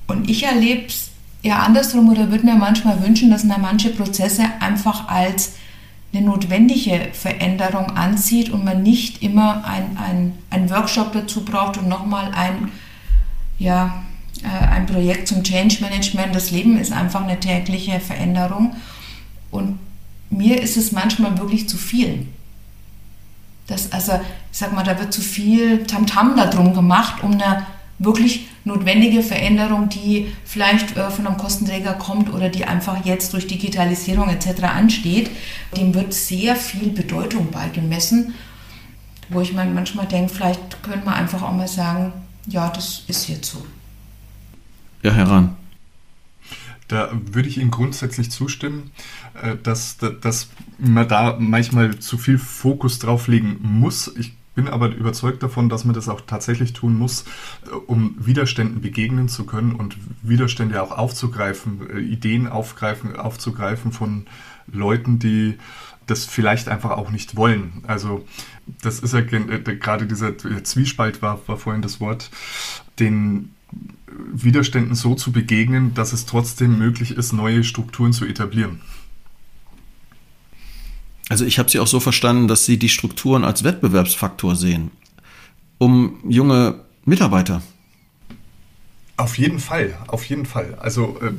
Und 0.07 0.29
ich 0.29 0.43
erlebe 0.43 0.85
es 0.85 1.09
eher 1.41 1.61
andersrum 1.61 2.09
oder 2.09 2.31
würde 2.31 2.45
mir 2.45 2.55
manchmal 2.55 3.03
wünschen, 3.03 3.29
dass 3.29 3.43
man 3.43 3.59
manche 3.59 3.89
Prozesse 3.89 4.45
einfach 4.61 5.09
als 5.09 5.55
eine 6.13 6.25
notwendige 6.25 7.09
Veränderung 7.13 7.97
anzieht 7.97 8.51
und 8.51 8.63
man 8.63 8.83
nicht 8.83 9.23
immer 9.23 9.65
ein, 9.65 10.33
ein, 10.49 10.69
Workshop 10.69 11.11
dazu 11.13 11.43
braucht 11.43 11.77
und 11.77 11.87
nochmal 11.87 12.31
ein, 12.33 12.71
ja, 13.57 14.03
äh, 14.43 14.67
ein 14.67 14.85
Projekt 14.85 15.27
zum 15.27 15.43
Change 15.43 15.77
Management. 15.81 16.35
Das 16.35 16.51
Leben 16.51 16.77
ist 16.77 16.91
einfach 16.91 17.23
eine 17.23 17.39
tägliche 17.39 17.99
Veränderung 17.99 18.75
und 19.49 19.79
mir 20.29 20.61
ist 20.61 20.77
es 20.77 20.91
manchmal 20.91 21.37
wirklich 21.37 21.67
zu 21.67 21.77
viel. 21.77 22.27
Das, 23.67 23.91
also, 23.91 24.13
ich 24.51 24.57
sag 24.57 24.73
mal, 24.73 24.83
da 24.83 24.99
wird 24.99 25.13
zu 25.13 25.21
viel 25.21 25.85
Tamtam 25.85 26.35
darum 26.35 26.73
gemacht, 26.73 27.23
um 27.23 27.31
eine 27.33 27.65
wirklich 27.99 28.47
notwendige 28.63 29.21
Veränderung, 29.23 29.89
die 29.89 30.33
vielleicht 30.45 30.97
äh, 30.97 31.09
von 31.09 31.27
einem 31.27 31.37
Kostenträger 31.37 31.93
kommt 31.93 32.33
oder 32.33 32.49
die 32.49 32.65
einfach 32.65 33.05
jetzt 33.05 33.33
durch 33.33 33.47
Digitalisierung 33.47 34.29
etc. 34.29 34.63
ansteht, 34.63 35.29
dem 35.77 35.93
wird 35.93 36.13
sehr 36.13 36.55
viel 36.55 36.89
Bedeutung 36.89 37.51
beigemessen, 37.51 38.33
wo 39.29 39.41
ich 39.41 39.53
mir 39.53 39.65
manchmal 39.65 40.07
denke, 40.07 40.33
vielleicht 40.33 40.83
können 40.83 41.03
wir 41.03 41.13
einfach 41.13 41.41
auch 41.41 41.53
mal 41.53 41.67
sagen, 41.67 42.13
ja, 42.47 42.69
das 42.69 43.03
ist 43.07 43.29
jetzt 43.29 43.51
so. 43.51 43.65
Ja, 45.01 45.13
heran. 45.13 45.55
Da 46.87 47.09
würde 47.13 47.47
ich 47.47 47.57
Ihnen 47.57 47.71
grundsätzlich 47.71 48.29
zustimmen, 48.31 48.91
äh, 49.41 49.55
dass, 49.61 49.97
dass 49.97 50.49
man 50.77 51.07
da 51.07 51.37
manchmal 51.39 51.99
zu 51.99 52.17
viel 52.17 52.37
Fokus 52.37 52.99
drauf 52.99 53.27
legen 53.27 53.57
muss. 53.61 54.13
Ich 54.17 54.33
bin 54.55 54.67
aber 54.67 54.89
überzeugt 54.89 55.43
davon, 55.43 55.69
dass 55.69 55.85
man 55.85 55.95
das 55.95 56.09
auch 56.09 56.21
tatsächlich 56.21 56.73
tun 56.73 56.95
muss, 56.95 57.25
äh, 57.65 57.75
um 57.87 58.15
Widerständen 58.19 58.81
begegnen 58.81 59.29
zu 59.29 59.45
können 59.45 59.75
und 59.75 59.97
Widerstände 60.21 60.81
auch 60.81 60.91
aufzugreifen, 60.91 61.81
äh, 61.89 61.99
Ideen 61.99 62.47
aufgreifen, 62.47 63.15
aufzugreifen 63.15 63.91
von 63.91 64.25
Leuten, 64.71 65.19
die 65.19 65.55
das 66.05 66.25
vielleicht 66.25 66.67
einfach 66.67 66.91
auch 66.91 67.11
nicht 67.11 67.35
wollen. 67.35 67.83
Also 67.87 68.25
das 68.81 68.99
ist 68.99 69.13
ja 69.13 69.19
äh, 69.19 69.77
gerade 69.77 70.05
dieser 70.05 70.37
Zwiespalt 70.37 71.21
war, 71.21 71.39
war 71.47 71.57
vorhin 71.57 71.81
das 71.81 71.99
Wort, 71.99 72.29
den 72.99 73.53
Widerständen 74.31 74.95
so 74.95 75.15
zu 75.15 75.31
begegnen, 75.31 75.93
dass 75.93 76.13
es 76.13 76.25
trotzdem 76.25 76.77
möglich 76.77 77.17
ist, 77.17 77.33
neue 77.33 77.63
Strukturen 77.63 78.13
zu 78.13 78.25
etablieren. 78.25 78.81
Also 81.29 81.45
ich 81.45 81.59
habe 81.59 81.69
Sie 81.69 81.79
auch 81.79 81.87
so 81.87 81.99
verstanden, 81.99 82.47
dass 82.47 82.65
Sie 82.65 82.77
die 82.77 82.89
Strukturen 82.89 83.43
als 83.43 83.63
Wettbewerbsfaktor 83.63 84.55
sehen, 84.55 84.91
um 85.77 86.19
junge 86.27 86.81
Mitarbeiter. 87.05 87.61
Auf 89.17 89.37
jeden 89.37 89.59
Fall, 89.59 89.97
auf 90.07 90.25
jeden 90.25 90.45
Fall. 90.45 90.75
Also 90.79 91.19
äh, 91.21 91.31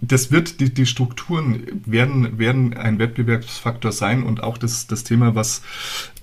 das 0.00 0.30
wird, 0.30 0.60
die, 0.60 0.72
die 0.72 0.86
Strukturen 0.86 1.82
werden, 1.84 2.38
werden 2.38 2.74
ein 2.74 2.98
Wettbewerbsfaktor 2.98 3.92
sein 3.92 4.22
und 4.22 4.42
auch 4.42 4.56
das, 4.56 4.86
das 4.86 5.04
Thema, 5.04 5.34
was 5.34 5.62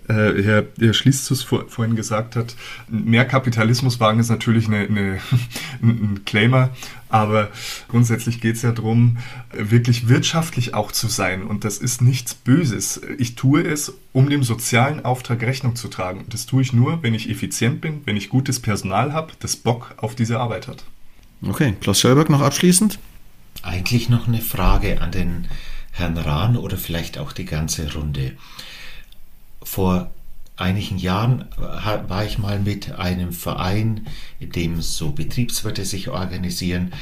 äh, 0.08 0.42
Herr, 0.44 0.66
Herr 0.80 0.94
Schließzus 0.94 1.44
vor, 1.44 1.66
vorhin 1.68 1.96
gesagt 1.96 2.36
hat, 2.36 2.56
mehr 2.88 3.26
Kapitalismus 3.26 4.00
wagen 4.00 4.20
ist 4.20 4.30
natürlich 4.30 4.68
eine, 4.68 4.80
eine, 4.80 5.20
ein 5.82 6.22
Claimer, 6.26 6.70
aber 7.10 7.50
grundsätzlich 7.88 8.42
geht 8.42 8.56
es 8.56 8.62
ja 8.62 8.72
darum, 8.72 9.18
wirklich 9.54 10.10
wirtschaftlich 10.10 10.74
auch 10.74 10.92
zu 10.92 11.08
sein 11.08 11.44
und 11.44 11.64
das 11.64 11.78
ist 11.78 12.02
nichts 12.02 12.34
Böses. 12.34 13.02
Ich 13.18 13.36
tue 13.36 13.62
es, 13.62 13.94
um 14.12 14.30
dem 14.30 14.44
sozialen 14.44 15.06
Auftrag 15.06 15.42
Rechnung 15.42 15.76
zu 15.76 15.88
tragen. 15.88 16.22
Und 16.22 16.34
das 16.34 16.46
tue 16.46 16.62
ich 16.62 16.74
nur, 16.74 17.04
wenn 17.04 17.14
ich 17.14 17.30
effizient 17.30 17.82
bin, 17.82 18.02
wenn 18.06 18.18
ich 18.18 18.30
gutes 18.30 18.60
Personal 18.60 19.14
habe, 19.14 19.34
das 19.40 19.56
Bock 19.56 19.94
auf 19.98 20.16
diese 20.16 20.40
Arbeit 20.40 20.68
hat. 20.68 20.84
Okay, 21.42 21.76
Klaus 21.80 22.00
Schellberg 22.00 22.30
noch 22.30 22.42
abschließend? 22.42 23.00
Eigentlich 23.62 24.10
noch 24.10 24.28
eine 24.28 24.42
Frage 24.42 25.02
an 25.02 25.12
den 25.12 25.48
Herrn 25.92 26.18
Rahn 26.18 26.58
oder 26.58 26.78
vielleicht 26.78 27.18
auch 27.18 27.32
die 27.32 27.46
ganze 27.46 27.94
Runde 27.94 28.34
vor 29.66 30.10
einigen 30.56 30.98
Jahren 30.98 31.46
war 31.58 32.24
ich 32.24 32.38
mal 32.38 32.60
mit 32.60 32.94
einem 32.94 33.34
Verein, 33.34 34.08
in 34.40 34.52
dem 34.52 34.82
so 34.82 35.12
Betriebswirte 35.12 35.84
sich 35.84 36.10
organisieren, 36.10 36.94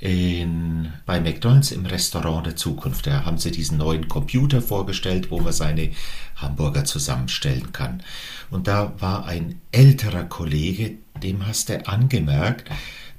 in, 0.00 0.92
bei 1.06 1.20
McDonald's 1.20 1.72
im 1.72 1.84
Restaurant 1.84 2.46
der 2.46 2.56
Zukunft. 2.56 3.06
Da 3.06 3.24
haben 3.24 3.38
sie 3.38 3.50
diesen 3.50 3.78
neuen 3.78 4.08
Computer 4.08 4.62
vorgestellt, 4.62 5.30
wo 5.30 5.40
man 5.40 5.52
seine 5.52 5.90
Hamburger 6.36 6.84
zusammenstellen 6.84 7.72
kann. 7.72 8.02
Und 8.50 8.68
da 8.68 8.92
war 9.00 9.26
ein 9.26 9.60
älterer 9.72 10.24
Kollege, 10.24 10.98
dem 11.22 11.46
hast 11.46 11.68
du 11.68 11.86
angemerkt, 11.88 12.70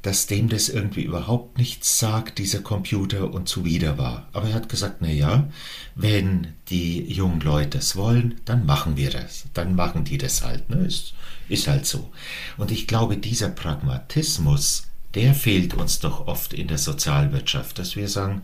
dass 0.01 0.27
dem 0.27 0.47
das 0.47 0.69
irgendwie 0.69 1.03
überhaupt 1.03 1.57
nichts 1.57 1.99
sagt, 1.99 2.37
dieser 2.37 2.61
Computer 2.61 3.33
und 3.33 3.49
zuwider 3.49 3.97
war. 3.97 4.29
Aber 4.31 4.47
er 4.47 4.55
hat 4.55 4.69
gesagt, 4.69 4.97
na 5.01 5.09
ja, 5.09 5.49
wenn 5.95 6.53
die 6.69 7.11
jungen 7.11 7.41
Leute 7.41 7.77
das 7.77 7.95
wollen, 7.97 8.39
dann 8.45 8.65
machen 8.65 8.95
wir 8.95 9.09
das. 9.09 9.45
Dann 9.53 9.75
machen 9.75 10.05
die 10.05 10.17
das 10.17 10.43
halt. 10.43 10.69
Ne? 10.69 10.85
Ist, 10.85 11.13
ist 11.49 11.67
halt 11.67 11.85
so. 11.85 12.11
Und 12.57 12.71
ich 12.71 12.87
glaube, 12.87 13.17
dieser 13.17 13.49
Pragmatismus, 13.49 14.83
der 15.15 15.33
fehlt 15.33 15.73
uns 15.73 15.99
doch 15.99 16.27
oft 16.27 16.53
in 16.53 16.67
der 16.67 16.77
Sozialwirtschaft, 16.77 17.77
dass 17.77 17.97
wir 17.97 18.07
sagen, 18.07 18.43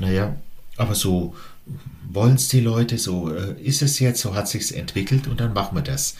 naja, 0.00 0.34
aber 0.76 0.96
so 0.96 1.36
wollen 2.08 2.34
es 2.34 2.48
die 2.48 2.60
Leute, 2.60 2.98
so 2.98 3.32
äh, 3.32 3.60
ist 3.62 3.82
es 3.82 3.98
jetzt, 4.00 4.20
so 4.20 4.34
hat 4.34 4.48
sich's 4.48 4.70
entwickelt 4.70 5.26
und 5.28 5.40
dann 5.40 5.52
machen 5.52 5.76
wir 5.76 5.82
das. 5.82 6.16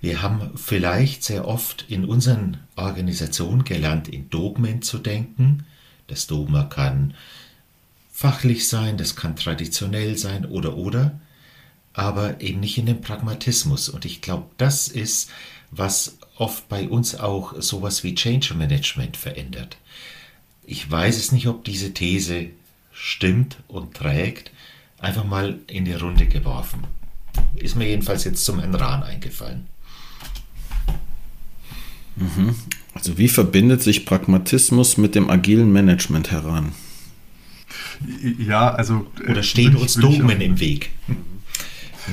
Wir 0.00 0.22
haben 0.22 0.56
vielleicht 0.56 1.24
sehr 1.24 1.46
oft 1.46 1.84
in 1.88 2.04
unseren 2.04 2.58
Organisationen 2.76 3.64
gelernt, 3.64 4.08
in 4.08 4.30
Dogmen 4.30 4.82
zu 4.82 4.98
denken. 4.98 5.66
Das 6.06 6.26
Dogma 6.26 6.64
kann 6.64 7.14
fachlich 8.10 8.68
sein, 8.68 8.96
das 8.96 9.14
kann 9.14 9.36
traditionell 9.36 10.16
sein 10.16 10.46
oder 10.46 10.76
oder, 10.76 11.20
aber 11.92 12.40
eben 12.40 12.60
nicht 12.60 12.78
in 12.78 12.86
dem 12.86 13.00
Pragmatismus. 13.02 13.88
Und 13.88 14.04
ich 14.04 14.22
glaube, 14.22 14.46
das 14.56 14.88
ist, 14.88 15.30
was 15.70 16.18
oft 16.36 16.68
bei 16.68 16.88
uns 16.88 17.14
auch 17.14 17.60
sowas 17.60 18.02
wie 18.02 18.14
Change 18.14 18.54
Management 18.54 19.16
verändert. 19.16 19.76
Ich 20.64 20.90
weiß 20.90 21.16
es 21.16 21.32
nicht, 21.32 21.46
ob 21.46 21.64
diese 21.64 21.92
These 21.92 22.46
stimmt 22.92 23.58
und 23.68 23.94
trägt. 23.94 24.50
Einfach 24.98 25.24
mal 25.24 25.58
in 25.66 25.84
die 25.84 25.94
Runde 25.94 26.26
geworfen. 26.26 26.84
Ist 27.54 27.76
mir 27.76 27.86
jedenfalls 27.86 28.24
jetzt 28.24 28.44
zum 28.44 28.60
Herrn 28.60 28.74
Rahn 28.74 29.02
eingefallen. 29.02 29.66
Mhm. 32.20 32.54
Also 32.94 33.18
wie 33.18 33.28
verbindet 33.28 33.82
sich 33.82 34.06
Pragmatismus 34.06 34.96
mit 34.96 35.14
dem 35.14 35.30
agilen 35.30 35.72
Management 35.72 36.30
heran? 36.30 36.72
Ja, 38.38 38.70
also. 38.70 39.06
Äh, 39.24 39.32
Oder 39.32 39.42
stehen 39.42 39.76
uns 39.76 39.94
Dogmen 39.94 40.40
im 40.40 40.60
Weg? 40.60 40.90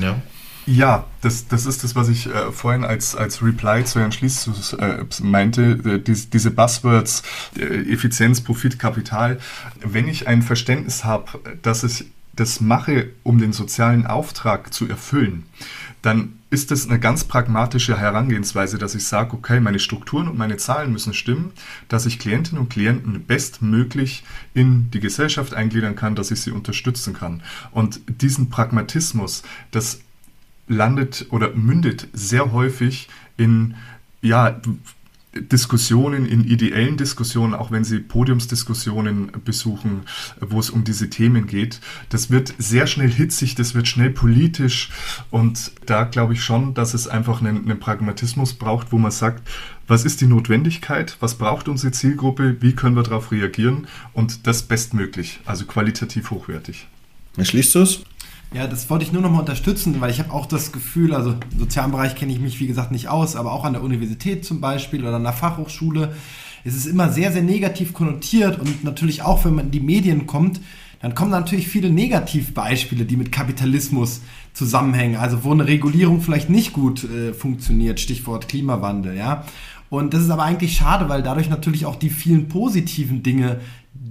Ja. 0.01 0.21
Ja, 0.69 1.05
das, 1.21 1.47
das 1.47 1.65
ist 1.65 1.85
das, 1.85 1.95
was 1.95 2.09
ich 2.09 2.27
äh, 2.27 2.51
vorhin 2.51 2.83
als, 2.83 3.15
als 3.15 3.41
Reply 3.41 3.85
zu 3.85 4.01
Herrn 4.01 4.11
Schließzus 4.11 4.73
äh, 4.73 5.05
meinte, 5.21 5.79
äh, 5.85 5.99
die, 5.99 6.13
diese 6.13 6.51
Buzzwords, 6.51 7.23
äh, 7.57 7.63
Effizienz, 7.93 8.41
Profit, 8.41 8.77
Kapital. 8.77 9.39
Wenn 9.79 10.09
ich 10.09 10.27
ein 10.27 10.41
Verständnis 10.41 11.05
habe, 11.05 11.39
dass 11.61 11.85
ich 11.85 12.07
das 12.37 12.61
mache, 12.61 13.09
um 13.23 13.37
den 13.39 13.51
sozialen 13.51 14.07
Auftrag 14.07 14.73
zu 14.73 14.87
erfüllen, 14.87 15.43
dann 16.01 16.33
ist 16.49 16.71
es 16.71 16.87
eine 16.87 16.99
ganz 16.99 17.25
pragmatische 17.25 17.97
Herangehensweise, 17.97 18.77
dass 18.77 18.95
ich 18.95 19.05
sage, 19.05 19.33
okay, 19.33 19.59
meine 19.59 19.79
Strukturen 19.79 20.29
und 20.29 20.37
meine 20.37 20.55
Zahlen 20.55 20.93
müssen 20.93 21.13
stimmen, 21.13 21.51
dass 21.89 22.05
ich 22.05 22.19
Klientinnen 22.19 22.61
und 22.61 22.69
Klienten 22.69 23.25
bestmöglich 23.25 24.23
in 24.53 24.89
die 24.91 25.01
Gesellschaft 25.01 25.53
eingliedern 25.53 25.95
kann, 25.95 26.15
dass 26.15 26.31
ich 26.31 26.39
sie 26.39 26.51
unterstützen 26.51 27.13
kann. 27.13 27.43
Und 27.71 27.99
diesen 28.21 28.49
Pragmatismus, 28.49 29.43
das 29.71 29.99
landet 30.69 31.27
oder 31.31 31.53
mündet 31.53 32.07
sehr 32.13 32.53
häufig 32.53 33.09
in 33.35 33.75
ja, 34.21 34.59
Diskussionen, 35.41 36.25
in 36.25 36.43
ideellen 36.43 36.97
Diskussionen, 36.97 37.53
auch 37.53 37.71
wenn 37.71 37.83
Sie 37.83 37.99
Podiumsdiskussionen 37.99 39.31
besuchen, 39.43 40.03
wo 40.39 40.59
es 40.59 40.69
um 40.69 40.83
diese 40.83 41.09
Themen 41.09 41.47
geht. 41.47 41.79
Das 42.09 42.29
wird 42.29 42.53
sehr 42.57 42.87
schnell 42.87 43.11
hitzig, 43.11 43.55
das 43.55 43.75
wird 43.75 43.87
schnell 43.87 44.09
politisch 44.09 44.89
und 45.31 45.71
da 45.85 46.03
glaube 46.03 46.33
ich 46.33 46.43
schon, 46.43 46.73
dass 46.73 46.93
es 46.93 47.07
einfach 47.07 47.41
einen, 47.41 47.63
einen 47.63 47.79
Pragmatismus 47.79 48.53
braucht, 48.53 48.91
wo 48.91 48.97
man 48.97 49.11
sagt, 49.11 49.47
was 49.87 50.03
ist 50.03 50.21
die 50.21 50.27
Notwendigkeit, 50.27 51.17
was 51.19 51.35
braucht 51.35 51.69
unsere 51.69 51.91
Zielgruppe, 51.91 52.57
wie 52.59 52.73
können 52.73 52.95
wir 52.95 53.03
darauf 53.03 53.31
reagieren 53.31 53.87
und 54.13 54.45
das 54.47 54.63
bestmöglich, 54.63 55.39
also 55.45 55.65
qualitativ 55.65 56.31
hochwertig. 56.31 56.87
Schließt 57.41 57.75
du 57.75 57.79
es? 57.79 58.01
Ja, 58.53 58.65
das 58.65 58.89
wollte 58.89 59.03
ich 59.03 59.11
nur 59.11 59.21
noch 59.21 59.31
mal 59.31 59.41
unterstützen, 59.41 59.99
weil 59.99 60.09
ich 60.09 60.19
habe 60.19 60.31
auch 60.31 60.45
das 60.45 60.71
Gefühl, 60.71 61.13
also 61.13 61.31
im 61.31 61.59
sozialen 61.59 61.91
Bereich 61.91 62.15
kenne 62.15 62.31
ich 62.31 62.39
mich 62.39 62.59
wie 62.59 62.67
gesagt 62.67 62.91
nicht 62.91 63.09
aus, 63.09 63.35
aber 63.35 63.51
auch 63.51 63.65
an 63.65 63.73
der 63.73 63.83
Universität 63.83 64.45
zum 64.45 64.61
Beispiel 64.61 65.01
oder 65.01 65.17
an 65.17 65.23
der 65.23 65.33
Fachhochschule 65.33 66.15
ist 66.63 66.75
es 66.75 66.85
immer 66.85 67.09
sehr, 67.09 67.31
sehr 67.31 67.43
negativ 67.43 67.93
konnotiert 67.93 68.59
und 68.59 68.83
natürlich 68.83 69.21
auch, 69.21 69.43
wenn 69.45 69.55
man 69.55 69.65
in 69.65 69.71
die 69.71 69.79
Medien 69.79 70.27
kommt, 70.27 70.61
dann 71.01 71.13
kommen 71.13 71.31
natürlich 71.31 71.67
viele 71.67 71.89
Negativbeispiele, 71.89 73.05
die 73.05 73.17
mit 73.17 73.31
Kapitalismus 73.31 74.21
zusammenhängen, 74.53 75.17
also 75.17 75.43
wo 75.43 75.51
eine 75.51 75.67
Regulierung 75.67 76.21
vielleicht 76.21 76.49
nicht 76.49 76.73
gut 76.73 77.03
äh, 77.03 77.33
funktioniert, 77.33 77.99
Stichwort 77.99 78.47
Klimawandel, 78.47 79.15
ja. 79.15 79.45
Und 79.89 80.13
das 80.13 80.21
ist 80.23 80.29
aber 80.29 80.43
eigentlich 80.43 80.75
schade, 80.75 81.07
weil 81.07 81.23
dadurch 81.23 81.49
natürlich 81.49 81.85
auch 81.85 81.95
die 81.95 82.09
vielen 82.09 82.49
positiven 82.49 83.23
Dinge 83.23 83.61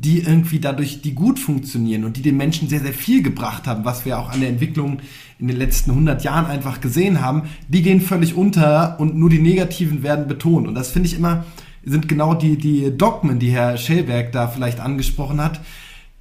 die 0.00 0.20
irgendwie 0.20 0.60
dadurch, 0.60 1.02
die 1.02 1.14
gut 1.14 1.38
funktionieren 1.38 2.04
und 2.04 2.16
die 2.16 2.22
den 2.22 2.36
Menschen 2.36 2.68
sehr, 2.68 2.80
sehr 2.80 2.92
viel 2.92 3.22
gebracht 3.22 3.66
haben, 3.66 3.84
was 3.84 4.04
wir 4.04 4.18
auch 4.18 4.30
an 4.30 4.40
der 4.40 4.48
Entwicklung 4.48 4.98
in 5.38 5.48
den 5.48 5.56
letzten 5.56 5.90
100 5.90 6.24
Jahren 6.24 6.46
einfach 6.46 6.80
gesehen 6.80 7.20
haben, 7.20 7.42
die 7.68 7.82
gehen 7.82 8.00
völlig 8.00 8.34
unter 8.34 8.98
und 9.00 9.16
nur 9.16 9.30
die 9.30 9.38
negativen 9.38 10.02
werden 10.02 10.26
betont. 10.28 10.66
Und 10.66 10.74
das 10.74 10.90
finde 10.90 11.08
ich 11.08 11.16
immer, 11.16 11.44
sind 11.84 12.08
genau 12.08 12.34
die, 12.34 12.56
die 12.56 12.96
Dogmen, 12.96 13.38
die 13.38 13.50
Herr 13.50 13.76
Schellberg 13.76 14.32
da 14.32 14.48
vielleicht 14.48 14.80
angesprochen 14.80 15.40
hat, 15.40 15.60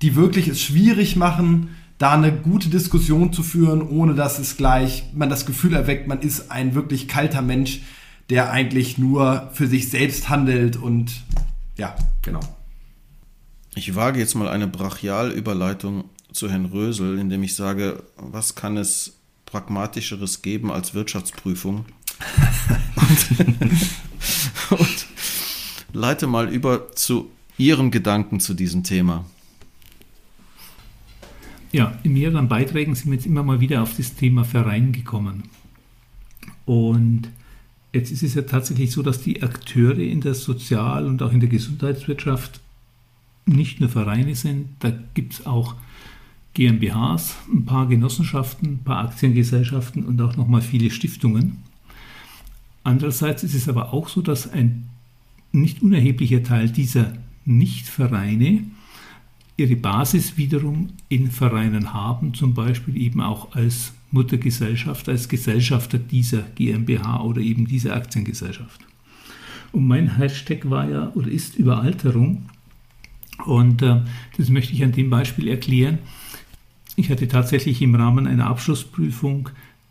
die 0.02 0.16
wirklich 0.16 0.48
es 0.48 0.62
schwierig 0.62 1.16
machen, 1.16 1.70
da 1.98 2.14
eine 2.14 2.32
gute 2.32 2.70
Diskussion 2.70 3.32
zu 3.32 3.42
führen, 3.42 3.82
ohne 3.82 4.16
dass 4.16 4.38
es 4.38 4.58
gleich 4.58 5.06
man 5.14 5.30
das 5.30 5.46
Gefühl 5.46 5.74
erweckt, 5.74 6.08
man 6.08 6.20
ist 6.20 6.52
ein 6.52 6.76
wirklich 6.76 7.08
kalter 7.08 7.42
Mensch, 7.42 7.82
der 8.30 8.52
eigentlich 8.52 8.98
nur 8.98 9.50
für 9.54 9.68
sich 9.68 9.90
selbst 9.90 10.30
handelt 10.30 10.78
und 10.78 11.24
ja, 11.78 11.96
genau. 12.22 12.42
Ich 13.78 13.94
wage 13.94 14.20
jetzt 14.20 14.36
mal 14.36 14.48
eine 14.48 14.68
Brachialüberleitung 14.68 16.06
zu 16.32 16.50
Herrn 16.50 16.66
Rösel, 16.66 17.20
indem 17.20 17.44
ich 17.44 17.56
sage, 17.56 18.04
was 18.16 18.56
kann 18.56 18.78
es 18.78 19.18
pragmatischeres 19.46 20.42
geben 20.42 20.72
als 20.72 20.94
Wirtschaftsprüfung? 20.94 21.86
und, 22.96 24.80
und 24.80 25.06
leite 25.92 26.26
mal 26.26 26.48
über 26.48 26.94
zu 26.94 27.30
Ihren 27.58 27.92
Gedanken 27.92 28.40
zu 28.40 28.54
diesem 28.54 28.84
Thema. 28.84 29.26
Ja, 31.74 31.98
in 32.04 32.14
mehreren 32.14 32.48
Beiträgen 32.48 32.96
sind 32.96 33.08
wir 33.08 33.16
jetzt 33.16 33.26
immer 33.26 33.44
mal 33.44 33.60
wieder 33.60 33.84
auf 33.84 33.98
das 33.98 34.16
Thema 34.16 34.46
Verein 34.46 34.94
gekommen. 34.94 35.44
Und 36.66 37.30
jetzt 37.92 38.12
ist 38.12 38.24
es 38.24 38.36
ja 38.36 38.44
tatsächlich 38.44 38.92
so, 38.92 39.04
dass 39.04 39.22
die 39.22 39.44
Akteure 39.44 40.00
in 40.00 40.22
der 40.22 40.34
Sozial- 40.34 41.06
und 41.06 41.22
auch 41.22 41.34
in 41.34 41.42
der 41.42 41.50
Gesundheitswirtschaft 41.50 42.62
nicht 43.46 43.80
nur 43.80 43.90
Vereine 43.90 44.36
sind, 44.36 44.68
da 44.80 44.92
gibt 45.14 45.34
es 45.34 45.46
auch 45.46 45.76
GmbHs, 46.54 47.36
ein 47.54 47.66
paar 47.66 47.88
Genossenschaften, 47.88 48.76
ein 48.76 48.84
paar 48.84 49.06
Aktiengesellschaften 49.06 50.06
und 50.06 50.22
auch 50.22 50.36
nochmal 50.38 50.62
viele 50.62 50.90
Stiftungen. 50.90 51.58
Andererseits 52.84 53.44
ist 53.44 53.56
es 53.56 53.68
aber 53.68 53.94
auch 53.94 54.10
so, 54.10 54.22
dass 54.22 54.52
ein 54.52 54.86
nicht 55.52 55.82
unerheblicher 55.82 56.44
Teil 56.44 56.70
dieser 56.70 57.14
Nichtvereine 57.46 58.64
ihre 59.58 59.76
Basis 59.76 60.38
wiederum 60.38 60.90
in 61.10 61.32
Vereinen 61.32 61.94
haben, 61.94 62.34
zum 62.34 62.54
Beispiel 62.54 62.98
eben 62.98 63.22
auch 63.22 63.56
als 63.56 63.94
Muttergesellschaft, 64.12 65.08
als 65.10 65.30
Gesellschafter 65.30 65.98
dieser 65.98 66.42
GmbH 66.56 67.22
oder 67.22 67.42
eben 67.42 67.66
dieser 67.66 67.96
Aktiengesellschaft. 67.96 68.82
Und 69.72 69.88
mein 69.88 70.18
Hashtag 70.18 70.70
war 70.70 70.90
ja 70.90 71.12
oder 71.16 71.30
ist 71.30 71.56
Überalterung. 71.56 72.50
Und 73.44 73.82
äh, 73.82 74.02
das 74.38 74.50
möchte 74.50 74.74
ich 74.74 74.84
an 74.84 74.92
dem 74.92 75.10
Beispiel 75.10 75.48
erklären. 75.48 76.00
Ich 76.96 77.10
hatte 77.10 77.28
tatsächlich 77.28 77.82
im 77.82 77.96
Rahmen 77.96 78.28
einer 78.28 78.48
Abschlussprüfung 78.48 79.50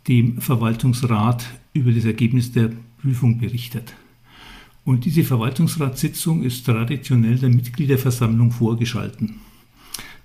dem 0.09 0.41
Verwaltungsrat 0.41 1.45
über 1.73 1.93
das 1.93 2.05
Ergebnis 2.05 2.53
der 2.53 2.71
Prüfung 3.01 3.39
berichtet. 3.39 3.95
Und 4.85 5.05
diese 5.05 5.25
Verwaltungsratssitzung 5.25 6.43
ist 6.43 6.65
traditionell 6.65 7.39
der 7.39 7.49
Mitgliederversammlung 7.49 8.51
vorgeschalten. 8.51 9.37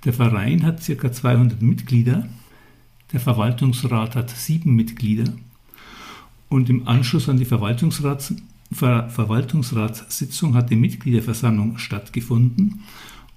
Der 0.06 0.14
Verein 0.14 0.64
hat 0.64 0.86
ca. 0.86 1.12
200 1.12 1.62
Mitglieder, 1.62 2.28
der 3.12 3.20
Verwaltungsrat 3.20 4.16
hat 4.16 4.30
sieben 4.30 4.76
Mitglieder 4.76 5.34
und 6.48 6.70
im 6.70 6.88
Anschluss 6.88 7.30
an 7.30 7.38
die 7.38 7.46
Verwaltungsrats, 7.46 8.34
Ver, 8.72 9.10
Verwaltungsratssitzung 9.10 10.54
hat 10.54 10.70
die 10.70 10.76
Mitgliederversammlung 10.76 11.80
stattgefunden 11.80 12.84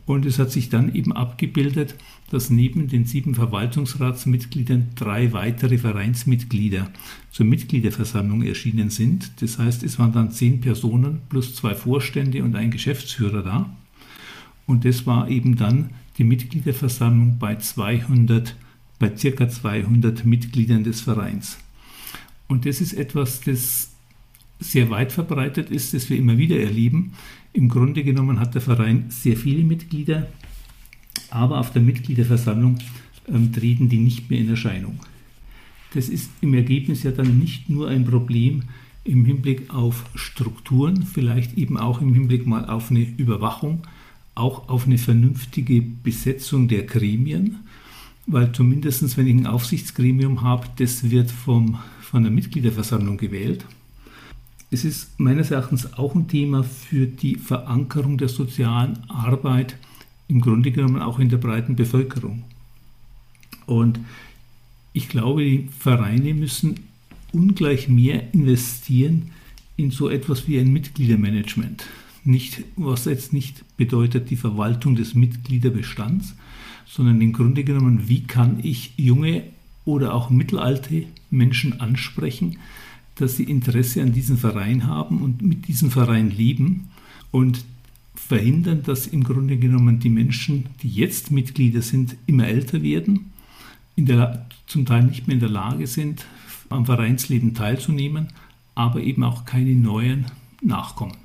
und 0.05 0.27
es 0.27 0.39
hat 0.39 0.51
sich 0.51 0.69
dann 0.69 0.95
eben 0.95 1.13
abgebildet, 1.13 1.95
dass 2.31 2.51
neben 2.51 2.89
den 2.89 3.05
sieben 3.05 3.35
Verwaltungsratsmitgliedern 3.35 4.91
drei 4.97 5.33
weitere 5.33 5.79
Vereinsmitglieder 5.79 6.91
zur 7.31 7.47
Mitgliederversammlung 7.47 8.43
erschienen 8.43 8.91
sind. 8.91 9.43
Das 9.43 9.59
heißt, 9.59 9.83
es 9.83 9.99
waren 9.99 10.13
dann 10.13 10.33
zehn 10.33 10.61
Personen 10.61 11.21
plus 11.29 11.55
zwei 11.55 11.75
Vorstände 11.75 12.43
und 12.43 12.57
ein 12.57 12.71
Geschäftsführer 12.71 13.43
da. 13.43 13.77
Und 14.67 14.85
das 14.85 15.07
war 15.07 15.29
eben 15.29 15.57
dann 15.57 15.91
die 16.19 16.25
Mitgliederversammlung 16.25 17.39
bei 17.39 17.57
200, 17.57 18.57
bei 18.99 19.17
circa 19.17 19.49
200 19.49 20.25
Mitgliedern 20.25 20.85
des 20.85 21.01
Vereins. 21.01 21.59
Und 22.49 22.67
das 22.67 22.81
ist 22.81 22.93
etwas, 22.93 23.41
das 23.41 23.91
sehr 24.59 24.91
weit 24.91 25.13
verbreitet 25.13 25.71
ist, 25.71 25.95
das 25.95 26.09
wir 26.11 26.17
immer 26.17 26.39
wieder 26.39 26.59
erleben. 26.59 27.15
Im 27.53 27.69
Grunde 27.69 28.03
genommen 28.03 28.41
hat 28.41 28.55
der 28.55 28.63
Verein 28.63 29.07
sehr 29.09 29.37
viele 29.37 29.63
Mitglieder, 29.63 30.29
aber 31.31 31.59
auf 31.59 31.73
der 31.73 31.83
Mitgliederversammlung 31.83 32.79
ähm, 33.29 33.53
treten 33.53 33.89
die 33.89 33.99
nicht 33.99 34.31
mehr 34.31 34.41
in 34.41 34.49
Erscheinung. 34.49 35.01
Das 35.95 36.09
ist 36.09 36.31
im 36.41 36.55
Ergebnis 36.55 37.03
ja 37.03 37.11
dann 37.11 37.39
nicht 37.39 37.69
nur 37.69 37.89
ein 37.89 38.07
Problem 38.07 38.63
im 39.05 39.25
Hinblick 39.25 39.73
auf 39.73 40.07
Strukturen, 40.15 41.03
vielleicht 41.03 41.59
eben 41.59 41.77
auch 41.77 42.01
im 42.01 42.15
Hinblick 42.15 42.47
mal 42.47 42.65
auf 42.67 42.91
eine 42.91 43.03
Überwachung, 43.03 43.83
auch 44.35 44.69
auf 44.69 44.87
eine 44.87 44.97
vernünftige 44.97 45.83
Besetzung 45.83 46.69
der 46.69 46.85
Gremien, 46.85 47.61
weil 48.27 48.53
zumindest 48.53 49.17
wenn 49.19 49.27
ich 49.27 49.35
ein 49.35 49.47
Aufsichtsgremium 49.47 50.43
habe, 50.43 50.69
das 50.77 51.11
wird 51.11 51.31
vom, 51.31 51.79
von 52.01 52.23
der 52.23 52.33
Mitgliederversammlung 52.33 53.19
gewählt. 53.19 53.67
Es 54.73 54.85
ist 54.85 55.21
meines 55.21 55.53
Erachtens 55.53 55.93
auch 55.95 56.17
ein 56.17 56.27
Thema 56.27 56.65
für 56.65 57.07
die 57.07 57.37
Verankerung 57.37 58.19
der 58.19 58.29
sozialen 58.29 58.99
Arbeit, 59.09 59.77
im 60.27 60.41
Grunde 60.41 60.73
genommen 60.73 61.01
auch 61.01 61.21
in 61.21 61.29
der 61.29 61.37
breiten 61.37 61.77
Bevölkerung. 61.77 62.43
Und 63.67 64.01
ich 64.93 65.09
glaube, 65.09 65.45
die 65.45 65.69
Vereine 65.79 66.35
müssen 66.35 66.81
ungleich 67.33 67.89
mehr 67.89 68.35
investieren 68.35 69.31
in 69.77 69.93
so 69.93 70.09
etwas 70.09 70.49
wie 70.49 70.59
ein 70.59 70.73
Mitgliedermanagement 70.73 71.85
nicht, 72.25 72.63
was 72.77 73.05
jetzt 73.07 73.33
nicht 73.33 73.65
bedeutet 73.77 74.31
die 74.31 74.37
Verwaltung 74.37 74.95
des 74.95 75.15
Mitgliederbestands, 75.15 76.35
sondern 76.87 77.21
im 77.21 77.33
Grunde 77.33 77.65
genommen, 77.65 78.09
wie 78.09 78.23
kann 78.23 78.61
ich 78.63 78.93
junge 78.97 79.45
oder 79.85 80.15
auch 80.15 80.31
mittelalte 80.31 81.05
Menschen 81.31 81.81
ansprechen, 81.81 82.59
dass 83.17 83.37
sie 83.37 83.45
Interesse 83.45 84.03
an 84.03 84.13
diesem 84.13 84.39
Verein 84.39 84.87
haben 84.87 85.23
und 85.23 85.43
mit 85.43 85.69
diesem 85.69 85.91
Verein 85.91 86.31
leben 86.31 86.89
und 87.31 87.65
verhindern, 88.15 88.83
dass 88.83 89.07
im 89.07 89.25
Grunde 89.25 89.57
genommen 89.57 89.99
die 89.99 90.09
Menschen, 90.09 90.67
die 90.83 90.89
jetzt 90.89 91.31
Mitglieder 91.31 91.83
sind, 91.83 92.17
immer 92.27 92.47
älter 92.47 92.83
werden, 92.83 93.33
der, 93.97 94.47
zum 94.67 94.87
Teil 94.87 95.05
nicht 95.05 95.27
mehr 95.27 95.35
in 95.35 95.41
der 95.41 95.51
Lage 95.51 95.87
sind, 95.87 96.27
am 96.71 96.87
Vereinsleben 96.87 97.55
teilzunehmen, 97.55 98.29
aber 98.75 99.01
eben 99.01 99.23
auch 99.25 99.45
keine 99.45 99.75
neuen 99.75 100.27
nachkommen. 100.63 101.17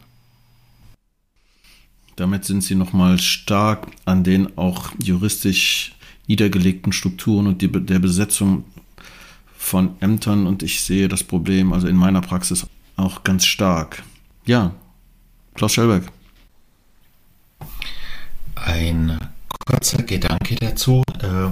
Damit 2.15 2.45
sind 2.45 2.61
sie 2.61 2.75
nochmal 2.75 3.19
stark 3.19 3.87
an 4.05 4.23
den 4.23 4.57
auch 4.57 4.91
juristisch 5.01 5.93
niedergelegten 6.27 6.91
Strukturen 6.91 7.47
und 7.47 7.61
die, 7.61 7.71
der 7.71 7.99
Besetzung 7.99 8.65
von 9.67 10.01
Ämtern 10.01 10.47
und 10.47 10.63
ich 10.63 10.81
sehe 10.81 11.09
das 11.09 11.23
Problem 11.23 11.73
also 11.73 11.87
in 11.87 11.97
meiner 11.97 12.21
Praxis 12.21 12.65
auch 12.95 13.23
ganz 13.25 13.45
stark. 13.45 14.01
Ja, 14.45 14.73
Klaus 15.55 15.73
Schellberg. 15.73 16.03
Ein 18.55 19.19
kurzer 19.67 20.03
Gedanke 20.03 20.55
dazu, 20.55 21.03
äh, 21.21 21.51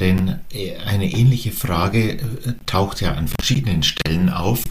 denn 0.00 0.40
eine 0.84 1.12
ähnliche 1.12 1.52
Frage 1.52 2.18
äh, 2.18 2.18
taucht 2.66 3.00
ja 3.00 3.14
an 3.14 3.28
verschiedenen 3.28 3.84
Stellen 3.84 4.30
auf. 4.30 4.64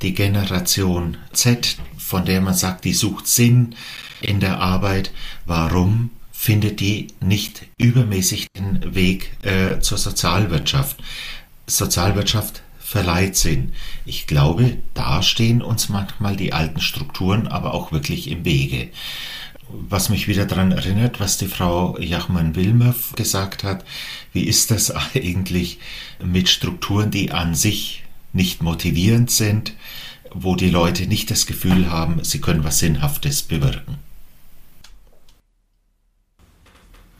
Die 0.00 0.14
Generation 0.14 1.16
Z, 1.32 1.76
von 1.98 2.24
der 2.24 2.40
man 2.40 2.54
sagt, 2.54 2.84
die 2.84 2.92
sucht 2.92 3.26
Sinn, 3.26 3.74
in 4.20 4.38
der 4.38 4.60
Arbeit, 4.60 5.12
warum 5.44 6.10
findet 6.30 6.78
die 6.78 7.08
nicht 7.20 7.62
übermäßig 7.78 8.46
den 8.56 8.94
Weg 8.94 9.32
äh, 9.42 9.80
zur 9.80 9.98
Sozialwirtschaft? 9.98 11.02
Sozialwirtschaft 11.66 12.62
verleiht 12.78 13.36
Sinn. 13.36 13.72
Ich 14.04 14.26
glaube, 14.26 14.76
da 14.92 15.22
stehen 15.22 15.62
uns 15.62 15.88
manchmal 15.88 16.36
die 16.36 16.52
alten 16.52 16.80
Strukturen 16.80 17.46
aber 17.46 17.72
auch 17.72 17.90
wirklich 17.90 18.30
im 18.30 18.44
Wege. 18.44 18.90
Was 19.68 20.10
mich 20.10 20.28
wieder 20.28 20.44
daran 20.44 20.72
erinnert, 20.72 21.18
was 21.18 21.38
die 21.38 21.46
Frau 21.46 21.98
Jachmann-Wilmer 21.98 22.94
gesagt 23.16 23.64
hat, 23.64 23.84
wie 24.34 24.42
ist 24.42 24.70
das 24.70 24.90
eigentlich 25.14 25.78
mit 26.22 26.50
Strukturen, 26.50 27.10
die 27.10 27.32
an 27.32 27.54
sich 27.54 28.04
nicht 28.34 28.62
motivierend 28.62 29.30
sind, 29.30 29.72
wo 30.34 30.54
die 30.56 30.70
Leute 30.70 31.06
nicht 31.06 31.30
das 31.30 31.46
Gefühl 31.46 31.90
haben, 31.90 32.22
sie 32.24 32.40
können 32.40 32.64
was 32.64 32.78
Sinnhaftes 32.78 33.42
bewirken? 33.42 33.96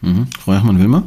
Mhm. 0.03 0.27
Frau 0.39 0.53
Jachmann-Wilmer? 0.53 1.05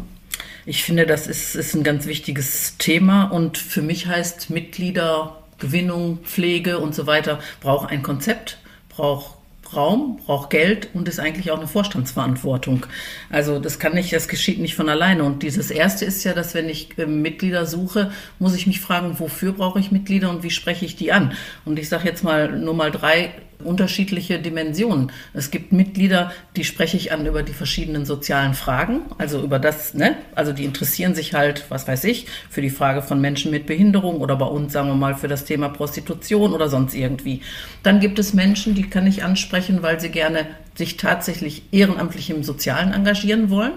Ich 0.66 0.84
finde, 0.84 1.06
das 1.06 1.28
ist, 1.28 1.56
ist 1.56 1.76
ein 1.76 1.84
ganz 1.84 2.08
wichtiges 2.08 2.78
Thema 2.78 3.26
und 3.26 3.58
für 3.58 3.84
mich 3.84 4.08
heißt 4.08 4.50
Mitgliedergewinnung, 4.50 6.20
Pflege 6.24 6.80
und 6.80 6.96
so 6.96 7.06
weiter 7.06 7.40
braucht 7.62 7.92
ein 7.92 8.02
Konzept, 8.02 8.58
braucht 8.90 9.36
Raum, 9.76 10.20
braucht 10.26 10.50
Geld 10.50 10.90
und 10.94 11.08
ist 11.08 11.20
eigentlich 11.20 11.52
auch 11.52 11.58
eine 11.58 11.68
Vorstandsverantwortung. 11.68 12.86
Also 13.30 13.60
das 13.60 13.80
kann 13.80 13.94
nicht, 13.94 14.14
das 14.14 14.28
geschieht 14.28 14.60
nicht 14.60 14.76
von 14.76 14.90
alleine. 14.90 15.24
Und 15.24 15.44
dieses 15.44 15.70
erste 15.72 16.06
ist 16.06 16.24
ja, 16.24 16.34
dass 16.34 16.54
wenn 16.54 16.70
ich 16.70 16.98
äh, 16.98 17.06
Mitglieder 17.06 17.66
suche, 17.66 18.12
muss 18.40 18.56
ich 18.56 18.68
mich 18.68 18.80
fragen, 18.80 19.20
wofür 19.20 19.54
brauche 19.54 19.80
ich 19.80 19.92
Mitglieder 19.92 20.30
und 20.30 20.44
wie 20.44 20.52
spreche 20.52 20.86
ich 20.86 20.96
die 20.96 21.12
an? 21.12 21.34
Und 21.66 21.78
ich 21.80 21.90
sage 21.90 22.08
jetzt 22.08 22.24
mal 22.24 22.58
nur 22.58 22.74
mal 22.74 22.92
drei 22.92 23.32
unterschiedliche 23.64 24.40
Dimensionen. 24.40 25.12
Es 25.34 25.52
gibt 25.52 25.72
Mitglieder, 25.72 26.32
die 26.56 26.64
spreche 26.64 26.98
ich 26.98 27.12
an 27.12 27.26
über 27.26 27.44
die 27.44 27.54
verschiedenen 27.54 28.06
sozialen 28.06 28.54
Fragen, 28.54 29.02
also 29.18 29.42
über 29.42 29.60
das, 29.60 29.94
ne? 29.94 30.16
Also 30.36 30.52
die 30.52 30.66
interessieren 30.66 31.16
sich 31.16 31.34
halt, 31.34 31.66
was 31.70 31.88
weiß 31.88 32.04
ich, 32.06 32.28
für 32.50 32.62
die 32.62 32.70
Frage 32.70 33.02
von 33.02 33.22
Menschen 33.22 33.52
mit 33.52 33.66
Behinderung 33.66 34.22
oder 34.22 34.36
bei 34.36 34.46
uns, 34.46 34.74
sagen 34.74 34.88
wir 34.88 34.96
mal, 34.96 35.16
für 35.16 35.28
das 35.28 35.46
Thema 35.46 35.70
Prostitution 35.70 36.54
oder 36.54 36.70
sonst 36.70 36.94
irgendwie. 36.94 37.42
Dann 37.84 38.00
gibt 38.00 38.20
es 38.20 38.34
Menschen, 38.34 38.76
die 38.76 38.90
kann 38.90 39.08
ich 39.08 39.24
ansprechen, 39.24 39.82
weil 39.82 40.00
sie 40.00 40.10
gerne 40.10 40.48
sich 40.76 40.98
tatsächlich 40.98 41.64
ehrenamtlich 41.72 42.30
im 42.30 42.44
Sozialen 42.44 42.94
engagieren 42.94 43.50
wollen. 43.50 43.74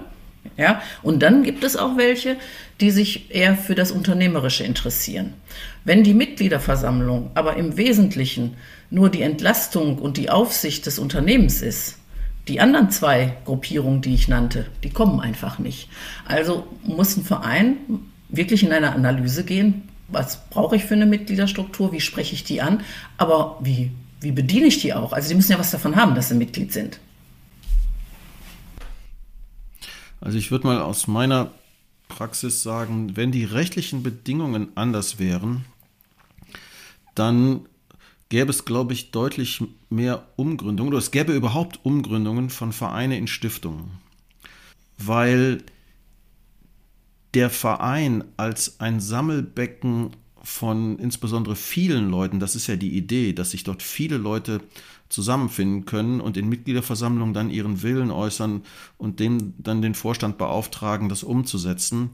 Ja, 0.56 0.82
und 1.02 1.22
dann 1.22 1.42
gibt 1.42 1.62
es 1.62 1.76
auch 1.76 1.96
welche, 1.96 2.36
die 2.80 2.90
sich 2.90 3.34
eher 3.34 3.56
für 3.56 3.74
das 3.74 3.92
Unternehmerische 3.92 4.64
interessieren. 4.64 5.34
Wenn 5.84 6.04
die 6.04 6.14
Mitgliederversammlung 6.14 7.30
aber 7.34 7.56
im 7.56 7.76
Wesentlichen 7.76 8.56
nur 8.90 9.08
die 9.10 9.22
Entlastung 9.22 9.98
und 9.98 10.16
die 10.16 10.30
Aufsicht 10.30 10.86
des 10.86 10.98
Unternehmens 10.98 11.62
ist, 11.62 11.98
die 12.48 12.60
anderen 12.60 12.90
zwei 12.90 13.36
Gruppierungen, 13.44 14.00
die 14.00 14.14
ich 14.14 14.28
nannte, 14.28 14.66
die 14.82 14.90
kommen 14.90 15.20
einfach 15.20 15.58
nicht. 15.58 15.88
Also 16.26 16.66
muss 16.82 17.16
ein 17.16 17.24
Verein 17.24 17.76
wirklich 18.30 18.62
in 18.62 18.72
eine 18.72 18.92
Analyse 18.92 19.44
gehen, 19.44 19.88
was 20.08 20.48
brauche 20.48 20.76
ich 20.76 20.84
für 20.84 20.94
eine 20.94 21.06
Mitgliederstruktur, 21.06 21.92
wie 21.92 22.00
spreche 22.00 22.34
ich 22.34 22.44
die 22.44 22.62
an, 22.62 22.82
aber 23.18 23.58
wie, 23.60 23.90
wie 24.20 24.32
bediene 24.32 24.66
ich 24.66 24.80
die 24.80 24.94
auch? 24.94 25.12
Also 25.12 25.28
die 25.28 25.34
müssen 25.34 25.52
ja 25.52 25.58
was 25.58 25.70
davon 25.70 25.96
haben, 25.96 26.14
dass 26.14 26.28
sie 26.30 26.34
Mitglied 26.34 26.72
sind. 26.72 26.98
Also 30.20 30.38
ich 30.38 30.50
würde 30.50 30.66
mal 30.66 30.80
aus 30.80 31.06
meiner 31.06 31.52
Praxis 32.08 32.62
sagen, 32.62 33.16
wenn 33.16 33.32
die 33.32 33.44
rechtlichen 33.44 34.02
Bedingungen 34.02 34.68
anders 34.74 35.18
wären, 35.18 35.64
dann 37.14 37.66
gäbe 38.28 38.50
es, 38.50 38.64
glaube 38.64 38.92
ich, 38.92 39.10
deutlich 39.10 39.62
mehr 39.90 40.26
Umgründungen 40.36 40.92
oder 40.92 40.98
es 40.98 41.10
gäbe 41.10 41.34
überhaupt 41.34 41.80
Umgründungen 41.84 42.50
von 42.50 42.72
Vereine 42.72 43.16
in 43.16 43.26
Stiftungen. 43.26 43.90
Weil 44.98 45.62
der 47.34 47.50
Verein 47.50 48.24
als 48.36 48.80
ein 48.80 49.00
Sammelbecken 49.00 50.10
von 50.42 50.98
insbesondere 50.98 51.56
vielen 51.56 52.10
Leuten, 52.10 52.40
das 52.40 52.56
ist 52.56 52.66
ja 52.66 52.76
die 52.76 52.96
Idee, 52.96 53.32
dass 53.32 53.50
sich 53.50 53.64
dort 53.64 53.82
viele 53.82 54.16
Leute 54.16 54.60
zusammenfinden 55.08 55.84
können 55.84 56.20
und 56.20 56.36
in 56.36 56.48
Mitgliederversammlungen 56.48 57.34
dann 57.34 57.50
ihren 57.50 57.82
Willen 57.82 58.10
äußern 58.10 58.62
und 58.98 59.20
dem 59.20 59.54
dann 59.58 59.82
den 59.82 59.94
Vorstand 59.94 60.38
beauftragen, 60.38 61.08
das 61.08 61.22
umzusetzen. 61.22 62.10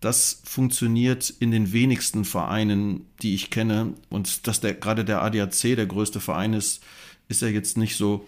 Das 0.00 0.42
funktioniert 0.44 1.30
in 1.38 1.50
den 1.50 1.72
wenigsten 1.72 2.24
Vereinen, 2.24 3.06
die 3.22 3.34
ich 3.34 3.50
kenne. 3.50 3.94
Und 4.08 4.46
dass 4.46 4.60
der, 4.60 4.74
gerade 4.74 5.04
der 5.04 5.22
ADAC 5.22 5.76
der 5.76 5.86
größte 5.86 6.20
Verein 6.20 6.54
ist, 6.54 6.82
ist 7.28 7.42
ja 7.42 7.48
jetzt 7.48 7.76
nicht 7.76 7.96
so 7.96 8.26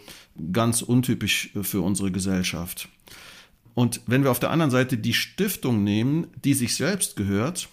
ganz 0.53 0.83
untypisch 0.83 1.51
für 1.63 1.81
unsere 1.81 2.13
Gesellschaft. 2.13 2.89
Und 3.75 4.03
wenn 4.07 4.23
wir 4.23 4.31
auf 4.31 4.39
der 4.39 4.51
anderen 4.51 4.71
Seite 4.71 4.97
die 4.97 5.15
Stiftung 5.15 5.83
nehmen, 5.83 6.29
die 6.45 6.55
sich 6.55 6.77
selbst 6.77 7.17
gehört, 7.17 7.69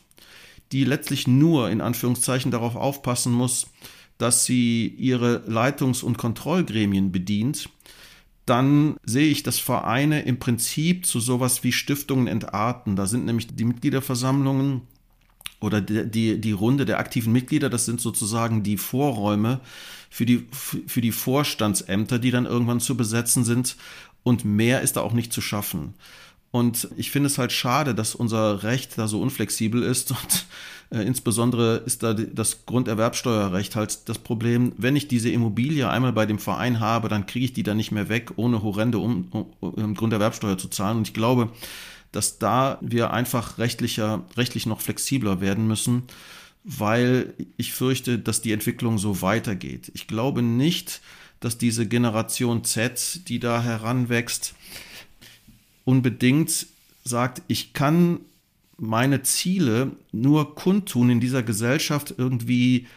die 0.72 0.84
letztlich 0.84 1.28
nur 1.28 1.70
in 1.70 1.82
Anführungszeichen 1.82 2.50
darauf 2.50 2.76
aufpassen 2.76 3.34
muss, 3.34 3.68
dass 4.22 4.46
sie 4.46 4.88
ihre 4.88 5.44
Leitungs- 5.48 6.04
und 6.04 6.18
Kontrollgremien 6.18 7.12
bedient, 7.12 7.70
dann 8.46 8.98
sehe 9.04 9.30
ich, 9.30 9.44
dass 9.44 9.58
Vereine 9.58 10.22
im 10.22 10.38
Prinzip 10.38 11.06
zu 11.06 11.20
sowas 11.20 11.64
wie 11.64 11.72
Stiftungen 11.72 12.28
entarten. 12.28 12.96
Da 12.96 13.08
sind 13.08 13.26
nämlich 13.26 13.48
die 13.48 13.66
Mitgliederversammlungen 13.66 14.82
oder 15.60 15.82
die, 15.82 16.10
die, 16.10 16.40
die 16.40 16.52
Runde 16.52 16.86
der 16.86 17.00
aktiven 17.00 17.34
Mitglieder, 17.34 17.70
das 17.70 17.86
sind 17.86 18.00
sozusagen 18.02 18.62
die 18.62 18.78
Vorräume 18.78 19.60
für 20.10 20.26
die, 20.26 20.48
für 20.52 21.02
die 21.02 21.12
Vorstandsämter, 21.12 22.20
die 22.20 22.32
dann 22.32 22.46
irgendwann 22.46 22.80
zu 22.80 22.96
besetzen 22.96 23.44
sind. 23.44 23.76
Und 24.24 24.46
mehr 24.46 24.82
ist 24.82 24.98
da 24.98 25.02
auch 25.02 25.14
nicht 25.14 25.34
zu 25.34 25.42
schaffen. 25.42 25.96
Und 26.52 26.90
ich 26.98 27.10
finde 27.10 27.28
es 27.28 27.38
halt 27.38 27.52
schade, 27.52 27.96
dass 27.96 28.14
unser 28.14 28.62
Recht 28.62 28.98
da 28.98 29.08
so 29.08 29.22
unflexibel 29.22 29.82
ist 29.82 30.12
und 30.22 30.46
insbesondere 30.92 31.78
ist 31.86 32.04
da 32.04 32.14
das 32.14 32.66
Grunderwerbsteuerrecht 32.66 33.76
halt 33.78 34.10
das 34.10 34.20
Problem, 34.20 34.74
wenn 34.78 34.98
ich 34.98 35.08
diese 35.08 35.30
Immobilie 35.30 35.90
einmal 35.90 36.12
bei 36.12 36.26
dem 36.26 36.38
Verein 36.38 36.82
habe, 36.82 37.08
dann 37.08 37.26
kriege 37.26 37.46
ich 37.46 37.54
die 37.54 37.64
dann 37.64 37.78
nicht 37.78 37.92
mehr 37.92 38.10
weg, 38.10 38.34
ohne 38.36 38.62
horrende 38.62 38.98
um, 38.98 39.48
um, 39.62 39.96
Grunderwerbsteuer 39.96 40.58
zu 40.58 40.68
zahlen. 40.68 40.98
Und 40.98 41.08
ich 41.08 41.14
glaube, 41.14 41.50
dass 42.12 42.40
da 42.40 42.78
wir 42.82 43.12
einfach 43.12 43.58
rechtlicher, 43.58 44.26
rechtlich 44.36 44.66
noch 44.66 44.82
flexibler 44.82 45.40
werden 45.40 45.66
müssen, 45.66 46.04
weil 46.66 47.34
ich 47.56 47.74
fürchte, 47.74 48.20
dass 48.20 48.42
die 48.42 48.52
Entwicklung 48.52 48.98
so 48.98 49.22
weitergeht. 49.22 49.92
Ich 49.96 50.08
glaube 50.08 50.42
nicht, 50.42 51.02
dass 51.40 51.58
diese 51.58 51.88
Generation 51.88 52.66
Z, 52.66 53.30
die 53.30 53.40
da 53.40 53.64
heranwächst, 53.64 54.56
unbedingt 55.86 56.68
sagt, 57.06 57.42
ich 57.48 57.72
kann 57.74 58.20
meine 58.82 59.22
Ziele 59.22 59.92
nur 60.12 60.56
kundtun 60.56 61.12
in 61.12 61.20
dieser 61.20 61.44
Gesellschaft 61.44 62.16
irgendwie 62.18 62.88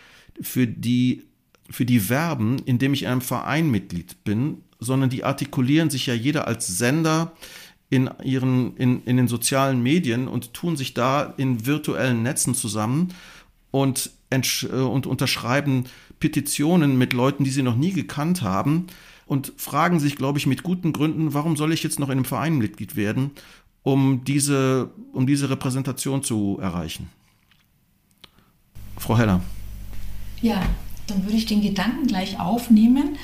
für 0.40 0.66
die, 0.66 1.24
für 1.70 1.85
die 1.85 2.09
werben, 2.09 2.59
indem 2.65 2.94
ich 2.94 3.02
in 3.02 3.09
einem 3.09 3.20
Verein 3.20 3.70
Mitglied 3.70 4.24
bin, 4.24 4.62
sondern 4.81 5.11
die 5.11 5.24
artikulieren 5.24 5.90
sich 5.90 6.06
ja 6.06 6.15
jeder 6.15 6.48
als 6.48 6.66
Sender 6.66 7.32
in 7.90 8.11
ihren, 8.24 8.77
in, 8.78 9.02
in 9.05 9.19
den 9.19 9.28
sozialen 9.28 9.82
Medien 9.82 10.27
und 10.27 10.55
tun 10.55 10.77
sich 10.77 10.94
da 10.94 11.35
in 11.36 11.66
virtuellen 11.66 12.23
Netzen 12.23 12.55
zusammen 12.55 13.12
und, 13.70 14.11
und 14.73 15.06
unterschreiben 15.06 15.85
Petitionen 16.19 16.97
mit 16.97 17.12
Leuten, 17.12 17.44
die 17.44 17.51
sie 17.51 17.62
noch 17.62 17.77
nie 17.77 17.93
gekannt 17.93 18.40
haben 18.40 18.86
und 19.27 19.52
fragen 19.56 20.01
sich, 20.01 20.16
glaube 20.16 20.39
ich, 20.39 20.47
mit 20.47 20.62
guten 20.62 20.93
Gründen, 20.93 21.35
warum 21.35 21.56
soll 21.56 21.73
ich 21.73 21.82
jetzt 21.82 21.98
noch 21.98 22.09
in 22.09 22.12
einem 22.12 22.24
Verein 22.24 22.56
Mitglied 22.56 22.97
werden? 22.97 23.32
Um 23.85 24.24
diese, 24.24 24.90
um 25.12 25.27
diese 25.27 25.48
Repräsentation 25.48 26.24
zu 26.24 26.59
erreichen. 26.61 27.11
Frau 28.97 29.16
Heller. 29.16 29.40
Ja, 30.43 30.61
dann 31.06 31.23
würde 31.24 31.36
ich 31.36 31.47
den 31.47 31.62
Gedanken 31.62 32.06
gleich 32.06 32.40
aufnehmen. 32.40 33.16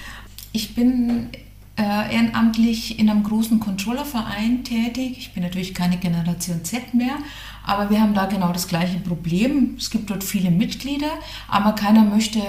Ich 0.52 0.74
bin 0.74 1.30
äh, 1.76 2.14
ehrenamtlich 2.14 2.98
in 2.98 3.08
einem 3.08 3.22
großen 3.22 3.58
Controllerverein 3.58 4.62
tätig. 4.64 5.16
Ich 5.18 5.32
bin 5.32 5.42
natürlich 5.42 5.74
keine 5.74 5.96
Generation 5.96 6.62
Z 6.62 6.92
mehr, 6.92 7.16
aber 7.64 7.88
wir 7.88 8.00
haben 8.00 8.14
da 8.14 8.26
genau 8.26 8.52
das 8.52 8.68
gleiche 8.68 8.98
Problem. 8.98 9.76
Es 9.78 9.90
gibt 9.90 10.10
dort 10.10 10.22
viele 10.22 10.50
Mitglieder, 10.50 11.10
aber 11.48 11.72
keiner 11.72 12.04
möchte 12.04 12.40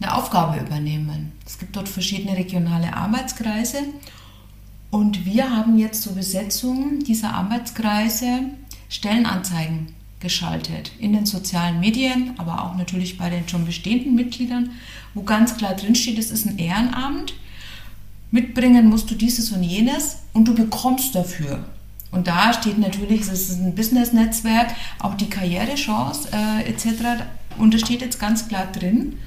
eine 0.00 0.14
Aufgabe 0.14 0.60
übernehmen. 0.60 1.32
Es 1.46 1.58
gibt 1.58 1.76
dort 1.76 1.88
verschiedene 1.88 2.36
regionale 2.36 2.94
Arbeitskreise 2.94 3.78
und 4.94 5.26
wir 5.26 5.50
haben 5.50 5.76
jetzt 5.76 6.02
zur 6.04 6.14
Besetzung 6.14 7.00
dieser 7.00 7.34
Arbeitskreise 7.34 8.42
Stellenanzeigen 8.88 9.88
geschaltet 10.20 10.92
in 11.00 11.12
den 11.12 11.26
sozialen 11.26 11.80
Medien, 11.80 12.34
aber 12.38 12.62
auch 12.62 12.76
natürlich 12.76 13.18
bei 13.18 13.28
den 13.28 13.48
schon 13.48 13.66
bestehenden 13.66 14.14
Mitgliedern, 14.14 14.70
wo 15.12 15.24
ganz 15.24 15.56
klar 15.56 15.74
drinsteht, 15.74 16.16
es 16.16 16.30
ist 16.30 16.46
ein 16.46 16.60
Ehrenamt. 16.60 17.34
Mitbringen 18.30 18.88
musst 18.88 19.10
du 19.10 19.16
dieses 19.16 19.50
und 19.50 19.64
jenes 19.64 20.18
und 20.32 20.46
du 20.46 20.54
bekommst 20.54 21.16
dafür. 21.16 21.64
Und 22.12 22.28
da 22.28 22.52
steht 22.52 22.78
natürlich, 22.78 23.22
es 23.22 23.50
ist 23.50 23.58
ein 23.58 23.74
Business-Netzwerk, 23.74 24.76
auch 25.00 25.16
die 25.16 25.28
Karrierechance 25.28 26.28
äh, 26.32 26.70
etc. 26.70 27.24
Und 27.58 27.74
da 27.74 27.78
steht 27.78 28.00
jetzt 28.00 28.20
ganz 28.20 28.46
klar 28.46 28.68
drin. 28.70 29.18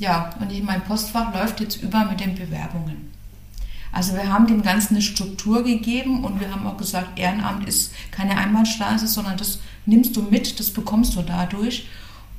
Ja, 0.00 0.30
und 0.40 0.64
mein 0.64 0.82
Postfach 0.82 1.32
läuft 1.32 1.60
jetzt 1.60 1.80
über 1.80 2.06
mit 2.06 2.18
den 2.18 2.34
Bewerbungen. 2.34 3.11
Also 3.92 4.14
wir 4.14 4.32
haben 4.32 4.46
dem 4.46 4.62
Ganzen 4.62 4.94
eine 4.94 5.02
Struktur 5.02 5.62
gegeben 5.62 6.24
und 6.24 6.40
wir 6.40 6.50
haben 6.50 6.66
auch 6.66 6.78
gesagt, 6.78 7.18
Ehrenamt 7.18 7.68
ist 7.68 7.92
keine 8.10 8.38
Einbahnstraße, 8.38 9.06
sondern 9.06 9.36
das 9.36 9.60
nimmst 9.84 10.16
du 10.16 10.22
mit, 10.22 10.58
das 10.58 10.70
bekommst 10.70 11.14
du 11.14 11.22
dadurch. 11.22 11.86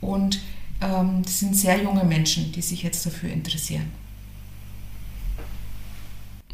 Und 0.01 0.41
ähm, 0.81 1.21
das 1.23 1.39
sind 1.39 1.55
sehr 1.55 1.81
junge 1.81 2.03
Menschen, 2.03 2.51
die 2.51 2.61
sich 2.61 2.81
jetzt 2.81 3.05
dafür 3.05 3.29
interessieren. 3.29 3.85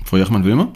Frau 0.03 0.17
Jachmann-Wilmer? 0.17 0.73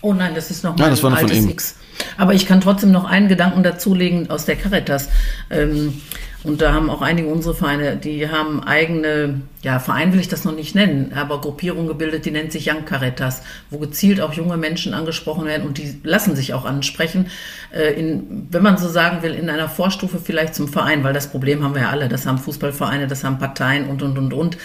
Oh 0.00 0.14
nein, 0.14 0.34
das 0.34 0.50
ist 0.50 0.64
noch 0.64 0.76
mal 0.76 0.84
ja, 0.84 0.90
das 0.90 1.02
war 1.02 1.10
noch 1.10 1.20
von 1.20 1.30
eben. 1.30 1.50
X. 1.50 1.76
Aber 2.16 2.34
ich 2.34 2.46
kann 2.46 2.60
trotzdem 2.60 2.90
noch 2.90 3.04
einen 3.04 3.28
Gedanken 3.28 3.62
dazulegen 3.62 4.30
aus 4.30 4.44
der 4.44 4.56
Caritas. 4.56 5.08
Ähm, 5.50 6.00
und 6.44 6.60
da 6.62 6.72
haben 6.72 6.88
auch 6.88 7.02
einige 7.02 7.28
unserer 7.28 7.54
Vereine, 7.54 7.96
die 7.96 8.30
haben 8.30 8.62
eigene, 8.62 9.40
ja, 9.62 9.80
Verein 9.80 10.12
will 10.12 10.20
ich 10.20 10.28
das 10.28 10.44
noch 10.44 10.54
nicht 10.54 10.72
nennen, 10.76 11.12
aber 11.12 11.40
Gruppierung 11.40 11.88
gebildet, 11.88 12.26
die 12.26 12.30
nennt 12.30 12.52
sich 12.52 12.70
Young 12.70 12.84
Caritas, 12.84 13.42
wo 13.70 13.78
gezielt 13.78 14.20
auch 14.20 14.32
junge 14.32 14.56
Menschen 14.56 14.94
angesprochen 14.94 15.46
werden 15.46 15.66
und 15.66 15.78
die 15.78 15.98
lassen 16.04 16.36
sich 16.36 16.54
auch 16.54 16.64
ansprechen, 16.64 17.26
äh, 17.74 17.92
in, 17.98 18.46
wenn 18.50 18.62
man 18.62 18.78
so 18.78 18.88
sagen 18.88 19.22
will, 19.22 19.34
in 19.34 19.50
einer 19.50 19.68
Vorstufe 19.68 20.20
vielleicht 20.20 20.54
zum 20.54 20.68
Verein, 20.68 21.02
weil 21.02 21.12
das 21.12 21.28
Problem 21.28 21.64
haben 21.64 21.74
wir 21.74 21.82
ja 21.82 21.90
alle, 21.90 22.08
das 22.08 22.24
haben 22.24 22.38
Fußballvereine, 22.38 23.08
das 23.08 23.24
haben 23.24 23.38
Parteien 23.38 23.88
und, 23.88 24.02
und, 24.02 24.16
und, 24.16 24.32
und. 24.32 24.58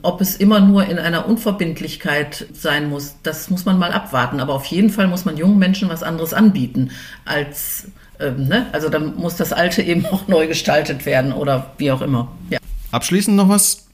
Ob 0.00 0.22
es 0.22 0.34
immer 0.34 0.60
nur 0.60 0.86
in 0.86 0.98
einer 0.98 1.28
Unverbindlichkeit 1.28 2.46
sein 2.54 2.88
muss, 2.88 3.16
das 3.22 3.50
muss 3.50 3.66
man 3.66 3.78
mal 3.78 3.92
abwarten, 3.92 4.40
aber 4.40 4.54
auf 4.54 4.64
jeden 4.64 4.88
Fall 4.88 5.08
muss 5.08 5.26
man 5.26 5.36
jungen 5.36 5.58
Menschen 5.58 5.90
was 5.90 6.02
anderes 6.02 6.32
anbieten 6.32 6.90
als 7.26 7.88
ähm, 8.20 8.48
ne? 8.48 8.66
Also 8.72 8.88
dann 8.88 9.16
muss 9.16 9.36
das 9.36 9.52
Alte 9.52 9.82
eben 9.82 10.04
auch 10.06 10.28
neu 10.28 10.46
gestaltet 10.46 11.06
werden 11.06 11.32
oder 11.32 11.72
wie 11.78 11.90
auch 11.90 12.02
immer. 12.02 12.32
Ja. 12.50 12.58
Abschließend 12.90 13.36
noch 13.36 13.48
was 13.48 13.88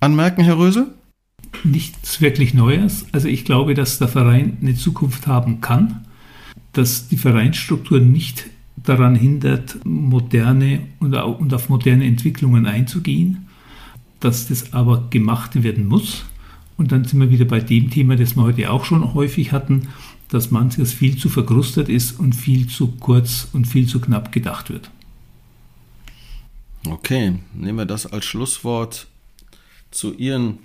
anmerken, 0.00 0.42
Herr 0.44 0.58
Rösel? 0.58 0.86
Nichts 1.64 2.20
wirklich 2.20 2.54
Neues. 2.54 3.06
Also 3.12 3.28
ich 3.28 3.44
glaube, 3.44 3.74
dass 3.74 3.98
der 3.98 4.08
Verein 4.08 4.58
eine 4.60 4.74
Zukunft 4.74 5.26
haben 5.26 5.60
kann, 5.60 6.04
dass 6.72 7.08
die 7.08 7.16
Vereinsstruktur 7.16 8.00
nicht 8.00 8.46
daran 8.76 9.14
hindert, 9.14 9.78
moderne 9.84 10.80
und 11.00 11.52
auf 11.52 11.68
moderne 11.68 12.04
Entwicklungen 12.04 12.66
einzugehen, 12.66 13.48
dass 14.20 14.48
das 14.48 14.72
aber 14.72 15.08
gemacht 15.10 15.62
werden 15.62 15.86
muss. 15.86 16.24
Und 16.76 16.92
dann 16.92 17.04
sind 17.04 17.20
wir 17.20 17.30
wieder 17.30 17.44
bei 17.44 17.60
dem 17.60 17.90
Thema, 17.90 18.14
das 18.14 18.36
wir 18.36 18.44
heute 18.44 18.70
auch 18.70 18.84
schon 18.84 19.14
häufig 19.14 19.52
hatten, 19.52 19.88
dass 20.28 20.50
manches 20.50 20.92
viel 20.92 21.16
zu 21.16 21.28
verkrustet 21.28 21.88
ist 21.88 22.18
und 22.18 22.34
viel 22.34 22.68
zu 22.68 22.88
kurz 23.00 23.48
und 23.52 23.66
viel 23.66 23.86
zu 23.86 24.00
knapp 24.00 24.32
gedacht 24.32 24.70
wird. 24.70 24.90
Okay, 26.86 27.38
nehmen 27.54 27.78
wir 27.78 27.86
das 27.86 28.06
als 28.06 28.24
Schlusswort 28.24 29.06
zu 29.90 30.14
Ihren 30.14 30.58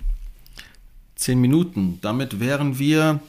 zehn 1.16 1.40
Minuten. 1.40 1.98
Damit 2.02 2.40
wären 2.40 2.78
wir 2.78 3.20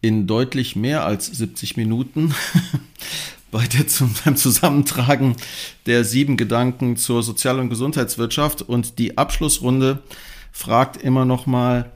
in 0.00 0.26
deutlich 0.26 0.76
mehr 0.76 1.04
als 1.04 1.26
70 1.26 1.76
Minuten 1.76 2.34
bei 3.50 3.66
der, 3.66 3.84
beim 4.24 4.36
Zusammentragen 4.36 5.36
der 5.86 6.04
sieben 6.04 6.36
Gedanken 6.36 6.96
zur 6.96 7.22
Sozial- 7.22 7.58
und 7.58 7.68
Gesundheitswirtschaft. 7.68 8.62
Und 8.62 8.98
die 8.98 9.18
Abschlussrunde 9.18 10.02
fragt 10.52 10.96
immer 10.96 11.24
noch 11.24 11.46
mal 11.46 11.90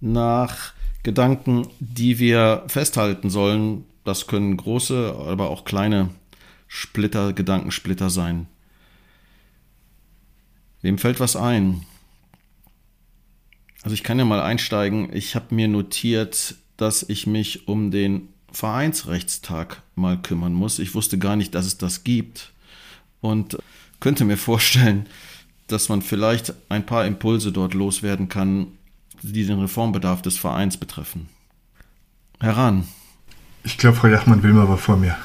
nach 0.00 0.73
Gedanken, 1.04 1.68
die 1.78 2.18
wir 2.18 2.64
festhalten 2.66 3.30
sollen 3.30 3.84
Das 4.02 4.26
können 4.26 4.56
große, 4.56 5.14
aber 5.16 5.48
auch 5.48 5.64
kleine 5.64 6.10
Splitter, 6.66 7.32
Gedankensplitter 7.32 8.10
sein. 8.10 8.46
Wem 10.82 10.98
fällt 10.98 11.20
was 11.20 11.36
ein? 11.36 11.86
Also 13.82 13.94
ich 13.94 14.02
kann 14.02 14.18
ja 14.18 14.24
mal 14.24 14.42
einsteigen. 14.42 15.14
Ich 15.14 15.34
habe 15.34 15.54
mir 15.54 15.68
notiert, 15.68 16.56
dass 16.76 17.02
ich 17.02 17.26
mich 17.26 17.68
um 17.68 17.90
den 17.90 18.28
Vereinsrechtstag 18.50 19.82
mal 19.94 20.20
kümmern 20.20 20.52
muss. 20.52 20.78
Ich 20.78 20.94
wusste 20.94 21.18
gar 21.18 21.36
nicht, 21.36 21.54
dass 21.54 21.66
es 21.66 21.78
das 21.78 22.04
gibt 22.04 22.52
und 23.20 23.58
könnte 24.00 24.24
mir 24.24 24.36
vorstellen, 24.36 25.06
dass 25.66 25.88
man 25.88 26.02
vielleicht 26.02 26.54
ein 26.68 26.86
paar 26.86 27.06
Impulse 27.06 27.52
dort 27.52 27.74
loswerden 27.74 28.28
kann, 28.28 28.68
die 29.32 29.46
den 29.46 29.60
Reformbedarf 29.60 30.22
des 30.22 30.36
Vereins 30.36 30.76
betreffen. 30.76 31.28
Heran. 32.40 32.86
Ich 33.62 33.78
glaube, 33.78 33.96
Frau 33.96 34.08
Jachmann-Wilmer 34.08 34.68
war 34.68 34.78
vor 34.78 34.96
mir. 34.96 35.16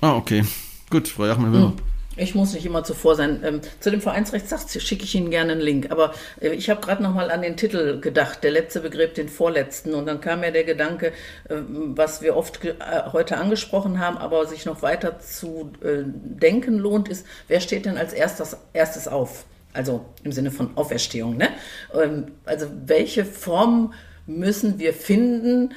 Ah, 0.00 0.14
okay. 0.14 0.44
Gut, 0.90 1.08
Frau 1.08 1.26
Jachmann-Wilmer. 1.26 1.68
Hm. 1.68 1.76
Ich 2.18 2.34
muss 2.34 2.54
nicht 2.54 2.64
immer 2.64 2.82
zuvor 2.82 3.14
sein. 3.14 3.42
Ähm, 3.44 3.60
zu 3.78 3.90
dem 3.90 4.00
Vereinsrechtssatz 4.00 4.80
schicke 4.80 5.04
ich 5.04 5.14
Ihnen 5.14 5.30
gerne 5.30 5.52
einen 5.52 5.60
Link. 5.60 5.90
Aber 5.90 6.14
äh, 6.40 6.48
ich 6.48 6.70
habe 6.70 6.80
gerade 6.80 7.02
noch 7.02 7.14
mal 7.14 7.30
an 7.30 7.42
den 7.42 7.56
Titel 7.56 8.00
gedacht. 8.00 8.42
Der 8.42 8.50
letzte 8.50 8.80
begräbt 8.80 9.18
den 9.18 9.28
vorletzten. 9.28 9.94
Und 9.94 10.06
dann 10.06 10.20
kam 10.20 10.40
mir 10.40 10.50
der 10.50 10.64
Gedanke, 10.64 11.08
äh, 11.48 11.56
was 11.68 12.22
wir 12.22 12.34
oft 12.36 12.64
äh, 12.64 12.74
heute 13.12 13.36
angesprochen 13.36 14.00
haben, 14.00 14.16
aber 14.16 14.46
sich 14.46 14.64
noch 14.64 14.82
weiter 14.82 15.20
zu 15.20 15.70
denken 15.82 16.78
lohnt, 16.78 17.08
ist, 17.08 17.26
wer 17.48 17.60
steht 17.60 17.84
denn 17.84 17.98
als 17.98 18.12
erstes, 18.12 18.56
erstes 18.72 19.08
auf? 19.08 19.44
Also 19.76 20.06
im 20.24 20.32
Sinne 20.32 20.50
von 20.50 20.76
Auferstehung. 20.76 21.36
Ne? 21.36 21.48
Ähm, 21.94 22.32
also 22.44 22.66
welche 22.86 23.24
Form 23.24 23.92
müssen 24.26 24.78
wir 24.78 24.92
finden, 24.92 25.74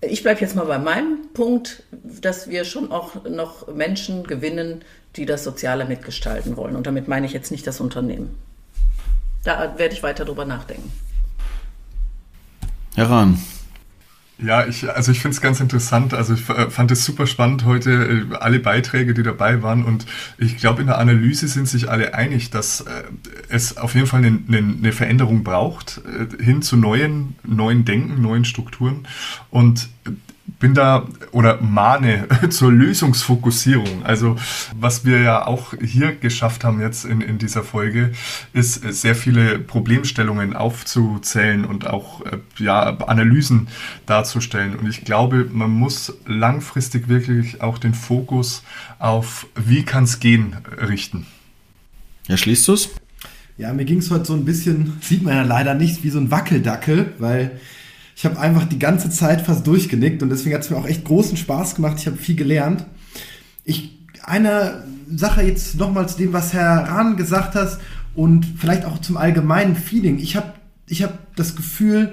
ich 0.00 0.22
bleibe 0.22 0.40
jetzt 0.40 0.56
mal 0.56 0.64
bei 0.64 0.78
meinem 0.78 1.28
Punkt, 1.34 1.82
dass 1.92 2.48
wir 2.48 2.64
schon 2.64 2.90
auch 2.90 3.24
noch 3.24 3.68
Menschen 3.68 4.24
gewinnen, 4.24 4.82
die 5.16 5.26
das 5.26 5.44
Soziale 5.44 5.84
mitgestalten 5.84 6.56
wollen. 6.56 6.74
Und 6.74 6.86
damit 6.86 7.06
meine 7.06 7.26
ich 7.26 7.32
jetzt 7.32 7.50
nicht 7.50 7.66
das 7.66 7.80
Unternehmen. 7.80 8.36
Da 9.44 9.78
werde 9.78 9.94
ich 9.94 10.02
weiter 10.02 10.24
drüber 10.24 10.44
nachdenken. 10.44 10.90
Heran. 12.94 13.38
Ja, 14.42 14.66
ich, 14.66 14.90
also 14.90 15.12
ich 15.12 15.20
finde 15.20 15.34
es 15.34 15.40
ganz 15.40 15.60
interessant. 15.60 16.14
Also 16.14 16.34
ich 16.34 16.48
äh, 16.48 16.70
fand 16.70 16.90
es 16.90 17.04
super 17.04 17.26
spannend 17.26 17.64
heute, 17.64 18.26
äh, 18.30 18.36
alle 18.36 18.58
Beiträge, 18.58 19.12
die 19.12 19.22
dabei 19.22 19.62
waren. 19.62 19.84
Und 19.84 20.06
ich 20.38 20.56
glaube, 20.56 20.80
in 20.80 20.86
der 20.86 20.98
Analyse 20.98 21.48
sind 21.48 21.68
sich 21.68 21.90
alle 21.90 22.14
einig, 22.14 22.50
dass 22.50 22.80
äh, 22.80 23.02
es 23.48 23.76
auf 23.76 23.94
jeden 23.94 24.06
Fall 24.06 24.24
eine, 24.24 24.38
eine, 24.48 24.58
eine 24.58 24.92
Veränderung 24.92 25.44
braucht, 25.44 26.00
hin 26.40 26.62
zu 26.62 26.76
neuen, 26.76 27.34
neuen 27.42 27.84
Denken, 27.84 28.22
neuen 28.22 28.44
Strukturen. 28.44 29.06
Und 29.50 29.88
bin 30.60 30.74
da 30.74 31.08
oder 31.32 31.60
mahne 31.60 32.28
zur 32.50 32.70
Lösungsfokussierung. 32.70 34.04
Also 34.04 34.36
was 34.78 35.04
wir 35.04 35.20
ja 35.20 35.46
auch 35.46 35.74
hier 35.82 36.14
geschafft 36.14 36.62
haben 36.62 36.80
jetzt 36.80 37.04
in, 37.04 37.20
in 37.20 37.38
dieser 37.38 37.64
Folge, 37.64 38.12
ist 38.52 38.74
sehr 38.92 39.16
viele 39.16 39.58
Problemstellungen 39.58 40.54
aufzuzählen 40.54 41.64
und 41.64 41.86
auch 41.86 42.24
äh, 42.26 42.38
ja, 42.58 42.98
Analysen 42.98 43.66
darzustellen. 44.06 44.76
Und 44.76 44.88
ich 44.88 45.04
glaube, 45.04 45.48
man 45.50 45.70
muss 45.70 46.14
langfristig 46.26 47.08
wirklich 47.08 47.62
auch 47.62 47.78
den 47.78 47.94
Fokus 47.94 48.62
auf 48.98 49.46
wie 49.56 49.82
kann 49.82 50.04
es 50.04 50.20
gehen 50.20 50.56
richten. 50.78 51.26
Ja, 52.28 52.36
schließt 52.36 52.68
du 52.68 52.74
es? 52.74 52.90
Ja, 53.56 53.72
mir 53.72 53.84
ging 53.84 53.98
es 53.98 54.10
heute 54.10 54.26
so 54.26 54.34
ein 54.34 54.44
bisschen, 54.44 54.98
sieht 55.00 55.22
man 55.22 55.34
ja 55.34 55.42
leider 55.42 55.74
nicht, 55.74 56.04
wie 56.04 56.10
so 56.10 56.18
ein 56.18 56.30
Wackeldackel, 56.30 57.14
weil 57.18 57.60
ich 58.20 58.26
habe 58.26 58.38
einfach 58.38 58.66
die 58.66 58.78
ganze 58.78 59.08
Zeit 59.08 59.40
fast 59.40 59.66
durchgenickt 59.66 60.22
und 60.22 60.28
deswegen 60.28 60.54
hat 60.54 60.60
es 60.60 60.68
mir 60.68 60.76
auch 60.76 60.86
echt 60.86 61.06
großen 61.06 61.38
Spaß 61.38 61.74
gemacht. 61.74 61.96
Ich 61.98 62.06
habe 62.06 62.18
viel 62.18 62.36
gelernt. 62.36 62.84
Ich, 63.64 63.98
eine 64.22 64.84
Sache 65.10 65.40
jetzt 65.40 65.76
nochmal 65.78 66.06
zu 66.06 66.18
dem, 66.18 66.34
was 66.34 66.52
Herr 66.52 66.86
Rahn 66.86 67.16
gesagt 67.16 67.54
hat 67.54 67.78
und 68.14 68.44
vielleicht 68.58 68.84
auch 68.84 68.98
zum 68.98 69.16
allgemeinen 69.16 69.74
Feeling. 69.74 70.18
Ich 70.18 70.36
habe 70.36 70.52
ich 70.86 71.02
hab 71.02 71.34
das 71.34 71.56
Gefühl, 71.56 72.12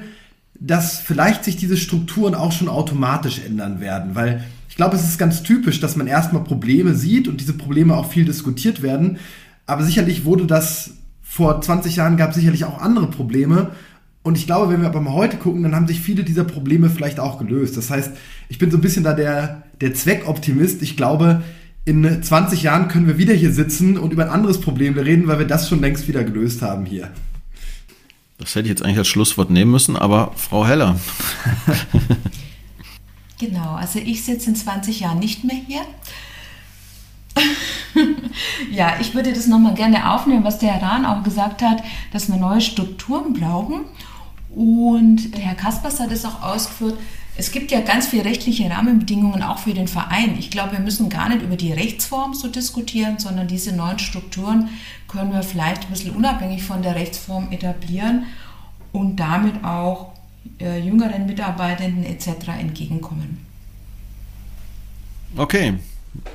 dass 0.57 0.97
vielleicht 0.97 1.43
sich 1.43 1.57
diese 1.57 1.75
Strukturen 1.75 2.35
auch 2.35 2.53
schon 2.53 2.69
automatisch 2.69 3.41
ändern 3.45 3.81
werden, 3.81 4.15
weil 4.15 4.45
ich 4.69 4.77
glaube, 4.77 4.95
es 4.95 5.03
ist 5.03 5.19
ganz 5.19 5.43
typisch, 5.43 5.81
dass 5.81 5.97
man 5.97 6.07
erstmal 6.07 6.45
Probleme 6.45 6.95
sieht 6.95 7.27
und 7.27 7.41
diese 7.41 7.53
Probleme 7.53 7.97
auch 7.97 8.09
viel 8.09 8.23
diskutiert 8.23 8.81
werden. 8.81 9.17
Aber 9.65 9.83
sicherlich 9.83 10.23
wurde 10.23 10.45
das 10.45 10.91
vor 11.21 11.59
20 11.59 11.97
Jahren 11.97 12.15
gab 12.15 12.29
es 12.29 12.37
sicherlich 12.37 12.63
auch 12.63 12.79
andere 12.79 13.07
Probleme 13.07 13.71
und 14.27 14.37
ich 14.37 14.45
glaube, 14.45 14.73
wenn 14.73 14.81
wir 14.81 14.89
aber 14.89 14.99
mal 14.99 15.13
heute 15.13 15.37
gucken, 15.37 15.63
dann 15.63 15.73
haben 15.73 15.87
sich 15.87 16.01
viele 16.01 16.25
dieser 16.25 16.43
Probleme 16.43 16.89
vielleicht 16.89 17.17
auch 17.17 17.39
gelöst. 17.39 17.77
Das 17.77 17.89
heißt, 17.89 18.11
ich 18.49 18.57
bin 18.57 18.69
so 18.69 18.77
ein 18.77 18.81
bisschen 18.81 19.05
da 19.05 19.13
der, 19.13 19.63
der 19.79 19.93
Zweckoptimist. 19.93 20.81
Ich 20.81 20.97
glaube, 20.97 21.43
in 21.85 22.21
20 22.21 22.61
Jahren 22.61 22.89
können 22.89 23.07
wir 23.07 23.17
wieder 23.17 23.33
hier 23.33 23.53
sitzen 23.53 23.97
und 23.97 24.11
über 24.11 24.25
ein 24.25 24.29
anderes 24.29 24.59
Problem 24.59 24.97
reden, 24.99 25.29
weil 25.29 25.39
wir 25.39 25.47
das 25.47 25.69
schon 25.69 25.79
längst 25.79 26.09
wieder 26.09 26.25
gelöst 26.25 26.61
haben 26.61 26.85
hier. 26.85 27.09
Das 28.37 28.53
hätte 28.53 28.63
ich 28.63 28.71
jetzt 28.71 28.83
eigentlich 28.83 28.97
als 28.97 29.07
Schlusswort 29.07 29.49
nehmen 29.49 29.71
müssen, 29.71 29.95
aber 29.95 30.33
Frau 30.35 30.67
Heller. 30.67 30.99
genau, 33.39 33.75
also 33.75 33.99
ich 33.99 34.25
sitze 34.25 34.49
in 34.49 34.57
20 34.57 34.99
Jahren 34.99 35.19
nicht 35.19 35.45
mehr 35.45 35.55
hier. 35.65 35.81
ja, 38.71 38.97
ich 38.99 39.15
würde 39.15 39.31
das 39.31 39.47
nochmal 39.47 39.73
gerne 39.73 40.11
aufnehmen, 40.11 40.43
was 40.43 40.59
der 40.59 40.73
Herr 40.73 40.85
Rahn 40.85 41.05
auch 41.05 41.23
gesagt 41.23 41.61
hat, 41.61 41.81
dass 42.11 42.27
wir 42.27 42.35
neue 42.35 42.59
Strukturen 42.59 43.31
brauchen. 43.31 43.85
Und 44.57 45.35
Herr 45.37 45.53
Kaspers 45.53 45.99
hat 45.99 46.11
es 46.11 46.25
auch 46.25 46.41
ausgeführt, 46.41 46.97
es 47.35 47.51
gibt 47.51 47.69
ja 47.69 47.81
ganz 47.81 48.07
viele 48.07 48.25
rechtliche 48.25 48.67
Rahmenbedingungen 48.67 49.43
auch 49.43 49.59
für 49.59 49.75
den 49.75 49.87
Verein. 49.87 50.35
Ich 50.39 50.49
glaube, 50.49 50.71
wir 50.71 50.79
müssen 50.79 51.09
gar 51.09 51.29
nicht 51.29 51.43
über 51.43 51.55
die 51.55 51.71
Rechtsform 51.71 52.33
so 52.33 52.47
diskutieren, 52.47 53.19
sondern 53.19 53.47
diese 53.47 53.75
neuen 53.75 53.99
Strukturen 53.99 54.69
können 55.07 55.31
wir 55.31 55.43
vielleicht 55.43 55.83
ein 55.83 55.89
bisschen 55.91 56.15
unabhängig 56.15 56.63
von 56.63 56.81
der 56.81 56.95
Rechtsform 56.95 57.51
etablieren 57.51 58.25
und 58.91 59.17
damit 59.17 59.63
auch 59.63 60.13
äh, 60.59 60.79
jüngeren 60.79 61.27
Mitarbeitenden 61.27 62.03
etc. 62.03 62.47
entgegenkommen. 62.59 63.45
Okay, 65.35 65.75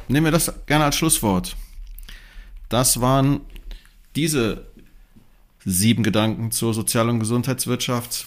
nehmen 0.07 0.27
wir 0.27 0.31
das 0.31 0.53
gerne 0.67 0.85
als 0.85 0.95
Schlusswort. 0.95 1.57
Das 2.69 3.01
waren 3.01 3.41
diese 4.15 4.67
sieben 5.65 6.03
Gedanken 6.03 6.51
zur 6.51 6.75
Sozial- 6.75 7.09
und 7.09 7.21
Gesundheitswirtschaft. 7.21 8.27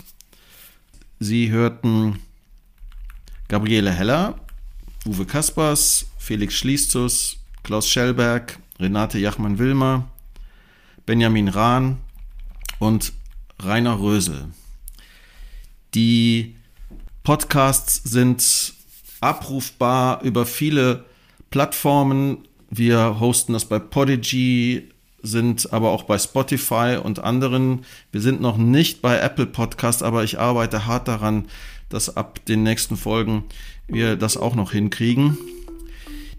Sie 1.20 1.50
hörten 1.50 2.20
Gabriele 3.48 3.92
Heller, 3.92 4.40
Uwe 5.06 5.26
Kaspers, 5.26 6.08
Felix 6.18 6.56
Schlieszus, 6.56 7.38
Klaus 7.64 7.90
Schellberg, 7.90 8.60
Renate 8.80 9.20
Jachmann-Wilmer, 9.20 10.10
Benjamin 11.06 11.48
Rahn 11.48 11.98
und 12.80 13.14
Rainer 13.60 14.00
Rösel. 14.00 14.50
Die 15.94 16.56
Podcasts 17.24 18.02
sind 18.04 18.74
abrufbar 19.22 20.22
über 20.24 20.46
viele 20.46 21.06
Plattformen. 21.50 22.48
Wir 22.70 23.20
hosten 23.20 23.54
das 23.54 23.66
bei 23.66 23.80
Podigy, 23.80 24.90
sind 25.26 25.74
aber 25.74 25.92
auch 25.92 26.04
bei 26.04 26.18
Spotify 26.18 27.00
und 27.02 27.20
anderen. 27.20 27.86
Wir 28.12 28.22
sind 28.22 28.42
noch 28.42 28.58
nicht 28.58 29.02
bei 29.02 29.18
Apple 29.18 29.48
Podcast, 29.48 30.04
aber 30.04 30.24
ich 30.24 30.40
arbeite 30.40 30.86
hart 30.86 31.08
daran, 31.08 31.48
dass 31.90 32.16
ab 32.16 32.44
den 32.46 32.64
nächsten 32.64 32.98
Folgen 32.98 33.44
wir 33.88 34.16
das 34.16 34.38
auch 34.38 34.56
noch 34.56 34.72
hinkriegen. 34.72 35.38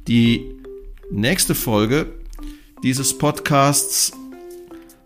Die 0.08 0.44
nächste 1.10 1.54
Folge 1.54 2.12
dieses 2.82 3.16
Podcasts 3.16 4.12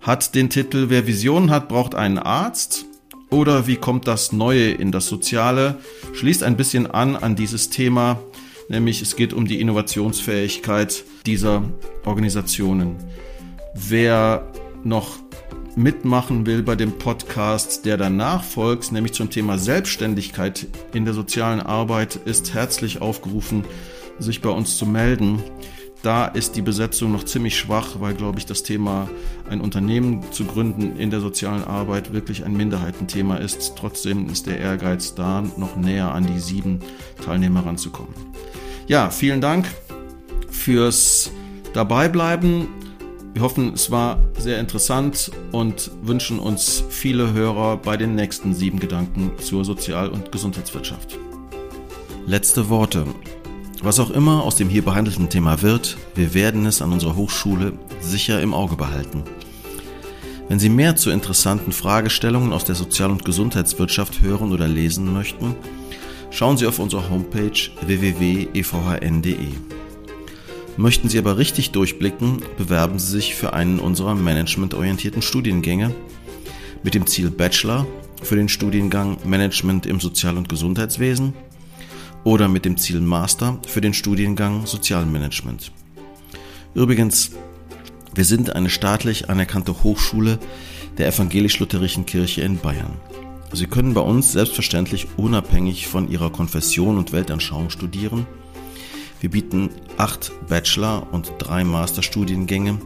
hat 0.00 0.34
den 0.34 0.50
Titel 0.50 0.86
Wer 0.88 1.06
Visionen 1.06 1.50
hat, 1.50 1.68
braucht 1.68 1.94
einen 1.94 2.18
Arzt 2.18 2.86
oder 3.30 3.66
wie 3.66 3.76
kommt 3.76 4.06
das 4.06 4.32
Neue 4.32 4.70
in 4.70 4.92
das 4.92 5.06
Soziale? 5.06 5.78
Schließt 6.14 6.42
ein 6.42 6.56
bisschen 6.56 6.86
an 6.86 7.16
an 7.16 7.36
dieses 7.36 7.70
Thema, 7.70 8.18
nämlich 8.68 9.02
es 9.02 9.16
geht 9.16 9.32
um 9.32 9.46
die 9.46 9.60
Innovationsfähigkeit 9.60 11.04
dieser 11.26 11.62
Organisationen. 12.04 12.96
Wer 13.74 14.46
noch 14.82 15.18
mitmachen 15.76 16.44
will 16.46 16.62
bei 16.62 16.74
dem 16.74 16.98
Podcast, 16.98 17.86
der 17.86 17.96
danach 17.96 18.42
folgt, 18.42 18.90
nämlich 18.90 19.12
zum 19.12 19.30
Thema 19.30 19.58
Selbstständigkeit 19.58 20.66
in 20.92 21.04
der 21.04 21.14
sozialen 21.14 21.60
Arbeit, 21.60 22.16
ist 22.16 22.54
herzlich 22.54 23.00
aufgerufen, 23.00 23.64
sich 24.18 24.40
bei 24.40 24.50
uns 24.50 24.76
zu 24.76 24.86
melden. 24.86 25.40
Da 26.02 26.26
ist 26.26 26.56
die 26.56 26.62
Besetzung 26.62 27.12
noch 27.12 27.24
ziemlich 27.24 27.58
schwach, 27.58 28.00
weil, 28.00 28.14
glaube 28.14 28.38
ich, 28.38 28.46
das 28.46 28.62
Thema, 28.62 29.08
ein 29.48 29.60
Unternehmen 29.60 30.24
zu 30.32 30.44
gründen 30.44 30.96
in 30.98 31.10
der 31.10 31.20
sozialen 31.20 31.62
Arbeit 31.62 32.12
wirklich 32.12 32.44
ein 32.44 32.56
Minderheitenthema 32.56 33.36
ist. 33.36 33.74
Trotzdem 33.76 34.28
ist 34.30 34.46
der 34.46 34.58
Ehrgeiz 34.58 35.14
da, 35.14 35.42
noch 35.42 35.76
näher 35.76 36.12
an 36.12 36.26
die 36.26 36.40
sieben 36.40 36.80
Teilnehmer 37.24 37.66
ranzukommen. 37.66 38.14
Ja, 38.86 39.10
vielen 39.10 39.40
Dank 39.40 39.66
fürs 40.50 41.30
Dabeibleiben. 41.74 42.68
Wir 43.32 43.42
hoffen, 43.42 43.74
es 43.74 43.90
war 43.90 44.18
sehr 44.38 44.58
interessant 44.58 45.30
und 45.52 45.90
wünschen 46.02 46.38
uns 46.38 46.82
viele 46.88 47.32
Hörer 47.32 47.76
bei 47.76 47.96
den 47.96 48.14
nächsten 48.14 48.54
sieben 48.54 48.80
Gedanken 48.80 49.32
zur 49.38 49.64
Sozial- 49.64 50.08
und 50.08 50.32
Gesundheitswirtschaft. 50.32 51.18
Letzte 52.26 52.68
Worte. 52.68 53.06
Was 53.82 53.98
auch 53.98 54.10
immer 54.10 54.42
aus 54.44 54.56
dem 54.56 54.68
hier 54.68 54.82
behandelten 54.82 55.30
Thema 55.30 55.62
wird, 55.62 55.96
wir 56.14 56.34
werden 56.34 56.66
es 56.66 56.82
an 56.82 56.92
unserer 56.92 57.16
Hochschule 57.16 57.72
sicher 58.00 58.42
im 58.42 58.52
Auge 58.52 58.76
behalten. 58.76 59.22
Wenn 60.48 60.58
Sie 60.58 60.68
mehr 60.68 60.96
zu 60.96 61.10
interessanten 61.10 61.70
Fragestellungen 61.70 62.52
aus 62.52 62.64
der 62.64 62.74
Sozial- 62.74 63.12
und 63.12 63.24
Gesundheitswirtschaft 63.24 64.20
hören 64.20 64.52
oder 64.52 64.66
lesen 64.66 65.12
möchten, 65.12 65.54
schauen 66.30 66.56
Sie 66.56 66.66
auf 66.66 66.80
unserer 66.80 67.08
Homepage 67.08 67.70
www.evhn.de. 67.86 69.48
Möchten 70.76 71.08
Sie 71.08 71.18
aber 71.18 71.36
richtig 71.36 71.72
durchblicken, 71.72 72.42
bewerben 72.56 72.98
Sie 72.98 73.10
sich 73.10 73.34
für 73.34 73.52
einen 73.52 73.78
unserer 73.78 74.14
managementorientierten 74.14 75.22
Studiengänge 75.22 75.94
mit 76.82 76.94
dem 76.94 77.06
Ziel 77.06 77.30
Bachelor 77.30 77.86
für 78.22 78.36
den 78.36 78.48
Studiengang 78.48 79.18
Management 79.24 79.86
im 79.86 80.00
Sozial- 80.00 80.36
und 80.36 80.48
Gesundheitswesen 80.48 81.34
oder 82.24 82.48
mit 82.48 82.64
dem 82.64 82.76
Ziel 82.76 83.00
Master 83.00 83.58
für 83.66 83.80
den 83.80 83.94
Studiengang 83.94 84.66
Sozialmanagement. 84.66 85.72
Übrigens, 86.74 87.32
wir 88.14 88.24
sind 88.24 88.54
eine 88.54 88.70
staatlich 88.70 89.28
anerkannte 89.30 89.82
Hochschule 89.82 90.38
der 90.98 91.08
evangelisch-lutherischen 91.08 92.06
Kirche 92.06 92.42
in 92.42 92.58
Bayern. 92.58 92.92
Sie 93.52 93.66
können 93.66 93.94
bei 93.94 94.00
uns 94.00 94.32
selbstverständlich 94.32 95.08
unabhängig 95.16 95.86
von 95.86 96.08
Ihrer 96.08 96.30
Konfession 96.30 96.98
und 96.98 97.12
Weltanschauung 97.12 97.70
studieren. 97.70 98.26
Wir 99.20 99.30
bieten 99.30 99.68
acht 99.98 100.32
Bachelor- 100.48 101.06
und 101.12 101.32
drei 101.38 101.62
Masterstudiengänge 101.62 102.78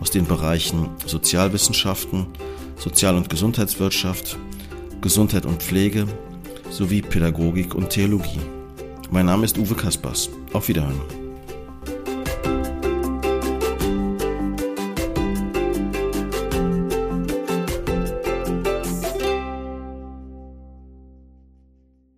aus 0.00 0.10
den 0.10 0.26
Bereichen 0.26 0.90
Sozialwissenschaften, 1.06 2.26
Sozial- 2.76 3.16
und 3.16 3.30
Gesundheitswirtschaft, 3.30 4.38
Gesundheit 5.00 5.46
und 5.46 5.62
Pflege 5.62 6.06
sowie 6.70 7.00
Pädagogik 7.00 7.74
und 7.74 7.88
Theologie. 7.88 8.40
Mein 9.10 9.26
Name 9.26 9.46
ist 9.46 9.56
Uwe 9.56 9.74
Kaspers. 9.74 10.28
Auf 10.52 10.68
Wiederhören. 10.68 11.17